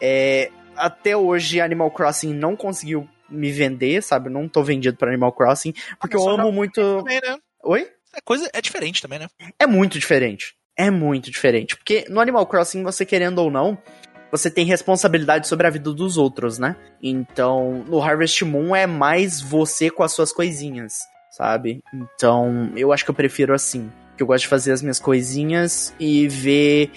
É, 0.00 0.50
até 0.76 1.16
hoje, 1.16 1.60
Animal 1.60 1.90
Crossing 1.90 2.34
não 2.34 2.56
conseguiu 2.56 3.08
me 3.28 3.50
vender, 3.50 4.02
sabe? 4.02 4.28
Eu 4.28 4.32
não 4.32 4.48
tô 4.48 4.62
vendido 4.62 4.96
pra 4.96 5.08
Animal 5.08 5.32
Crossing. 5.32 5.72
Porque 6.00 6.16
eu 6.16 6.28
amo 6.28 6.52
muito. 6.52 6.80
Também, 6.80 7.20
né? 7.20 7.38
Oi? 7.64 7.88
É 8.14 8.20
coisa 8.20 8.48
é 8.52 8.60
diferente 8.60 9.00
também, 9.00 9.18
né? 9.18 9.26
é 9.58 9.66
muito 9.66 9.98
diferente. 9.98 10.54
É 10.76 10.90
muito 10.90 11.30
diferente. 11.30 11.76
Porque 11.76 12.04
no 12.08 12.20
Animal 12.20 12.46
Crossing, 12.46 12.82
você 12.82 13.06
querendo 13.06 13.38
ou 13.38 13.50
não, 13.50 13.78
você 14.30 14.50
tem 14.50 14.64
responsabilidade 14.64 15.46
sobre 15.46 15.66
a 15.66 15.70
vida 15.70 15.92
dos 15.92 16.16
outros, 16.16 16.58
né? 16.58 16.76
Então, 17.02 17.84
no 17.86 18.00
Harvest 18.02 18.42
Moon 18.44 18.74
é 18.74 18.86
mais 18.86 19.40
você 19.40 19.90
com 19.90 20.02
as 20.02 20.12
suas 20.12 20.32
coisinhas, 20.32 20.94
sabe? 21.30 21.80
Então, 21.94 22.72
eu 22.74 22.92
acho 22.92 23.04
que 23.04 23.10
eu 23.10 23.14
prefiro 23.14 23.54
assim. 23.54 23.92
Que 24.16 24.22
eu 24.22 24.26
gosto 24.26 24.42
de 24.42 24.48
fazer 24.48 24.72
as 24.72 24.82
minhas 24.82 24.98
coisinhas 24.98 25.94
e 26.00 26.28
ver. 26.28 26.90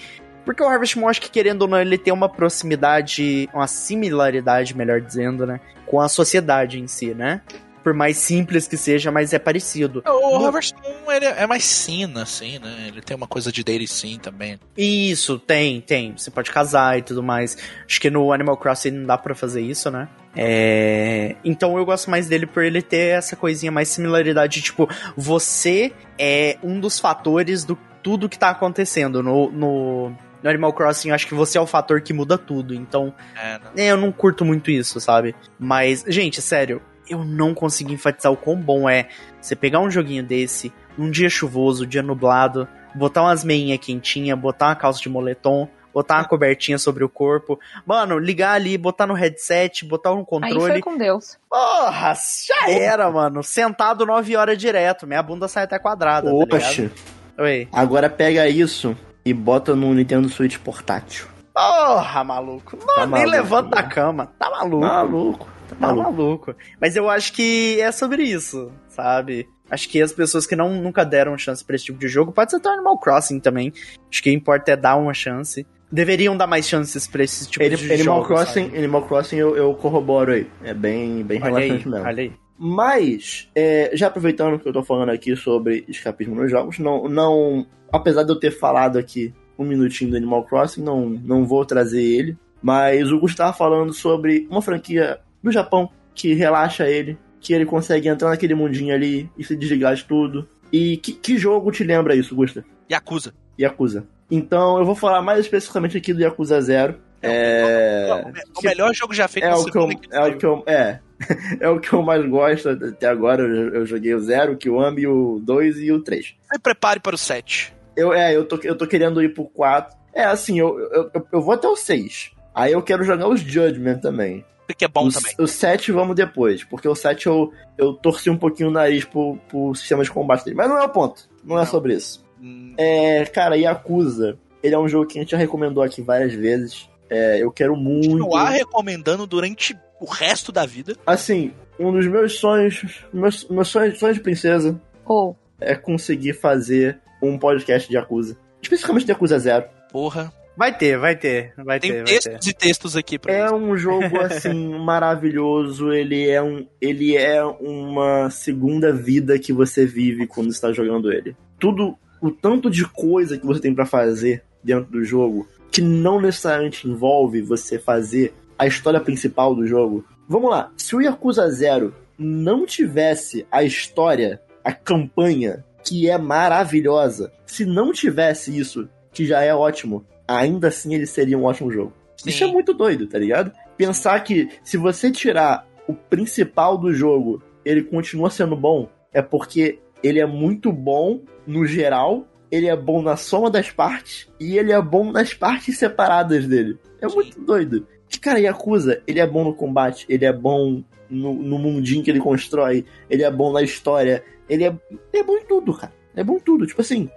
Porque 0.46 0.62
o 0.62 0.66
Harvest 0.68 0.96
Moon, 0.98 1.08
acho 1.08 1.20
que 1.20 1.28
querendo 1.30 1.62
ou 1.62 1.68
não, 1.68 1.78
ele 1.78 1.98
tem 1.98 2.12
uma 2.14 2.28
proximidade, 2.28 3.48
uma 3.52 3.66
similaridade, 3.66 4.74
melhor 4.76 5.00
dizendo, 5.02 5.44
né? 5.44 5.60
Com 5.84 6.00
a 6.00 6.08
sociedade 6.08 6.80
em 6.80 6.86
si, 6.86 7.12
né? 7.12 7.42
Por 7.82 7.92
mais 7.94 8.16
simples 8.16 8.66
que 8.66 8.76
seja, 8.76 9.12
mas 9.12 9.32
é 9.32 9.38
parecido. 9.38 10.02
O 10.06 10.38
No- 10.38 10.46
Harvest 10.46 10.74
Moon 10.82 11.12
ele 11.12 11.24
é 11.26 11.46
mais 11.46 11.64
sina, 11.64 12.22
assim, 12.22 12.58
né? 12.58 12.86
Ele 12.88 13.00
tem 13.00 13.16
uma 13.16 13.28
coisa 13.28 13.52
de 13.52 13.62
daily 13.62 13.86
sim 13.86 14.18
também. 14.20 14.58
Isso, 14.76 15.38
tem, 15.38 15.80
tem. 15.80 16.12
Você 16.16 16.30
pode 16.30 16.50
casar 16.50 16.98
e 16.98 17.02
tudo 17.02 17.22
mais. 17.22 17.56
Acho 17.88 18.00
que 18.00 18.10
no 18.10 18.32
Animal 18.32 18.56
Crossing 18.56 18.90
não 18.90 19.06
dá 19.06 19.18
pra 19.18 19.34
fazer 19.36 19.60
isso, 19.60 19.88
né? 19.90 20.08
É... 20.34 21.36
Então 21.44 21.76
eu 21.78 21.84
gosto 21.84 22.10
mais 22.10 22.28
dele 22.28 22.46
por 22.46 22.62
ele 22.64 22.82
ter 22.82 23.16
essa 23.18 23.36
coisinha 23.36 23.70
mais 23.70 23.88
similaridade. 23.88 24.60
Tipo, 24.62 24.88
você 25.16 25.92
é 26.18 26.56
um 26.62 26.80
dos 26.80 26.98
fatores 26.98 27.62
do 27.64 27.78
tudo 28.02 28.28
que 28.28 28.38
tá 28.38 28.50
acontecendo. 28.50 29.22
No, 29.22 29.50
no, 29.50 30.16
no 30.46 30.50
Animal 30.50 30.72
Crossing, 30.72 31.08
eu 31.08 31.14
acho 31.14 31.26
que 31.26 31.34
você 31.34 31.58
é 31.58 31.60
o 31.60 31.66
fator 31.66 32.00
que 32.00 32.12
muda 32.12 32.38
tudo. 32.38 32.72
Então, 32.72 33.12
É, 33.34 33.58
né? 33.58 33.60
é, 33.76 33.86
eu 33.90 33.96
não 33.96 34.12
curto 34.12 34.44
muito 34.44 34.70
isso, 34.70 35.00
sabe? 35.00 35.34
Mas, 35.58 36.04
gente, 36.06 36.40
sério, 36.40 36.80
eu 37.08 37.24
não 37.24 37.52
consigo 37.52 37.92
enfatizar 37.92 38.32
o 38.32 38.36
quão 38.36 38.56
bom 38.56 38.88
é 38.88 39.08
você 39.40 39.56
pegar 39.56 39.80
um 39.80 39.90
joguinho 39.90 40.22
desse, 40.22 40.72
num 40.96 41.10
dia 41.10 41.28
chuvoso, 41.28 41.86
dia 41.86 42.02
nublado, 42.02 42.68
botar 42.94 43.22
umas 43.22 43.44
meinhas 43.44 43.78
quentinhas, 43.78 44.38
botar 44.38 44.68
uma 44.68 44.76
calça 44.76 45.00
de 45.00 45.08
moletom, 45.08 45.68
botar 45.92 46.16
uma 46.18 46.24
cobertinha 46.24 46.78
sobre 46.78 47.02
o 47.04 47.08
corpo. 47.08 47.58
Mano, 47.84 48.18
ligar 48.18 48.52
ali, 48.52 48.76
botar 48.78 49.06
no 49.06 49.14
headset, 49.14 49.84
botar 49.84 50.12
um 50.12 50.18
Aí 50.20 50.24
controle. 50.26 50.72
foi 50.72 50.80
com 50.80 50.96
Deus. 50.96 51.38
Porra, 51.50 52.14
já 52.46 52.70
era, 52.70 53.10
mano. 53.10 53.42
Sentado 53.42 54.06
nove 54.06 54.36
horas 54.36 54.58
direto. 54.58 55.06
Minha 55.06 55.22
bunda 55.22 55.48
sai 55.48 55.64
até 55.64 55.78
quadrada, 55.78 56.28
tá 56.28 56.32
ligado? 56.32 56.54
Oxe. 56.54 56.90
Oi. 57.38 57.68
Agora 57.72 58.08
pega 58.08 58.48
isso 58.48 58.96
e 59.26 59.34
bota 59.34 59.74
no 59.76 59.92
Nintendo 59.92 60.28
Switch 60.30 60.56
portátil. 60.58 61.26
Porra, 61.52 62.22
maluco. 62.24 62.76
Não, 62.78 62.86
Tá 62.94 63.00
nem 63.06 63.08
maluco, 63.10 63.30
levanta 63.30 63.68
da 63.76 63.82
né? 63.82 63.88
cama. 63.88 64.26
Tá 64.38 64.50
maluco. 64.50 64.78
Maluco. 64.86 65.48
Tá 65.68 65.74
Tá 65.74 65.86
maluco. 65.86 66.12
maluco. 66.12 66.54
Mas 66.80 66.94
eu 66.96 67.10
acho 67.10 67.32
que 67.32 67.80
é 67.80 67.90
sobre 67.90 68.22
isso, 68.22 68.70
sabe? 68.88 69.48
Acho 69.68 69.88
que 69.88 70.00
as 70.00 70.12
pessoas 70.12 70.46
que 70.46 70.54
não, 70.54 70.70
nunca 70.80 71.04
deram 71.04 71.36
chance 71.36 71.64
pra 71.64 71.74
esse 71.74 71.86
tipo 71.86 71.98
de 71.98 72.06
jogo, 72.06 72.30
pode 72.30 72.52
ser 72.52 72.58
até 72.58 72.68
Animal 72.68 72.98
Crossing 73.00 73.40
também. 73.40 73.72
Acho 74.10 74.22
que 74.22 74.30
o 74.30 74.32
importa 74.32 74.70
é 74.72 74.76
dar 74.76 74.96
uma 74.96 75.12
chance. 75.12 75.66
Deveriam 75.90 76.36
dar 76.36 76.46
mais 76.46 76.68
chances 76.68 77.06
pra 77.08 77.24
esse 77.24 77.48
tipo 77.48 77.64
Ele- 77.64 77.74
de 77.76 77.92
Animal 77.92 78.22
jogo. 78.22 78.26
Crossing, 78.28 78.76
Animal 78.76 79.02
Crossing 79.02 79.36
eu, 79.36 79.56
eu 79.56 79.74
corroboro 79.74 80.32
aí. 80.32 80.48
É 80.62 80.72
bem, 80.74 81.22
bem 81.24 81.42
Olha 81.42 81.56
aí, 81.58 81.62
relaxante 81.68 81.88
mesmo. 81.88 82.06
olha 82.06 82.22
aí. 82.22 82.32
Mas, 82.58 83.48
é, 83.54 83.90
já 83.94 84.06
aproveitando 84.06 84.58
que 84.58 84.68
eu 84.68 84.72
tô 84.72 84.82
falando 84.82 85.10
aqui 85.10 85.36
sobre 85.36 85.84
escapismo 85.88 86.34
nos 86.34 86.50
jogos, 86.50 86.78
não, 86.78 87.08
não. 87.08 87.66
Apesar 87.92 88.22
de 88.22 88.30
eu 88.30 88.38
ter 88.38 88.50
falado 88.50 88.98
aqui 88.98 89.34
um 89.58 89.64
minutinho 89.64 90.10
do 90.10 90.16
Animal 90.16 90.44
Crossing, 90.44 90.82
não, 90.82 91.08
não 91.08 91.44
vou 91.44 91.64
trazer 91.64 92.02
ele. 92.02 92.36
Mas 92.62 93.12
o 93.12 93.18
Gustavo 93.18 93.50
tava 93.50 93.56
falando 93.56 93.92
sobre 93.92 94.46
uma 94.50 94.62
franquia 94.62 95.20
do 95.42 95.52
Japão 95.52 95.90
que 96.14 96.32
relaxa 96.34 96.88
ele, 96.88 97.18
que 97.40 97.52
ele 97.52 97.66
consegue 97.66 98.08
entrar 98.08 98.30
naquele 98.30 98.54
mundinho 98.54 98.94
ali 98.94 99.30
e 99.36 99.44
se 99.44 99.54
desligar 99.54 99.94
de 99.94 100.04
tudo. 100.04 100.48
E 100.72 100.96
que, 100.96 101.12
que 101.12 101.38
jogo 101.38 101.70
te 101.70 101.84
lembra 101.84 102.16
isso, 102.16 102.34
Gusta? 102.34 102.64
Yakuza. 102.90 103.34
Yakuza. 103.58 104.06
Então 104.30 104.78
eu 104.78 104.84
vou 104.84 104.94
falar 104.94 105.22
mais 105.22 105.40
especificamente 105.40 105.96
aqui 105.96 106.12
do 106.12 106.20
Yakuza 106.20 106.60
Zero. 106.60 106.98
É. 107.22 108.08
Não, 108.08 108.32
o 108.58 108.62
melhor 108.62 108.94
jogo 108.94 109.14
já 109.14 109.26
feito 109.26 109.44
É 109.44 109.54
o 109.54 109.64
que 109.64 109.78
eu, 109.78 109.88
é 110.10 110.28
o 110.28 110.36
que 110.36 110.46
eu, 110.46 110.62
é, 110.66 111.00
é 111.60 111.68
o 111.68 111.80
que 111.80 111.92
eu 111.92 112.02
mais 112.02 112.24
gosto 112.28 112.68
até 112.68 113.06
agora. 113.06 113.42
Eu, 113.42 113.74
eu 113.74 113.86
joguei 113.86 114.14
o 114.14 114.20
0, 114.20 114.52
o 114.52 114.56
Kiwami, 114.56 115.06
o 115.06 115.40
2 115.42 115.78
e 115.78 115.92
o 115.92 116.02
3. 116.02 116.34
Se 116.52 116.58
prepare 116.60 117.00
para 117.00 117.14
o 117.14 117.18
7. 117.18 117.74
Eu, 117.96 118.12
é, 118.12 118.34
eu 118.36 118.44
tô, 118.44 118.58
eu 118.62 118.76
tô 118.76 118.86
querendo 118.86 119.22
ir 119.22 119.32
pro 119.32 119.44
4. 119.44 119.96
É, 120.12 120.24
assim, 120.24 120.58
eu, 120.58 120.78
eu, 120.78 121.10
eu, 121.14 121.26
eu 121.32 121.40
vou 121.42 121.54
até 121.54 121.66
o 121.68 121.76
6. 121.76 122.32
Aí 122.54 122.72
eu 122.72 122.82
quero 122.82 123.04
jogar 123.04 123.28
os 123.28 123.40
Judgment 123.40 123.98
também. 123.98 124.44
Que 124.76 124.84
é 124.84 124.88
bom 124.88 125.06
o, 125.06 125.12
também. 125.12 125.32
o 125.38 125.46
7 125.46 125.92
vamos 125.92 126.16
depois, 126.16 126.64
porque 126.64 126.88
o 126.88 126.94
7 126.94 127.26
eu, 127.26 127.52
eu 127.78 127.92
torci 127.92 128.28
um 128.28 128.36
pouquinho 128.36 128.68
o 128.68 128.72
nariz 128.72 129.04
pro, 129.04 129.38
pro 129.48 129.74
sistema 129.74 130.02
de 130.02 130.10
combate 130.10 130.44
dele. 130.44 130.56
Mas 130.56 130.68
não 130.68 130.76
é 130.78 130.82
o 130.82 130.88
ponto, 130.88 131.28
não, 131.44 131.56
é 131.56 131.60
Não. 131.60 131.66
sobre 131.66 131.94
isso. 131.94 132.24
Hum, 132.42 132.74
É, 132.76 133.24
cara, 133.26 133.56
Yakuza, 133.56 134.36
ele 134.62 134.74
é 134.74 134.78
um 134.78 134.88
jogo 134.88 135.06
que 135.06 135.18
a 135.18 135.22
gente 135.22 135.30
já 135.30 135.36
recomendou 135.36 135.84
aqui 135.84 136.02
várias 136.02 136.34
vezes. 136.34 136.90
É, 137.08 137.40
eu 137.40 137.52
quero 137.52 137.76
muito. 137.76 138.08
Continuar 138.08 138.48
recomendando 138.50 139.24
durante 139.24 139.76
o 140.00 140.06
resto 140.06 140.50
da 140.52 140.64
vida. 140.66 140.94
Assim, 141.06 141.52
um 141.78 141.92
dos 141.92 142.06
meus 142.06 142.34
sonhos, 142.38 143.04
meus, 143.12 143.48
meus 143.48 143.68
sonhos, 143.68 143.98
sonhos 143.98 144.16
de 144.16 144.22
princesa 144.22 144.80
Ou, 145.04 145.36
é 145.60 145.74
conseguir 145.74 146.34
fazer 146.34 146.98
um 147.22 147.38
podcast 147.38 147.88
de 147.88 147.96
Yakuza. 147.96 148.36
Especificamente 148.62 149.06
de 149.06 149.12
Yakuza 149.12 149.38
Zero. 149.38 149.64
Porra. 149.90 150.32
Vai 150.58 150.74
ter, 150.74 150.96
vai 150.96 151.14
ter, 151.14 151.52
vai 151.58 151.78
Tem 151.78 151.90
ter, 151.92 151.96
vai 151.98 152.04
ter. 152.06 152.12
textos 152.22 152.46
e 152.46 152.52
textos 152.54 152.96
aqui 152.96 153.18
pra 153.18 153.30
É 153.30 153.44
isso. 153.44 153.54
um 153.54 153.76
jogo, 153.76 154.18
assim, 154.24 154.70
maravilhoso. 154.78 155.92
Ele 155.92 156.28
é, 156.30 156.42
um, 156.42 156.66
ele 156.80 157.14
é 157.14 157.44
uma 157.44 158.30
segunda 158.30 158.90
vida 158.90 159.38
que 159.38 159.52
você 159.52 159.84
vive 159.84 160.26
quando 160.26 160.48
está 160.48 160.72
jogando 160.72 161.12
ele. 161.12 161.36
Tudo, 161.58 161.94
o 162.22 162.30
tanto 162.30 162.70
de 162.70 162.86
coisa 162.88 163.36
que 163.36 163.44
você 163.44 163.60
tem 163.60 163.74
pra 163.74 163.84
fazer 163.84 164.42
dentro 164.64 164.90
do 164.90 165.04
jogo, 165.04 165.46
que 165.70 165.82
não 165.82 166.18
necessariamente 166.22 166.88
envolve 166.88 167.42
você 167.42 167.78
fazer 167.78 168.32
a 168.58 168.66
história 168.66 169.00
principal 169.00 169.54
do 169.54 169.66
jogo. 169.66 170.04
Vamos 170.28 170.50
lá, 170.50 170.72
se 170.76 170.94
o 170.94 171.00
Yakuza 171.00 171.48
Zero 171.50 171.94
não 172.18 172.66
tivesse 172.66 173.46
a 173.50 173.62
história, 173.62 174.40
a 174.64 174.72
campanha, 174.72 175.64
que 175.84 176.08
é 176.08 176.18
maravilhosa, 176.18 177.32
se 177.46 177.64
não 177.64 177.92
tivesse 177.92 178.56
isso, 178.56 178.88
que 179.12 179.24
já 179.24 179.42
é 179.42 179.54
ótimo, 179.54 180.04
ainda 180.26 180.68
assim 180.68 180.94
ele 180.94 181.06
seria 181.06 181.38
um 181.38 181.44
ótimo 181.44 181.70
jogo. 181.70 181.92
Isso 182.24 182.42
é 182.42 182.46
Sim. 182.46 182.52
muito 182.52 182.74
doido, 182.74 183.06
tá 183.06 183.18
ligado? 183.18 183.52
Pensar 183.76 184.18
que 184.24 184.48
se 184.64 184.76
você 184.76 185.10
tirar 185.10 185.66
o 185.86 185.94
principal 185.94 186.76
do 186.76 186.92
jogo, 186.92 187.42
ele 187.64 187.82
continua 187.82 188.30
sendo 188.30 188.56
bom, 188.56 188.88
é 189.12 189.22
porque 189.22 189.78
ele 190.02 190.18
é 190.18 190.26
muito 190.26 190.72
bom 190.72 191.20
no 191.46 191.64
geral, 191.66 192.26
ele 192.50 192.66
é 192.66 192.76
bom 192.76 193.02
na 193.02 193.16
soma 193.16 193.50
das 193.50 193.70
partes 193.70 194.28
e 194.40 194.58
ele 194.58 194.72
é 194.72 194.80
bom 194.80 195.12
nas 195.12 195.34
partes 195.34 195.78
separadas 195.78 196.46
dele. 196.46 196.78
É 197.00 197.08
Sim. 197.08 197.14
muito 197.14 197.40
doido. 197.40 197.86
Que, 198.08 198.18
cara, 198.20 198.38
Yakuza, 198.40 199.02
ele 199.06 199.20
é 199.20 199.26
bom 199.26 199.44
no 199.44 199.54
combate, 199.54 200.06
ele 200.08 200.24
é 200.24 200.32
bom 200.32 200.82
no, 201.10 201.34
no 201.34 201.58
mundinho 201.58 202.02
que 202.02 202.10
ele 202.10 202.20
constrói, 202.20 202.84
ele 203.10 203.22
é 203.22 203.30
bom 203.30 203.52
na 203.52 203.62
história, 203.62 204.22
ele 204.48 204.64
é, 204.64 204.68
ele 205.12 205.22
é 205.22 205.24
bom 205.24 205.36
em 205.36 205.44
tudo, 205.44 205.74
cara. 205.74 205.92
É 206.14 206.22
bom 206.24 206.36
em 206.36 206.40
tudo. 206.40 206.66
Tipo 206.66 206.80
assim, 206.80 207.10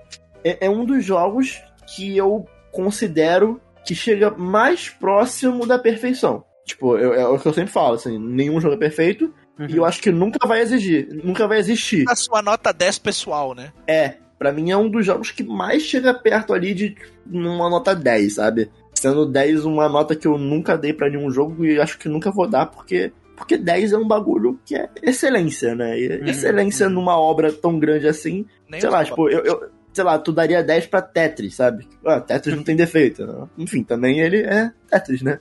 é, 0.43 0.65
é 0.65 0.69
um 0.69 0.83
dos 0.85 1.03
jogos 1.05 1.61
que 1.95 2.15
eu 2.17 2.45
considero 2.71 3.59
que 3.85 3.93
chega 3.95 4.29
mais 4.31 4.89
próximo 4.89 5.65
da 5.65 5.77
perfeição. 5.79 6.43
Tipo, 6.65 6.97
eu- 6.97 7.13
é 7.13 7.27
o 7.27 7.39
que 7.39 7.47
eu 7.47 7.53
sempre 7.53 7.71
falo, 7.71 7.95
assim, 7.95 8.17
nenhum 8.19 8.59
jogo 8.61 8.75
é 8.75 8.77
perfeito, 8.77 9.33
Uhum. 9.59 9.67
e 9.67 9.75
eu 9.77 9.85
acho 9.85 10.01
que 10.01 10.11
nunca 10.11 10.47
vai 10.47 10.61
exigir, 10.61 11.07
nunca 11.23 11.47
vai 11.47 11.59
existir. 11.59 12.05
A 12.07 12.15
sua 12.15 12.41
nota 12.41 12.71
10 12.71 12.97
pessoal, 12.99 13.53
né? 13.55 13.73
É, 13.87 14.15
pra 14.37 14.51
mim 14.51 14.69
é 14.71 14.77
um 14.77 14.89
dos 14.89 15.05
jogos 15.05 15.31
que 15.31 15.43
mais 15.43 15.83
chega 15.83 16.13
perto 16.13 16.53
ali 16.53 16.73
de 16.73 16.95
uma 17.29 17.69
nota 17.69 17.93
10, 17.95 18.35
sabe? 18.35 18.69
Sendo 18.99 19.25
10 19.25 19.63
uma 19.65 19.87
nota 19.87 20.15
que 20.15 20.27
eu 20.27 20.37
nunca 20.37 20.77
dei 20.77 20.91
pra 20.91 21.09
nenhum 21.09 21.31
jogo 21.31 21.65
e 21.65 21.79
acho 21.79 21.97
que 21.97 22.09
nunca 22.09 22.29
vou 22.31 22.45
dar, 22.47 22.65
porque, 22.65 23.13
porque 23.35 23.55
10 23.57 23.93
é 23.93 23.97
um 23.97 24.05
bagulho 24.07 24.59
que 24.65 24.75
é 24.75 24.89
excelência, 25.01 25.73
né? 25.73 25.95
Uhum. 25.95 26.27
excelência 26.27 26.89
numa 26.89 27.17
obra 27.17 27.51
tão 27.51 27.79
grande 27.79 28.07
assim, 28.07 28.45
Nem 28.69 28.81
sei 28.81 28.89
lá, 28.89 29.05
tipo, 29.05 29.29
eu, 29.29 29.39
eu- 29.45 29.69
sei 29.93 30.03
lá, 30.03 30.19
tu 30.19 30.31
daria 30.33 30.61
10 30.61 30.85
pra 30.87 31.01
Tetris, 31.01 31.55
sabe? 31.55 31.87
Ah, 32.05 32.19
Tetris 32.19 32.55
não 32.55 32.63
tem 32.63 32.75
defeito. 32.77 33.25
né? 33.25 33.47
Enfim, 33.57 33.83
também 33.83 34.19
ele 34.19 34.41
é 34.41 34.71
Tetris, 34.89 35.21
né? 35.21 35.39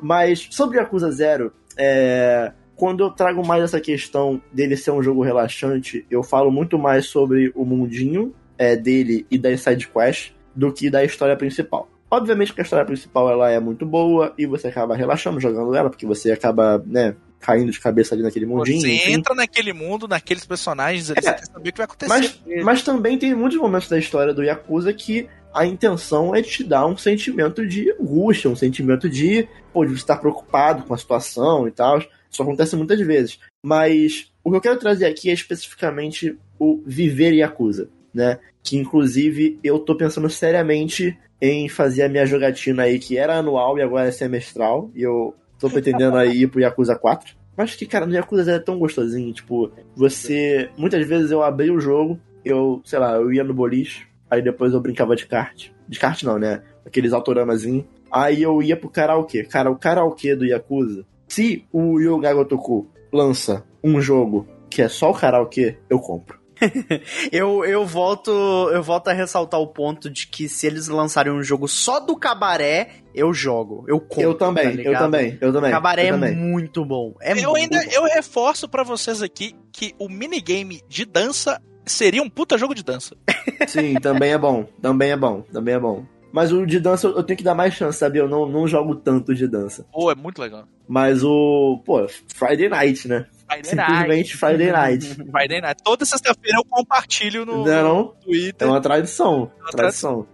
Mas 0.00 0.46
sobre 0.50 0.78
Yakuza 0.78 1.10
Zero, 1.10 1.52
é, 1.76 2.52
quando 2.76 3.02
eu 3.04 3.10
trago 3.10 3.44
mais 3.46 3.64
essa 3.64 3.80
questão 3.80 4.40
dele 4.52 4.76
ser 4.76 4.92
um 4.92 5.02
jogo 5.02 5.22
relaxante, 5.22 6.06
eu 6.10 6.22
falo 6.22 6.50
muito 6.50 6.78
mais 6.78 7.06
sobre 7.06 7.50
o 7.56 7.64
mundinho 7.64 8.32
é, 8.56 8.76
dele 8.76 9.26
e 9.30 9.36
das 9.36 9.60
side 9.60 9.88
quests 9.88 10.32
do 10.54 10.72
que 10.72 10.88
da 10.88 11.04
história 11.04 11.36
principal. 11.36 11.88
Obviamente 12.10 12.52
que 12.52 12.60
a 12.60 12.64
história 12.64 12.84
principal 12.84 13.30
ela 13.30 13.50
é 13.50 13.60
muito 13.60 13.86
boa 13.86 14.34
e 14.36 14.46
você 14.46 14.68
acaba 14.68 14.96
relaxando 14.96 15.38
jogando 15.40 15.74
ela, 15.74 15.88
porque 15.88 16.06
você 16.06 16.32
acaba, 16.32 16.82
né, 16.86 17.14
caindo 17.38 17.70
de 17.70 17.80
cabeça 17.80 18.14
ali 18.14 18.22
naquele 18.22 18.46
mundinho. 18.46 18.80
Você 18.80 18.94
enfim. 18.94 19.12
entra 19.12 19.34
naquele 19.34 19.72
mundo, 19.72 20.08
naqueles 20.08 20.44
personagens 20.44 21.10
ali, 21.10 21.18
É. 21.18 21.22
você 21.22 21.34
quer 21.34 21.46
saber 21.46 21.68
o 21.68 21.72
que 21.72 21.78
vai 21.78 21.84
acontecer. 21.84 22.08
Mas, 22.08 22.64
mas 22.64 22.82
também 22.82 23.16
tem 23.16 23.34
muitos 23.34 23.58
momentos 23.58 23.88
da 23.88 23.98
história 23.98 24.34
do 24.34 24.42
Yakuza 24.42 24.92
que 24.92 25.28
a 25.52 25.64
intenção 25.64 26.34
é 26.34 26.42
te 26.42 26.62
dar 26.62 26.86
um 26.86 26.96
sentimento 26.96 27.66
de 27.66 27.92
angústia, 27.92 28.50
um 28.50 28.56
sentimento 28.56 29.08
de, 29.08 29.48
pô, 29.72 29.84
de 29.84 29.90
você 29.92 29.98
estar 29.98 30.16
preocupado 30.16 30.84
com 30.84 30.94
a 30.94 30.98
situação 30.98 31.66
e 31.66 31.70
tal. 31.70 31.98
Isso 32.30 32.42
acontece 32.42 32.76
muitas 32.76 33.00
vezes. 33.00 33.38
Mas 33.64 34.30
o 34.44 34.50
que 34.50 34.56
eu 34.56 34.60
quero 34.60 34.78
trazer 34.78 35.06
aqui 35.06 35.30
é 35.30 35.32
especificamente 35.32 36.38
o 36.58 36.80
viver 36.86 37.32
Yakuza, 37.32 37.88
né? 38.12 38.38
Que 38.62 38.76
inclusive 38.76 39.58
eu 39.62 39.78
tô 39.78 39.96
pensando 39.96 40.28
seriamente 40.28 41.16
em 41.40 41.68
fazer 41.68 42.02
a 42.02 42.08
minha 42.08 42.26
jogatina 42.26 42.82
aí, 42.82 42.98
que 42.98 43.16
era 43.16 43.38
anual 43.38 43.78
e 43.78 43.82
agora 43.82 44.08
é 44.08 44.12
semestral. 44.12 44.90
E 44.94 45.02
eu 45.02 45.34
tô 45.58 45.70
pretendendo 45.70 46.16
aí 46.16 46.42
ir 46.42 46.48
pro 46.48 46.60
Yakuza 46.60 46.96
4. 46.96 47.34
Mas 47.56 47.74
que, 47.74 47.86
cara, 47.86 48.06
no 48.06 48.14
Yakuza 48.14 48.52
é 48.52 48.58
tão 48.58 48.78
gostosinho. 48.78 49.32
Tipo, 49.32 49.70
você. 49.94 50.70
Muitas 50.76 51.06
vezes 51.06 51.30
eu 51.30 51.42
abri 51.42 51.70
o 51.70 51.80
jogo, 51.80 52.18
eu, 52.44 52.80
sei 52.84 52.98
lá, 52.98 53.16
eu 53.16 53.32
ia 53.32 53.44
no 53.44 53.54
boliche, 53.54 54.06
aí 54.30 54.42
depois 54.42 54.72
eu 54.72 54.80
brincava 54.80 55.16
de 55.16 55.26
kart. 55.26 55.68
De 55.88 55.98
kart 55.98 56.22
não, 56.22 56.38
né? 56.38 56.62
Aqueles 56.86 57.12
autoramazinhos. 57.12 57.84
Aí 58.10 58.42
eu 58.42 58.62
ia 58.62 58.76
pro 58.76 58.88
karaokê. 58.88 59.44
Cara, 59.44 59.70
o 59.70 59.76
karaokê 59.76 60.34
do 60.34 60.44
Yakuza. 60.44 61.04
Se 61.28 61.64
o 61.72 62.00
Yoga 62.00 62.32
Gotoku 62.32 62.88
lança 63.12 63.64
um 63.84 64.00
jogo 64.00 64.48
que 64.68 64.82
é 64.82 64.88
só 64.88 65.10
o 65.10 65.14
karaokê, 65.14 65.76
eu 65.88 65.98
compro. 65.98 66.39
Eu, 67.32 67.64
eu 67.64 67.86
volto 67.86 68.30
eu 68.72 68.82
volto 68.82 69.08
a 69.08 69.12
ressaltar 69.12 69.60
o 69.60 69.66
ponto 69.66 70.10
de 70.10 70.26
que 70.26 70.48
se 70.48 70.66
eles 70.66 70.88
lançarem 70.88 71.32
um 71.32 71.42
jogo 71.42 71.66
só 71.68 72.00
do 72.00 72.16
cabaré, 72.16 72.90
eu 73.14 73.32
jogo. 73.32 73.84
Eu 73.88 74.00
compro. 74.00 74.22
eu 74.22 74.34
também, 74.34 74.76
tá 74.76 74.82
eu 74.82 74.98
também, 74.98 75.38
eu 75.40 75.52
também. 75.52 75.70
Cabaré 75.70 76.04
eu 76.04 76.08
é 76.08 76.10
também. 76.12 76.36
muito 76.36 76.84
bom. 76.84 77.14
É 77.20 77.32
eu 77.32 77.50
muito 77.50 77.56
ainda 77.56 77.78
bom. 77.78 77.90
eu 77.92 78.04
reforço 78.04 78.68
pra 78.68 78.82
vocês 78.82 79.22
aqui 79.22 79.54
que 79.72 79.94
o 79.98 80.08
minigame 80.08 80.82
de 80.88 81.04
dança 81.04 81.60
seria 81.84 82.22
um 82.22 82.30
puta 82.30 82.56
jogo 82.56 82.74
de 82.74 82.84
dança. 82.84 83.16
Sim, 83.66 83.94
também 83.94 84.32
é 84.32 84.38
bom. 84.38 84.66
Também 84.80 85.10
é 85.10 85.16
bom. 85.16 85.42
Também 85.52 85.74
é 85.74 85.78
bom. 85.78 86.04
Mas 86.32 86.52
o 86.52 86.64
de 86.64 86.78
dança 86.78 87.08
eu 87.08 87.22
tenho 87.22 87.36
que 87.36 87.42
dar 87.44 87.54
mais 87.54 87.74
chance, 87.74 87.98
sabe? 87.98 88.18
Eu 88.18 88.28
não, 88.28 88.46
não 88.46 88.68
jogo 88.68 88.94
tanto 88.94 89.34
de 89.34 89.48
dança. 89.48 89.84
Pô, 89.92 90.10
é 90.10 90.14
muito 90.14 90.40
legal. 90.40 90.64
Mas 90.86 91.24
o. 91.24 91.82
Pô, 91.84 92.06
Friday 92.34 92.68
Night, 92.68 93.08
né? 93.08 93.26
Friday 93.50 93.74
Night. 93.74 93.90
Simplesmente 93.92 94.36
Friday 94.36 94.70
Night. 94.72 95.14
Friday 95.30 95.60
Night. 95.60 95.82
Toda 95.82 96.04
sexta-feira 96.04 96.58
eu 96.58 96.64
compartilho 96.64 97.44
no, 97.44 97.64
Não 97.64 97.72
é 97.72 97.82
não? 97.82 98.14
É 98.20 98.24
Twitter. 98.24 98.68
uma 98.68 98.80
tradição. 98.80 99.50
uma 99.60 99.70
tradição. 99.70 100.26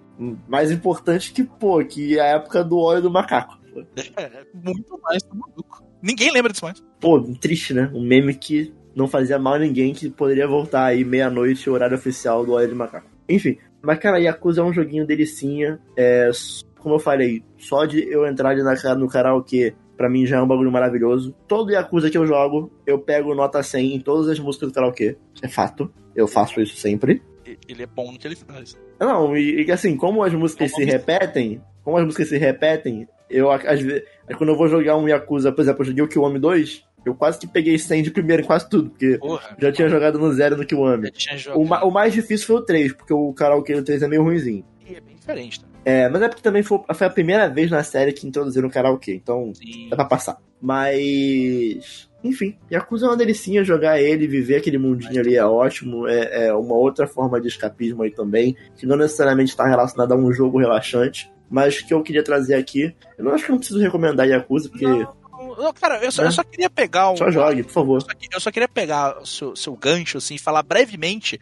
Mais 0.49 0.71
importante 0.71 1.33
que, 1.33 1.45
pô, 1.45 1.85
que 1.85 2.19
a 2.19 2.25
época 2.27 2.65
do 2.65 2.79
óleo 2.79 3.03
do 3.03 3.11
macaco. 3.11 3.59
É, 4.17 4.45
muito 4.55 4.99
mais 5.03 5.23
do 5.23 5.35
maluco. 5.37 5.85
Ninguém 6.03 6.31
lembra 6.33 6.51
disso 6.53 6.65
mais. 6.65 6.83
Pô, 7.01 7.21
triste, 7.41 7.75
né? 7.75 7.91
Um 7.95 8.03
meme 8.03 8.35
que 8.35 8.73
não 8.95 9.07
fazia 9.07 9.39
mal 9.39 9.55
a 9.55 9.59
ninguém, 9.59 9.93
que 9.93 10.09
poderia 10.09 10.49
voltar 10.49 10.85
aí 10.87 11.05
meia-noite, 11.05 11.69
horário 11.69 11.97
oficial 11.97 12.47
do 12.47 12.53
óleo 12.53 12.69
de 12.69 12.75
macaco. 12.75 13.07
Enfim, 13.29 13.59
Mas, 13.83 13.99
cara, 13.99 14.19
Yakuza 14.19 14.63
é 14.63 14.65
um 14.65 14.73
joguinho 14.73 15.07
delicinha. 15.07 15.79
É, 15.97 16.31
como 16.79 16.95
eu 16.95 16.99
falei, 16.99 17.45
só 17.59 17.85
de 17.85 18.01
eu 18.09 18.27
entrar 18.27 18.51
ali 18.51 18.63
na, 18.63 18.95
no 18.95 19.09
karaokê, 19.09 19.75
pra 19.97 20.09
mim 20.09 20.27
já 20.27 20.37
é 20.37 20.43
um 20.43 20.47
bagulho 20.47 20.71
maravilhoso. 20.71 21.35
Todo 21.49 21.73
Yakuza 21.73 22.11
que 22.11 22.19
eu 22.19 22.27
jogo, 22.27 22.71
eu 22.87 22.99
pego 22.99 23.35
nota 23.35 23.63
100 23.63 23.95
em 23.95 24.01
todas 24.01 24.29
as 24.29 24.39
músicas 24.39 24.69
do 24.69 24.75
karaokê. 24.75 25.17
É 25.43 25.49
fato. 25.49 25.93
Eu 26.15 26.27
faço 26.27 26.61
isso 26.61 26.77
sempre. 26.77 27.23
Ele 27.69 27.83
é 27.83 27.87
bom 27.87 28.13
no 28.13 28.19
que 28.19 28.27
ele 28.27 28.37
faz. 28.37 28.77
Não, 28.99 29.37
e, 29.37 29.65
e 29.65 29.73
assim, 29.73 29.97
como 29.97 30.23
as 30.23 30.33
músicas 30.33 30.73
se 30.73 30.85
repetem, 30.85 31.61
como 31.85 31.97
as 31.97 32.05
músicas 32.05 32.29
se 32.29 32.37
repetem, 32.37 33.07
eu 33.31 33.51
às 33.51 33.81
vezes. 33.81 34.03
Quando 34.37 34.51
eu 34.51 34.57
vou 34.57 34.69
jogar 34.69 34.97
um 34.97 35.09
Yakuza, 35.09 35.53
por 35.53 35.63
exemplo, 35.63 35.83
eu 35.83 35.87
joguei 35.87 36.05
o 36.05 36.09
Kiwami 36.09 36.39
2, 36.39 36.85
eu 37.05 37.15
quase 37.15 37.39
que 37.39 37.47
peguei 37.47 37.79
100 37.79 38.03
de 38.03 38.11
primeiro 38.11 38.43
em 38.43 38.47
quase 38.47 38.69
tudo, 38.69 38.91
porque 38.91 39.17
Porra. 39.19 39.57
já 39.61 39.71
tinha 39.71 39.89
jogado 39.89 40.19
no 40.19 40.33
zero 40.33 40.57
no 40.57 40.67
Kiwami. 40.67 41.13
O, 41.55 41.63
o 41.63 41.91
mais 41.91 42.13
difícil 42.13 42.47
foi 42.47 42.57
o 42.57 42.63
3, 42.63 42.93
porque 42.95 43.13
o 43.15 43.33
karaokê 43.33 43.75
do 43.75 43.85
3 43.85 44.03
é 44.03 44.09
meio 44.09 44.25
ruimzinho. 44.25 44.65
E 44.89 44.97
é 44.97 45.01
bem 45.01 45.15
diferente, 45.15 45.61
tá? 45.61 45.69
É, 45.89 46.09
mas 46.09 46.21
é 46.21 46.29
porque 46.29 46.43
também 46.43 46.65
foi, 46.65 46.81
foi 46.93 47.07
a 47.07 47.11
primeira 47.11 47.49
vez 47.49 47.71
na 47.71 47.81
série 47.85 48.13
que 48.13 48.27
introduziram 48.27 48.67
o 48.67 48.71
karaokê, 48.73 49.15
então 49.15 49.53
Sim. 49.55 49.89
dá 49.89 49.95
pra 49.95 50.05
passar. 50.05 50.37
Mas. 50.61 52.09
Enfim, 52.25 52.57
Yakuza 52.73 53.07
é 53.07 53.09
uma 53.11 53.17
delicinha 53.17 53.63
jogar 53.63 54.01
ele, 54.01 54.27
viver 54.27 54.57
aquele 54.57 54.79
mundinho 54.79 55.21
ali 55.21 55.37
é 55.37 55.45
ótimo. 55.45 56.09
É, 56.09 56.49
é 56.49 56.53
uma 56.55 56.75
outra 56.75 57.07
forma 57.07 57.41
de 57.41 57.47
escapismo 57.47 58.03
aí 58.03 58.11
também, 58.11 58.57
que 58.77 58.85
não 58.85 58.97
necessariamente 58.97 59.51
está 59.53 59.65
relacionada 59.65 60.13
a 60.13 60.17
um 60.17 60.33
jogo 60.33 60.59
relaxante. 60.59 61.31
Mas 61.49 61.81
que 61.81 61.95
eu 61.95 62.03
queria 62.03 62.25
trazer 62.25 62.55
aqui. 62.55 62.93
Eu 63.17 63.25
não 63.25 63.33
acho 63.33 63.45
que 63.45 63.51
eu 63.53 63.53
não 63.53 63.59
preciso 63.59 63.79
recomendar 63.81 64.27
Yakuza, 64.27 64.69
porque. 64.69 64.85
Não, 64.85 65.73
cara, 65.73 66.03
eu 66.05 66.11
só, 66.11 66.23
Né? 66.23 66.29
eu 66.29 66.33
só 66.33 66.43
queria 66.43 66.69
pegar 66.69 67.13
um. 67.13 67.17
Só 67.17 67.31
jogue, 67.31 67.63
por 67.63 67.73
favor. 67.73 67.95
Eu 67.97 68.01
só, 68.01 68.09
eu 68.33 68.41
só 68.41 68.51
queria 68.51 68.69
pegar 68.69 69.19
o 69.21 69.27
seu, 69.27 69.55
seu 69.55 69.77
gancho, 69.77 70.19
assim, 70.19 70.35
e 70.35 70.39
falar 70.41 70.65
brevemente 70.65 71.41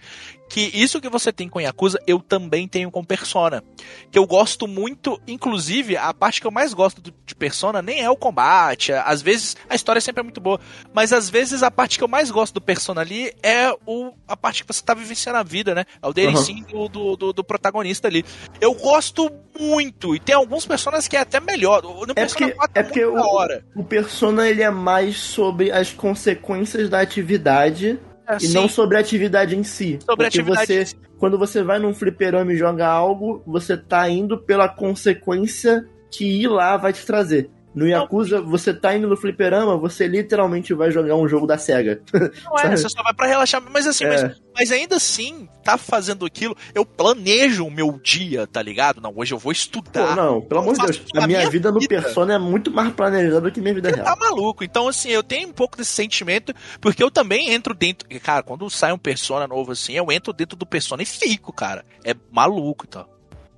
que 0.54 0.70
isso 0.72 1.00
que 1.00 1.08
você 1.08 1.32
tem 1.32 1.48
com 1.48 1.60
Yakuza, 1.60 1.98
eu 2.06 2.20
também 2.20 2.68
tenho 2.68 2.88
com 2.88 3.02
Persona. 3.04 3.60
Que 4.08 4.16
eu 4.16 4.24
gosto 4.24 4.68
muito, 4.68 5.20
inclusive, 5.26 5.96
a 5.96 6.14
parte 6.14 6.40
que 6.40 6.46
eu 6.46 6.50
mais 6.52 6.72
gosto 6.72 7.02
de 7.02 7.34
Persona 7.34 7.82
nem 7.82 8.00
é 8.02 8.08
o 8.08 8.14
combate. 8.16 8.92
Às 8.92 9.20
vezes, 9.20 9.56
a 9.68 9.74
história 9.74 10.00
sempre 10.00 10.20
é 10.20 10.22
muito 10.22 10.40
boa. 10.40 10.60
Mas 10.92 11.12
às 11.12 11.28
vezes 11.28 11.64
a 11.64 11.72
parte 11.72 11.98
que 11.98 12.04
eu 12.04 12.08
mais 12.08 12.30
gosto 12.30 12.54
do 12.54 12.60
Persona 12.60 13.00
ali 13.00 13.32
é 13.42 13.72
o, 13.84 14.12
a 14.28 14.36
parte 14.36 14.62
que 14.64 14.72
você 14.72 14.80
tá 14.80 14.94
vivenciando 14.94 15.40
a 15.40 15.42
vida, 15.42 15.74
né? 15.74 15.84
É 16.00 16.06
o 16.06 16.12
DLC 16.12 16.54
do, 16.70 16.88
do, 16.88 17.16
do- 17.16 17.32
do 17.32 17.42
protagonista 17.42 18.06
ali. 18.06 18.24
Eu 18.60 18.74
gosto 18.74 19.28
muito. 19.58 20.14
E 20.14 20.20
tem 20.20 20.36
alguns 20.36 20.64
personagens 20.64 21.08
que 21.08 21.16
é 21.16 21.20
até 21.20 21.40
melhor. 21.40 21.82
No 21.82 22.04
É 22.12 22.14
Persona 22.14 22.46
porque- 22.46 22.52
4 22.52 22.78
é 22.78 22.82
porque 22.84 23.04
muito 23.04 23.16
da 23.16 23.26
o- 23.26 23.34
hora. 23.34 23.66
O 23.74 23.82
Persona 23.82 24.48
ele 24.48 24.62
é 24.62 24.70
mais 24.70 25.16
sobre 25.16 25.72
as 25.72 25.90
consequências 25.92 26.88
da 26.88 27.00
atividade 27.00 27.98
É, 28.26 28.36
e 28.36 28.40
sim. 28.40 28.54
não 28.54 28.68
sobre 28.68 28.96
a 28.96 29.00
atividade 29.00 29.56
em 29.56 29.62
si. 29.62 29.98
Sobre 30.00 30.26
a 30.26 30.30
Porque 30.30 30.40
atividade 30.40 30.66
você, 30.66 30.82
em 30.82 30.86
si. 30.86 30.96
quando 31.18 31.38
você 31.38 31.62
vai 31.62 31.78
num 31.78 31.94
fliperama 31.94 32.52
e 32.52 32.56
joga 32.56 32.86
algo, 32.86 33.42
você 33.46 33.76
tá 33.76 34.08
indo 34.08 34.38
pela 34.38 34.68
consequência 34.68 35.86
que 36.10 36.24
ir 36.24 36.48
lá 36.48 36.76
vai 36.76 36.92
te 36.92 37.04
trazer. 37.04 37.50
No 37.74 37.88
Yakuza, 37.88 38.40
você 38.40 38.72
tá 38.72 38.94
indo 38.96 39.08
no 39.08 39.16
fliperama, 39.16 39.76
você 39.76 40.06
literalmente 40.06 40.72
vai 40.72 40.92
jogar 40.92 41.16
um 41.16 41.26
jogo 41.26 41.44
da 41.46 41.58
SEGA. 41.58 42.00
Não 42.44 42.56
é, 42.58 42.76
você 42.76 42.88
só 42.88 43.02
vai 43.02 43.12
pra 43.12 43.26
relaxar. 43.26 43.60
Mas 43.72 43.84
assim, 43.86 44.04
É. 44.04 44.08
mas, 44.22 44.40
mas 44.54 44.70
ainda 44.72 44.94
assim, 44.96 45.48
tá 45.64 45.76
fazendo 45.76 46.24
aquilo. 46.24 46.56
Eu 46.72 46.86
planejo 46.86 47.66
o 47.66 47.70
meu 47.70 47.98
dia, 48.00 48.46
tá 48.46 48.62
ligado? 48.62 49.00
Não, 49.00 49.12
hoje 49.16 49.34
eu 49.34 49.38
vou 49.38 49.50
Pô, 49.50 49.52
estudar. 49.52 50.14
não, 50.14 50.40
pelo 50.40 50.60
amor 50.60 50.74
de 50.74 50.82
Deus. 50.86 51.02
A 51.16 51.26
minha, 51.26 51.38
minha 51.40 51.50
vida 51.50 51.72
no 51.72 51.80
vida. 51.80 52.00
Persona 52.00 52.34
é 52.34 52.38
muito 52.38 52.70
mais 52.70 52.92
planejada 52.92 53.40
do 53.40 53.50
que 53.50 53.60
minha 53.60 53.74
vida 53.74 53.90
Você 53.90 53.96
real. 53.96 54.06
tá 54.06 54.16
maluco. 54.16 54.62
Então, 54.62 54.86
assim, 54.86 55.08
eu 55.08 55.22
tenho 55.24 55.48
um 55.48 55.52
pouco 55.52 55.76
desse 55.76 55.90
sentimento, 55.90 56.54
porque 56.80 57.02
eu 57.02 57.10
também 57.10 57.50
entro 57.50 57.74
dentro. 57.74 58.08
Cara, 58.20 58.44
quando 58.44 58.70
sai 58.70 58.92
um 58.92 58.98
Persona 58.98 59.48
novo 59.48 59.72
assim, 59.72 59.94
eu 59.94 60.12
entro 60.12 60.32
dentro 60.32 60.56
do 60.56 60.64
Persona 60.64 61.02
e 61.02 61.06
fico, 61.06 61.52
cara. 61.52 61.84
É 62.04 62.14
maluco, 62.30 62.84
então. 62.88 63.04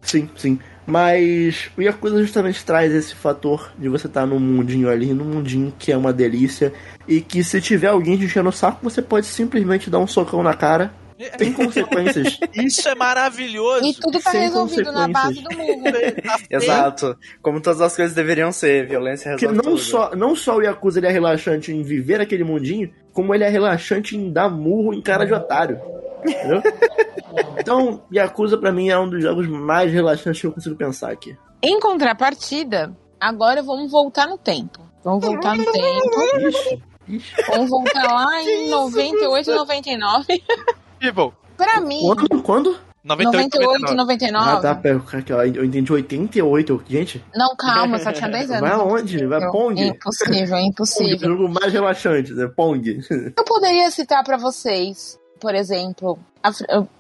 Sim, 0.01 0.31
sim. 0.37 0.59
Mas 0.87 1.68
o 1.76 1.82
Yakuza 1.82 2.20
justamente 2.22 2.64
traz 2.64 2.95
esse 2.95 3.14
fator 3.14 3.72
de 3.76 3.89
você 3.89 4.07
estar 4.07 4.24
num 4.24 4.39
mundinho 4.39 4.89
ali, 4.89 5.12
num 5.12 5.24
mundinho 5.24 5.72
que 5.76 5.91
é 5.91 5.97
uma 5.97 6.12
delícia. 6.12 6.72
E 7.09 7.20
que 7.20 7.43
se 7.43 7.61
tiver 7.61 7.89
alguém 7.89 8.16
te 8.16 8.24
enchendo 8.24 8.49
o 8.49 8.53
saco, 8.53 8.78
você 8.82 9.03
pode 9.03 9.26
simplesmente 9.26 9.91
dar 9.91 9.99
um 9.99 10.07
socão 10.07 10.43
na 10.43 10.55
cara. 10.55 10.93
Tem 11.39 11.51
consequências. 11.55 12.39
Isso 12.55 12.89
é 12.89 12.95
maravilhoso. 12.95 13.84
E 13.84 13.95
tudo 13.95 14.20
tá 14.20 14.30
Sem 14.30 14.43
resolvido 14.43 14.93
na 14.93 15.09
base 15.09 15.41
do 15.43 15.57
murro. 15.57 15.82
Tá. 16.22 16.39
Exato. 16.51 17.16
Como 17.41 17.61
todas 17.61 17.80
as 17.80 17.97
coisas 17.97 18.14
deveriam 18.14 18.53
ser. 18.53 18.87
Violência 18.87 19.30
Porque 19.32 19.47
resolve 19.47 19.68
não 19.68 19.76
tudo. 19.76 19.84
só, 19.84 20.14
não 20.14 20.37
só 20.37 20.57
o 20.57 20.62
Yakuza 20.62 20.99
ele 21.01 21.07
é 21.07 21.11
relaxante 21.11 21.72
em 21.72 21.82
viver 21.82 22.20
aquele 22.20 22.45
mundinho, 22.45 22.91
como 23.12 23.34
ele 23.34 23.45
é 23.45 23.49
relaxante 23.49 24.16
em 24.16 24.30
dar 24.30 24.51
murro 24.51 24.93
em 24.93 25.01
cara 25.01 25.24
de 25.24 25.32
otário. 25.32 25.80
Entendeu? 26.29 26.62
Então, 27.59 28.03
Yakuza 28.12 28.57
pra 28.57 28.72
mim 28.72 28.89
é 28.89 28.99
um 28.99 29.09
dos 29.09 29.22
jogos 29.22 29.47
mais 29.49 29.93
relaxantes 29.93 30.41
que 30.41 30.47
eu 30.47 30.53
consigo 30.53 30.77
pensar 30.77 31.11
aqui. 31.11 31.37
Em 31.62 31.79
contrapartida, 31.81 32.97
agora 33.20 33.62
vamos 33.62 33.91
voltar 33.91 34.27
no 34.27 34.39
tempo. 34.39 34.81
Vamos 35.05 35.24
voltar 35.24 35.57
no 35.57 35.64
tempo. 35.64 36.49
Ixi, 36.49 36.83
ixi. 37.09 37.35
Vamos 37.49 37.70
voltar 37.70 38.12
lá 38.12 38.43
em 38.43 38.68
98, 38.70 39.55
99. 39.55 40.43
Tipo, 41.01 41.35
Pra 41.57 41.81
mim, 41.81 42.01
Quando? 42.03 42.43
Quando? 42.43 42.77
98, 43.05 43.59
98, 43.61 43.95
99. 43.95 43.97
99. 43.97 44.51
Ah, 44.66 44.74
tá, 44.74 44.81
eu 45.55 45.64
entendi 45.64 45.93
88. 45.93 46.83
Gente, 46.89 47.24
Não, 47.35 47.55
calma, 47.57 47.99
só 48.01 48.12
tinha 48.12 48.29
10 48.29 48.51
anos. 48.51 48.61
vai 48.61 48.72
aonde? 48.72 49.24
Vai 49.27 49.39
Impossível, 49.39 49.53
Pong? 49.53 49.81
Impossível, 49.87 50.49
Pong, 50.49 50.53
o 50.53 50.66
impossível. 50.66 51.18
jogo 51.31 51.49
mais 51.49 51.72
relaxante, 51.72 52.33
né? 52.33 52.49
Pong. 52.55 52.99
Eu 53.37 53.45
poderia 53.45 53.91
citar 53.93 54.24
pra 54.24 54.37
vocês, 54.37 55.18
por 55.41 55.55
exemplo, 55.55 56.18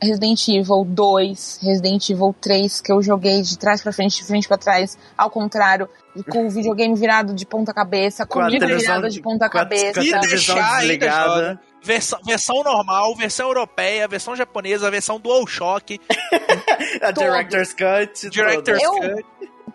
Resident 0.02 0.48
Evil 0.48 0.84
2, 0.86 1.60
Resident 1.62 2.10
Evil 2.10 2.34
3, 2.40 2.80
que 2.80 2.92
eu 2.92 3.02
joguei 3.02 3.42
de 3.42 3.58
trás 3.58 3.82
pra 3.82 3.92
frente, 3.92 4.16
de 4.16 4.24
frente 4.24 4.46
pra 4.48 4.56
trás, 4.58 4.98
ao 5.16 5.30
contrário, 5.30 5.88
com 6.30 6.46
o 6.46 6.50
videogame 6.50 6.94
virado 6.94 7.34
de 7.34 7.46
ponta 7.46 7.72
cabeça, 7.72 8.26
com 8.26 8.34
Com 8.34 8.40
a 8.40 8.46
o 8.46 8.48
livro 8.48 8.66
televisão 8.66 8.96
virado 8.96 9.12
de- 9.12 9.20
ponta 9.22 9.48
cabeça. 9.48 9.94
com 9.94 10.00
a 10.00 10.02
Se 10.02 10.10
televisão 10.10 10.54
deixar, 10.56 10.74
ainda 10.74 10.80
desligada. 10.82 11.60
Versão, 11.82 12.18
versão 12.24 12.62
normal, 12.64 13.14
versão 13.14 13.46
europeia, 13.46 14.08
versão 14.08 14.34
japonesa, 14.34 14.90
versão 14.90 15.20
DualShock, 15.20 16.00
A 17.00 17.12
Director's 17.12 17.72
Cut. 17.72 18.28
Director's 18.30 18.82
Eu- 18.82 18.92
Cut. 18.94 19.24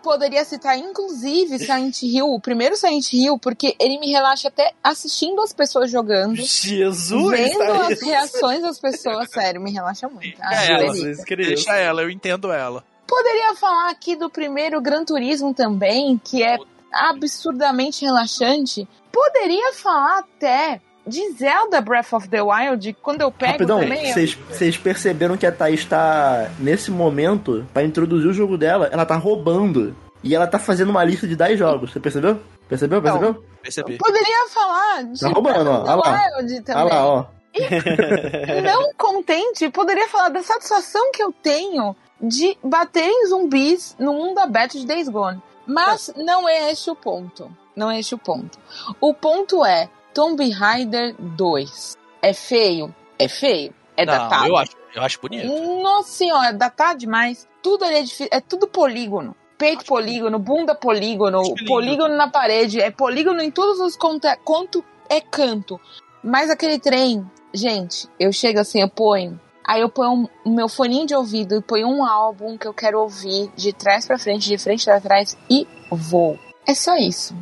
Poderia 0.02 0.44
citar, 0.44 0.76
inclusive, 0.78 1.58
Silent 1.58 2.02
Hill, 2.02 2.26
o 2.26 2.40
primeiro 2.40 2.76
Silent 2.76 3.12
Hill, 3.12 3.38
porque 3.38 3.76
ele 3.78 3.98
me 3.98 4.10
relaxa 4.10 4.48
até 4.48 4.72
assistindo 4.82 5.40
as 5.40 5.52
pessoas 5.52 5.90
jogando. 5.90 6.36
Jesus! 6.36 7.30
Vendo 7.30 7.58
tá 7.58 7.86
as 7.88 8.02
reações 8.02 8.62
das 8.62 8.78
pessoas, 8.78 9.30
sério, 9.30 9.60
me 9.60 9.70
relaxa 9.70 10.08
muito. 10.08 10.36
Ah, 10.40 10.64
É, 10.64 10.72
ela. 10.72 10.92
Deixa 11.36 11.76
ela, 11.76 12.02
eu 12.02 12.10
entendo 12.10 12.52
ela. 12.52 12.84
Poderia 13.06 13.54
falar 13.54 13.90
aqui 13.90 14.16
do 14.16 14.30
primeiro 14.30 14.80
Gran 14.80 15.04
Turismo 15.04 15.52
também, 15.52 16.20
que 16.22 16.42
é 16.42 16.56
absurdamente 16.92 18.04
relaxante. 18.04 18.88
Poderia 19.10 19.72
falar 19.74 20.18
até 20.20 20.80
de 21.06 21.32
Zelda 21.32 21.80
Breath 21.80 22.12
of 22.12 22.28
the 22.28 22.40
Wild, 22.40 22.96
quando 23.02 23.22
eu 23.22 23.30
pego 23.30 23.52
Rapidão, 23.52 23.80
também. 23.80 24.12
vocês 24.12 24.34
vocês 24.34 24.76
perceberam 24.76 25.36
que 25.36 25.44
a 25.44 25.52
Thaís 25.52 25.84
tá, 25.84 26.50
nesse 26.58 26.90
momento, 26.90 27.66
pra 27.72 27.82
introduzir 27.82 28.28
o 28.28 28.32
jogo 28.32 28.56
dela, 28.56 28.88
ela 28.92 29.04
tá 29.04 29.16
roubando. 29.16 29.96
E 30.22 30.34
ela 30.34 30.46
tá 30.46 30.58
fazendo 30.58 30.90
uma 30.90 31.04
lista 31.04 31.26
de 31.26 31.34
10 31.34 31.58
jogos. 31.58 31.92
Você 31.92 32.00
percebeu? 32.00 32.40
Percebeu? 32.68 33.00
Não. 33.00 33.10
Percebeu? 33.10 33.44
Percebi. 33.62 33.98
Poderia 33.98 34.48
falar 34.48 35.04
de 35.04 35.20
Tá 35.20 35.28
roubando, 35.28 35.70
ó. 35.70 35.82
Olha 35.82 35.94
lá. 35.96 36.20
Wild 36.38 36.52
Olha 36.54 36.62
também. 36.62 36.84
lá, 36.92 37.06
ó. 37.06 37.26
Não 38.64 38.92
contente, 38.96 39.68
poderia 39.70 40.08
falar 40.08 40.30
da 40.30 40.42
satisfação 40.42 41.10
que 41.12 41.22
eu 41.22 41.32
tenho 41.32 41.94
de 42.20 42.56
bater 42.62 43.04
em 43.04 43.26
zumbis 43.26 43.94
no 43.98 44.14
mundo 44.14 44.38
aberto 44.38 44.78
de 44.78 44.86
Days 44.86 45.08
Gone. 45.08 45.42
Mas 45.66 46.12
não 46.16 46.48
é 46.48 46.70
esse 46.72 46.90
o 46.90 46.96
ponto. 46.96 47.54
Não 47.76 47.90
é 47.90 48.00
esse 48.00 48.14
o 48.14 48.18
ponto. 48.18 48.58
O 49.00 49.14
ponto 49.14 49.64
é 49.64 49.88
Tomb 50.14 50.48
Raider 50.50 51.14
2. 51.18 51.96
É 52.20 52.32
feio? 52.32 52.94
É 53.18 53.28
feio. 53.28 53.72
É 53.96 54.04
Não, 54.04 54.12
datado. 54.12 54.46
eu 54.48 54.56
acho, 54.56 54.72
eu 54.94 55.02
acho 55.02 55.20
bonito. 55.20 55.46
Nossa 55.82 56.10
senhora, 56.10 56.48
é 56.48 56.52
datado 56.52 56.98
demais. 56.98 57.46
Tudo 57.62 57.84
ali 57.84 57.96
é 57.96 58.02
difícil. 58.02 58.28
É 58.30 58.40
tudo 58.40 58.66
polígono. 58.66 59.36
Peito 59.62 59.84
polígono, 59.84 60.40
bunda 60.40 60.74
polígono, 60.74 61.40
lindo. 61.40 61.64
polígono 61.66 62.16
na 62.16 62.28
parede. 62.28 62.80
É 62.80 62.90
polígono 62.90 63.40
em 63.40 63.48
todos 63.48 63.78
os 63.78 63.94
conta. 63.94 64.36
Quanto 64.44 64.84
é 65.08 65.20
canto. 65.20 65.80
Mas 66.20 66.50
aquele 66.50 66.80
trem, 66.80 67.24
gente, 67.54 68.08
eu 68.18 68.32
chego 68.32 68.58
assim, 68.58 68.80
eu 68.80 68.88
ponho. 68.88 69.40
Aí 69.64 69.80
eu 69.80 69.88
ponho 69.88 70.28
o 70.44 70.50
meu 70.50 70.68
foninho 70.68 71.06
de 71.06 71.14
ouvido 71.14 71.54
e 71.54 71.62
ponho 71.62 71.86
um 71.86 72.04
álbum 72.04 72.58
que 72.58 72.66
eu 72.66 72.74
quero 72.74 72.98
ouvir 72.98 73.52
de 73.54 73.72
trás 73.72 74.04
pra 74.04 74.18
frente, 74.18 74.48
de 74.48 74.58
frente 74.58 74.84
pra 74.84 75.00
trás 75.00 75.38
e 75.48 75.64
vou. 75.92 76.36
É 76.66 76.74
só 76.74 76.96
isso. 76.96 77.32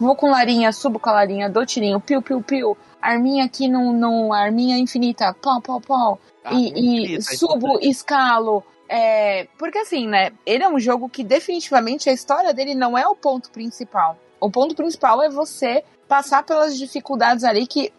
Vou 0.00 0.16
com 0.16 0.30
Larinha, 0.30 0.72
subo 0.72 0.98
com 0.98 1.10
a 1.10 1.12
Larinha, 1.12 1.48
dou 1.48 1.64
tirinho, 1.64 2.00
piu, 2.00 2.20
piu, 2.20 2.42
piu. 2.42 2.76
Arminha 3.00 3.44
aqui 3.44 3.68
no, 3.68 3.92
no 3.92 4.32
arminha 4.32 4.76
infinita, 4.76 5.32
pau, 5.40 5.62
pau, 5.62 5.80
pau. 5.80 6.18
Ah, 6.42 6.54
e, 6.54 6.72
e 6.72 7.02
infinita, 7.02 7.34
é 7.34 7.36
subo, 7.36 7.78
escalo. 7.80 8.64
É, 8.88 9.46
porque 9.58 9.78
assim, 9.78 10.06
né? 10.06 10.32
Ele 10.46 10.64
é 10.64 10.68
um 10.68 10.80
jogo 10.80 11.08
que 11.08 11.22
definitivamente 11.22 12.08
a 12.08 12.12
história 12.12 12.54
dele 12.54 12.74
não 12.74 12.96
é 12.96 13.06
o 13.06 13.14
ponto 13.14 13.50
principal. 13.50 14.16
O 14.40 14.50
ponto 14.50 14.74
principal 14.74 15.22
é 15.22 15.28
você 15.28 15.84
passar 16.06 16.42
pelas 16.42 16.76
dificuldades 16.76 17.44
ali 17.44 17.66
que 17.66 17.92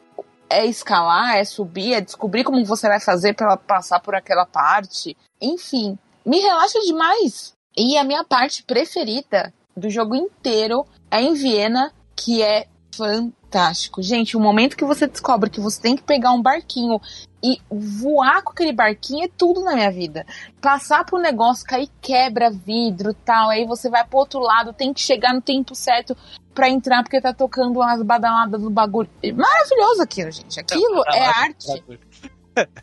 é 0.49 0.65
escalar, 0.65 1.37
é 1.37 1.43
subir, 1.43 1.93
é 1.93 2.01
descobrir 2.01 2.43
como 2.43 2.65
você 2.65 2.87
vai 2.87 2.99
fazer 2.99 3.35
para 3.35 3.55
passar 3.55 3.99
por 3.99 4.15
aquela 4.15 4.45
parte. 4.45 5.15
Enfim, 5.39 5.97
me 6.25 6.39
relaxa 6.39 6.79
demais. 6.81 7.53
E 7.77 7.97
a 7.97 8.03
minha 8.03 8.23
parte 8.23 8.63
preferida 8.63 9.53
do 9.77 9.89
jogo 9.89 10.15
inteiro 10.15 10.85
é 11.11 11.21
em 11.21 11.33
Viena, 11.33 11.93
que 12.15 12.41
é 12.41 12.67
fantástico. 12.95 14.01
Gente, 14.01 14.35
o 14.35 14.39
momento 14.39 14.75
que 14.75 14.83
você 14.83 15.07
descobre 15.07 15.49
que 15.49 15.61
você 15.61 15.81
tem 15.81 15.95
que 15.95 16.03
pegar 16.03 16.31
um 16.31 16.41
barquinho 16.41 16.99
e 17.43 17.59
voar 17.69 18.43
com 18.43 18.51
aquele 18.51 18.73
barquinho 18.73 19.25
é 19.25 19.29
tudo 19.37 19.63
na 19.63 19.73
minha 19.73 19.91
vida. 19.91 20.25
Passar 20.61 21.05
pro 21.05 21.17
negócio, 21.17 21.65
cair 21.65 21.89
quebra 22.01 22.51
vidro 22.51 23.13
tal, 23.13 23.49
aí 23.49 23.65
você 23.65 23.89
vai 23.89 24.05
pro 24.05 24.19
outro 24.19 24.39
lado, 24.39 24.73
tem 24.73 24.93
que 24.93 25.01
chegar 25.01 25.33
no 25.33 25.41
tempo 25.41 25.73
certo 25.73 26.15
para 26.53 26.69
entrar 26.69 27.03
porque 27.03 27.21
tá 27.21 27.33
tocando 27.33 27.77
umas 27.77 28.01
badaladas 28.03 28.61
do 28.61 28.69
bagulho. 28.69 29.09
Maravilhoso 29.33 30.01
aquilo, 30.01 30.31
gente. 30.31 30.59
Aquilo 30.59 31.03
é 31.07 31.25
arte. 31.25 31.83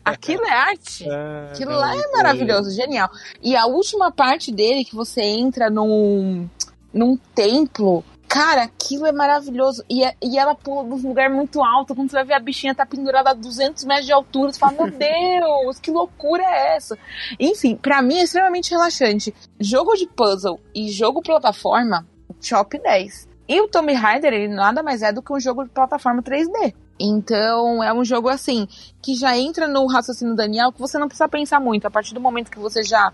Aquilo 0.03 0.45
é 0.45 0.51
arte. 0.51 1.05
Aquilo 1.51 1.71
lá 1.71 1.95
é 1.95 2.11
maravilhoso, 2.11 2.71
genial. 2.71 3.09
E 3.41 3.55
a 3.55 3.67
última 3.67 4.11
parte 4.11 4.51
dele, 4.51 4.83
que 4.83 4.95
você 4.95 5.21
entra 5.21 5.69
num, 5.69 6.49
num 6.91 7.15
templo, 7.35 8.03
cara, 8.37 8.63
aquilo 8.63 9.07
é 9.07 9.11
maravilhoso. 9.11 9.83
E, 9.89 10.03
é, 10.03 10.15
e 10.21 10.37
ela 10.37 10.53
pula 10.53 10.83
num 10.83 11.07
lugar 11.07 11.29
muito 11.29 11.63
alto, 11.63 11.95
quando 11.95 12.09
você 12.09 12.17
vai 12.17 12.25
ver 12.25 12.33
a 12.35 12.39
bichinha 12.39 12.75
tá 12.75 12.85
pendurada 12.85 13.31
a 13.31 13.33
200 13.33 13.83
metros 13.85 14.05
de 14.05 14.13
altura, 14.13 14.53
você 14.53 14.59
fala, 14.59 14.73
meu 14.73 14.91
Deus, 14.93 15.79
que 15.79 15.89
loucura 15.89 16.43
é 16.43 16.75
essa? 16.75 16.97
Enfim, 17.39 17.75
para 17.75 18.01
mim 18.01 18.19
é 18.19 18.23
extremamente 18.23 18.69
relaxante. 18.69 19.33
Jogo 19.59 19.95
de 19.95 20.07
puzzle 20.07 20.59
e 20.75 20.89
jogo 20.89 21.21
plataforma, 21.23 22.05
top 22.47 22.79
10. 22.79 23.27
E 23.49 23.61
o 23.61 23.67
Tomb 23.67 23.91
Raider, 23.93 24.33
ele 24.33 24.53
nada 24.53 24.83
mais 24.83 25.01
é 25.01 25.11
do 25.11 25.21
que 25.21 25.33
um 25.33 25.39
jogo 25.39 25.63
de 25.63 25.69
plataforma 25.69 26.21
3D. 26.21 26.75
Então, 26.99 27.83
é 27.83 27.93
um 27.93 28.03
jogo 28.03 28.27
assim, 28.27 28.67
que 29.01 29.15
já 29.15 29.37
entra 29.37 29.67
no 29.67 29.85
raciocínio 29.85 30.35
Daniel, 30.35 30.71
que 30.71 30.79
você 30.79 30.97
não 30.97 31.07
precisa 31.07 31.27
pensar 31.29 31.59
muito. 31.59 31.85
A 31.85 31.91
partir 31.91 32.13
do 32.13 32.19
momento 32.19 32.49
que 32.49 32.59
você 32.59 32.81
já, 32.83 33.13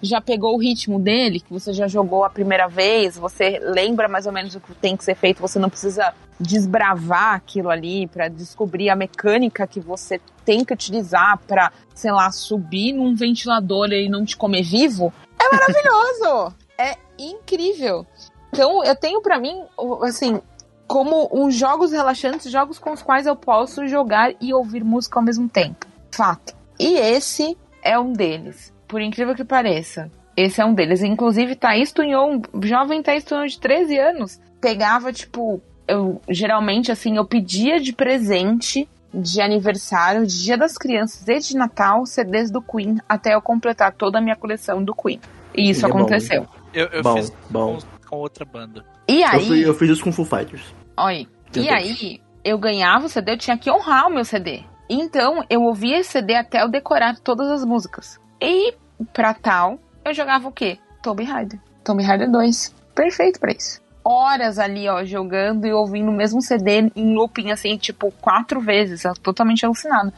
já 0.00 0.20
pegou 0.20 0.54
o 0.54 0.58
ritmo 0.58 1.00
dele, 1.00 1.40
que 1.40 1.52
você 1.52 1.72
já 1.72 1.88
jogou 1.88 2.24
a 2.24 2.30
primeira 2.30 2.68
vez, 2.68 3.16
você 3.16 3.58
lembra 3.60 4.08
mais 4.08 4.26
ou 4.26 4.32
menos 4.32 4.54
o 4.54 4.60
que 4.60 4.74
tem 4.74 4.96
que 4.96 5.04
ser 5.04 5.16
feito, 5.16 5.40
você 5.40 5.58
não 5.58 5.68
precisa 5.68 6.14
desbravar 6.38 7.34
aquilo 7.34 7.70
ali 7.70 8.06
para 8.06 8.28
descobrir 8.28 8.90
a 8.90 8.96
mecânica 8.96 9.66
que 9.66 9.80
você 9.80 10.20
tem 10.44 10.64
que 10.64 10.72
utilizar 10.72 11.38
para, 11.46 11.72
sei 11.94 12.12
lá, 12.12 12.30
subir 12.30 12.92
num 12.92 13.14
ventilador 13.14 13.88
e 13.92 14.08
não 14.08 14.24
te 14.24 14.36
comer 14.36 14.62
vivo. 14.62 15.12
É 15.40 15.56
maravilhoso! 15.56 16.54
é 16.78 16.96
incrível. 17.18 18.06
Então, 18.52 18.84
eu 18.84 18.94
tenho 18.94 19.20
para 19.20 19.38
mim, 19.38 19.64
assim, 20.02 20.40
como 20.86 21.28
uns 21.32 21.54
jogos 21.54 21.92
relaxantes, 21.92 22.50
jogos 22.50 22.78
com 22.78 22.92
os 22.92 23.02
quais 23.02 23.26
eu 23.26 23.36
posso 23.36 23.86
jogar 23.86 24.32
e 24.40 24.52
ouvir 24.52 24.84
música 24.84 25.18
ao 25.18 25.24
mesmo 25.24 25.48
tempo. 25.48 25.86
Fato. 26.10 26.54
E 26.78 26.94
esse 26.96 27.56
é 27.82 27.98
um 27.98 28.12
deles. 28.12 28.72
Por 28.86 29.00
incrível 29.00 29.34
que 29.34 29.44
pareça. 29.44 30.10
Esse 30.36 30.60
é 30.60 30.64
um 30.64 30.74
deles. 30.74 31.02
Inclusive, 31.02 31.54
Thaís 31.54 31.92
Tunhon, 31.92 32.40
jovem 32.62 33.02
Thaís 33.02 33.24
Tunhon 33.24 33.46
de 33.46 33.58
13 33.58 33.98
anos, 33.98 34.40
pegava, 34.60 35.12
tipo, 35.12 35.60
eu 35.86 36.20
geralmente, 36.28 36.90
assim, 36.90 37.16
eu 37.16 37.24
pedia 37.24 37.80
de 37.80 37.92
presente 37.92 38.88
de 39.12 39.40
aniversário, 39.40 40.26
de 40.26 40.42
Dia 40.42 40.58
das 40.58 40.76
Crianças 40.76 41.26
e 41.28 41.38
de 41.38 41.56
Natal, 41.56 42.04
CDs 42.04 42.50
do 42.50 42.60
Queen, 42.60 42.98
até 43.08 43.34
eu 43.34 43.40
completar 43.40 43.92
toda 43.92 44.18
a 44.18 44.20
minha 44.20 44.34
coleção 44.34 44.82
do 44.82 44.92
Queen. 44.92 45.20
E 45.54 45.70
isso 45.70 45.86
É 45.86 45.88
bom, 45.88 45.98
aconteceu. 45.98 46.48
Eu, 46.72 46.86
eu 46.86 47.02
Bom, 47.02 47.14
fiz 47.14 47.32
bom. 47.48 47.78
Com, 48.14 48.20
outra 48.20 48.44
banda. 48.44 48.84
E 49.08 49.22
Eu, 49.22 49.28
aí. 49.28 49.46
fui- 49.46 49.66
eu 49.68 49.74
fiz 49.74 49.90
isso 49.90 50.04
com 50.04 50.12
Full 50.12 50.24
Fighters. 50.24 50.62
Olha, 50.96 51.26
e 51.56 51.68
aí 51.68 52.20
eu 52.44 52.58
ganhava 52.58 53.06
o 53.06 53.08
CD, 53.08 53.32
eu 53.32 53.38
tinha 53.38 53.58
que 53.58 53.70
honrar 53.70 54.06
o 54.06 54.10
meu 54.14 54.24
CD. 54.24 54.62
Então 54.88 55.44
eu 55.48 55.62
ouvia 55.62 55.98
esse 55.98 56.10
CD 56.12 56.34
até 56.34 56.62
eu 56.62 56.68
decorar 56.68 57.18
todas 57.18 57.50
as 57.50 57.64
músicas. 57.64 58.18
E 58.40 58.74
pra 59.12 59.32
tal, 59.34 59.78
eu 60.04 60.12
jogava 60.14 60.48
o 60.48 60.52
quê? 60.52 60.78
Tomb 61.02 61.22
Raider. 61.24 61.58
Tomb 61.82 62.02
Raider 62.02 62.30
2. 62.30 62.74
Perfeito 62.94 63.40
pra 63.40 63.52
isso. 63.52 63.80
Horas 64.04 64.58
ali, 64.58 64.86
ó, 64.88 65.02
jogando 65.04 65.66
e 65.66 65.72
ouvindo 65.72 66.10
o 66.10 66.14
mesmo 66.14 66.42
CD 66.42 66.90
em 66.94 67.14
looping, 67.14 67.50
assim, 67.50 67.76
tipo, 67.78 68.12
quatro 68.20 68.60
vezes. 68.60 69.04
Eu 69.04 69.14
totalmente 69.14 69.64
alucinado. 69.64 70.12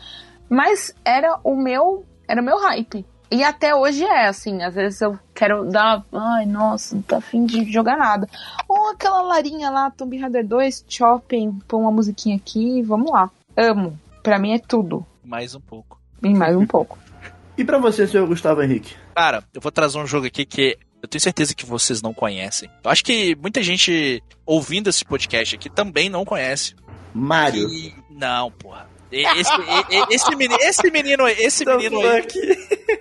Mas 0.48 0.93
era 1.05 1.39
o 1.44 1.55
meu. 1.56 2.05
Era 2.28 2.43
o 2.43 2.44
meu 2.44 2.59
hype. 2.59 3.06
E 3.31 3.43
até 3.43 3.74
hoje 3.74 4.05
é, 4.05 4.28
assim, 4.28 4.62
às 4.62 4.74
vezes 4.74 5.01
eu 5.01 5.19
quero 5.35 5.65
dar. 5.69 6.05
Ai, 6.12 6.47
nossa, 6.47 6.94
não 6.94 7.03
tá 7.03 7.19
afim 7.19 7.44
de 7.44 7.70
jogar 7.73 7.97
nada. 7.97 8.28
Ou 8.69 8.90
aquela 8.90 9.20
Larinha 9.23 9.69
lá, 9.70 9.90
Tomb 9.90 10.16
Raider 10.16 10.47
2, 10.47 10.85
Shopping, 10.89 11.59
põe 11.66 11.81
uma 11.81 11.90
musiquinha 11.90 12.36
aqui, 12.36 12.82
vamos 12.82 13.11
lá. 13.11 13.31
Amo. 13.57 13.98
Pra 14.23 14.39
mim 14.39 14.53
é 14.55 14.59
tudo. 14.59 15.05
Mais 15.24 15.55
um 15.55 15.61
pouco. 15.61 16.01
E 16.23 16.28
mais 16.35 16.57
um 16.57 16.66
pouco. 16.66 16.98
E 17.59 17.65
pra 17.65 17.78
você, 17.78 18.07
senhor 18.07 18.27
Gustavo 18.27 18.62
Henrique? 18.62 18.94
Cara, 19.15 19.43
eu 19.55 19.62
vou 19.62 19.73
trazer 19.73 19.97
um 19.97 20.07
jogo 20.07 20.27
aqui 20.27 20.44
que 20.44 20.77
eu 21.03 21.09
tenho 21.09 21.23
certeza 21.23 21.55
que 21.55 21.65
vocês 21.65 22.03
não 22.03 22.12
conhecem. 22.12 22.69
Eu 22.85 22.90
acho 22.90 23.03
que 23.03 23.35
muita 23.36 23.62
gente 23.62 24.23
ouvindo 24.44 24.90
esse 24.90 25.03
podcast 25.07 25.55
aqui 25.55 25.70
também 25.70 26.11
não 26.11 26.23
conhece. 26.23 26.74
Mario. 27.15 27.66
E- 27.70 27.94
Não, 28.11 28.51
porra. 28.51 28.85
Esse, 29.10 29.50
esse, 30.10 30.34
menino, 30.36 30.58
esse 30.60 30.90
menino, 30.90 31.28
esse 31.28 31.64
menino 31.64 32.00
aí, 32.00 32.26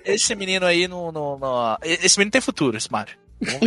esse 0.06 0.36
menino 0.36 0.66
aí 0.66 0.88
no, 0.88 1.12
no, 1.12 1.38
no- 1.38 1.78
esse 1.84 2.18
menino 2.18 2.32
tem 2.32 2.42
futuro, 2.42 2.78
esse 2.78 2.92
Mario. 2.92 3.16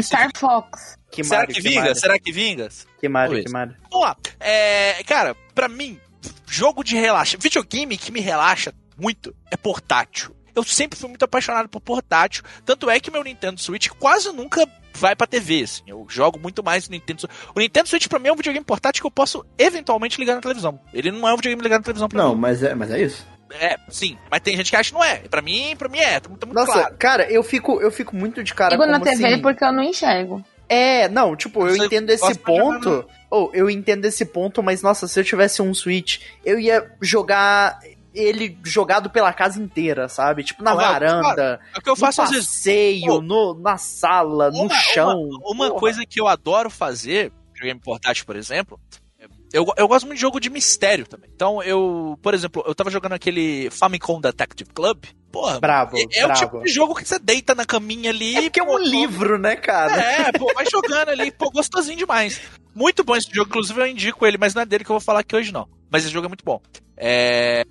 Star 0.03 0.31
Fox. 0.37 0.97
Que 1.11 1.23
Será 1.25 1.41
Mario, 1.41 1.55
que 1.55 1.61
que 1.63 1.69
vinga? 1.69 1.81
Mario. 1.81 1.97
Será 1.97 2.19
que 2.19 2.33
vinga? 2.33 2.69
Que 3.01 3.09
Mario, 3.09 3.45
que. 3.45 3.51
Mario. 3.51 3.77
Vamos 3.91 4.07
lá. 4.07 4.17
É, 4.41 5.03
cara, 5.05 5.35
pra 5.55 5.69
mim, 5.69 5.99
jogo 6.47 6.83
de 6.85 6.97
relaxa, 6.97 7.37
videogame 7.39 7.97
que 7.97 8.11
me 8.13 8.21
relaxa 8.21 8.73
muito 8.97 9.35
é 9.51 9.57
portátil. 9.57 10.35
Eu 10.55 10.65
sempre 10.65 10.99
fui 10.99 11.09
muito 11.09 11.25
apaixonado 11.25 11.69
por 11.69 11.81
portátil, 11.81 12.43
tanto 12.65 12.91
é 12.91 12.99
que 12.99 13.11
meu 13.11 13.23
Nintendo 13.23 13.61
Switch 13.61 13.89
quase 13.99 14.33
nunca 14.33 14.67
vai 14.99 15.17
pra 15.17 15.27
TV, 15.27 15.63
assim. 15.63 15.83
Eu 15.87 16.05
jogo 16.09 16.39
muito 16.39 16.63
mais 16.63 16.89
no 16.89 16.93
Nintendo 16.95 17.21
Switch. 17.23 17.33
O 17.55 17.61
Nintendo 17.61 17.89
Switch 17.89 18.07
pra 18.09 18.19
mim 18.19 18.29
é 18.29 18.33
um 18.33 18.37
videogame 18.37 18.65
portátil 18.65 19.03
que 19.03 19.07
eu 19.07 19.11
posso 19.11 19.45
eventualmente 19.57 20.19
ligar 20.19 20.35
na 20.35 20.41
televisão. 20.41 20.79
Ele 20.93 21.11
não 21.11 21.29
é 21.29 21.33
um 21.33 21.37
videogame 21.37 21.63
ligado 21.63 21.81
na 21.81 21.85
televisão 21.85 22.09
pra 22.09 22.23
Não, 22.23 22.35
mim. 22.35 22.41
mas 22.41 22.63
é, 22.63 22.75
mas 22.75 22.91
é 22.91 23.01
isso. 23.01 23.27
É, 23.51 23.79
sim, 23.89 24.19
mas 24.31 24.41
tem 24.41 24.55
gente 24.57 24.69
que 24.71 24.77
acha 24.77 24.91
que 24.91 24.95
não 24.95 25.03
é. 25.05 25.17
Pra 25.21 25.41
mim, 25.41 25.75
pra 25.79 25.89
mim 25.89 25.99
é, 25.99 26.21
tá 26.21 26.29
muito, 26.29 26.41
tá 26.41 26.47
muito 26.47 26.59
Nossa, 26.59 26.73
claro. 26.73 26.97
cara, 26.99 27.33
eu 27.33 27.43
fico, 27.43 27.81
eu 27.81 27.91
fico 27.91 28.15
muito 28.15 28.45
de 28.45 28.55
cara 28.55 28.73
Ligo 28.73 28.83
como 28.83 28.93
na 28.93 29.01
TV 29.01 29.27
assim... 29.27 29.41
porque 29.41 29.65
eu 29.65 29.73
não 29.73 29.83
enxergo. 29.83 30.45
É, 30.69 31.09
não, 31.09 31.35
tipo, 31.35 31.67
eu 31.67 31.75
Você 31.77 31.87
entendo 31.87 32.11
esse 32.11 32.35
ponto. 32.35 33.07
Ou 33.31 33.51
eu 33.55 33.71
entendo 33.71 34.05
esse 34.05 34.25
ponto, 34.25 34.63
mas 34.63 34.83
nossa, 34.83 35.09
se 35.09 35.19
eu 35.19 35.25
tivesse 35.25 35.63
um 35.63 35.73
Switch, 35.73 36.21
eu 36.45 36.59
ia 36.59 36.91
jogar 37.01 37.79
ele 38.19 38.59
jogado 38.65 39.09
pela 39.11 39.33
casa 39.33 39.61
inteira, 39.61 40.09
sabe? 40.09 40.43
Tipo 40.45 40.63
na 40.63 40.75
Não, 40.75 40.81
é, 40.81 40.85
varanda, 40.85 41.61
É 41.75 41.79
o 41.79 41.83
que 41.83 41.89
eu 41.91 41.97
faço 41.97 42.23
no 42.23 42.29
vezes. 42.31 42.47
passeio, 42.47 43.07
Pô, 43.07 43.21
no, 43.23 43.55
na 43.55 43.77
sala, 43.79 44.51
no 44.51 44.63
Uma- 44.65 44.75
chão. 44.75 45.23
Uma, 45.23 45.67
uma 45.69 45.71
coisa 45.73 46.05
que 46.05 46.21
eu 46.21 46.27
adoro 46.27 46.69
fazer, 46.71 47.33
videogame 47.53 47.81
portátil, 47.81 48.25
por 48.27 48.37
exemplo, 48.37 48.79
eu, 49.53 49.65
eu 49.79 49.89
gosto 49.89 50.05
muito 50.05 50.17
de 50.17 50.21
jogo 50.23 50.39
de 50.39 50.51
mistério 50.51 51.07
também. 51.07 51.31
Então, 51.35 51.63
eu, 51.63 52.19
por 52.23 52.35
exemplo, 52.35 52.63
eu 52.67 52.75
tava 52.75 52.91
jogando 52.91 53.13
aquele 53.15 53.71
Famicom 53.71 54.21
Detective 54.21 54.71
Club. 54.75 55.05
Porra, 55.33 55.59
Brabo, 55.61 55.97
é, 55.99 56.03
é 56.19 56.25
o 56.25 56.29
brabo. 56.29 56.41
tipo 56.41 56.63
de 56.63 56.71
jogo 56.71 56.95
que 56.95 57.07
você 57.07 57.19
deita 57.19 57.55
na 57.55 57.65
caminha 57.65 58.11
ali. 58.11 58.37
É 58.37 58.43
porque 58.43 58.61
é 58.61 58.63
um 58.63 58.67
pô, 58.67 58.79
livro, 58.79 59.39
né, 59.39 59.57
cara? 59.57 59.95
É, 60.01 60.33
pô, 60.33 60.53
vai 60.55 60.65
jogando 60.71 61.11
ali, 61.11 61.31
pô, 61.31 61.51
gostosinho 61.51 61.97
demais. 61.99 62.41
Muito 62.75 63.03
bom 63.05 63.17
esse 63.17 63.29
jogo, 63.33 63.49
inclusive 63.51 63.81
eu 63.81 63.87
indico 63.87 64.27
ele, 64.27 64.39
mas 64.39 64.55
não 64.55 64.63
é 64.63 64.67
dele 64.67 64.85
que 64.85 64.91
eu 64.91 64.95
vou 64.95 65.01
falar 65.01 65.21
aqui 65.21 65.35
hoje, 65.37 65.53
não. 65.53 65.69
Mas 65.91 66.05
esse 66.05 66.13
jogo 66.13 66.27
é 66.27 66.29
muito 66.29 66.45
bom. 66.45 66.61
É. 66.97 67.65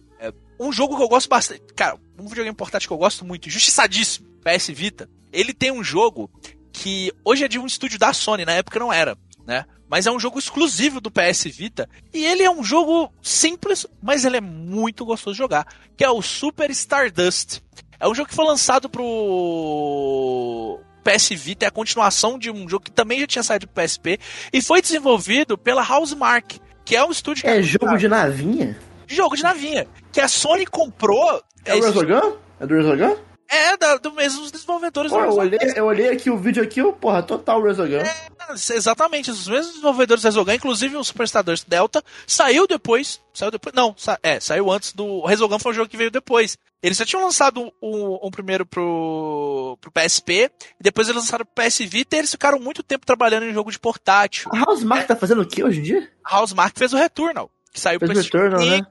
é 0.60 0.64
um 0.64 0.72
jogo 0.72 0.96
que 0.98 1.04
eu 1.04 1.08
gosto 1.08 1.30
bastante. 1.30 1.62
Cara, 1.76 1.98
um 2.20 2.28
videogame 2.28 2.56
portátil 2.56 2.88
que 2.88 2.94
eu 2.94 2.98
gosto 2.98 3.26
muito, 3.26 3.50
justiçadíssimo, 3.50 4.28
PS 4.44 4.70
Vita. 4.70 5.10
Ele 5.32 5.54
tem 5.54 5.72
um 5.72 5.84
jogo 5.84 6.30
que 6.72 7.12
hoje 7.24 7.44
é 7.44 7.48
de 7.48 7.60
um 7.60 7.66
estúdio 7.66 8.00
da 8.00 8.14
Sony, 8.14 8.46
na 8.46 8.54
época 8.54 8.80
não 8.80 8.92
era, 8.92 9.18
né? 9.46 9.66
Mas 9.90 10.06
é 10.06 10.12
um 10.12 10.20
jogo 10.20 10.38
exclusivo 10.38 11.00
do 11.00 11.10
PS 11.10 11.46
Vita. 11.46 11.90
E 12.14 12.26
ele 12.26 12.44
é 12.44 12.52
um 12.52 12.64
jogo 12.64 13.12
simples, 13.22 13.86
mas 14.02 14.26
ele 14.26 14.38
é 14.38 14.42
muito 14.42 15.06
gostoso 15.06 15.34
de 15.34 15.38
jogar. 15.38 15.66
Que 15.96 16.04
é 16.04 16.10
o 16.10 16.22
Super 16.22 16.70
Stardust. 16.72 17.62
É 18.00 18.08
um 18.08 18.14
jogo 18.14 18.30
que 18.30 18.36
foi 18.36 18.46
lançado 18.46 18.90
pro 18.90 20.80
PS 21.04 21.30
Vita, 21.30 21.66
é 21.66 21.70
a 21.70 21.72
continuação 21.72 22.38
de 22.38 22.52
um 22.52 22.68
jogo 22.68 22.84
que 22.84 22.92
também 22.92 23.22
já 23.22 23.28
tinha 23.28 23.44
saído 23.44 23.68
pro 23.68 23.82
PSP. 23.82 24.20
E 24.52 24.62
foi 24.62 24.82
desenvolvido 24.82 25.58
pela 25.58 25.82
Housemark, 25.82 26.60
que 26.84 26.96
é 26.96 27.04
um 27.04 27.12
estúdio 27.12 27.44
que 27.44 27.50
É 27.50 27.62
jogo 27.62 27.98
de 27.98 28.08
navinha? 28.08 28.78
Jogo 29.08 29.36
de 29.36 29.44
navinha. 29.44 29.88
Que 30.12 30.22
a 30.22 30.28
Sony 30.28 30.66
comprou. 30.66 31.42
É 31.66 31.76
o 31.76 31.82
Resogun? 31.82 32.38
É 32.60 32.66
do 32.68 32.76
Resogun? 32.76 33.16
é 33.50 33.78
da, 33.78 33.96
do 33.96 34.12
mesmo 34.12 34.42
dos 34.42 34.52
desenvolvedores 34.52 35.10
Pô, 35.10 35.20
do 35.20 35.24
eu 35.24 35.34
olhei, 35.36 35.60
eu 35.74 35.86
olhei 35.86 36.10
aqui 36.10 36.30
o 36.30 36.38
vídeo 36.38 36.62
aqui, 36.62 36.82
ó, 36.82 36.92
porra, 36.92 37.24
total 37.24 37.64
Resogun. 37.64 38.00
Exatamente, 38.74 39.32
os 39.32 39.48
mesmos 39.48 39.70
desenvolvedores 39.74 40.24
da 40.24 40.30
Resogun, 40.30 40.52
inclusive 40.52 40.96
o 40.98 41.04
Super 41.04 41.24
Stardust 41.26 41.66
Delta, 41.68 42.04
saiu 42.26 42.68
depois. 42.68 43.22
Saiu 43.34 43.52
depois. 43.52 43.74
Não, 43.76 43.94
sa- 43.98 44.20
é, 44.24 44.40
saiu 44.40 44.70
antes 44.72 44.94
do. 44.94 45.06
O 45.06 45.26
Resogun 45.26 45.60
foi 45.60 45.72
um 45.72 45.76
jogo 45.76 45.90
que 45.90 45.98
veio 45.98 46.12
depois. 46.12 46.58
Eles 46.84 46.98
já 46.98 47.06
tinham 47.06 47.24
lançado 47.24 47.72
um, 47.82 48.20
um 48.22 48.30
primeiro 48.32 48.66
pro, 48.66 49.78
pro 49.82 49.92
PSP, 49.92 50.52
e 50.80 50.84
depois 50.84 51.08
eles 51.08 51.22
lançaram 51.22 51.46
pro 51.46 51.64
PS 51.66 51.80
Vita 51.80 52.16
e 52.16 52.20
eles 52.20 52.32
ficaram 52.32 52.60
muito 52.60 52.84
tempo 52.84 53.06
trabalhando 53.06 53.44
em 53.46 53.54
jogo 53.54 53.72
de 53.72 53.80
portátil. 53.80 54.50
A 54.54 54.70
Housemark 54.70 55.08
tá 55.08 55.16
fazendo 55.16 55.42
o 55.42 55.48
que 55.48 55.64
hoje 55.64 55.80
em 55.80 55.84
dia? 55.84 56.10
A 56.24 56.40
Housemark 56.40 56.78
fez 56.78 56.94
o 56.94 56.98
Returnal, 56.98 57.50
que 57.72 57.80
saiu 57.80 58.00
Fez 58.00 58.12
pro 58.12 58.22
Returnal, 58.42 58.60
PS5. 58.60 58.80
né? 58.82 58.88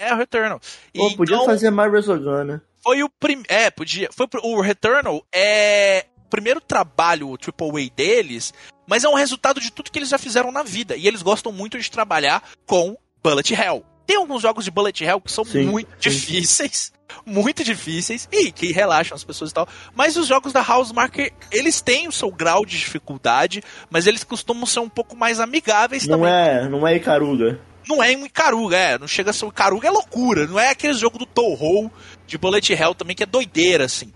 É, 0.00 0.12
o 0.12 0.16
Returnal. 0.16 0.60
Pô, 0.94 1.08
E 1.10 1.16
podia 1.16 1.34
então- 1.36 1.46
fazer 1.46 1.70
mais 1.70 1.92
Resogun, 1.92 2.44
né? 2.44 2.60
Foi 2.82 3.02
o 3.02 3.08
primeiro. 3.08 3.48
É, 3.52 3.70
podia. 3.70 4.08
Foi 4.12 4.26
o 4.42 4.60
Returnal 4.60 5.22
é 5.32 6.06
o 6.24 6.28
primeiro 6.28 6.60
trabalho 6.60 7.36
AAA 7.36 7.90
deles, 7.94 8.52
mas 8.86 9.04
é 9.04 9.08
um 9.08 9.14
resultado 9.14 9.60
de 9.60 9.70
tudo 9.72 9.90
que 9.90 9.98
eles 9.98 10.08
já 10.08 10.18
fizeram 10.18 10.50
na 10.52 10.62
vida. 10.62 10.96
E 10.96 11.06
eles 11.06 11.22
gostam 11.22 11.52
muito 11.52 11.78
de 11.78 11.90
trabalhar 11.90 12.42
com 12.66 12.96
Bullet 13.22 13.52
Hell. 13.54 13.84
Tem 14.06 14.16
alguns 14.16 14.40
jogos 14.40 14.64
de 14.64 14.70
Bullet 14.70 15.04
Hell 15.04 15.20
que 15.20 15.30
são 15.30 15.44
Sim, 15.44 15.66
muito 15.66 15.88
sim. 16.02 16.08
difíceis, 16.10 16.92
muito 17.26 17.62
difíceis, 17.62 18.26
e 18.32 18.50
que 18.50 18.72
relaxam 18.72 19.14
as 19.14 19.22
pessoas 19.24 19.50
e 19.50 19.54
tal. 19.54 19.68
Mas 19.94 20.16
os 20.16 20.26
jogos 20.26 20.50
da 20.50 20.62
Housemarque, 20.66 21.30
eles 21.52 21.82
têm 21.82 22.08
o 22.08 22.12
seu 22.12 22.30
grau 22.30 22.64
de 22.64 22.78
dificuldade, 22.78 23.62
mas 23.90 24.06
eles 24.06 24.24
costumam 24.24 24.64
ser 24.64 24.80
um 24.80 24.88
pouco 24.88 25.14
mais 25.14 25.40
amigáveis 25.40 26.06
Não 26.06 26.18
também. 26.20 26.32
é, 26.32 26.68
não 26.70 26.88
é 26.88 26.96
Icaruga. 26.96 27.60
Não 27.88 28.02
é 28.02 28.16
um 28.16 28.26
Icaruga, 28.26 28.76
é. 28.76 28.98
Não 28.98 29.08
chega 29.08 29.30
a 29.30 29.32
ser 29.32 29.46
um 29.46 29.48
Icaruga, 29.48 29.88
é 29.88 29.90
loucura. 29.90 30.46
Não 30.46 30.58
é 30.58 30.70
aquele 30.70 30.94
jogo 30.94 31.18
do 31.18 31.26
Toho 31.26 31.90
de 32.26 32.36
Bullet 32.36 32.72
Hell 32.72 32.94
também, 32.94 33.16
que 33.16 33.22
é 33.22 33.26
doideira, 33.26 33.86
assim. 33.86 34.12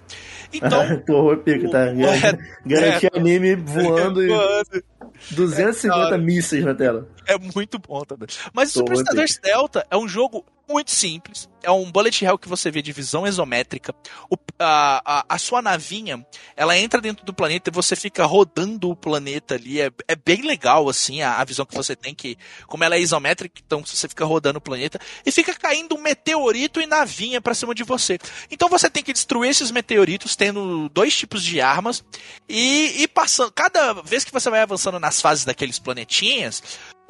Então. 0.53 1.01
Torro 1.07 1.36
pica, 1.39 1.70
tá? 1.70 1.86
É, 1.86 2.39
Garantia 2.66 3.11
anime 3.15 3.57
voando 3.57 4.23
e 4.23 4.28
Mano, 4.28 4.82
250 5.31 6.19
mísseis 6.19 6.65
na 6.65 6.74
tela. 6.74 7.09
É 7.27 7.39
muito 7.39 7.78
bom 7.78 8.03
também. 8.03 8.28
Mas 8.53 8.77
o 8.77 8.85
Tô 8.85 8.94
Super 8.94 9.03
Stardust 9.03 9.40
Delta 9.40 9.86
é 9.90 9.97
um 9.97 10.07
jogo 10.07 10.44
muito 10.73 10.90
simples. 10.90 11.49
É 11.62 11.70
um 11.70 11.93
bullet 11.93 12.24
hell 12.24 12.36
que 12.36 12.49
você 12.49 12.70
vê 12.73 12.82
de 12.82 12.90
visão 12.93 13.24
isométrica. 13.27 13.94
O- 14.28 14.36
a, 14.59 15.20
a, 15.20 15.24
a 15.28 15.39
sua 15.39 15.62
navinha, 15.62 16.27
ela 16.57 16.77
entra 16.77 17.01
dentro 17.01 17.24
do 17.24 17.32
planeta 17.32 17.70
e 17.70 17.73
você 17.73 17.94
fica 17.94 18.24
rodando 18.24 18.90
o 18.90 18.97
planeta 18.97 19.55
ali. 19.55 19.81
É, 19.81 19.90
é 20.09 20.16
bem 20.16 20.43
legal, 20.43 20.89
assim, 20.89 21.23
a, 21.23 21.36
a 21.36 21.44
visão 21.44 21.65
que 21.65 21.74
você 21.74 21.94
tem, 21.94 22.15
que 22.15 22.36
como 22.66 22.82
ela 22.82 22.97
é 22.97 23.01
isométrica, 23.01 23.61
então 23.65 23.85
você 23.85 24.09
fica 24.09 24.24
rodando 24.24 24.59
o 24.59 24.62
planeta 24.62 24.99
e 25.24 25.31
fica 25.31 25.55
caindo 25.55 25.94
um 25.94 26.01
meteorito 26.03 26.81
e 26.81 26.86
navinha 26.86 27.40
pra 27.40 27.55
cima 27.55 27.74
de 27.74 27.85
você. 27.85 28.19
Então 28.51 28.69
você 28.69 28.90
tem 28.90 29.03
que 29.03 29.12
destruir 29.12 29.51
esses 29.51 29.70
meteoritos 29.70 30.35
tendo 30.35 30.89
dois 30.89 31.16
tipos 31.16 31.44
de 31.44 31.61
armas 31.61 32.05
e, 32.49 33.03
e 33.03 33.09
passando. 33.09 33.53
Cada 33.53 33.93
vez 34.03 34.24
que 34.24 34.32
você 34.32 34.51
vai 34.51 34.62
avançando 34.62 34.99
nas 34.99 35.20
fases 35.20 35.44
daqueles 35.44 35.78
planetinhas, 35.78 36.62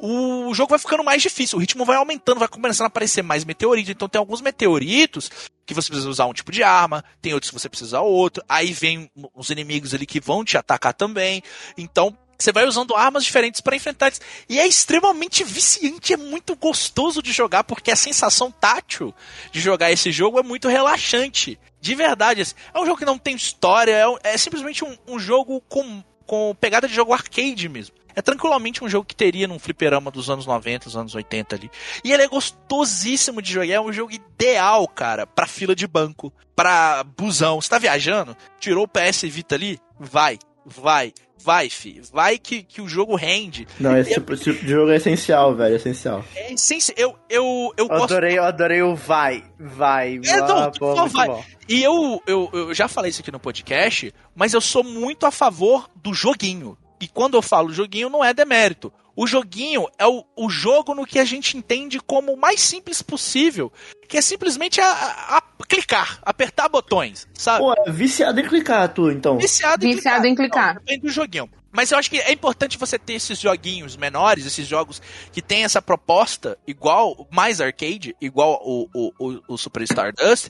o 0.05 0.53
jogo 0.53 0.71
vai 0.71 0.79
ficando 0.79 1.01
mais 1.01 1.21
difícil, 1.21 1.57
o 1.57 1.61
ritmo 1.61 1.85
vai 1.85 1.95
aumentando, 1.95 2.37
vai 2.37 2.47
começando 2.49 2.83
a 2.83 2.87
aparecer 2.87 3.21
mais 3.21 3.45
meteoritos. 3.45 3.89
Então 3.89 4.09
tem 4.09 4.19
alguns 4.19 4.41
meteoritos 4.41 5.31
que 5.65 5.73
você 5.73 5.87
precisa 5.87 6.09
usar 6.09 6.25
um 6.25 6.33
tipo 6.33 6.51
de 6.51 6.61
arma, 6.61 7.05
tem 7.21 7.33
outros 7.33 7.49
que 7.49 7.57
você 7.57 7.69
precisa 7.69 7.87
usar 7.87 8.01
outro. 8.01 8.43
Aí 8.49 8.73
vem 8.73 9.09
os 9.33 9.49
inimigos 9.49 9.93
ali 9.93 10.05
que 10.05 10.19
vão 10.19 10.43
te 10.43 10.57
atacar 10.57 10.93
também. 10.93 11.41
Então 11.77 12.17
você 12.37 12.51
vai 12.51 12.65
usando 12.65 12.93
armas 12.93 13.23
diferentes 13.23 13.61
para 13.61 13.77
enfrentar 13.77 14.07
eles. 14.07 14.19
E 14.49 14.59
é 14.59 14.67
extremamente 14.67 15.41
viciante, 15.45 16.11
é 16.11 16.17
muito 16.17 16.53
gostoso 16.57 17.23
de 17.23 17.31
jogar, 17.31 17.63
porque 17.63 17.89
a 17.89 17.95
sensação 17.95 18.51
tátil 18.51 19.15
de 19.53 19.61
jogar 19.61 19.89
esse 19.89 20.11
jogo 20.11 20.37
é 20.37 20.43
muito 20.43 20.67
relaxante. 20.67 21.57
De 21.79 21.95
verdade, 21.95 22.41
assim. 22.41 22.55
é 22.73 22.79
um 22.79 22.85
jogo 22.85 22.97
que 22.97 23.05
não 23.05 23.17
tem 23.17 23.37
história, 23.37 23.93
é, 23.93 24.33
é 24.33 24.37
simplesmente 24.37 24.83
um, 24.83 24.97
um 25.07 25.17
jogo 25.17 25.61
com, 25.69 26.03
com 26.25 26.53
pegada 26.59 26.89
de 26.89 26.93
jogo 26.93 27.13
arcade 27.13 27.69
mesmo. 27.69 28.02
É 28.15 28.21
tranquilamente 28.21 28.83
um 28.83 28.89
jogo 28.89 29.05
que 29.05 29.15
teria 29.15 29.47
num 29.47 29.59
fliperama 29.59 30.11
dos 30.11 30.29
anos 30.29 30.45
90, 30.45 30.85
dos 30.85 30.97
anos 30.97 31.15
80 31.15 31.55
ali. 31.55 31.71
E 32.03 32.11
ele 32.11 32.23
é 32.23 32.27
gostosíssimo 32.27 33.41
de 33.41 33.53
jogar, 33.53 33.73
é 33.73 33.81
um 33.81 33.93
jogo 33.93 34.11
ideal, 34.11 34.87
cara, 34.87 35.25
pra 35.25 35.47
fila 35.47 35.75
de 35.75 35.87
banco, 35.87 36.31
pra 36.55 37.03
busão. 37.17 37.59
Você 37.59 37.69
tá 37.69 37.77
viajando? 37.77 38.35
Tirou 38.59 38.85
o 38.85 38.87
PS 38.87 39.23
Vita 39.23 39.55
ali? 39.55 39.79
Vai, 39.99 40.37
vai, 40.65 41.13
vai, 41.43 41.69
fi. 41.69 42.01
Vai 42.11 42.37
que, 42.37 42.63
que 42.63 42.81
o 42.81 42.87
jogo 42.87 43.15
rende. 43.15 43.67
Não, 43.79 43.97
esse 43.97 44.13
tipo, 44.13 44.33
esse 44.33 44.43
tipo 44.43 44.65
de 44.65 44.71
jogo 44.71 44.91
é 44.91 44.95
essencial, 44.95 45.55
velho, 45.55 45.73
é 45.73 45.75
essencial. 45.75 46.23
É 46.35 46.53
essencial. 46.53 46.95
Eu, 46.97 47.15
eu, 47.29 47.73
eu 47.77 47.85
Eu 47.85 47.87
gosto 47.87 48.13
adorei, 48.13 48.37
eu 48.37 48.43
adorei 48.43 48.81
o 48.81 48.95
vai, 48.95 49.43
vai. 49.59 50.19
É, 50.25 50.37
não, 50.37 50.57
ah, 50.57 50.71
só 50.77 51.05
vai. 51.07 51.27
bom. 51.27 51.43
E 51.67 51.81
eu, 51.81 52.21
eu, 52.27 52.49
eu 52.53 52.73
já 52.73 52.87
falei 52.87 53.09
isso 53.09 53.21
aqui 53.21 53.31
no 53.31 53.39
podcast, 53.39 54.13
mas 54.35 54.53
eu 54.53 54.61
sou 54.61 54.83
muito 54.83 55.25
a 55.25 55.31
favor 55.31 55.89
do 55.95 56.13
joguinho. 56.13 56.77
E 57.03 57.07
quando 57.09 57.35
eu 57.35 57.41
falo 57.41 57.73
joguinho, 57.73 58.09
não 58.09 58.23
é 58.23 58.33
demérito. 58.33 58.93
O 59.13 59.27
joguinho 59.27 59.87
é 59.99 60.07
o, 60.07 60.23
o 60.37 60.49
jogo 60.49 60.95
no 60.95 61.05
que 61.05 61.19
a 61.19 61.25
gente 61.25 61.57
entende 61.57 61.99
como 61.99 62.31
o 62.33 62.37
mais 62.37 62.61
simples 62.61 63.01
possível, 63.01 63.71
que 64.07 64.17
é 64.17 64.21
simplesmente 64.21 64.79
a, 64.79 64.87
a- 64.89 65.37
a 65.37 65.41
clicar, 65.67 66.19
apertar 66.23 66.69
botões, 66.69 67.27
sabe? 67.33 67.59
Pô, 67.59 67.73
é 67.85 67.91
viciado 67.91 68.39
em 68.39 68.47
clicar, 68.47 68.87
tu, 68.93 69.11
então. 69.11 69.37
Viciado, 69.37 69.85
Viciado 69.85 70.25
em 70.25 70.33
clicar. 70.33 70.75
Não, 70.75 70.81
depende 70.81 71.01
do 71.01 71.09
joguinho. 71.09 71.49
Mas 71.73 71.91
eu 71.91 71.97
acho 71.97 72.09
que 72.09 72.19
é 72.19 72.31
importante 72.31 72.77
você 72.77 72.97
ter 72.97 73.13
esses 73.13 73.37
joguinhos 73.39 73.97
menores, 73.97 74.45
esses 74.45 74.65
jogos 74.67 75.01
que 75.31 75.41
tem 75.41 75.63
essa 75.65 75.81
proposta 75.81 76.57
igual, 76.65 77.27
mais 77.31 77.59
arcade, 77.59 78.15
igual 78.21 78.61
o, 78.63 78.87
o, 78.95 79.11
o, 79.19 79.39
o 79.49 79.57
Super 79.57 79.81
Stardust, 79.83 80.47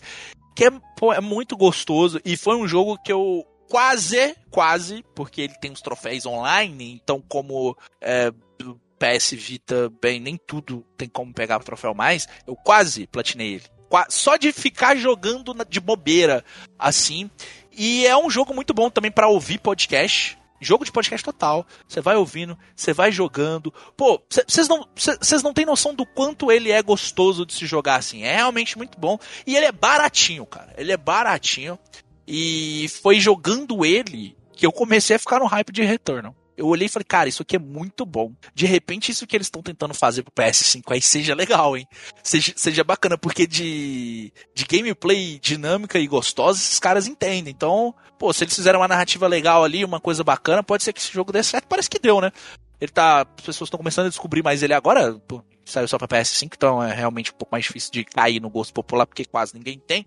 que 0.56 0.66
é, 0.66 0.72
pô, 0.98 1.12
é 1.12 1.20
muito 1.20 1.58
gostoso. 1.58 2.20
E 2.24 2.38
foi 2.38 2.56
um 2.58 2.68
jogo 2.68 2.98
que 3.02 3.12
eu 3.12 3.44
quase, 3.74 4.36
quase, 4.52 5.04
porque 5.16 5.42
ele 5.42 5.56
tem 5.56 5.72
os 5.72 5.82
troféus 5.82 6.28
online, 6.28 7.02
então 7.04 7.20
como 7.28 7.76
é, 8.00 8.32
PS 9.00 9.32
Vita, 9.32 9.92
bem, 10.00 10.20
nem 10.20 10.38
tudo 10.38 10.86
tem 10.96 11.10
como 11.10 11.34
pegar 11.34 11.60
o 11.60 11.64
troféu 11.64 11.92
mais, 11.96 12.28
eu 12.46 12.56
quase 12.56 13.08
platinei 13.08 13.56
ele. 13.56 13.64
Só 14.10 14.38
de 14.38 14.52
ficar 14.52 14.96
jogando 14.96 15.56
de 15.68 15.80
bobeira, 15.80 16.46
assim. 16.78 17.32
E 17.72 18.06
é 18.06 18.16
um 18.16 18.30
jogo 18.30 18.54
muito 18.54 18.76
bom 18.76 18.92
também 18.92 19.12
pra 19.12 19.28
ouvir 19.28 19.58
podcast. 19.58 20.38
Jogo 20.62 20.86
de 20.86 20.92
podcast 20.92 21.24
total. 21.24 21.66
Você 21.88 22.00
vai 22.00 22.16
ouvindo, 22.16 22.58
você 22.76 22.94
vai 22.94 23.12
jogando. 23.12 23.74
Pô, 23.98 24.22
vocês 24.48 24.68
não, 24.68 24.88
não 25.44 25.54
têm 25.54 25.66
noção 25.66 25.94
do 25.94 26.06
quanto 26.06 26.52
ele 26.52 26.72
é 26.72 26.82
gostoso 26.82 27.46
de 27.46 27.54
se 27.54 27.66
jogar 27.66 27.96
assim. 27.96 28.24
É 28.24 28.36
realmente 28.36 28.78
muito 28.78 29.00
bom. 29.00 29.20
E 29.46 29.56
ele 29.56 29.66
é 29.66 29.72
baratinho, 29.72 30.46
cara. 30.46 30.74
Ele 30.78 30.92
é 30.92 30.98
baratinho. 30.98 31.78
E 32.28 32.88
foi 33.02 33.20
jogando 33.20 33.86
ele 33.86 34.36
que 34.54 34.66
eu 34.66 34.72
comecei 34.72 35.16
a 35.16 35.20
ficar 35.20 35.40
no 35.40 35.46
hype 35.46 35.72
de 35.72 35.84
Returnal. 35.84 36.36
Eu 36.56 36.68
olhei 36.68 36.86
e 36.86 36.90
falei, 36.90 37.06
cara, 37.06 37.28
isso 37.28 37.42
aqui 37.42 37.56
é 37.56 37.60
muito 37.60 38.06
bom. 38.06 38.32
De 38.54 38.68
repente, 38.68 39.12
isso 39.12 39.26
que 39.26 39.36
eles 39.36 39.48
estão 39.48 39.64
tentando 39.64 39.94
fazer 39.94 40.22
pro 40.22 40.32
PS5 40.32 40.84
aí 40.92 41.02
seja 41.02 41.34
legal, 41.34 41.76
hein? 41.76 41.88
Seja, 42.22 42.54
seja 42.56 42.84
bacana, 42.84 43.18
porque 43.18 43.48
de, 43.48 44.32
de 44.54 44.66
gameplay 44.66 45.40
dinâmica 45.40 45.98
e 45.98 46.06
gostosa, 46.06 46.60
esses 46.60 46.80
caras 46.80 47.08
entendem. 47.08 47.52
Então, 47.52 47.94
pô, 48.20 48.32
se 48.32 48.44
eles 48.44 48.56
fizeram 48.56 48.82
uma 48.82 48.88
narrativa 48.88 49.28
legal 49.28 49.64
ali, 49.64 49.84
uma 49.84 50.00
coisa 50.00 50.24
bacana, 50.24 50.62
pode 50.62 50.84
ser 50.84 50.94
que 50.94 51.00
esse 51.00 51.12
jogo 51.12 51.32
dê 51.32 51.42
certo. 51.42 51.66
Parece 51.68 51.90
que 51.90 51.98
deu, 51.98 52.22
né? 52.22 52.32
Ele 52.80 52.92
tá. 52.92 53.22
As 53.22 53.46
pessoas 53.46 53.68
estão 53.68 53.78
começando 53.80 54.06
a 54.06 54.10
descobrir 54.10 54.44
mais 54.44 54.62
ele 54.62 54.74
agora. 54.76 55.14
Pô, 55.28 55.44
saiu 55.66 55.88
só 55.88 55.98
pra 55.98 56.08
PS5, 56.08 56.52
então 56.56 56.84
é 56.84 56.94
realmente 56.94 57.32
um 57.32 57.36
pouco 57.36 57.52
mais 57.52 57.66
difícil 57.66 57.92
de 57.92 58.04
cair 58.04 58.40
no 58.40 58.50
gosto 58.50 58.74
popular, 58.74 59.08
porque 59.08 59.26
quase 59.26 59.56
ninguém 59.56 59.80
tem. 59.80 60.06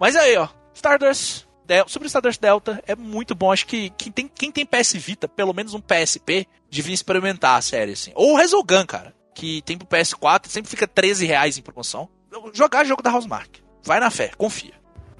Mas 0.00 0.16
aí, 0.16 0.36
ó, 0.36 0.48
Stardust. 0.74 1.46
Del- 1.66 1.88
Super 1.88 2.06
Stardust 2.06 2.40
Delta 2.40 2.82
é 2.86 2.94
muito 2.94 3.34
bom. 3.34 3.50
Acho 3.52 3.66
que 3.66 3.90
quem 3.96 4.12
tem, 4.12 4.28
quem 4.28 4.52
tem 4.52 4.66
PS 4.66 4.92
Vita, 4.94 5.26
pelo 5.28 5.52
menos 5.54 5.74
um 5.74 5.80
PSP, 5.80 6.46
devia 6.70 6.94
experimentar 6.94 7.56
a 7.58 7.62
série, 7.62 7.92
assim. 7.92 8.12
Ou 8.14 8.32
o 8.34 8.36
Resogun, 8.36 8.84
cara, 8.86 9.14
que 9.34 9.62
tem 9.62 9.76
pro 9.78 9.86
PS4, 9.86 10.46
sempre 10.48 10.70
fica 10.70 10.86
13 10.86 11.26
reais 11.26 11.56
em 11.58 11.62
promoção. 11.62 12.08
Jogar 12.52 12.84
jogo 12.84 13.02
da 13.02 13.12
Housemark. 13.12 13.58
Vai 13.82 14.00
na 14.00 14.10
fé, 14.10 14.30
confia. 14.36 14.72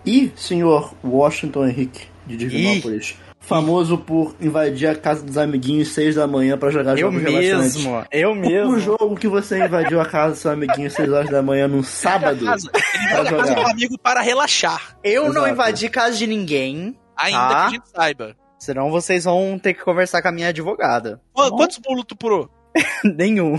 E 0.05 0.33
senhor 0.37 0.95
Washington 1.03 1.66
Henrique, 1.69 2.09
de 2.27 2.37
Divinópolis, 2.37 3.15
famoso 3.47 3.99
por 3.99 4.35
invadir 4.41 4.89
a 4.89 4.95
casa 4.95 5.23
dos 5.25 5.37
amiguinhos 5.39 5.89
seis 5.89 6.15
da 6.15 6.27
manhã 6.27 6.57
pra 6.59 6.71
jogar 6.71 6.93
Eu 6.93 7.11
jogos 7.12 7.23
relaxantes. 7.23 7.77
mesmo, 7.77 8.05
eu 8.11 8.31
O 8.33 8.35
mesmo. 8.35 8.79
jogo 8.81 9.15
que 9.16 9.29
você 9.29 9.65
invadiu 9.65 10.01
a 10.01 10.07
casa 10.07 10.35
do 10.35 10.39
seu 10.39 10.51
amiguinho 10.51 10.87
às 10.87 10.93
6 10.95 11.12
horas 11.12 11.31
da 11.31 11.43
manhã 11.43 11.69
num 11.69 11.83
sábado. 11.83 12.45
Casa, 12.45 12.71
ele 12.75 13.09
Pra 13.09 13.23
na 13.25 13.31
casa 13.31 13.49
jogar. 13.51 13.62
do 13.65 13.71
amigo 13.71 13.99
para 13.99 14.21
relaxar. 14.21 14.97
Eu 15.05 15.25
não 15.25 15.43
Exato. 15.43 15.49
invadi 15.51 15.89
casa 15.89 16.16
de 16.16 16.27
ninguém, 16.27 16.97
Ainda 17.16 17.39
Tá. 17.49 17.61
que 17.61 17.66
a 17.66 17.71
gente 17.71 17.89
saiba. 17.95 18.37
senão 18.59 18.91
vocês 18.91 19.25
vão 19.25 19.59
ter 19.59 19.75
que 19.75 19.85
conversar 19.85 20.21
com 20.23 20.29
a 20.29 20.33
minha 20.33 20.49
advogada. 20.49 21.21
Quantos 21.33 21.79
bolos 21.79 22.05
tu 22.09 22.16
purou? 22.16 22.49
Nenhum. 23.05 23.59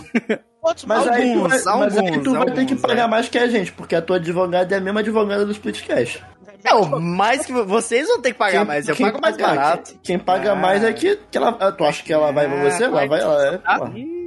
Quantos 0.66 0.86
Mas, 0.86 0.98
bolos? 1.04 1.14
aí 1.16 1.22
tu, 1.22 1.38
Alguns, 1.38 1.50
vai, 1.64 1.76
mas 1.78 1.98
aí 1.98 2.08
alguns, 2.08 2.24
tu 2.24 2.32
vai 2.34 2.46
ter 2.46 2.54
que 2.54 2.60
alguns, 2.74 2.82
pagar 2.82 3.04
é. 3.04 3.08
mais 3.08 3.30
que 3.30 3.38
a 3.38 3.48
gente, 3.48 3.72
porque 3.72 3.96
a 3.96 4.02
tua 4.02 4.16
advogada 4.16 4.74
é 4.74 4.78
a 4.80 4.82
mesma 4.82 5.00
advogada 5.02 5.46
do 5.46 5.52
Splitcast. 5.52 6.24
Não, 6.64 7.00
mais 7.00 7.46
que 7.46 7.52
vocês 7.54 8.08
vão 8.08 8.20
ter 8.20 8.32
que 8.32 8.40
pagar 8.40 8.66
mais, 8.66 8.90
eu 8.90 8.96
pago 8.96 9.22
mais 9.22 9.38
barato. 9.38 9.92
Quem, 9.92 10.00
quem 10.02 10.20
paga 10.20 10.54
Ah. 10.54 10.56
mais 10.56 10.84
é 10.84 10.92
que, 10.92 11.20
que 11.30 11.38
ela. 11.38 11.56
ah, 11.60 11.72
Tu 11.72 11.86
acha 11.86 12.04
que 12.04 12.12
ela 12.12 12.32
vai 12.32 12.48
pra 12.50 12.64
você? 12.64 12.84
Ela 12.86 12.94
vai 12.94 13.08
vai, 13.08 13.22
ela 13.22 13.48
é. 13.56 13.60
Ah. 13.64 13.80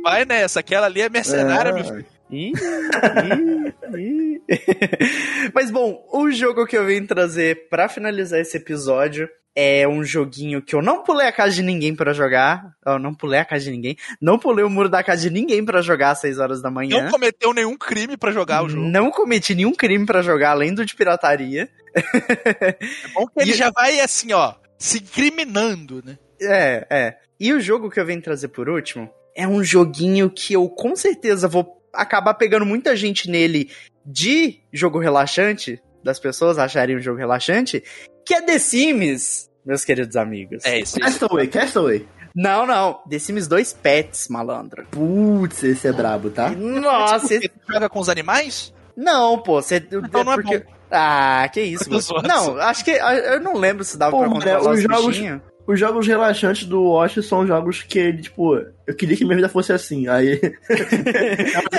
Vai 0.05 0.25
nessa, 0.25 0.61
aquela 0.61 0.87
ali 0.87 1.01
é 1.01 1.09
mercenária, 1.09 1.73
meu 1.73 1.83
filho. 1.85 2.07
Ih, 2.31 2.53
ih, 2.53 3.75
ih. 3.99 4.28
Mas 5.55 5.71
bom, 5.71 6.07
o 6.13 6.31
jogo 6.31 6.67
que 6.67 6.77
eu 6.77 6.87
vim 6.87 7.05
trazer 7.07 7.69
pra 7.69 7.89
finalizar 7.89 8.41
esse 8.41 8.57
episódio 8.57 9.29
é 9.61 9.89
um 9.89 10.05
joguinho 10.05 10.63
que 10.63 10.75
eu 10.75 10.81
não 10.81 11.03
pulei 11.03 11.27
a 11.27 11.33
casa 11.33 11.53
de 11.57 11.63
ninguém 11.63 11.95
pra 11.95 12.13
jogar. 12.13 12.65
Eu 12.87 12.99
não 12.99 13.13
pulei 13.13 13.41
a 13.41 13.45
casa 13.45 13.65
de 13.65 13.71
ninguém. 13.73 13.97
Não 14.21 14.39
pulei 14.39 14.65
o 14.65 14.71
muro 14.71 14.89
da 14.89 15.03
casa 15.03 15.23
de 15.23 15.31
ninguém 15.31 15.65
pra 15.65 15.83
jogar 15.83 16.13
às 16.13 16.21
6 16.21 16.39
horas 16.39 16.63
da 16.63 16.71
manhã. 16.71 17.03
Não 17.03 17.11
cometeu 17.11 17.53
nenhum 17.53 17.77
crime 17.77 18.17
pra 18.17 18.31
jogar 18.31 18.63
o 18.65 18.69
jogo. 18.69 18.87
Não 18.87 19.11
cometi 19.11 19.55
nenhum 19.57 19.75
crime 19.75 20.07
pra 20.07 20.23
jogar, 20.23 20.51
além 20.51 20.73
do 20.73 20.87
de 20.87 20.95
pirataria. 20.95 21.69
É 21.93 22.77
bom 23.15 23.27
que 23.27 23.41
ele 23.41 23.51
E- 23.53 23.55
já 23.55 23.71
vai 23.71 23.99
assim, 24.01 24.33
ó, 24.33 24.55
se 24.79 24.99
incriminando, 24.99 26.03
né? 26.05 26.17
É, 26.41 26.87
é. 26.89 27.17
E 27.41 27.53
o 27.53 27.61
jogo 27.61 27.91
que 27.91 27.99
eu 27.99 28.07
venho 28.07 28.23
trazer 28.23 28.49
por 28.49 28.69
último 28.69 29.11
é 29.35 29.47
um 29.47 29.63
joguinho 29.65 30.31
que 30.31 30.55
eu 30.55 30.69
com 30.69 30.95
certeza 30.95 31.49
vou 31.49 31.77
acabar 31.93 32.35
pegando 32.35 32.67
muita 32.67 32.95
gente 32.95 33.29
nele 33.29 33.71
de 34.11 34.61
jogo 34.73 34.99
relaxante. 34.99 35.81
das 36.03 36.19
pessoas 36.19 36.59
acharem 36.59 36.97
um 36.97 37.01
jogo 37.01 37.19
relaxante, 37.19 37.83
que 38.25 38.33
é 38.33 38.41
The 38.41 38.59
Sims, 38.59 39.51
meus 39.67 39.85
queridos 39.85 40.17
amigos. 40.17 40.65
É 40.65 40.79
isso. 40.81 40.99
Castaway, 40.99 41.47
Castaway. 41.49 42.09
Não, 42.35 42.65
não. 42.65 43.01
The 43.11 43.19
Sims 43.19 43.47
2 43.49 43.73
Pets, 43.75 44.29
malandro. 44.29 44.87
Putz, 44.91 45.63
esse 45.65 45.89
é 45.89 45.93
brabo, 45.93 46.31
tá? 46.31 46.51
Nossa, 46.51 47.27
Você 47.27 47.35
esse... 47.39 47.51
joga 47.69 47.89
com 47.89 47.99
os 48.01 48.09
animais? 48.09 48.73
não, 48.97 49.39
pô, 49.39 49.61
você 49.61 49.77
Então 49.77 50.23
não 50.25 50.33
é 50.33 50.37
porque... 50.37 50.65
Ah, 50.91 51.47
que 51.53 51.61
isso. 51.61 51.91
Não, 52.27 52.57
acho 52.59 52.83
que 52.83 52.93
eu 52.93 53.41
não 53.41 53.55
lembro 53.59 53.85
se 53.85 53.99
dava 53.99 54.13
Pô, 54.13 54.21
pra 54.21 54.29
controlar 54.31 54.61
os 54.71 54.79
os 54.79 54.83
jogos- 54.83 55.07
bichinhos. 55.09 55.41
Os 55.69 55.79
jogos 55.79 56.07
relaxantes 56.07 56.65
do 56.67 56.83
Watch 56.83 57.23
são 57.23 57.47
jogos 57.47 57.83
que 57.83 57.99
ele, 57.99 58.23
tipo, 58.23 58.57
eu 58.87 58.95
queria 58.97 59.15
que 59.17 59.25
minha 59.25 59.37
vida 59.37 59.49
fosse 59.51 59.71
assim. 59.73 60.09
Aí. 60.09 60.41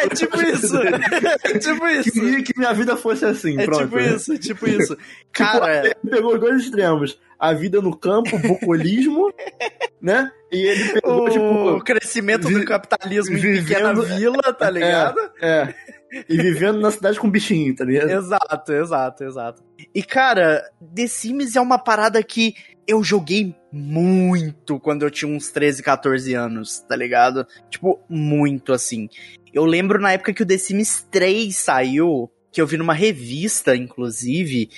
É 0.02 0.08
tipo 0.16 0.42
isso. 0.42 0.78
É 0.78 1.58
tipo 1.60 1.88
isso. 1.88 2.12
queria 2.12 2.44
que 2.44 2.54
minha 2.58 2.74
vida 2.74 2.96
fosse 2.96 3.26
assim, 3.26 3.60
É 3.60 3.66
pronto. 3.66 3.84
tipo 3.86 4.00
isso, 4.00 4.38
tipo 4.38 4.68
isso. 4.70 4.96
Tipo, 4.96 5.06
Cara, 5.32 5.86
ele 5.86 5.96
pegou 6.10 6.34
os 6.36 6.40
dois 6.40 6.64
extremos. 6.64 7.20
A 7.40 7.54
vida 7.54 7.82
no 7.82 7.96
campo, 7.96 8.36
o 8.36 8.40
bucolismo, 8.40 9.34
né? 10.02 10.30
E 10.52 10.58
ele 10.58 10.90
pegou, 10.94 11.24
o 11.26 11.30
tipo. 11.30 11.84
crescimento 11.86 12.48
vi- 12.48 12.56
do 12.60 12.66
capitalismo 12.66 13.38
em 13.38 13.40
vivendo- 13.40 13.66
pequena 13.68 13.94
vila, 14.18 14.54
tá 14.54 14.70
ligado? 14.70 15.18
É. 15.42 15.74
E 16.28 16.38
vivendo 16.38 16.80
na 16.82 16.92
cidade 16.92 17.20
com 17.20 17.30
bichinho, 17.30 17.74
tá 17.76 17.86
ligado? 17.86 18.10
Exato, 18.10 18.74
exato, 18.74 19.24
exato. 19.24 19.64
E 19.96 20.04
cara, 20.04 20.64
The 20.94 21.08
Sims 21.08 21.56
é 21.56 21.62
uma 21.62 21.78
parada 21.80 22.22
que 22.24 22.56
eu 22.90 23.04
joguei 23.04 23.56
muito 23.72 24.80
quando 24.80 25.04
eu 25.04 25.12
tinha 25.12 25.32
uns 25.32 25.52
13, 25.52 25.84
14 25.84 26.34
anos, 26.34 26.80
tá 26.80 26.96
ligado? 26.96 27.46
Tipo, 27.70 28.00
muito 28.10 28.74
assim. 28.74 29.08
Eu 29.54 29.64
lembro 29.64 30.02
na 30.02 30.14
época 30.14 30.34
que 30.34 30.42
o 30.42 30.46
The 30.46 30.58
Sims 30.58 31.08
3 31.12 31.56
saiu, 31.56 32.32
que 32.52 32.60
eu 32.60 32.66
vi 32.66 32.78
numa 32.78 32.96
revista, 32.96 33.76
inclusive, 33.76 34.72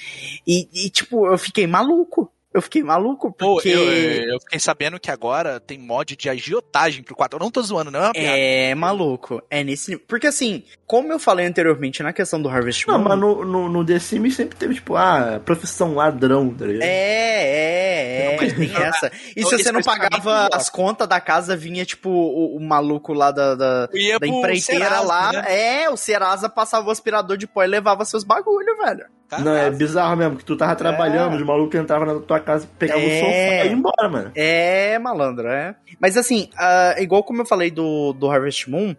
e, 0.46 0.68
e, 0.74 0.90
tipo, 0.90 1.26
eu 1.26 1.38
fiquei 1.38 1.66
maluco. 1.66 2.31
Eu 2.54 2.62
fiquei 2.62 2.84
maluco 2.84 3.32
Pô, 3.32 3.54
porque. 3.56 3.70
eu, 3.70 3.84
eu 3.84 4.40
fiquei 4.42 4.60
sabendo 4.60 5.00
que 5.00 5.10
agora 5.10 5.60
tem 5.60 5.80
mod 5.80 6.16
de 6.18 6.30
agiotagem 6.30 7.02
pro 7.02 7.16
4. 7.16 7.38
Eu 7.38 7.44
não 7.44 7.50
tô 7.50 7.62
zoando, 7.62 7.90
não 7.90 8.00
é 8.02 8.04
uma 8.04 8.12
piada. 8.14 8.38
É 8.38 8.76
maluco. 8.76 9.42
É 9.50 9.64
nesse 9.64 9.92
nível. 9.92 10.06
Porque 10.06 10.28
assim, 10.28 10.64
como 10.86 11.14
eu 11.14 11.20
falei 11.20 11.46
anteriormente 11.46 12.04
na 12.04 12.12
questão 12.12 12.42
do 12.42 12.50
Harvest 12.50 12.86
Não, 12.88 12.98
Moon. 13.00 13.08
mas 13.08 13.20
no, 13.20 13.46
no, 13.46 13.70
no 13.70 13.86
The 13.86 14.00
Sims 14.00 14.36
sempre 14.36 14.58
teve, 14.58 14.76
tipo, 14.76 14.98
ah, 14.98 15.40
profissão 15.46 15.96
ladrão, 15.96 16.50
tá 16.54 16.66
ligado? 16.66 16.84
É, 16.84 17.44
é, 17.44 18.36
é, 18.36 18.38
tem 18.54 18.76
essa. 18.76 19.12
E 19.36 19.42
Não, 19.42 19.50
se 19.50 19.58
você 19.58 19.72
não 19.72 19.80
especificamente 19.80 20.22
pagava 20.22 20.50
as 20.54 20.70
contas 20.70 21.08
da 21.08 21.22
casa, 21.22 21.56
vinha 21.56 21.86
tipo 21.86 22.10
o, 22.10 22.58
o 22.58 22.60
maluco 22.60 23.14
lá 23.14 23.32
da, 23.32 23.56
da, 23.56 23.90
Eu 23.94 24.20
da 24.20 24.28
empreiteira 24.28 24.86
Serasa, 24.86 25.08
lá. 25.08 25.32
né? 25.32 25.46
É, 25.84 25.90
o 25.90 25.96
Serasa 25.96 26.50
passava 26.50 26.88
o 26.90 26.92
aspirador 26.92 27.38
de 27.38 27.48
pó 27.48 27.64
e 27.64 27.68
levava 27.68 28.04
seus 28.04 28.26
bagulho, 28.26 28.76
velho. 28.78 29.06
Não, 29.40 29.56
é 29.56 29.70
bizarro 29.72 30.16
mesmo, 30.18 30.36
que 30.38 30.44
tu 30.46 30.58
tava 30.58 30.76
trabalhando, 30.76 31.36
os 31.36 31.44
malucos 31.44 31.80
entravam 31.80 32.06
na 32.06 32.20
tua 32.20 32.40
casa, 32.40 32.68
pegavam 32.78 33.04
É. 33.04 33.06
o 33.06 33.20
sofá 33.20 33.32
e 33.32 33.68
iam 33.68 33.78
embora, 33.78 34.10
mano. 34.10 34.32
É, 34.36 35.00
malandro, 35.00 35.48
é. 35.48 35.76
Mas 36.00 36.18
assim, 36.18 36.50
ah, 36.58 36.96
igual 37.00 37.24
como 37.24 37.42
eu 37.42 37.46
falei 37.46 37.72
do, 37.72 38.14
do 38.14 38.30
Harvest 38.30 38.70
Moon, 38.70 38.96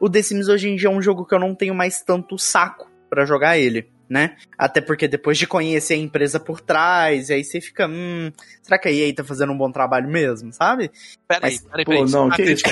o 0.00 0.10
The 0.10 0.22
Sims 0.22 0.48
hoje 0.48 0.68
em 0.68 0.76
dia 0.76 0.88
é 0.88 0.92
um 0.92 1.00
jogo 1.00 1.24
que 1.24 1.34
eu 1.34 1.38
não 1.38 1.54
tenho 1.54 1.74
mais 1.74 2.02
tanto 2.02 2.38
saco 2.38 2.90
pra 3.08 3.24
jogar 3.24 3.56
ele, 3.58 3.88
né? 4.08 4.36
Até 4.56 4.80
porque 4.80 5.06
depois 5.08 5.36
de 5.38 5.46
conhecer 5.46 5.94
a 5.94 5.98
empresa 5.98 6.38
por 6.40 6.60
trás, 6.60 7.28
e 7.28 7.34
aí 7.34 7.44
você 7.44 7.60
fica, 7.60 7.86
hum, 7.88 8.30
será 8.62 8.78
que 8.78 8.88
a 8.88 8.92
EA 8.92 9.14
tá 9.14 9.24
fazendo 9.24 9.52
um 9.52 9.58
bom 9.58 9.70
trabalho 9.70 10.08
mesmo, 10.08 10.52
sabe? 10.52 10.90
Peraí, 11.26 11.40
Mas, 11.42 11.60
peraí, 11.62 11.84
pô, 11.84 11.90
peraí. 11.92 12.10
não, 12.10 12.28
Não, 12.28 12.30
que 12.36 12.42
isso? 12.42 12.64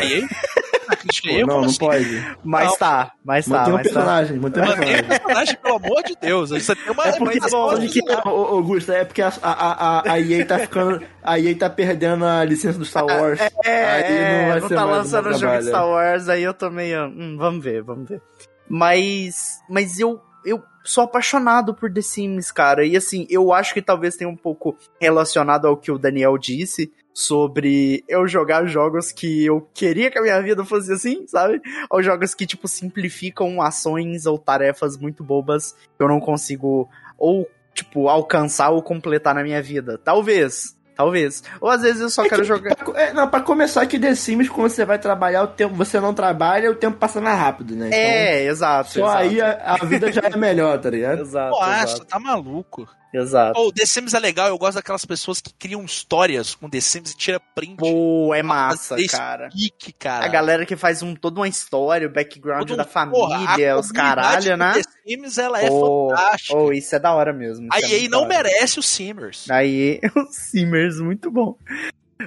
Pô, 1.23 1.47
não, 1.47 1.61
não 1.61 1.65
assim? 1.65 1.79
pode. 1.79 2.37
Mas 2.45 2.69
Não. 2.69 2.77
tá, 2.77 3.13
mas 3.25 3.47
tá, 3.47 3.51
Mantém 3.59 3.73
um 3.73 3.77
mas 3.77 3.87
tá. 3.87 3.93
personagem, 3.95 4.39
mantém 4.39 4.63
um 4.63 4.67
personagem. 4.67 5.01
o 5.01 5.09
personagem, 5.09 5.57
pelo 5.57 5.77
amor 5.77 6.03
de 6.03 6.15
Deus. 6.21 6.51
Você 6.51 6.77
tem 6.77 6.93
uma 6.93 7.05
É 7.07 7.13
porque, 7.19 7.41
bom, 7.41 7.79
que, 7.89 8.01
Augusto, 8.29 8.93
é 8.93 9.05
porque 9.05 9.23
a, 9.23 9.33
a, 9.43 9.99
a, 10.01 10.13
a 10.13 10.21
EA 10.21 10.45
tá 10.47 10.59
ficando. 10.59 11.03
A 11.23 11.39
EA 11.41 11.57
tá 11.57 11.71
perdendo 11.71 12.25
a 12.25 12.45
licença 12.45 12.79
do 12.79 12.85
Star 12.85 13.07
Wars. 13.07 13.41
É, 13.65 13.85
Aí 13.85 14.03
é, 14.05 14.43
não 14.43 14.49
vai 14.51 14.61
não 14.61 14.69
ser 14.69 14.75
tá 14.75 14.87
mais 14.87 14.97
lançando 14.99 15.29
o 15.31 15.39
jogo 15.39 15.59
de 15.59 15.67
Star 15.69 15.89
Wars, 15.89 16.29
aí 16.29 16.43
eu 16.43 16.55
tô 16.55 16.71
meio. 16.71 17.07
Hum, 17.07 17.37
vamos 17.39 17.65
ver, 17.65 17.83
vamos 17.83 18.09
ver. 18.09 18.21
Mas. 18.69 19.61
Mas 19.69 19.99
eu. 19.99 20.21
Eu 20.45 20.63
sou 20.85 21.03
apaixonado 21.03 21.75
por 21.75 21.93
The 21.93 22.03
Sims, 22.03 22.53
cara. 22.53 22.85
E 22.85 22.97
assim, 22.97 23.27
eu 23.31 23.53
acho 23.53 23.73
que 23.73 23.81
talvez 23.83 24.17
tenha 24.17 24.29
um 24.29 24.37
pouco 24.37 24.77
relacionado 25.01 25.67
ao 25.67 25.77
que 25.77 25.91
o 25.91 25.99
Daniel 25.99 26.37
disse 26.37 26.93
sobre 27.13 28.05
eu 28.09 28.27
jogar 28.27 28.67
jogos 28.67 29.13
que 29.13 29.47
eu 29.47 29.67
queria 29.73 30.11
que 30.11 30.19
a 30.19 30.23
minha 30.23 30.43
vida 30.43 30.65
fosse 30.65 30.93
assim, 30.93 31.27
sabe? 31.27 31.61
Ou 31.89 32.03
jogos 32.03 32.35
que, 32.35 32.47
tipo, 32.47 32.69
simplificam 32.69 33.63
ações 33.63 34.27
ou 34.27 34.39
tarefas 34.39 34.99
muito 34.99 35.25
bobas 35.25 35.73
que 35.97 36.03
eu 36.03 36.09
não 36.09 36.21
consigo 36.21 36.89
ou, 37.17 37.49
tipo, 37.73 38.09
alcançar 38.09 38.71
ou 38.71 38.83
completar 38.83 39.35
na 39.35 39.43
minha 39.43 39.63
vida. 39.63 39.97
Talvez. 39.97 40.77
Talvez. 40.95 41.43
Ou 41.61 41.69
às 41.69 41.83
vezes 41.83 42.01
eu 42.01 42.09
só 42.11 42.25
É 42.25 42.29
quero 42.29 42.43
que- 42.43 42.49
jogar. 42.49 42.77
pra- 42.77 43.01
é, 43.01 43.13
não, 43.13 43.29
pra 43.29 43.41
começar 43.41 43.85
que 43.87 43.99
The 43.99 44.15
Sims, 44.15 44.49
quando 44.49 44.69
você 44.71 44.85
vai 44.85 44.99
trabalhar, 44.99 45.43
o 45.43 45.49
tempo, 45.49 45.75
você 45.75 45.99
não 45.99 46.15
trabalha, 46.15 46.71
o 46.71 46.75
tempo 46.75 46.97
passa 46.97 47.21
mais 47.21 47.39
rápido, 47.39 47.75
né? 47.75 47.89
Então, 47.89 47.99
É, 47.99 48.45
exato. 48.45 48.91
Só 48.93 49.01
exato. 49.01 49.19
aí 49.19 49.41
a, 49.41 49.77
a 49.81 49.85
vida 49.85 50.13
já 50.13 50.23
é 50.23 50.37
melhor, 50.37 50.79
tá 50.79 50.91
ligado? 50.91 51.21
Exato, 51.23 51.51
Pô, 51.57 51.61
acho, 51.63 51.85
exato, 51.95 52.05
tá 52.07 52.19
maluco. 52.19 52.89
Exato. 53.15 53.59
O 53.61 53.73
The 53.73 53.87
Sims 53.87 54.15
é 54.15 54.19
legal, 54.19 54.49
eu 54.49 54.59
gosto 54.59 54.75
daquelas 54.77 55.05
pessoas 55.05 55.41
que 55.41 55.53
criam 55.55 55.85
histórias 55.85 56.55
com 56.55 56.69
The 56.69 56.81
Sims 56.81 57.13
e 57.13 57.17
tira 57.17 57.41
print. 57.41 57.77
Pô, 57.77 58.35
é 58.35 58.43
massa, 58.43 58.97
cara. 59.09 59.49
Geek, 59.49 59.93
cara. 59.95 60.25
A 60.25 60.29
galera 60.29 60.67
que 60.67 60.77
faz 60.77 61.03
um, 61.03 61.15
toda 61.15 61.41
uma 61.41 61.49
história, 61.49 62.07
o 62.07 62.11
background 62.13 62.67
Todo- 62.67 62.77
da 62.77 62.85
Porra, 62.85 63.39
família, 63.39 63.75
a 63.75 63.79
os 63.79 63.91
caralho, 63.93 64.57
né? 64.57 64.73
The 64.75 64.83
Sims, 65.07 65.39
ela 65.39 65.63
é 65.63 65.69
Pô, 65.69 66.11
fantástica. 66.11 66.57
Oh, 66.59 66.73
isso 66.73 66.95
é 66.95 66.99
da 66.99 67.15
hora 67.15 67.33
mesmo. 67.33 67.69
A 67.73 67.79
é 67.79 67.83
EA 67.83 67.99
muito 68.01 68.11
não 68.11 68.27
merece 68.29 68.79
os 68.79 68.87
Simmers. 68.87 69.51
Aí, 69.51 70.01
o 70.17 70.27
Simmers, 70.33 70.99
muito 71.01 71.31
bom. 71.31 71.57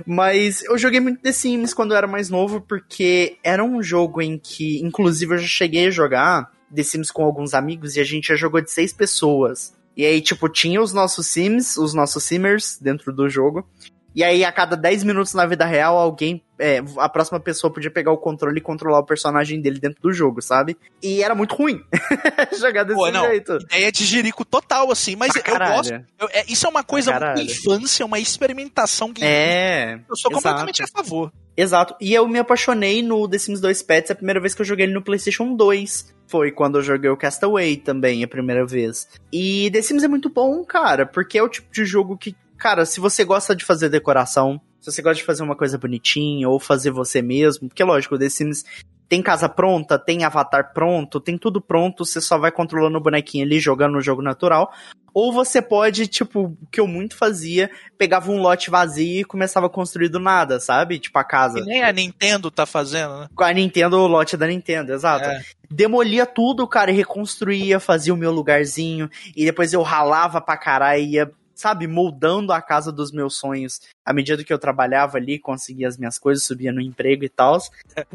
Mas 0.06 0.64
eu 0.64 0.78
joguei 0.78 1.00
muito 1.00 1.22
The 1.22 1.32
Sims 1.32 1.74
quando 1.74 1.92
eu 1.92 1.98
era 1.98 2.08
mais 2.08 2.30
novo, 2.30 2.62
porque 2.62 3.38
era 3.44 3.64
um 3.64 3.82
jogo 3.82 4.22
em 4.22 4.38
que, 4.38 4.80
inclusive, 4.84 5.36
eu 5.36 5.38
já 5.40 5.48
cheguei 5.48 5.88
a 5.88 5.92
jogar 5.92 6.52
The 6.74 6.84
Sims 6.84 7.10
com 7.10 7.24
alguns 7.24 7.54
amigos 7.54 7.96
e 7.96 8.02
a 8.02 8.04
gente 8.04 8.28
já 8.28 8.36
jogou 8.36 8.62
de 8.62 8.70
seis 8.72 8.92
pessoas. 8.94 9.74
E 9.98 10.06
aí, 10.06 10.22
tipo, 10.22 10.48
tinha 10.48 10.80
os 10.80 10.94
nossos 10.94 11.26
Sims, 11.28 11.76
os 11.76 11.94
nossos 11.94 12.24
Simmers 12.24 12.78
dentro 12.80 13.12
do 13.12 13.28
jogo. 13.28 13.68
E 14.16 14.24
aí, 14.24 14.44
a 14.46 14.52
cada 14.52 14.76
10 14.76 15.04
minutos 15.04 15.34
na 15.34 15.46
vida 15.46 15.64
real, 15.66 15.96
alguém. 15.98 16.42
é, 16.60 16.82
a 16.98 17.08
próxima 17.08 17.40
pessoa 17.40 17.72
podia 17.72 17.92
pegar 17.92 18.12
o 18.12 18.18
controle 18.18 18.58
e 18.58 18.62
controlar 18.62 18.98
o 19.00 19.06
personagem 19.06 19.62
dele 19.62 19.80
dentro 19.80 20.02
do 20.02 20.12
jogo, 20.12 20.42
sabe? 20.42 20.76
E 21.04 21.22
era 21.22 21.36
muito 21.36 21.54
ruim 21.56 21.80
jogar 22.60 22.84
desse 22.84 22.98
Pô, 22.98 23.12
não. 23.12 23.26
jeito. 23.28 23.58
Ideia 23.66 23.92
de 23.92 24.04
jirico 24.06 24.44
total, 24.44 24.92
assim, 24.92 25.16
mas 25.16 25.32
Pra 25.34 25.40
eu 25.40 25.44
caralho. 25.44 25.76
gosto. 25.76 25.94
eu- 26.20 26.30
é- 26.32 26.46
isso 26.48 26.66
é 26.66 26.70
uma 26.70 26.84
coisa 26.84 27.12
muito 27.20 27.42
infância, 27.52 28.04
uma 28.06 28.18
experimentação 28.20 29.14
que 29.14 29.24
É. 29.24 30.00
eu 30.10 30.16
sou 30.16 30.32
exato. 30.32 30.36
completamente 30.36 30.82
a 30.84 30.88
favor. 30.88 31.32
Exato. 31.56 31.96
E 32.02 32.12
eu 32.14 32.28
me 32.28 32.40
apaixonei 32.40 33.04
no 33.04 33.28
The 33.28 33.38
Sims 33.38 33.60
2 33.62 33.84
Pets 33.84 34.10
a 34.12 34.16
primeira 34.16 34.40
vez 34.40 34.56
que 34.56 34.62
eu 34.62 34.66
joguei 34.66 34.86
ele 34.86 34.94
no 34.94 35.04
PlayStation 35.04 35.56
2. 35.56 36.16
Foi 36.28 36.52
quando 36.52 36.78
eu 36.78 36.82
joguei 36.82 37.10
o 37.10 37.18
Castaway 37.18 37.78
também, 37.78 38.24
a 38.24 38.28
primeira 38.28 38.66
vez. 38.66 39.08
E 39.32 39.70
The 39.72 39.82
Sims 39.82 40.04
é 40.04 40.08
muito 40.08 40.30
bom, 40.30 40.64
cara, 40.64 41.06
porque 41.06 41.38
é 41.38 41.44
o 41.44 41.50
tipo 41.50 41.72
de 41.72 41.86
jogo 41.86 42.18
que, 42.18 42.36
cara, 42.58 42.86
se 42.86 43.00
você 43.00 43.24
gosta 43.24 43.56
de 43.56 43.64
fazer 43.64 43.90
decoração, 43.90 44.62
se 44.80 44.92
você 44.92 45.02
gosta 45.02 45.18
de 45.18 45.26
fazer 45.26 45.44
uma 45.44 45.56
coisa 45.56 45.78
bonitinha 45.78 46.50
ou 46.50 46.60
fazer 46.60 46.92
você 46.92 47.22
mesmo, 47.22 47.70
porque 47.70 47.84
lógico, 47.84 48.16
o 48.16 48.20
The 48.20 48.30
Sims 48.30 48.66
tem 49.08 49.22
casa 49.22 49.48
pronta, 49.48 49.98
tem 49.98 50.24
avatar 50.24 50.74
pronto, 50.74 51.20
tem 51.20 51.38
tudo 51.38 51.62
pronto, 51.62 52.06
você 52.06 52.20
só 52.20 52.38
vai 52.38 52.52
controlando 52.52 52.98
o 52.98 53.02
bonequinho 53.02 53.46
ali, 53.46 53.60
jogando 53.60 53.94
no 53.94 54.02
jogo 54.02 54.22
natural. 54.22 54.72
Ou 55.14 55.34
você 55.34 55.62
pode, 55.62 56.06
tipo, 56.06 56.56
o 56.62 56.68
que 56.72 56.80
eu 56.80 56.86
muito 56.86 57.16
fazia, 57.16 57.72
pegava 57.98 58.30
um 58.30 58.40
lote 58.40 58.70
vazio 58.70 59.22
e 59.22 59.26
começava 59.26 59.66
a 59.66 59.70
construir 59.70 60.10
do 60.10 60.20
nada, 60.20 60.60
sabe? 60.60 61.00
Tipo 61.00 61.18
a 61.18 61.24
casa. 61.24 61.60
Que 61.60 61.66
nem 61.66 61.82
a 61.82 61.92
Nintendo 61.92 62.52
tá 62.52 62.68
fazendo, 62.68 63.22
né? 63.22 63.28
Com 63.34 63.44
a 63.44 63.52
Nintendo, 63.52 63.98
o 63.98 64.06
lote 64.06 64.38
da 64.38 64.46
Nintendo, 64.46 64.94
exato. 64.94 65.26
É. 65.26 65.42
Demolia 65.72 66.26
tudo, 66.26 66.68
cara, 66.68 66.92
e 66.92 66.96
reconstruía, 66.96 67.80
fazia 67.80 68.14
o 68.14 68.18
meu 68.18 68.32
lugarzinho, 68.32 69.10
e 69.36 69.44
depois 69.44 69.74
eu 69.74 69.82
ralava 69.82 70.40
pra 70.40 70.56
caralho, 70.56 71.02
e 71.02 71.14
ia, 71.14 71.32
sabe, 71.58 71.88
moldando 71.88 72.54
a 72.54 72.62
casa 72.62 72.92
dos 72.92 73.12
meus 73.12 73.36
sonhos. 73.36 73.82
À 74.06 74.14
medida 74.14 74.44
que 74.44 74.54
eu 74.54 74.60
trabalhava 74.60 75.18
ali, 75.18 75.40
conseguia 75.40 75.88
as 75.88 75.98
minhas 75.98 76.18
coisas, 76.20 76.44
subia 76.44 76.72
no 76.72 76.82
emprego 76.82 77.26
e 77.26 77.30
tal. 77.30 77.58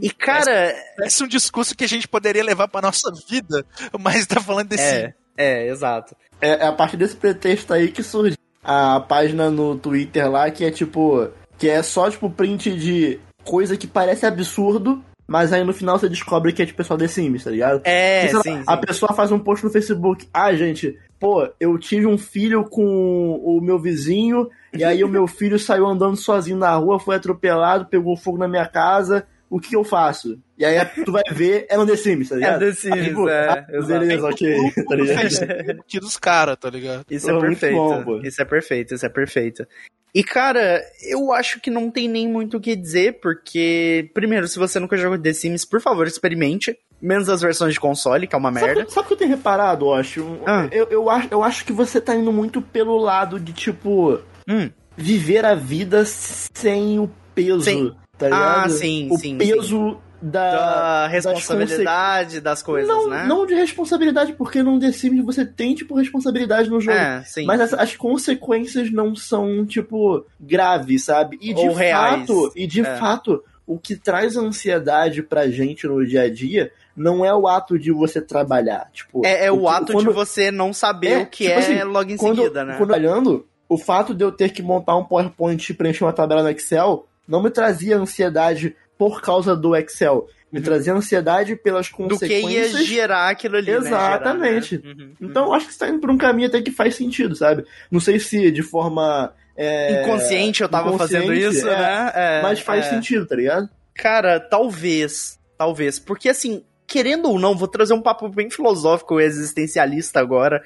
E, 0.00 0.10
cara, 0.14 0.74
Parece 0.96 1.24
um 1.24 1.28
discurso 1.28 1.76
que 1.76 1.84
a 1.84 1.88
gente 1.88 2.06
poderia 2.06 2.44
levar 2.44 2.68
pra 2.68 2.80
nossa 2.80 3.10
vida, 3.28 3.64
mas 4.00 4.26
tá 4.26 4.40
falando 4.40 4.68
desse. 4.68 4.82
é, 4.82 5.14
é, 5.36 5.68
exato. 5.68 6.16
É, 6.40 6.50
é 6.50 6.66
a 6.66 6.72
partir 6.72 6.96
desse 6.96 7.16
pretexto 7.16 7.72
aí 7.72 7.90
que 7.90 8.02
surge 8.02 8.36
a 8.62 9.00
página 9.00 9.50
no 9.50 9.76
Twitter 9.76 10.30
lá 10.30 10.50
que 10.50 10.64
é 10.64 10.70
tipo. 10.70 11.28
Que 11.58 11.68
é 11.68 11.82
só 11.82 12.10
tipo 12.10 12.28
print 12.28 12.74
de 12.76 13.20
coisa 13.44 13.76
que 13.76 13.86
parece 13.86 14.26
absurdo, 14.26 15.04
mas 15.26 15.52
aí 15.52 15.64
no 15.64 15.72
final 15.72 15.98
você 15.98 16.08
descobre 16.08 16.52
que 16.52 16.62
é 16.62 16.64
de 16.64 16.74
pessoal 16.74 16.98
The 16.98 17.08
Sims, 17.08 17.44
tá 17.44 17.50
ligado? 17.50 17.82
É, 17.84 18.30
lá, 18.32 18.42
sim, 18.42 18.56
sim. 18.58 18.64
A 18.66 18.76
pessoa 18.76 19.14
faz 19.14 19.30
um 19.30 19.38
post 19.38 19.64
no 19.64 19.70
Facebook. 19.70 20.28
Ah, 20.32 20.52
gente, 20.54 20.98
pô, 21.22 21.48
eu 21.60 21.78
tive 21.78 22.04
um 22.04 22.18
filho 22.18 22.64
com 22.64 23.40
o 23.44 23.60
meu 23.60 23.78
vizinho, 23.78 24.50
e 24.76 24.82
aí 24.82 25.04
o 25.04 25.08
meu 25.08 25.28
filho 25.28 25.56
saiu 25.56 25.86
andando 25.86 26.16
sozinho 26.16 26.58
na 26.58 26.74
rua, 26.74 26.98
foi 26.98 27.14
atropelado, 27.14 27.86
pegou 27.86 28.16
fogo 28.16 28.38
na 28.38 28.48
minha 28.48 28.66
casa. 28.66 29.24
o 29.48 29.60
que 29.60 29.76
eu 29.76 29.84
faço? 29.84 30.36
E 30.58 30.64
aí 30.64 30.84
tu 31.04 31.12
vai 31.12 31.22
ver, 31.30 31.66
é 31.70 31.76
no 31.76 31.86
The 31.86 31.94
Sims, 31.94 32.28
tá 32.28 32.34
ligado? 32.34 32.64
É 32.64 32.66
The 32.66 32.72
Sims, 32.72 33.04
Tipo, 33.04 33.28
é, 33.28 33.48
ah, 33.48 33.86
beleza, 33.86 34.26
ok, 34.26 34.56
tá 34.88 34.96
ligado? 34.96 35.20
Facebook 35.20 36.00
dos 36.00 36.16
caras, 36.16 36.56
tá 36.56 36.68
ligado? 36.68 37.04
Isso 37.08 37.30
é 37.30 37.32
muito 37.34 37.44
perfeito. 37.60 37.76
bom, 37.76 38.02
pô. 38.02 38.18
isso 38.18 38.42
é 38.42 38.44
perfeito, 38.44 38.94
isso 38.94 39.06
é 39.06 39.08
perfeito. 39.08 39.64
E, 40.12 40.24
cara, 40.24 40.82
eu 41.08 41.32
acho 41.32 41.60
que 41.60 41.70
não 41.70 41.88
tem 41.88 42.08
nem 42.08 42.26
muito 42.26 42.56
o 42.56 42.60
que 42.60 42.74
dizer, 42.74 43.20
porque, 43.20 44.10
primeiro, 44.12 44.48
se 44.48 44.58
você 44.58 44.80
nunca 44.80 44.96
jogou 44.96 45.16
The 45.16 45.32
Sims, 45.32 45.64
por 45.64 45.80
favor, 45.80 46.04
experimente. 46.04 46.76
Menos 47.02 47.28
as 47.28 47.40
versões 47.42 47.74
de 47.74 47.80
console, 47.80 48.28
que 48.28 48.34
é 48.34 48.38
uma 48.38 48.50
merda. 48.52 48.86
Sabe, 48.88 49.04
o 49.04 49.08
que 49.08 49.14
eu 49.14 49.18
tenho 49.18 49.30
reparado, 49.30 49.86
eu 49.86 49.92
acho? 49.94 50.38
Ah. 50.46 50.68
Eu, 50.70 50.86
eu, 50.88 51.10
acho? 51.10 51.28
eu 51.32 51.42
acho 51.42 51.64
que 51.64 51.72
você 51.72 52.00
tá 52.00 52.14
indo 52.14 52.32
muito 52.32 52.62
pelo 52.62 52.96
lado 52.96 53.40
de, 53.40 53.52
tipo, 53.52 54.20
Hum. 54.48 54.70
viver 54.96 55.44
a 55.44 55.54
vida 55.56 56.04
sem 56.06 56.98
o 57.00 57.10
peso, 57.34 57.62
Sem- 57.62 57.92
tá 58.16 58.26
ligado? 58.26 58.64
Ah, 58.66 58.68
sim, 58.68 59.08
o 59.10 59.18
sim, 59.18 59.36
peso 59.36 59.98
da... 60.20 60.50
Da 60.52 61.02
das 61.08 61.12
responsabilidade 61.12 62.40
das 62.40 62.62
coisas, 62.62 62.88
não, 62.88 63.08
né? 63.08 63.24
não 63.26 63.44
de 63.44 63.54
responsabilidade, 63.54 64.32
porque 64.34 64.62
num 64.62 64.78
The 64.78 64.92
Sims 64.92 65.24
você 65.24 65.44
tem, 65.44 65.74
tipo, 65.74 65.96
responsabilidade 65.96 66.70
no 66.70 66.80
jogo. 66.80 66.96
É, 66.96 67.24
sim. 67.24 67.44
Mas 67.44 67.60
as, 67.60 67.74
as 67.74 67.96
consequências 67.96 68.92
não 68.92 69.16
são, 69.16 69.66
tipo, 69.66 70.24
graves, 70.38 71.04
sabe? 71.04 71.36
E 71.40 71.52
de 71.52 71.60
Ou 71.66 71.74
reais. 71.74 72.20
fato, 72.20 72.52
e 72.54 72.66
de 72.66 72.82
É. 72.82 72.96
fato, 72.96 73.42
o 73.66 73.78
que 73.78 73.96
traz 73.96 74.36
ansiedade 74.36 75.22
pra 75.22 75.48
gente 75.48 75.86
no 75.86 76.04
dia 76.06 76.22
a 76.22 76.30
dia 76.32 76.70
não 76.96 77.24
é 77.24 77.34
o 77.34 77.46
ato 77.48 77.78
de 77.78 77.90
você 77.92 78.20
trabalhar. 78.20 78.88
Tipo, 78.92 79.24
É, 79.24 79.46
é 79.46 79.50
o, 79.52 79.60
que- 79.60 79.66
ato 79.68 79.92
quando- 79.92 80.08
de 80.08 80.14
você 80.14 80.50
não 80.50 80.72
saber 80.72 81.08
É, 81.12 81.18
o 81.18 81.26
que 81.26 81.44
tipo 81.46 81.50
é 81.50 81.58
assim, 81.58 81.82
logo 81.84 82.10
em 82.10 82.16
quando, 82.16 82.36
seguida, 82.42 82.64
né? 82.64 82.74
quando 82.78 82.92
olhando, 82.92 83.46
o 83.68 83.78
fato 83.78 84.14
de 84.14 84.22
eu 84.24 84.30
ter 84.32 84.50
que 84.50 84.62
montar 84.62 84.96
um 84.96 85.04
PowerPoint 85.04 85.70
e 85.70 85.74
preencher 85.74 86.04
uma 86.04 86.12
tabela 86.12 86.42
no 86.42 86.50
Excel 86.50 87.06
não 87.26 87.42
me 87.42 87.50
trazia 87.50 87.96
ansiedade 87.96 88.76
por 88.98 89.20
causa 89.22 89.56
do 89.56 89.74
Excel. 89.76 90.26
Me 90.52 90.58
Uhum. 90.58 90.64
trazia 90.66 90.92
ansiedade 90.92 91.56
pelas 91.56 91.86
Do 91.86 91.92
que 91.92 92.02
consequências. 92.02 92.72
ia 92.74 92.84
gerar 92.84 93.30
aquilo 93.30 93.56
ali, 93.56 93.70
né? 93.70 93.76
Exatamente. 93.78 94.76
Gerar, 94.76 94.94
né? 94.94 95.04
Uhum. 95.04 95.12
Então, 95.28 95.44
eu 95.46 95.54
acho 95.54 95.66
que 95.66 95.72
você 95.72 95.78
tá 95.78 95.88
indo 95.88 95.98
por 95.98 96.10
um 96.10 96.18
caminho 96.18 96.48
até 96.48 96.60
que 96.60 96.70
faz 96.70 96.94
sentido, 96.94 97.34
sabe? 97.34 97.64
Não 97.90 97.98
sei 98.00 98.18
se 98.20 98.50
de 98.50 98.62
forma. 98.62 99.32
é, 99.56 100.02
Inconsciente 100.02 100.62
eu 100.62 100.68
tava 100.68 100.96
fazendo 100.98 101.24
inconsciente, 101.24 101.56
isso, 101.56 101.66
é, 101.68 101.78
né? 101.78 102.12
É, 102.14 102.42
mas 102.42 102.60
faz 102.60 102.84
é. 102.86 102.90
sentido, 102.90 103.24
tá 103.26 103.34
ligado? 103.34 103.68
Cara, 103.94 104.38
talvez. 104.38 105.38
Talvez. 105.56 105.98
Porque 105.98 106.28
assim, 106.28 106.62
querendo 106.92 107.30
ou 107.30 107.38
não, 107.38 107.56
vou 107.56 107.66
trazer 107.66 107.94
um 107.94 108.02
papo 108.02 108.28
bem 108.28 108.50
filosófico 108.50 109.18
e 109.18 109.24
existencialista 109.24 110.20
agora. 110.20 110.62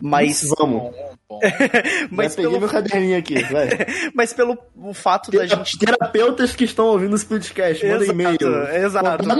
Mas. 0.00 0.48
Vamos. 0.56 0.80
Bom, 0.80 1.14
bom. 1.28 1.40
Mas 2.10 2.32
Já 2.32 2.36
peguei 2.36 2.50
pelo, 2.50 2.60
meu 2.60 2.70
caderninho 2.70 3.18
aqui, 3.18 3.42
vai. 3.42 3.68
mas 4.14 4.32
pelo 4.32 4.56
o 4.74 4.94
fato 4.94 5.30
da 5.30 5.46
gente. 5.46 5.78
Terapeutas 5.78 6.56
que 6.56 6.64
estão 6.64 6.86
ouvindo 6.86 7.14
esse 7.14 7.26
podcast, 7.26 7.86
manda 7.86 8.06
e-mail. 8.06 8.38
Exato. 8.74 9.26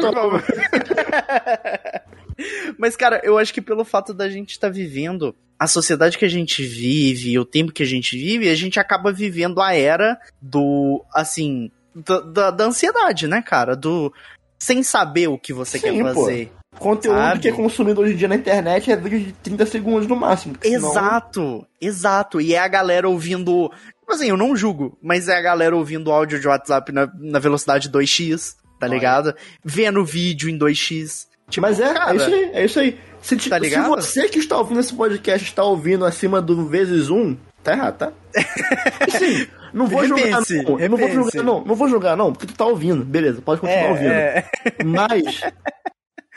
Mas, 2.78 2.94
cara, 2.96 3.22
eu 3.24 3.38
acho 3.38 3.54
que 3.54 3.62
pelo 3.62 3.82
fato 3.82 4.12
da 4.12 4.28
gente 4.28 4.50
estar 4.50 4.68
vivendo 4.68 5.34
a 5.58 5.66
sociedade 5.66 6.18
que 6.18 6.24
a 6.26 6.28
gente 6.28 6.62
vive, 6.62 7.38
o 7.38 7.46
tempo 7.46 7.72
que 7.72 7.82
a 7.82 7.86
gente 7.86 8.14
vive, 8.14 8.50
a 8.50 8.54
gente 8.54 8.78
acaba 8.78 9.10
vivendo 9.10 9.62
a 9.62 9.72
era 9.72 10.18
do, 10.42 11.02
assim, 11.14 11.70
da, 11.94 12.20
da, 12.20 12.50
da 12.50 12.64
ansiedade, 12.64 13.26
né, 13.26 13.40
cara? 13.40 13.74
Do 13.74 14.12
sem 14.58 14.82
saber 14.82 15.28
o 15.28 15.38
que 15.38 15.52
você 15.52 15.78
Sim, 15.78 16.02
quer 16.02 16.12
pô. 16.14 16.24
fazer. 16.24 16.52
Conteúdo 16.78 17.16
Sabe? 17.18 17.40
que 17.40 17.48
é 17.48 17.52
consumido 17.52 18.02
hoje 18.02 18.12
em 18.12 18.16
dia 18.16 18.28
na 18.28 18.34
internet 18.36 18.92
é 18.92 18.96
de 18.96 19.32
30 19.42 19.64
segundos 19.66 20.06
no 20.06 20.14
máximo. 20.14 20.54
senão- 20.62 20.90
Exato, 20.90 21.66
exato. 21.80 22.40
E 22.40 22.54
é 22.54 22.58
a 22.58 22.68
galera 22.68 23.08
ouvindo. 23.08 23.70
Tipo 24.00 24.12
assim, 24.12 24.26
eu 24.28 24.36
não 24.36 24.54
julgo, 24.54 24.96
mas 25.02 25.26
é 25.28 25.36
a 25.36 25.40
galera 25.40 25.74
ouvindo 25.74 26.12
áudio 26.12 26.38
de 26.38 26.46
WhatsApp 26.46 26.92
na, 26.92 27.08
na 27.18 27.38
velocidade 27.38 27.88
2x, 27.90 28.56
tá 28.78 28.86
Olha. 28.86 28.94
ligado? 28.94 29.34
Vendo 29.64 30.04
vídeo 30.04 30.48
em 30.50 30.58
2x. 30.58 31.26
Tipo, 31.48 31.66
Mas 31.66 31.78
é, 31.80 31.94
cara, 31.94 32.12
é 32.12 32.16
isso 32.16 32.24
aí, 32.26 32.50
é 32.52 32.64
isso 32.64 32.80
aí. 32.80 32.98
Se, 33.22 33.36
Tá 33.48 33.58
se 33.60 33.80
você 33.88 34.28
que 34.28 34.38
está 34.38 34.56
ouvindo 34.58 34.80
esse 34.80 34.92
podcast 34.94 35.48
está 35.48 35.64
ouvindo 35.64 36.04
acima 36.04 36.42
do 36.42 36.66
vezes 36.66 37.08
um, 37.08 37.36
tá 37.66 37.72
errado, 37.72 37.96
tá? 37.98 38.12
Sim, 39.18 39.46
não 39.74 39.86
vou 39.86 40.04
julgar 40.06 40.24
Repense, 40.40 40.62
não. 40.62 40.78
Não 40.88 40.96
vou 40.96 41.08
julgar 41.10 41.42
não, 41.44 41.64
não 41.64 41.74
vou 41.74 41.88
julgar 41.88 42.16
não, 42.16 42.32
porque 42.32 42.46
tu 42.46 42.54
tá 42.54 42.64
ouvindo. 42.66 43.04
Beleza, 43.04 43.42
pode 43.42 43.60
continuar 43.60 43.90
ouvindo. 43.90 44.10
É, 44.10 44.44
é. 44.64 44.84
Mas 44.84 45.40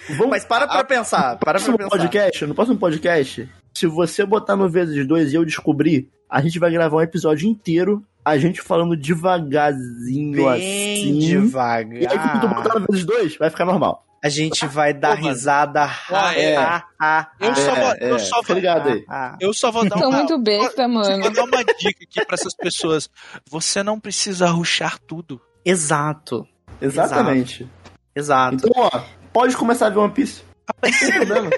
vamos 0.10 0.30
Mas 0.32 0.46
para 0.46 0.68
pra 0.68 0.80
a- 0.80 0.84
pensar, 0.84 1.32
no 1.34 1.38
para 1.38 1.38
pra 1.40 1.52
próximo 1.54 1.78
pensar. 1.78 1.90
podcast, 1.98 2.46
no 2.46 2.56
próximo 2.56 2.78
podcast, 2.78 3.50
se 3.74 3.88
você 3.88 4.26
botar 4.26 4.56
no 4.56 4.70
vezes 4.70 5.08
dois 5.08 5.32
e 5.32 5.36
eu 5.36 5.46
descobrir, 5.46 6.10
a 6.30 6.42
gente 6.42 6.60
vai 6.60 6.72
gravar 6.72 6.98
um 6.98 7.02
episódio 7.02 7.48
inteiro 7.48 8.04
a 8.26 8.38
gente 8.38 8.62
falando 8.62 8.96
devagarzinho 8.98 10.36
Bem 10.46 11.00
assim. 11.02 11.20
devagar. 11.20 11.94
E 12.02 12.08
aí 12.08 12.20
quando 12.20 12.42
tu 12.42 12.48
botar 12.48 12.80
no 12.80 12.86
vezes 12.90 13.06
dois, 13.06 13.38
vai 13.38 13.50
ficar 13.50 13.66
normal. 13.66 14.06
A 14.24 14.28
gente 14.30 14.66
vai 14.66 14.94
dar 14.94 15.14
risada. 15.16 15.90
Ah, 16.10 16.34
é. 16.38 16.56
Ha, 16.58 16.84
ha, 17.00 17.32
Eu 17.40 17.56
só 17.56 17.74
vou, 17.76 17.92
é, 17.92 17.98
eu 18.02 18.20
só 18.20 18.42
vou, 18.42 18.56
ligado 18.56 18.90
aí. 18.90 19.06
ha. 19.08 19.38
eu 19.40 19.54
só 19.54 19.72
vou 19.72 19.88
dar 19.88 19.98
Tô 19.98 20.08
uma, 20.10 20.18
muito 20.18 20.38
besta, 20.38 20.88
mano. 20.88 21.22
vou 21.22 21.32
dar 21.32 21.44
uma 21.46 21.64
dica 21.64 22.04
aqui 22.04 22.26
pra 22.26 22.36
essas 22.36 22.54
pessoas. 22.54 23.10
Você 23.50 23.82
não 23.82 24.00
precisa 24.00 24.48
ruxar 24.48 25.00
tudo. 25.00 25.40
Exato, 25.64 26.46
Exatamente. 26.82 27.70
exato. 28.16 28.56
Então, 28.68 28.72
ó, 28.76 29.02
pode 29.32 29.56
começar 29.56 29.88
a 29.88 29.90
ver 29.90 30.00
One 30.00 30.14
Piece. 30.14 30.42
Não 30.84 30.92
tem 30.92 31.12
problema. 31.14 31.50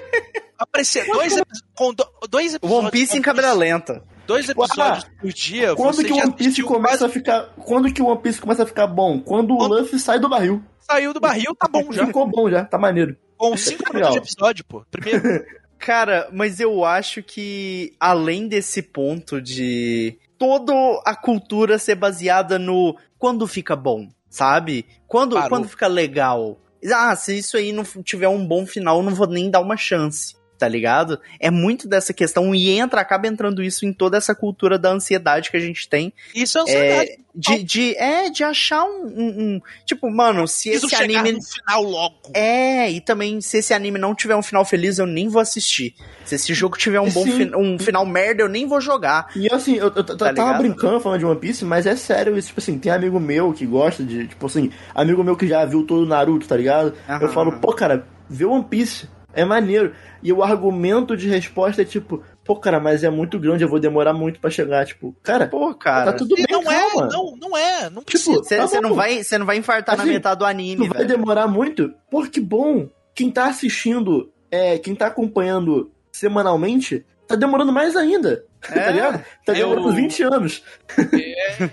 Aparecer 0.58 1.04
dois, 1.06 1.34
com 1.74 1.92
do- 1.92 2.06
dois 2.30 2.54
episódios. 2.54 2.82
One 2.84 2.90
Piece 2.90 3.18
em 3.18 3.22
câmera 3.22 3.52
lenta. 3.52 4.02
Dois 4.26 4.48
episódios 4.48 5.04
por 5.20 5.32
dia. 5.32 5.74
Quando 5.74 5.94
você 5.96 6.04
que 6.04 6.12
o 6.12 6.16
One 6.18 6.32
Piece 6.32 6.62
começa 6.62 6.98
quase- 6.98 7.04
a 7.04 7.08
ficar. 7.08 7.42
Quando 7.58 7.92
que 7.92 8.00
o 8.00 8.06
One 8.06 8.20
Piece 8.22 8.40
começa 8.40 8.62
a 8.62 8.66
ficar 8.66 8.86
bom? 8.86 9.20
Quando 9.20 9.54
o 9.54 9.58
Quando- 9.58 9.78
Luffy 9.80 9.98
sai 9.98 10.20
do 10.20 10.28
barril. 10.28 10.62
Saiu 10.82 11.12
do 11.14 11.20
barril, 11.20 11.54
tá 11.54 11.68
bom 11.68 11.92
já. 11.92 12.06
Ficou 12.06 12.26
bom 12.26 12.50
já, 12.50 12.64
tá 12.64 12.78
maneiro. 12.78 13.16
Com 13.36 13.56
cinco 13.56 13.92
legal. 13.92 14.10
minutos 14.10 14.12
de 14.12 14.18
episódio, 14.18 14.64
pô. 14.64 14.84
Primeiro. 14.90 15.44
Cara, 15.78 16.28
mas 16.32 16.60
eu 16.60 16.84
acho 16.84 17.24
que 17.24 17.96
além 17.98 18.46
desse 18.46 18.80
ponto 18.80 19.40
de 19.42 20.16
toda 20.38 20.72
a 21.04 21.16
cultura 21.16 21.76
ser 21.76 21.96
baseada 21.96 22.56
no 22.56 22.96
quando 23.18 23.46
fica 23.48 23.74
bom, 23.74 24.08
sabe? 24.30 24.86
Quando, 25.08 25.34
Parou. 25.34 25.48
quando 25.48 25.68
fica 25.68 25.88
legal. 25.88 26.58
Ah, 26.92 27.14
se 27.16 27.36
isso 27.36 27.56
aí 27.56 27.72
não 27.72 27.84
tiver 27.84 28.28
um 28.28 28.46
bom 28.46 28.64
final, 28.64 28.98
eu 28.98 29.02
não 29.02 29.14
vou 29.14 29.26
nem 29.26 29.50
dar 29.50 29.60
uma 29.60 29.76
chance. 29.76 30.36
Tá 30.62 30.68
ligado? 30.68 31.18
É 31.40 31.50
muito 31.50 31.88
dessa 31.88 32.12
questão 32.14 32.54
e 32.54 32.70
entra, 32.70 33.00
acaba 33.00 33.26
entrando 33.26 33.64
isso 33.64 33.84
em 33.84 33.92
toda 33.92 34.16
essa 34.16 34.32
cultura 34.32 34.78
da 34.78 34.90
ansiedade 34.92 35.50
que 35.50 35.56
a 35.56 35.60
gente 35.60 35.88
tem. 35.88 36.12
Isso 36.32 36.56
é 36.56 36.60
ansiedade. 36.60 37.10
É, 37.10 37.16
de, 37.34 37.62
de, 37.64 37.96
é, 37.96 38.30
de 38.30 38.44
achar 38.44 38.84
um, 38.84 39.06
um- 39.06 39.42
um- 39.56 39.60
Tipo, 39.84 40.08
mano, 40.08 40.46
se 40.46 40.70
Preciso 40.70 40.86
esse 40.86 40.94
anime. 41.02 41.32
no 41.32 41.42
final 41.42 41.82
logo. 41.82 42.14
É, 42.32 42.88
e 42.92 43.00
também, 43.00 43.40
se 43.40 43.56
esse 43.58 43.74
anime 43.74 43.98
não 43.98 44.14
tiver 44.14 44.36
um 44.36 44.42
final 44.42 44.64
feliz, 44.64 45.00
eu 45.00 45.06
nem 45.06 45.26
vou 45.28 45.42
assistir. 45.42 45.96
Se 46.24 46.36
esse 46.36 46.54
jogo 46.54 46.78
tiver 46.78 47.00
um 47.00 47.10
bom 47.10 47.24
fin- 47.24 47.50
um 47.56 47.76
final 47.76 48.06
merda, 48.06 48.42
eu 48.44 48.48
nem 48.48 48.64
vou 48.64 48.80
jogar. 48.80 49.30
E 49.34 49.52
assim, 49.52 49.74
eu, 49.74 49.86
eu, 49.88 49.92
eu 49.96 50.04
Tá 50.04 50.14
tava 50.16 50.30
ligado? 50.32 50.58
brincando 50.58 51.00
falando 51.00 51.18
de 51.18 51.26
One 51.26 51.40
Piece, 51.40 51.64
mas 51.64 51.86
é 51.86 51.96
sério 51.96 52.38
isso. 52.38 52.48
Tipo 52.48 52.60
assim, 52.60 52.78
tem 52.78 52.92
amigo 52.92 53.18
meu 53.18 53.52
que 53.52 53.66
gosta 53.66 54.04
de. 54.04 54.28
Tipo 54.28 54.46
assim, 54.46 54.70
amigo 54.94 55.24
meu 55.24 55.36
que 55.36 55.48
já 55.48 55.64
viu 55.64 55.84
todo 55.84 56.04
o 56.04 56.06
Naruto, 56.06 56.46
tá 56.46 56.56
ligado? 56.56 56.94
Aham, 57.08 57.20
eu 57.22 57.28
falo, 57.30 57.50
aham. 57.50 57.58
pô, 57.60 57.72
cara, 57.72 58.06
vê 58.30 58.44
One 58.44 58.64
Piece. 58.64 59.08
É 59.34 59.44
maneiro. 59.44 59.94
E 60.22 60.32
o 60.32 60.42
argumento 60.42 61.16
de 61.16 61.28
resposta 61.28 61.82
é 61.82 61.84
tipo, 61.84 62.22
pô, 62.44 62.56
cara, 62.56 62.78
mas 62.78 63.02
é 63.02 63.10
muito 63.10 63.38
grande, 63.38 63.64
eu 63.64 63.68
vou 63.68 63.80
demorar 63.80 64.12
muito 64.12 64.38
pra 64.40 64.50
chegar. 64.50 64.84
Tipo, 64.86 65.16
cara, 65.22 65.48
Pô, 65.48 65.74
cara. 65.74 66.12
tá 66.12 66.18
tudo 66.18 66.34
bem, 66.36 66.44
não 66.50 66.70
é, 66.70 66.90
calma. 66.90 67.08
não, 67.08 67.36
não 67.36 67.56
é. 67.56 67.82
Não 67.90 68.02
Tipo, 68.02 68.04
precisa. 68.04 68.38
Você 68.42 68.56
tá 68.56 68.66
você 68.66 68.80
bom. 68.80 68.88
não, 68.88 68.94
vai, 68.94 69.22
você 69.24 69.38
não 69.38 69.46
vai 69.46 69.56
infartar 69.56 69.96
na 69.96 70.02
Assim, 70.04 70.12
metade 70.12 70.38
do 70.38 70.44
anime, 70.44 70.86
Não 70.86 70.92
vai 70.94 70.98
velho. 71.04 71.08
demorar 71.18 71.48
muito? 71.48 71.92
Pô, 72.10 72.22
que 72.26 72.40
bom. 72.40 72.88
Quem 73.14 73.30
tá 73.30 73.46
assistindo, 73.46 74.30
é, 74.50 74.78
quem 74.78 74.94
tá 74.94 75.06
acompanhando 75.06 75.90
semanalmente, 76.10 77.04
tá 77.26 77.34
demorando 77.34 77.72
mais 77.72 77.96
ainda. 77.96 78.44
Tá 78.60 78.80
É. 78.80 78.92
ligado? 78.92 79.24
Tá 79.44 79.52
Eu- 79.54 79.70
demorando 79.70 79.92
20 79.92 80.22
anos. 80.22 80.62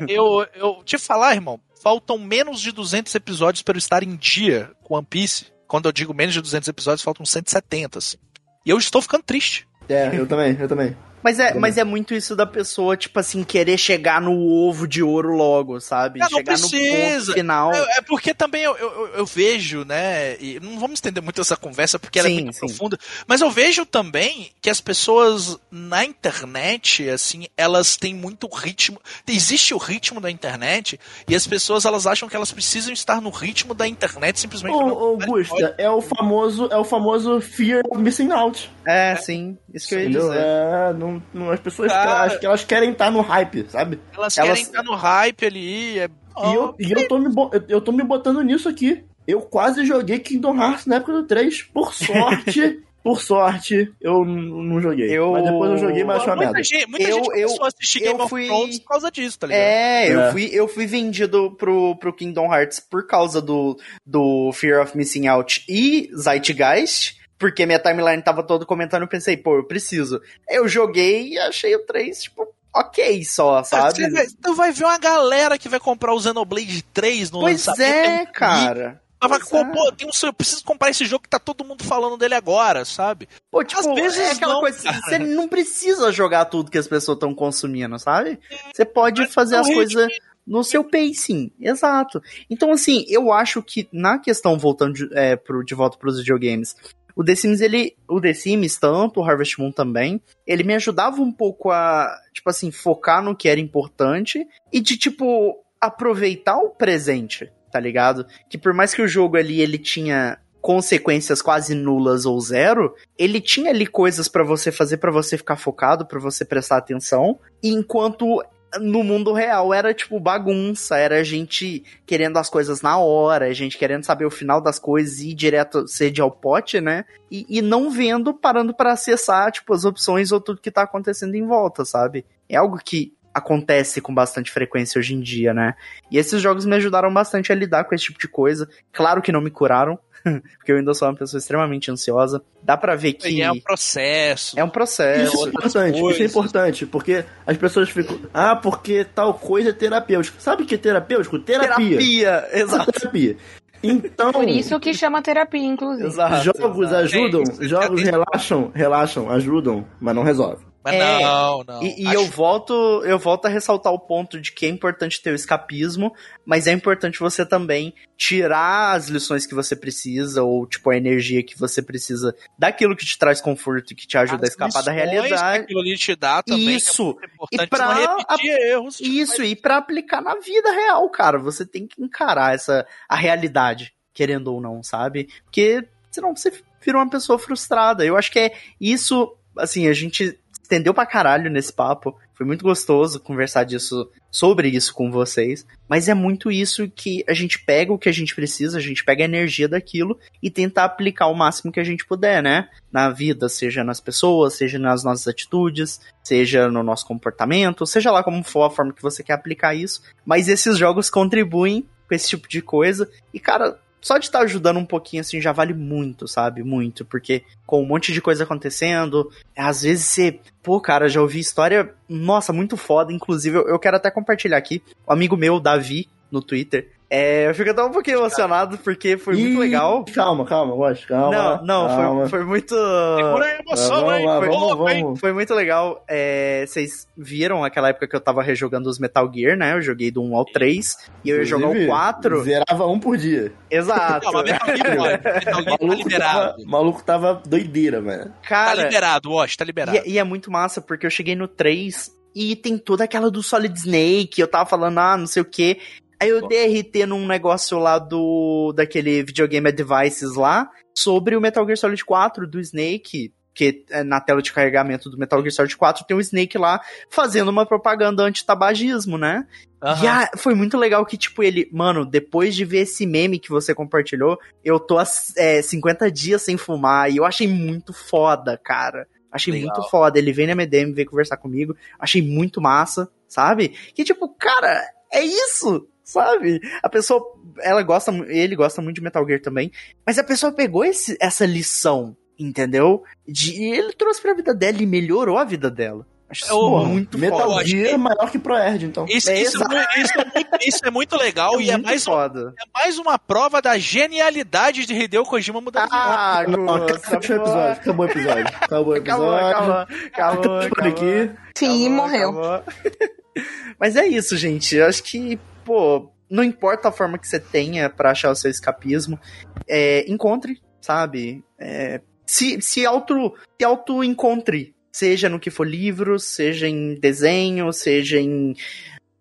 eu, 0.07 0.45
eu 0.55 0.81
te 0.83 0.97
falar, 0.97 1.35
irmão, 1.35 1.59
faltam 1.81 2.17
menos 2.17 2.59
de 2.61 2.71
200 2.71 3.13
episódios 3.15 3.61
para 3.61 3.75
eu 3.75 3.79
estar 3.79 4.03
em 4.03 4.15
dia 4.15 4.71
com 4.83 4.95
One 4.95 5.05
Piece. 5.09 5.45
Quando 5.69 5.87
eu 5.87 5.91
digo 5.91 6.15
menos 6.15 6.33
de 6.33 6.41
200 6.41 6.67
episódios, 6.67 7.03
faltam 7.03 7.23
170, 7.23 7.99
assim. 7.99 8.17
E 8.65 8.71
eu 8.71 8.77
estou 8.79 9.03
ficando 9.03 9.23
triste. 9.23 9.67
É, 9.87 10.09
eu 10.13 10.25
também, 10.27 10.57
eu 10.59 10.67
também. 10.67 10.97
Mas 11.23 11.39
é, 11.39 11.53
mas 11.53 11.77
é 11.77 11.83
muito 11.83 12.13
isso 12.13 12.35
da 12.35 12.45
pessoa, 12.45 12.95
tipo 12.95 13.19
assim, 13.19 13.43
querer 13.43 13.77
chegar 13.77 14.21
no 14.21 14.33
ovo 14.37 14.87
de 14.87 15.03
ouro 15.03 15.35
logo, 15.35 15.79
sabe? 15.79 16.19
Não 16.19 16.29
chegar 16.29 16.57
no 16.57 16.69
precisa. 16.69 17.25
ponto 17.25 17.33
final. 17.33 17.73
É, 17.73 17.97
é 17.97 18.01
porque 18.01 18.33
também 18.33 18.63
eu, 18.63 18.75
eu, 18.77 19.07
eu 19.15 19.25
vejo, 19.25 19.83
né? 19.83 20.37
E 20.39 20.59
não 20.59 20.79
vamos 20.79 20.97
estender 20.97 21.21
muito 21.21 21.41
essa 21.41 21.57
conversa 21.57 21.99
porque 21.99 22.19
ela 22.19 22.29
Sim, 22.29 22.39
é 22.39 22.43
muito 22.43 22.53
sim. 22.53 22.59
profunda. 22.59 22.97
Mas 23.27 23.41
eu 23.41 23.51
vejo 23.51 23.85
também 23.85 24.51
que 24.61 24.69
as 24.69 24.79
pessoas 24.79 25.57
na 25.69 26.05
internet, 26.05 27.09
assim, 27.09 27.47
elas 27.57 27.97
têm 27.97 28.13
muito 28.13 28.47
ritmo. 28.47 28.99
Existe 29.27 29.73
o 29.73 29.77
ritmo 29.77 30.21
da 30.21 30.31
internet 30.31 30.99
e 31.27 31.35
as 31.35 31.45
pessoas 31.45 31.85
elas 31.85 32.07
acham 32.07 32.29
que 32.29 32.35
elas 32.35 32.51
precisam 32.51 32.93
estar 32.93 33.21
no 33.21 33.29
ritmo 33.29 33.73
da 33.73 33.87
internet 33.87 34.39
simplesmente. 34.39 34.75
Ô, 34.75 35.19
Augusta, 35.19 35.75
é 35.77 35.89
o 35.89 36.01
famoso, 36.01 36.69
é 36.71 36.77
o 36.77 36.83
famoso 36.83 37.41
fear 37.41 37.81
of 37.89 38.01
missing 38.01 38.31
out. 38.31 38.69
É, 38.85 39.15
sim. 39.17 39.57
Isso 39.73 39.87
que 39.89 39.95
eu 39.95 39.99
ia 39.99 40.05
Entendeu? 40.05 40.27
dizer. 40.29 40.39
É, 40.41 40.93
não, 40.93 41.23
não, 41.33 41.51
as 41.51 41.59
pessoas 41.59 41.91
Cara. 41.91 42.21
acho 42.23 42.39
que 42.39 42.45
elas 42.45 42.63
querem 42.63 42.91
estar 42.91 43.11
no 43.11 43.21
hype, 43.21 43.65
sabe? 43.69 43.99
Elas, 44.15 44.37
Elas- 44.37 44.49
querem 44.49 44.63
estar 44.63 44.83
no 44.83 44.95
hype 44.95 45.45
ali. 45.45 45.99
É... 45.99 46.05
E, 46.05 46.53
eu, 46.55 46.75
e 46.79 46.91
eu, 46.91 47.07
tô 47.07 47.17
me, 47.19 47.27
eu, 47.35 47.63
eu 47.67 47.81
tô 47.81 47.91
me 47.91 48.03
botando 48.03 48.41
nisso 48.41 48.69
aqui. 48.69 49.03
eu 49.27 49.41
quase 49.41 49.85
joguei 49.85 50.19
Kingdom 50.19 50.55
Hearts 50.61 50.85
na 50.85 50.95
época 50.95 51.11
do 51.13 51.23
3. 51.23 51.63
Por 51.63 51.93
sorte, 51.93 52.79
por 53.03 53.21
sorte, 53.21 53.91
eu 54.01 54.23
não 54.23 54.79
joguei. 54.81 55.09
Eu- 55.11 55.33
Mas 55.33 55.43
depois 55.43 55.71
eu 55.71 55.77
joguei, 55.77 56.03
mas 56.05 56.17
achei 56.17 56.29
uma 56.29 56.35
muita 56.37 56.51
merda. 56.53 56.63
gente, 56.63 56.87
muita 56.87 57.09
Eu- 57.09 57.15
gente 57.17 57.25
eu- 57.27 57.31
começou 57.47 57.65
a 57.65 57.67
assistir 57.67 57.99
eu 57.99 58.05
Game 58.11 58.21
of 58.21 58.29
fui- 58.29 58.45
Thrones 58.45 58.79
por 58.79 58.87
causa 58.87 59.11
disso, 59.11 59.37
tá 59.39 59.47
ligado? 59.47 59.61
É, 59.61 60.07
É. 60.07 60.13
Eu, 60.27 60.31
fui, 60.31 60.49
eu 60.53 60.67
fui 60.69 60.85
vendido 60.87 61.51
pro, 61.57 61.95
pro 61.97 62.13
Kingdom 62.13 62.53
Hearts 62.53 62.79
por 62.79 63.05
causa 63.05 63.41
do, 63.41 63.77
do 64.05 64.51
Fear 64.53 64.81
of 64.81 64.95
Missing 64.97 65.27
Out 65.27 65.65
e 65.67 66.09
Zeitgeist, 66.15 67.18
porque 67.39 67.65
minha 67.65 67.79
timeline 67.79 68.21
tava 68.21 68.43
todo 68.43 68.65
comentando, 68.65 69.03
eu 69.03 69.07
pensei, 69.07 69.37
pô, 69.37 69.55
eu 69.55 69.63
preciso. 69.63 70.21
Eu 70.47 70.67
joguei 70.67 71.29
e 71.29 71.39
achei 71.39 71.73
o 71.73 71.85
3, 71.85 72.23
tipo, 72.23 72.45
ok 72.75 73.23
só, 73.23 73.63
sabe? 73.63 73.95
Você 73.95 74.09
vai, 74.09 74.27
tu 74.27 74.53
vai 74.53 74.71
ver 74.73 74.83
uma 74.83 74.99
galera 74.99 75.57
que 75.57 75.69
vai 75.69 75.79
comprar 75.79 76.13
o 76.13 76.21
Xenoblade 76.21 76.83
3 76.93 77.31
no 77.31 77.39
Pois 77.39 77.65
lançamento. 77.65 78.09
é, 78.09 78.23
e 78.23 78.27
cara. 78.27 79.01
Pois 79.21 79.49
pô, 79.49 79.57
é. 79.57 79.65
pô, 79.65 79.91
tem 79.91 80.07
um, 80.07 80.11
eu 80.27 80.33
preciso 80.33 80.63
comprar 80.63 80.89
esse 80.89 81.05
jogo 81.05 81.23
que 81.23 81.29
tá 81.29 81.39
todo 81.39 81.65
mundo 81.65 81.83
falando 81.83 82.17
dele 82.17 82.35
agora, 82.35 82.85
sabe? 82.85 83.27
Pô, 83.51 83.63
tipo, 83.63 83.79
Às 83.79 83.85
vezes 83.95 84.17
é 84.17 84.31
aquela 84.31 84.53
não, 84.53 84.61
coisa, 84.61 84.81
cara. 84.83 85.01
você 85.01 85.19
não 85.19 85.47
precisa 85.47 86.11
jogar 86.11 86.45
tudo 86.45 86.71
que 86.71 86.77
as 86.77 86.87
pessoas 86.87 87.17
estão 87.17 87.33
consumindo, 87.33 87.99
sabe? 87.99 88.39
Você 88.73 88.85
pode 88.85 89.27
fazer 89.27 89.55
no 89.55 89.61
as 89.61 89.67
coisas 89.67 90.07
no 90.47 90.63
seu 90.63 90.83
pacing, 90.83 91.51
exato. 91.59 92.21
Então, 92.49 92.71
assim, 92.71 93.05
eu 93.07 93.31
acho 93.31 93.61
que 93.61 93.87
na 93.91 94.17
questão, 94.17 94.57
voltando 94.57 94.93
de, 94.93 95.09
é, 95.13 95.35
pro, 95.35 95.63
de 95.63 95.75
volta 95.75 95.97
pros 95.97 96.17
videogames, 96.17 96.75
o 97.15 97.23
The 97.23 97.35
Sims, 97.35 97.61
ele, 97.61 97.95
o 98.07 98.19
The 98.19 98.33
Sims, 98.33 98.77
tanto 98.77 99.19
o 99.19 99.23
Harvest 99.23 99.59
Moon 99.59 99.71
também, 99.71 100.21
ele 100.45 100.63
me 100.63 100.75
ajudava 100.75 101.21
um 101.21 101.31
pouco 101.31 101.71
a, 101.71 102.15
tipo 102.33 102.49
assim, 102.49 102.71
focar 102.71 103.23
no 103.23 103.35
que 103.35 103.49
era 103.49 103.59
importante 103.59 104.47
e 104.71 104.79
de, 104.79 104.97
tipo, 104.97 105.57
aproveitar 105.79 106.57
o 106.57 106.69
presente, 106.69 107.51
tá 107.71 107.79
ligado? 107.79 108.25
Que 108.49 108.57
por 108.57 108.73
mais 108.73 108.93
que 108.93 109.01
o 109.01 109.07
jogo 109.07 109.37
ali, 109.37 109.61
ele 109.61 109.77
tinha 109.77 110.37
consequências 110.61 111.41
quase 111.41 111.73
nulas 111.73 112.25
ou 112.25 112.39
zero, 112.39 112.93
ele 113.17 113.39
tinha 113.39 113.69
ali 113.69 113.87
coisas 113.87 114.27
pra 114.27 114.43
você 114.43 114.71
fazer 114.71 114.97
pra 114.97 115.11
você 115.11 115.37
ficar 115.37 115.55
focado, 115.55 116.05
pra 116.05 116.19
você 116.19 116.43
prestar 116.43 116.77
atenção, 116.77 117.39
enquanto 117.63 118.43
no 118.79 119.03
mundo 119.03 119.33
real 119.33 119.73
era 119.73 119.93
tipo 119.93 120.19
bagunça, 120.19 120.97
era 120.97 121.23
gente 121.23 121.83
querendo 122.05 122.37
as 122.37 122.49
coisas 122.49 122.81
na 122.81 122.97
hora, 122.97 123.53
gente 123.53 123.77
querendo 123.77 124.03
saber 124.03 124.25
o 124.25 124.31
final 124.31 124.61
das 124.61 124.77
coisas 124.77 125.19
e 125.19 125.31
ir 125.31 125.33
direto 125.33 125.87
sede 125.87 126.21
ao 126.21 126.29
pote, 126.29 126.79
né? 126.79 127.05
E, 127.31 127.45
e 127.49 127.61
não 127.61 127.89
vendo, 127.89 128.33
parando 128.33 128.73
pra 128.73 128.93
acessar 128.93 129.51
tipo 129.51 129.73
as 129.73 129.85
opções 129.85 130.31
ou 130.31 130.39
tudo 130.39 130.61
que 130.61 130.71
tá 130.71 130.83
acontecendo 130.83 131.35
em 131.35 131.45
volta, 131.45 131.83
sabe? 131.85 132.25
É 132.47 132.57
algo 132.57 132.77
que 132.77 133.13
acontece 133.33 134.01
com 134.01 134.13
bastante 134.13 134.51
frequência 134.51 134.99
hoje 134.99 135.13
em 135.13 135.19
dia, 135.19 135.53
né? 135.53 135.75
E 136.11 136.17
esses 136.17 136.41
jogos 136.41 136.65
me 136.65 136.75
ajudaram 136.75 137.13
bastante 137.13 137.51
a 137.51 137.55
lidar 137.55 137.85
com 137.85 137.95
esse 137.95 138.05
tipo 138.05 138.19
de 138.19 138.27
coisa. 138.27 138.67
Claro 138.91 139.21
que 139.21 139.31
não 139.31 139.41
me 139.41 139.51
curaram, 139.51 139.97
porque 140.57 140.71
eu 140.71 140.77
ainda 140.77 140.93
sou 140.93 141.07
uma 141.07 141.15
pessoa 141.15 141.39
extremamente 141.39 141.89
ansiosa. 141.91 142.41
Dá 142.63 142.75
pra 142.77 142.95
ver 142.95 143.13
que 143.13 143.29
E 143.29 143.41
é 143.41 143.51
um 143.51 143.59
processo. 143.59 144.59
é 144.59 144.63
um 144.63 144.69
processo. 144.69 145.33
Isso 145.35 145.45
é 145.45 145.49
importante, 145.49 145.99
isso 146.11 146.21
é 146.21 146.25
importante, 146.25 146.85
porque 146.85 147.25
as 147.45 147.57
pessoas 147.57 147.89
ficam, 147.89 148.19
ah, 148.33 148.55
porque 148.55 149.03
tal 149.03 149.33
coisa 149.33 149.69
é 149.69 149.73
terapêutico. 149.73 150.41
Sabe 150.41 150.63
o 150.63 150.65
que 150.65 150.75
é 150.75 150.77
terapêutico? 150.77 151.39
Terapia. 151.39 151.97
Terapia, 151.97 152.47
exato. 152.59 152.91
Terapia. 152.91 153.37
Então, 153.81 154.33
Por 154.33 154.47
isso 154.49 154.77
que 154.77 154.93
chama 154.93 155.21
terapia, 155.21 155.63
inclusive. 155.63 156.05
exato 156.05 156.43
jogos 156.43 156.87
exato. 156.87 156.95
ajudam, 157.03 157.39
É, 157.41 157.43
isso 157.53 157.63
jogos 157.69 158.01
é- 158.01 158.11
relaxam, 158.11 158.71
relaxam, 158.75 159.31
ajudam, 159.31 159.85
mas 160.01 160.13
não 160.13 160.21
resolve. 160.23 160.65
Mas 160.83 160.93
É. 160.95 161.21
não, 161.23 161.63
não. 161.67 161.83
E, 161.83 162.03
e 162.03 162.07
Acho- 162.07 162.15
eu 162.15 162.25
volto, 162.25 162.73
eu 163.03 163.19
volto 163.19 163.45
a 163.45 163.49
ressaltar 163.49 163.91
o 163.91 163.99
ponto 163.99 164.39
de 164.39 164.51
que 164.53 164.65
é 164.65 164.69
importante 164.69 165.21
ter 165.21 165.31
o 165.31 165.35
escapismo, 165.35 166.13
mas 166.45 166.67
é 166.67 166.71
importante 166.71 167.19
você 167.19 167.45
também 167.45 167.93
tirar 168.17 168.93
as 168.95 169.07
lições 169.09 169.45
que 169.45 169.53
você 169.55 169.75
precisa, 169.75 170.43
ou 170.43 170.65
tipo, 170.65 170.89
a 170.89 170.95
energia 170.97 171.43
que 171.43 171.57
você 171.57 171.81
precisa 171.81 172.35
daquilo 172.57 172.95
que 172.95 173.05
te 173.05 173.17
traz 173.17 173.41
conforto 173.41 173.91
e 173.91 173.95
que 173.95 174.07
te 174.07 174.17
ajuda 174.17 174.43
a 174.43 174.47
as 174.47 174.49
escapar 174.51 174.83
da 174.83 174.91
realidade. 174.91 175.59
aquilo 175.63 175.79
ali 175.81 175.97
te 175.97 176.15
dá 176.15 176.41
também. 176.43 176.69
é 176.69 176.71
Isso. 176.77 177.09
importante 177.33 177.69
E 177.73 178.07
não 178.07 178.17
repetir 178.17 178.51
erros. 178.51 178.97
tipo, 178.97 179.09
Isso, 179.09 179.43
e 179.43 179.55
pra 179.55 179.77
aplicar 179.77 180.21
na 180.21 180.35
vida 180.35 180.71
real, 180.71 181.09
cara, 181.09 181.37
você 181.39 181.65
tem 181.65 181.87
que 181.87 182.01
encarar 182.01 182.53
essa 182.55 182.85
a 183.07 183.15
realidade, 183.15 183.93
querendo 184.13 184.53
ou 184.53 184.61
não, 184.61 184.81
sabe? 184.83 185.27
Porque 185.43 185.85
senão 186.11 186.35
você 186.35 186.51
vira 186.81 186.97
uma 186.97 187.09
pessoa 187.09 187.37
frustrada. 187.39 188.05
Eu 188.05 188.15
acho 188.17 188.31
que 188.31 188.39
é 188.39 188.53
isso, 188.79 189.35
assim, 189.57 189.87
a 189.87 189.93
gente 189.93 190.37
estendeu 190.69 190.93
pra 190.93 191.05
caralho 191.05 191.49
nesse 191.49 191.73
papo. 191.73 192.15
Foi 192.35 192.45
muito 192.45 192.63
gostoso 192.63 193.19
conversar 193.19 193.63
disso, 193.63 194.09
sobre 194.29 194.69
isso 194.69 194.93
com 194.93 195.11
vocês. 195.11 195.65
Mas 195.89 196.07
é 196.07 196.13
muito 196.13 196.51
isso 196.51 196.87
que 196.87 197.25
a 197.27 197.33
gente 197.33 197.59
pega 197.59 197.91
o 197.91 197.97
que 197.97 198.07
a 198.07 198.11
gente 198.13 198.35
precisa, 198.35 198.77
a 198.77 198.81
gente 198.81 199.03
pega 199.03 199.23
a 199.23 199.25
energia 199.25 199.67
daquilo 199.67 200.17
e 200.41 200.49
tenta 200.49 200.83
aplicar 200.83 201.27
o 201.27 201.33
máximo 201.33 201.71
que 201.71 201.79
a 201.79 201.83
gente 201.83 202.05
puder, 202.05 202.43
né? 202.43 202.69
Na 202.91 203.09
vida, 203.09 203.49
seja 203.49 203.83
nas 203.83 203.99
pessoas, 203.99 204.53
seja 204.53 204.77
nas 204.77 205.03
nossas 205.03 205.27
atitudes, 205.27 205.99
seja 206.23 206.69
no 206.69 206.83
nosso 206.83 207.05
comportamento, 207.05 207.85
seja 207.85 208.11
lá 208.11 208.23
como 208.23 208.43
for 208.43 208.63
a 208.63 208.69
forma 208.69 208.93
que 208.93 209.01
você 209.01 209.23
quer 209.23 209.33
aplicar 209.33 209.73
isso. 209.73 210.03
Mas 210.23 210.47
esses 210.47 210.77
jogos 210.77 211.09
contribuem 211.09 211.85
com 212.07 212.15
esse 212.15 212.29
tipo 212.29 212.47
de 212.47 212.61
coisa. 212.61 213.09
E, 213.33 213.39
cara, 213.39 213.79
só 214.01 214.17
de 214.17 214.25
estar 214.25 214.39
ajudando 214.41 214.77
um 214.77 214.85
pouquinho 214.85 215.21
assim 215.21 215.41
já 215.41 215.51
vale 215.51 215.73
muito, 215.73 216.27
sabe? 216.27 216.63
Muito. 216.63 217.05
Porque 217.05 217.43
com 217.65 217.81
um 217.81 217.85
monte 217.85 218.13
de 218.13 218.21
coisa 218.21 218.43
acontecendo, 218.43 219.31
às 219.55 219.81
vezes 219.81 220.05
você. 220.05 220.39
Pô, 220.61 220.79
cara, 220.79 221.09
já 221.09 221.21
ouvi 221.21 221.39
história, 221.39 221.93
nossa, 222.07 222.53
muito 222.53 222.77
foda. 222.77 223.11
Inclusive, 223.11 223.57
eu, 223.57 223.67
eu 223.67 223.79
quero 223.79 223.97
até 223.97 224.11
compartilhar 224.11 224.57
aqui. 224.57 224.81
Um 225.07 225.13
amigo 225.13 225.35
meu, 225.35 225.59
Davi, 225.59 226.07
no 226.31 226.41
Twitter. 226.41 226.91
É, 227.11 227.49
eu 227.49 227.55
fico 227.55 227.71
até 227.71 227.81
um 227.83 227.89
pouquinho 227.91 228.19
emocionado 228.19 228.77
porque 228.77 229.17
foi 229.17 229.33
muito 229.33 229.55
Ih, 229.55 229.57
legal. 229.57 230.05
Calma, 230.13 230.45
calma, 230.45 230.75
Gosto, 230.75 231.07
calma. 231.07 231.31
não, 231.35 231.65
não, 231.65 231.87
calma. 231.87 232.19
foi, 232.27 232.39
foi 232.39 232.45
muito. 232.47 232.75
Segura 232.75 233.45
a 233.45 233.59
emoção, 233.59 233.95
vamos 234.01 234.13
hein? 234.19 234.25
lá, 234.27 234.37
Foi 234.37 234.47
vamos, 234.49 234.61
louco, 234.61 234.89
hein? 234.89 235.03
vamos. 235.03 235.19
Foi 235.19 235.33
muito 235.33 235.53
legal. 235.55 236.03
É, 236.07 236.65
vocês 236.67 237.07
viram 237.17 237.63
aquela 237.63 237.89
época 237.89 238.07
que 238.07 238.15
eu 238.15 238.21
tava 238.21 238.43
rejogando 238.43 238.89
os 238.89 238.99
Metal 238.99 239.27
Gear, 239.33 239.57
né? 239.57 239.73
Eu 239.73 239.81
joguei 239.81 240.11
do 240.11 240.21
1 240.21 240.35
ao 240.35 240.45
3 240.45 240.97
e 241.25 241.29
eu 241.29 241.37
ia 241.37 241.45
jogar 241.45 241.67
o 241.67 241.69
Inclusive, 241.71 241.87
4. 241.89 242.43
Zerava 242.43 242.85
um 242.87 242.99
por 242.99 243.17
dia. 243.17 243.51
Exato. 243.71 244.31
Não, 244.31 244.43
Metal 244.43 244.77
Gear, 244.77 244.99
olha, 244.99 245.21
Metal 245.23 245.41
Gear 245.41 245.59
O 245.59 245.63
tá 245.63 245.77
maluco, 245.79 245.79
tava, 245.79 245.95
liberado. 246.03 246.65
maluco 246.67 247.03
tava 247.03 247.41
doideira, 247.45 248.01
mano. 248.01 248.25
Tá 248.25 248.33
Cara, 248.47 248.83
liberado, 248.83 249.31
Wash, 249.31 249.57
tá 249.57 249.65
liberado. 249.65 249.97
E, 250.05 250.11
e 250.11 250.19
é 250.19 250.23
muito 250.23 250.51
massa, 250.51 250.79
porque 250.79 251.07
eu 251.07 251.09
cheguei 251.11 251.35
no 251.35 251.47
3 251.47 252.11
e 252.35 252.55
tem 252.55 252.77
toda 252.77 253.03
aquela 253.03 253.31
do 253.31 253.41
Solid 253.41 253.75
Snake, 253.75 254.39
eu 254.39 254.47
tava 254.47 254.69
falando, 254.69 254.99
ah, 254.99 255.17
não 255.17 255.25
sei 255.25 255.41
o 255.41 255.45
que. 255.45 255.79
Aí 256.19 256.29
eu 256.29 256.47
dei 256.47 256.79
RT 256.79 257.05
num 257.07 257.25
negócio 257.25 257.79
lá 257.79 257.97
do. 257.97 258.73
daquele 258.75 259.23
videogame 259.23 259.69
Advices 259.69 260.35
lá, 260.35 260.69
sobre 260.93 261.35
o 261.35 261.41
Metal 261.41 261.65
Gear 261.65 261.77
Solid 261.77 262.03
4 262.03 262.47
do 262.47 262.59
Snake. 262.59 263.33
Que 263.51 263.83
é, 263.89 264.03
na 264.03 264.21
tela 264.21 264.41
de 264.41 264.53
carregamento 264.53 265.09
do 265.09 265.17
Metal 265.17 265.39
Gear 265.41 265.51
Solid 265.51 265.75
4 265.75 266.05
tem 266.05 266.15
o 266.15 266.21
Snake 266.21 266.57
lá 266.57 266.79
fazendo 267.09 267.49
uma 267.49 267.65
propaganda 267.65 268.23
anti-tabagismo, 268.23 269.17
né? 269.17 269.45
Aham. 269.81 270.03
E 270.03 270.07
ah, 270.07 270.29
foi 270.37 270.53
muito 270.53 270.77
legal 270.77 271.05
que, 271.05 271.17
tipo, 271.17 271.41
ele, 271.43 271.67
mano, 271.71 272.05
depois 272.05 272.55
de 272.55 272.63
ver 272.63 272.81
esse 272.81 273.05
meme 273.05 273.39
que 273.39 273.49
você 273.49 273.73
compartilhou, 273.73 274.37
eu 274.63 274.79
tô 274.79 274.97
há 274.97 275.03
é, 275.35 275.61
50 275.61 276.11
dias 276.11 276.41
sem 276.41 276.57
fumar 276.57 277.11
e 277.11 277.17
eu 277.17 277.25
achei 277.25 277.47
muito 277.47 277.91
foda, 277.91 278.57
cara. 278.57 279.07
Achei 279.31 279.53
Legal. 279.53 279.75
muito 279.75 279.89
foda. 279.89 280.17
Ele 280.17 280.33
vem 280.33 280.47
na 280.47 280.55
MDM, 280.55 280.93
veio 280.93 281.09
conversar 281.09 281.37
comigo. 281.37 281.75
Achei 281.99 282.21
muito 282.21 282.61
massa, 282.61 283.09
sabe? 283.27 283.69
Que, 283.93 284.03
tipo, 284.03 284.27
cara, 284.29 284.83
é 285.11 285.23
isso, 285.23 285.87
sabe? 286.11 286.59
A 286.81 286.89
pessoa, 286.89 287.21
ela 287.61 287.83
gosta, 287.83 288.11
ele 288.27 288.55
gosta 288.55 288.81
muito 288.81 288.95
de 288.95 289.01
Metal 289.01 289.25
Gear 289.27 289.41
também, 289.41 289.71
mas 290.05 290.17
a 290.17 290.23
pessoa 290.23 290.51
pegou 290.51 290.83
esse, 290.83 291.15
essa 291.21 291.45
lição, 291.45 292.15
entendeu? 292.37 293.03
De, 293.27 293.53
e 293.61 293.71
ele 293.77 293.93
trouxe 293.93 294.21
pra 294.21 294.33
vida 294.33 294.53
dela 294.53 294.81
e 294.81 294.85
melhorou 294.85 295.37
a 295.37 295.43
vida 295.43 295.69
dela. 295.69 296.05
Acho 296.31 296.43
isso 296.45 296.55
Ô, 296.55 296.85
muito 296.85 297.17
Metal 297.17 297.39
foda. 297.49 297.65
Gear 297.65 297.93
é 297.95 297.97
maior 297.97 298.29
que 298.29 298.37
Proerd, 298.37 298.85
então. 298.85 299.05
Isso, 299.09 299.31
É 299.31 299.41
isso, 299.41 299.57
é 299.63 300.01
isso, 300.01 300.13
é 300.13 300.25
muito, 300.25 300.49
isso 300.67 300.79
é 300.85 300.91
muito 300.91 301.15
legal 301.17 301.57
e 301.61 301.71
é 301.71 301.73
muito 301.73 301.87
mais, 301.87 302.07
um- 302.07 302.11
foda. 302.11 302.53
é 302.59 302.79
mais 302.79 302.99
uma 302.99 303.17
prova 303.17 303.59
da 303.61 303.77
genialidade 303.79 304.85
de 304.85 304.93
Hideo 304.93 305.23
Kojima 305.23 305.59
mudando 305.59 305.85
de 305.89 305.91
nome. 305.91 306.03
Ah, 306.05 306.45
Não, 306.47 306.65
Gusta, 306.65 307.17
acabou 307.17 307.35
o 307.37 307.41
episódio, 307.41 307.71
acabou 307.81 308.05
o 308.05 308.09
episódio. 308.09 308.47
Acabou 308.61 308.93
o 308.93 308.97
Acabou, 308.97 309.33
episódio. 309.33 309.47
acabou, 309.47 309.73
acabou, 309.73 310.11
Acabou 310.13 310.57
acabou. 310.61 310.87
aqui. 310.87 311.31
Sim, 311.57 311.87
Acabou, 311.87 311.89
morreu. 311.89 312.29
acabou. 312.29 312.73
Mas 313.79 313.95
é 313.95 314.05
isso, 314.07 314.37
gente. 314.37 314.75
Eu 314.75 314.85
acho 314.87 315.01
que, 315.03 315.39
pô, 315.69 316.11
não 316.27 316.43
importa 316.43 316.87
a 316.87 316.91
forma 316.91 317.19
que 317.19 317.27
você 317.27 317.39
tenha 317.39 317.91
pra 317.91 318.09
achar 318.09 318.31
o 318.31 318.35
seu 318.35 318.49
escapismo, 318.49 319.19
é, 319.67 320.03
encontre, 320.11 320.59
sabe? 320.81 321.43
É, 321.59 322.01
se, 322.25 322.59
se 322.59 322.87
auto 322.87 323.35
se 323.55 323.63
auto 323.63 324.03
encontre, 324.03 324.73
seja 324.91 325.29
no 325.29 325.39
que 325.39 325.51
for 325.51 325.67
livro, 325.67 326.17
seja 326.17 326.67
em 326.67 326.95
desenho, 326.95 327.71
seja 327.71 328.19
em 328.19 328.55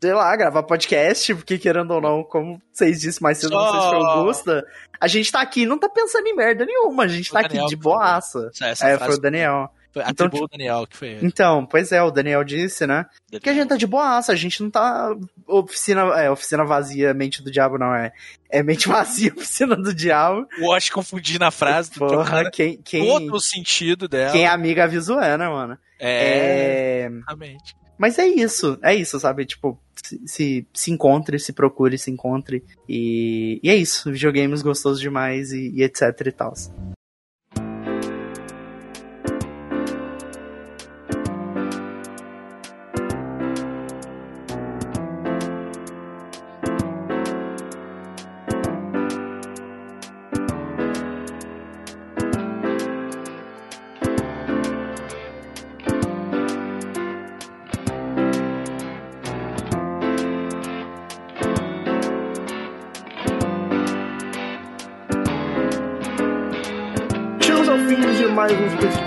sei 0.00 0.14
lá, 0.14 0.34
gravar 0.36 0.62
podcast, 0.62 1.34
porque 1.34 1.58
querendo 1.58 1.90
ou 1.90 2.00
não, 2.00 2.24
como 2.24 2.62
vocês 2.72 3.00
disseram 3.00 3.18
mais 3.20 3.36
cedo, 3.36 3.50
se 3.50 3.88
foi 3.90 3.98
Augusta, 3.98 4.66
a 4.98 5.06
gente 5.06 5.30
tá 5.30 5.42
aqui 5.42 5.66
não 5.66 5.78
tá 5.78 5.88
pensando 5.90 6.26
em 6.28 6.34
merda 6.34 6.64
nenhuma, 6.64 7.02
a 7.02 7.08
gente 7.08 7.30
O 7.30 7.34
tá 7.34 7.42
Daniel 7.42 7.64
aqui 7.64 7.74
de 7.74 7.76
boaça. 7.76 8.48
Essa, 8.54 8.66
essa 8.68 8.88
É, 8.88 8.96
foi 8.96 9.16
o 9.16 9.20
Daniel. 9.20 9.70
Então, 10.00 10.26
Atribuo 10.26 10.44
o 10.44 10.48
Daniel, 10.48 10.86
que 10.86 10.96
foi 10.96 11.08
ele. 11.08 11.26
Então, 11.26 11.66
pois 11.66 11.92
é, 11.92 12.02
o 12.02 12.10
Daniel 12.10 12.44
disse, 12.44 12.86
né? 12.86 13.06
Que 13.40 13.48
a 13.48 13.54
gente 13.54 13.68
tá 13.68 13.76
de 13.76 13.86
boaça, 13.86 14.32
a 14.32 14.36
gente 14.36 14.62
não 14.62 14.70
tá 14.70 15.14
oficina, 15.46 16.02
é, 16.20 16.30
oficina 16.30 16.64
vazia, 16.64 17.14
mente 17.14 17.42
do 17.42 17.50
diabo 17.50 17.78
não 17.78 17.94
é. 17.94 18.12
É 18.50 18.62
mente 18.62 18.88
vazia, 18.88 19.32
oficina 19.36 19.76
do 19.76 19.94
diabo. 19.94 20.46
Eu 20.58 20.72
acho 20.72 20.88
que 20.88 20.94
confundi 20.94 21.38
na 21.38 21.50
frase, 21.50 21.90
Porra, 21.92 22.24
trocando 22.24 22.50
quem, 22.50 22.80
quem, 22.82 23.06
todo 23.06 23.34
o 23.34 23.40
sentido 23.40 24.08
dela. 24.08 24.32
quem 24.32 24.44
é 24.44 24.48
amiga 24.48 24.84
avisa 24.84 25.14
o 25.14 25.20
é, 25.20 25.36
né, 25.36 25.48
mano? 25.48 25.78
É, 25.98 27.02
É... 27.02 27.06
exatamente. 27.06 27.76
Mas 27.98 28.16
é 28.16 28.26
isso, 28.28 28.78
é 28.80 28.94
isso, 28.94 29.18
sabe? 29.18 29.44
Tipo, 29.44 29.76
se, 29.96 30.20
se, 30.24 30.66
se 30.72 30.90
encontre, 30.92 31.36
se 31.40 31.52
procure, 31.52 31.98
se 31.98 32.10
encontre. 32.12 32.62
E, 32.88 33.58
e 33.60 33.68
é 33.68 33.74
isso, 33.74 34.12
videogames 34.12 34.62
gostosos 34.62 35.00
demais 35.00 35.50
e, 35.52 35.72
e 35.74 35.82
etc 35.82 36.02
e 36.24 36.32
tal. 36.32 36.54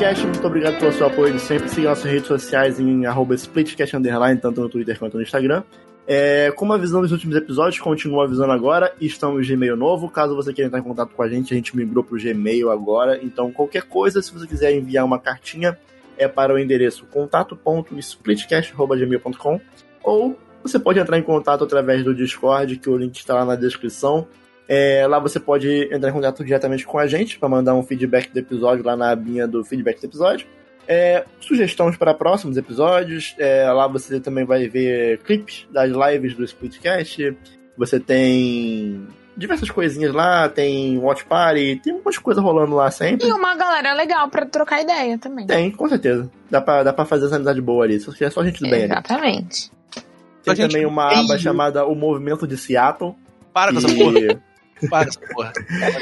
Splitcast. 0.02 0.26
Muito 0.26 0.48
obrigado 0.48 0.80
pelo 0.80 0.92
seu 0.92 1.06
apoio 1.06 1.32
de 1.32 1.40
sempre. 1.40 1.70
Siga 1.70 1.90
nossas 1.90 2.12
redes 2.12 2.26
sociais 2.26 2.80
em 2.80 3.04
Splitcast 3.36 3.96
Underline, 3.96 4.42
tanto 4.42 4.60
no 4.60 4.68
Twitter 4.68 4.98
quanto 4.98 5.16
no 5.16 5.22
Instagram. 5.22 5.62
É, 6.08 6.52
como 6.56 6.74
avisamos 6.74 7.04
nos 7.04 7.12
últimos 7.12 7.36
episódios, 7.36 7.80
continua 7.80 8.24
avisando 8.24 8.52
agora. 8.52 8.96
Estamos 9.00 9.46
de 9.46 9.54
e-mail 9.54 9.76
novo. 9.76 10.10
Caso 10.10 10.36
você 10.36 10.52
queira 10.54 10.70
entrar 10.70 10.80
em 10.80 10.84
contato 10.84 11.14
com 11.14 11.22
a 11.22 11.30
gente, 11.30 11.54
a 11.54 11.56
gente 11.56 11.78
migrou 11.78 12.04
para 12.04 12.16
o 12.16 12.20
Gmail 12.20 12.72
agora. 12.72 13.20
Então, 13.22 13.52
qualquer 13.52 13.84
coisa, 13.84 14.24
se 14.24 14.34
você 14.34 14.48
quiser 14.48 14.74
enviar 14.74 15.06
uma 15.06 15.20
cartinha, 15.20 15.78
é 16.18 16.28
para 16.28 16.52
o 16.52 16.58
endereço 16.58 17.06
contato.splitcast.gmail.com 17.06 19.62
ou 20.04 20.36
você 20.64 20.80
pode 20.80 20.98
entrar 20.98 21.20
em 21.20 21.24
contato 21.24 21.64
através 21.64 22.04
do 22.04 22.16
Discord, 22.16 22.76
que 22.78 22.90
o 22.90 22.98
link 22.98 23.18
está 23.18 23.36
lá 23.36 23.46
na 23.46 23.56
descrição. 23.56 24.28
É, 24.74 25.06
lá 25.06 25.20
você 25.20 25.38
pode 25.38 25.90
entrar 25.94 26.10
em 26.10 26.14
contato 26.14 26.46
diretamente 26.46 26.86
com 26.86 26.98
a 26.98 27.06
gente 27.06 27.38
para 27.38 27.50
mandar 27.50 27.74
um 27.74 27.84
feedback 27.84 28.32
do 28.32 28.40
episódio 28.40 28.86
lá 28.86 28.96
na 28.96 29.12
abinha 29.12 29.46
do 29.46 29.66
feedback 29.66 30.00
do 30.00 30.06
episódio. 30.06 30.48
É, 30.88 31.26
sugestões 31.42 31.98
para 31.98 32.14
próximos 32.14 32.56
episódios. 32.56 33.36
É, 33.38 33.70
lá 33.70 33.86
você 33.86 34.22
também 34.22 34.46
vai 34.46 34.70
ver 34.70 35.18
clipes 35.26 35.68
das 35.70 35.92
lives 35.92 36.36
do 36.36 36.46
Splitcast. 36.46 37.38
Você 37.78 38.00
tem 38.00 39.06
diversas 39.36 39.70
coisinhas 39.70 40.14
lá, 40.14 40.48
tem 40.48 40.98
Watch 41.00 41.26
Party, 41.26 41.82
tem 41.84 41.94
um 41.94 41.98
monte 41.98 42.14
de 42.14 42.22
coisa 42.22 42.40
rolando 42.40 42.74
lá 42.74 42.90
sempre. 42.90 43.28
E 43.28 43.34
uma 43.34 43.54
galera 43.58 43.94
legal 43.94 44.30
pra 44.30 44.46
trocar 44.46 44.82
ideia 44.82 45.18
também. 45.18 45.48
Tem, 45.48 45.70
com 45.70 45.90
certeza. 45.90 46.32
Dá 46.50 46.62
pra, 46.62 46.82
dá 46.82 46.94
pra 46.94 47.04
fazer 47.04 47.26
essa 47.26 47.36
amizade 47.36 47.60
boa 47.60 47.84
ali. 47.84 48.00
Só 48.00 48.14
é 48.22 48.30
só 48.30 48.42
gente 48.42 48.62
do 48.64 48.70
bem 48.70 48.84
ali. 48.84 48.92
Exatamente. 48.94 49.70
Tem 49.92 50.04
Só 50.46 50.56
gente 50.56 50.72
também 50.72 50.86
uma 50.86 51.12
aba 51.12 51.38
chamada 51.38 51.86
O 51.86 51.94
Movimento 51.94 52.48
de 52.48 52.56
Seattle. 52.56 53.18
Para 53.52 53.74
com 53.74 53.80
essa 53.80 53.94
porra. 53.94 54.42
que, 54.82 54.88
Para 54.90 55.10
porra. 55.34 55.54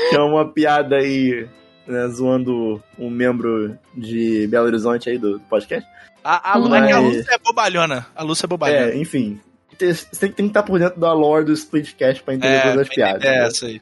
que 0.10 0.15
é 0.15 0.19
uma 0.19 0.47
piada 0.51 0.95
aí, 0.95 1.47
né, 1.85 2.07
zoando 2.07 2.81
um 2.97 3.10
membro 3.10 3.77
de 3.95 4.47
Belo 4.47 4.65
Horizonte 4.65 5.10
aí 5.10 5.18
do 5.18 5.39
podcast. 5.49 5.88
A, 6.23 6.53
a, 6.53 6.60
Mas- 6.60 6.89
é 6.89 6.93
a 6.93 6.99
Lúcia 6.99 7.26
é 7.34 7.38
bobalhona. 7.38 8.07
A 8.15 8.23
Lúcia 8.23 8.45
é 8.45 8.47
bobalhona. 8.47 8.91
É, 8.91 8.97
enfim. 8.97 9.39
Tem- 9.77 9.93
Você 9.93 10.06
tem, 10.19 10.31
tem 10.31 10.45
que 10.47 10.49
estar 10.49 10.64
por 10.64 10.77
dentro 10.80 10.99
da 10.99 11.14
lore 11.14 11.45
do 11.45 11.53
Splitcast 11.53 12.23
pra 12.23 12.34
entender 12.34 12.56
É, 12.56 12.61
todas 12.61 12.80
as 12.80 12.89
piadas. 12.89 13.23
É, 13.23 13.30
né? 13.39 13.45
essa 13.47 13.65
aí. 13.68 13.81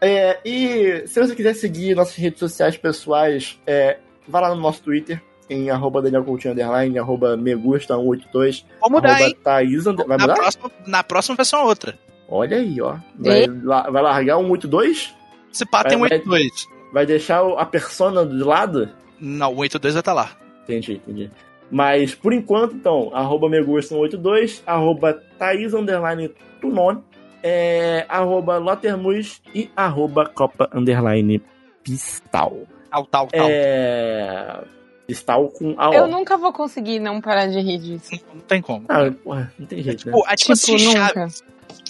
É, 0.00 0.38
e 0.44 1.02
se 1.06 1.18
você 1.18 1.34
quiser 1.34 1.54
seguir 1.54 1.94
nossas 1.96 2.14
redes 2.16 2.38
sociais 2.38 2.76
pessoais, 2.76 3.58
é, 3.66 3.96
vá 4.28 4.40
lá 4.40 4.54
no 4.54 4.60
nosso 4.60 4.82
Twitter, 4.82 5.20
em 5.50 5.70
arroba 5.70 6.00
Daniel 6.02 6.22
Coutinho 6.24 6.52
Underline, 6.52 6.98
arroba 6.98 7.36
Megusta182, 7.36 8.64
Vou 8.80 8.90
mudar, 8.90 9.10
arroba 9.10 9.26
hein? 9.28 9.36
Thaís 9.42 9.84
Vai 9.84 9.94
Na 9.94 10.18
mudar? 10.18 10.34
próxima, 10.34 10.70
na 10.86 11.02
próxima 11.02 11.36
vai 11.36 11.44
ser 11.44 11.56
uma 11.56 11.64
outra. 11.64 11.98
Olha 12.28 12.56
aí, 12.56 12.80
ó. 12.80 12.96
Vai, 13.18 13.46
la- 13.46 13.90
vai 13.90 14.02
largar 14.02 14.38
um 14.38 14.50
82? 14.50 15.14
Se 15.52 15.64
pá, 15.66 15.84
tem 15.84 15.96
um 15.96 16.00
Vai- 16.00 16.08
vai- 16.10 16.18
82. 16.18 16.66
Vai 16.92 17.06
deixar 17.06 17.42
a 17.58 17.64
persona 17.66 18.24
de 18.24 18.42
lado? 18.42 18.88
Não, 19.20 19.52
o 19.52 19.58
82 19.58 19.94
vai 19.94 20.00
estar 20.00 20.12
lá. 20.12 20.30
Entendi, 20.62 20.94
entendi. 20.94 21.30
Mas, 21.70 22.14
por 22.14 22.32
enquanto, 22.32 22.74
então, 22.76 23.10
arroba 23.14 23.48
Megusta182, 23.48 24.62
arroba 24.66 25.14
Thaís 25.38 25.74
Underline 25.74 26.30
Tunon, 26.60 26.98
é, 27.42 28.06
arroba 28.08 28.58
Lotermus 28.58 29.42
e 29.54 29.70
arroba 29.76 30.26
Copa 30.26 30.68
Underline 30.72 31.42
Pistal. 31.82 32.62
Tal, 32.90 33.06
tal, 33.06 33.26
tal. 33.28 33.46
É... 33.50 34.60
Pistal 35.06 35.48
com 35.48 35.74
a. 35.76 35.94
Eu 35.94 36.06
nunca 36.06 36.36
vou 36.38 36.52
conseguir 36.52 36.98
não 36.98 37.20
parar 37.20 37.46
de 37.46 37.60
rir 37.60 37.78
disso. 37.78 38.18
Não 38.32 38.40
tem 38.40 38.62
como. 38.62 38.86
Ah, 38.88 39.10
porra, 39.22 39.52
não 39.58 39.66
tem 39.66 39.82
jeito, 39.82 40.06
né? 40.06 40.12
Tipo, 40.14 40.26
é 40.26 40.34
tipo, 40.36 40.54
Tipo, 40.54 40.74
assim, 40.74 40.84
nunca. 40.86 40.98
Chaves. 41.14 41.44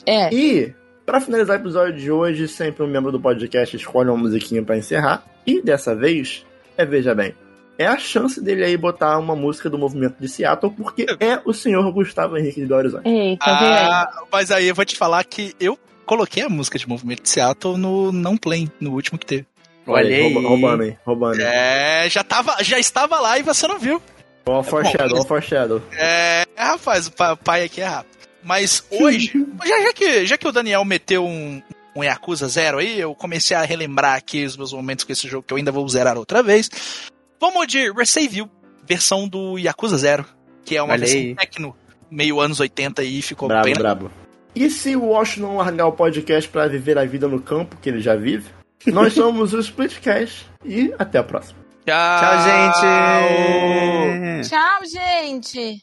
É. 0.06 0.32
E, 0.32 0.74
pra 1.06 1.20
finalizar 1.20 1.56
o 1.59 1.60
episódio 1.60 1.94
de 2.01 2.10
hoje, 2.10 2.47
sempre 2.48 2.82
um 2.82 2.86
membro 2.86 3.10
do 3.12 3.20
podcast 3.20 3.74
escolhe 3.76 4.09
uma 4.10 4.18
musiquinha 4.18 4.62
pra 4.62 4.76
encerrar. 4.76 5.24
E 5.47 5.60
dessa 5.62 5.94
vez, 5.94 6.44
é 6.76 6.85
Veja 6.85 7.14
Bem. 7.14 7.35
É 7.76 7.86
a 7.86 7.98
chance 7.98 8.40
dele 8.40 8.64
aí 8.64 8.76
botar 8.76 9.18
uma 9.18 9.35
música 9.35 9.68
do 9.68 9.76
movimento 9.76 10.14
de 10.20 10.28
Seattle, 10.28 10.72
porque 10.72 11.06
é 11.18 11.40
o 11.44 11.52
senhor 11.52 11.90
Gustavo 11.93 12.36
Henrique 12.39 12.64
de 12.64 12.72
Horizonte. 12.72 13.09
Eita, 13.09 13.44
aí. 13.47 13.56
Ah, 13.90 14.09
mas 14.31 14.51
aí 14.52 14.68
eu 14.68 14.74
vou 14.76 14.85
te 14.85 14.97
falar 14.97 15.24
que 15.24 15.55
eu 15.59 15.76
coloquei 16.06 16.44
a 16.44 16.48
música 16.48 16.78
de 16.78 16.89
movimento 16.89 17.22
de 17.24 17.31
Seattle 17.31 17.76
no 17.76 18.12
não 18.12 18.36
play, 18.36 18.68
no 18.81 18.93
último 18.93 19.18
que 19.18 19.26
teve. 19.26 19.47
Olha 19.89 20.09
aí. 20.16 20.22
rouba- 20.32 20.48
roubando 20.48 20.82
aí, 20.85 20.97
roubando. 21.05 21.40
aí. 21.40 21.47
É, 21.47 22.06
já, 22.09 22.22
tava, 22.22 22.56
já 22.62 22.78
estava 22.78 23.18
lá 23.20 23.39
e 23.39 23.43
você 23.43 23.66
não 23.66 23.78
viu. 23.78 24.01
Ó, 24.47 24.62
foreshadow, 24.62 25.18
ó, 25.20 25.24
foreshadow. 25.24 25.82
É, 25.98 26.44
rapaz, 26.56 27.09
o 27.09 27.12
pa- 27.12 27.35
pai 27.36 27.64
aqui 27.64 27.81
é 27.81 27.86
rápido. 27.86 28.14
Mas 28.44 28.84
hoje, 28.90 29.32
já, 29.64 29.82
já, 29.82 29.92
que, 29.92 30.26
já 30.26 30.36
que 30.36 30.46
o 30.46 30.52
Daniel 30.52 30.84
meteu 30.84 31.24
um, 31.24 31.62
um 31.96 32.04
Yakuza 32.04 32.46
Zero 32.48 32.78
aí, 32.78 33.00
eu 33.00 33.14
comecei 33.14 33.56
a 33.56 33.62
relembrar 33.62 34.16
aqui 34.16 34.44
os 34.44 34.56
meus 34.56 34.72
momentos 34.72 35.04
com 35.04 35.12
esse 35.12 35.26
jogo 35.28 35.44
que 35.46 35.52
eu 35.52 35.56
ainda 35.56 35.72
vou 35.72 35.88
zerar 35.88 36.18
outra 36.18 36.42
vez. 36.42 36.70
Vamos 37.40 37.66
de 37.66 37.90
Resave 37.90 38.38
You, 38.38 38.50
versão 38.86 39.26
do 39.26 39.58
Yakuza 39.58 39.96
Zero, 39.96 40.24
que 40.64 40.76
é 40.76 40.82
uma 40.82 40.92
Olha 40.92 41.00
versão 41.00 41.18
aí. 41.18 41.34
techno, 41.34 41.74
meio 42.10 42.38
anos 42.40 42.60
80 42.60 43.02
e 43.02 43.22
ficou 43.22 43.48
Brabo, 43.48 43.64
bem 43.64 43.74
brabo. 43.74 44.10
E 44.54 44.70
se 44.70 44.94
o 44.94 45.08
Wash 45.08 45.38
não 45.38 45.56
largar 45.56 45.86
o 45.86 45.92
podcast 45.92 46.48
pra 46.48 46.68
viver 46.68 46.96
a 46.98 47.04
vida 47.04 47.26
no 47.26 47.40
campo, 47.40 47.76
que 47.80 47.88
ele 47.88 48.00
já 48.00 48.14
vive, 48.14 48.46
nós 48.86 49.12
somos 49.14 49.52
o 49.54 49.58
Splitcast 49.58 50.46
e 50.64 50.94
até 50.98 51.18
a 51.18 51.24
próxima. 51.24 51.58
Tchau, 51.86 52.20
Tchau, 52.20 52.44
gente! 52.44 52.86
Tchau, 54.48 54.80
gente! 54.86 55.82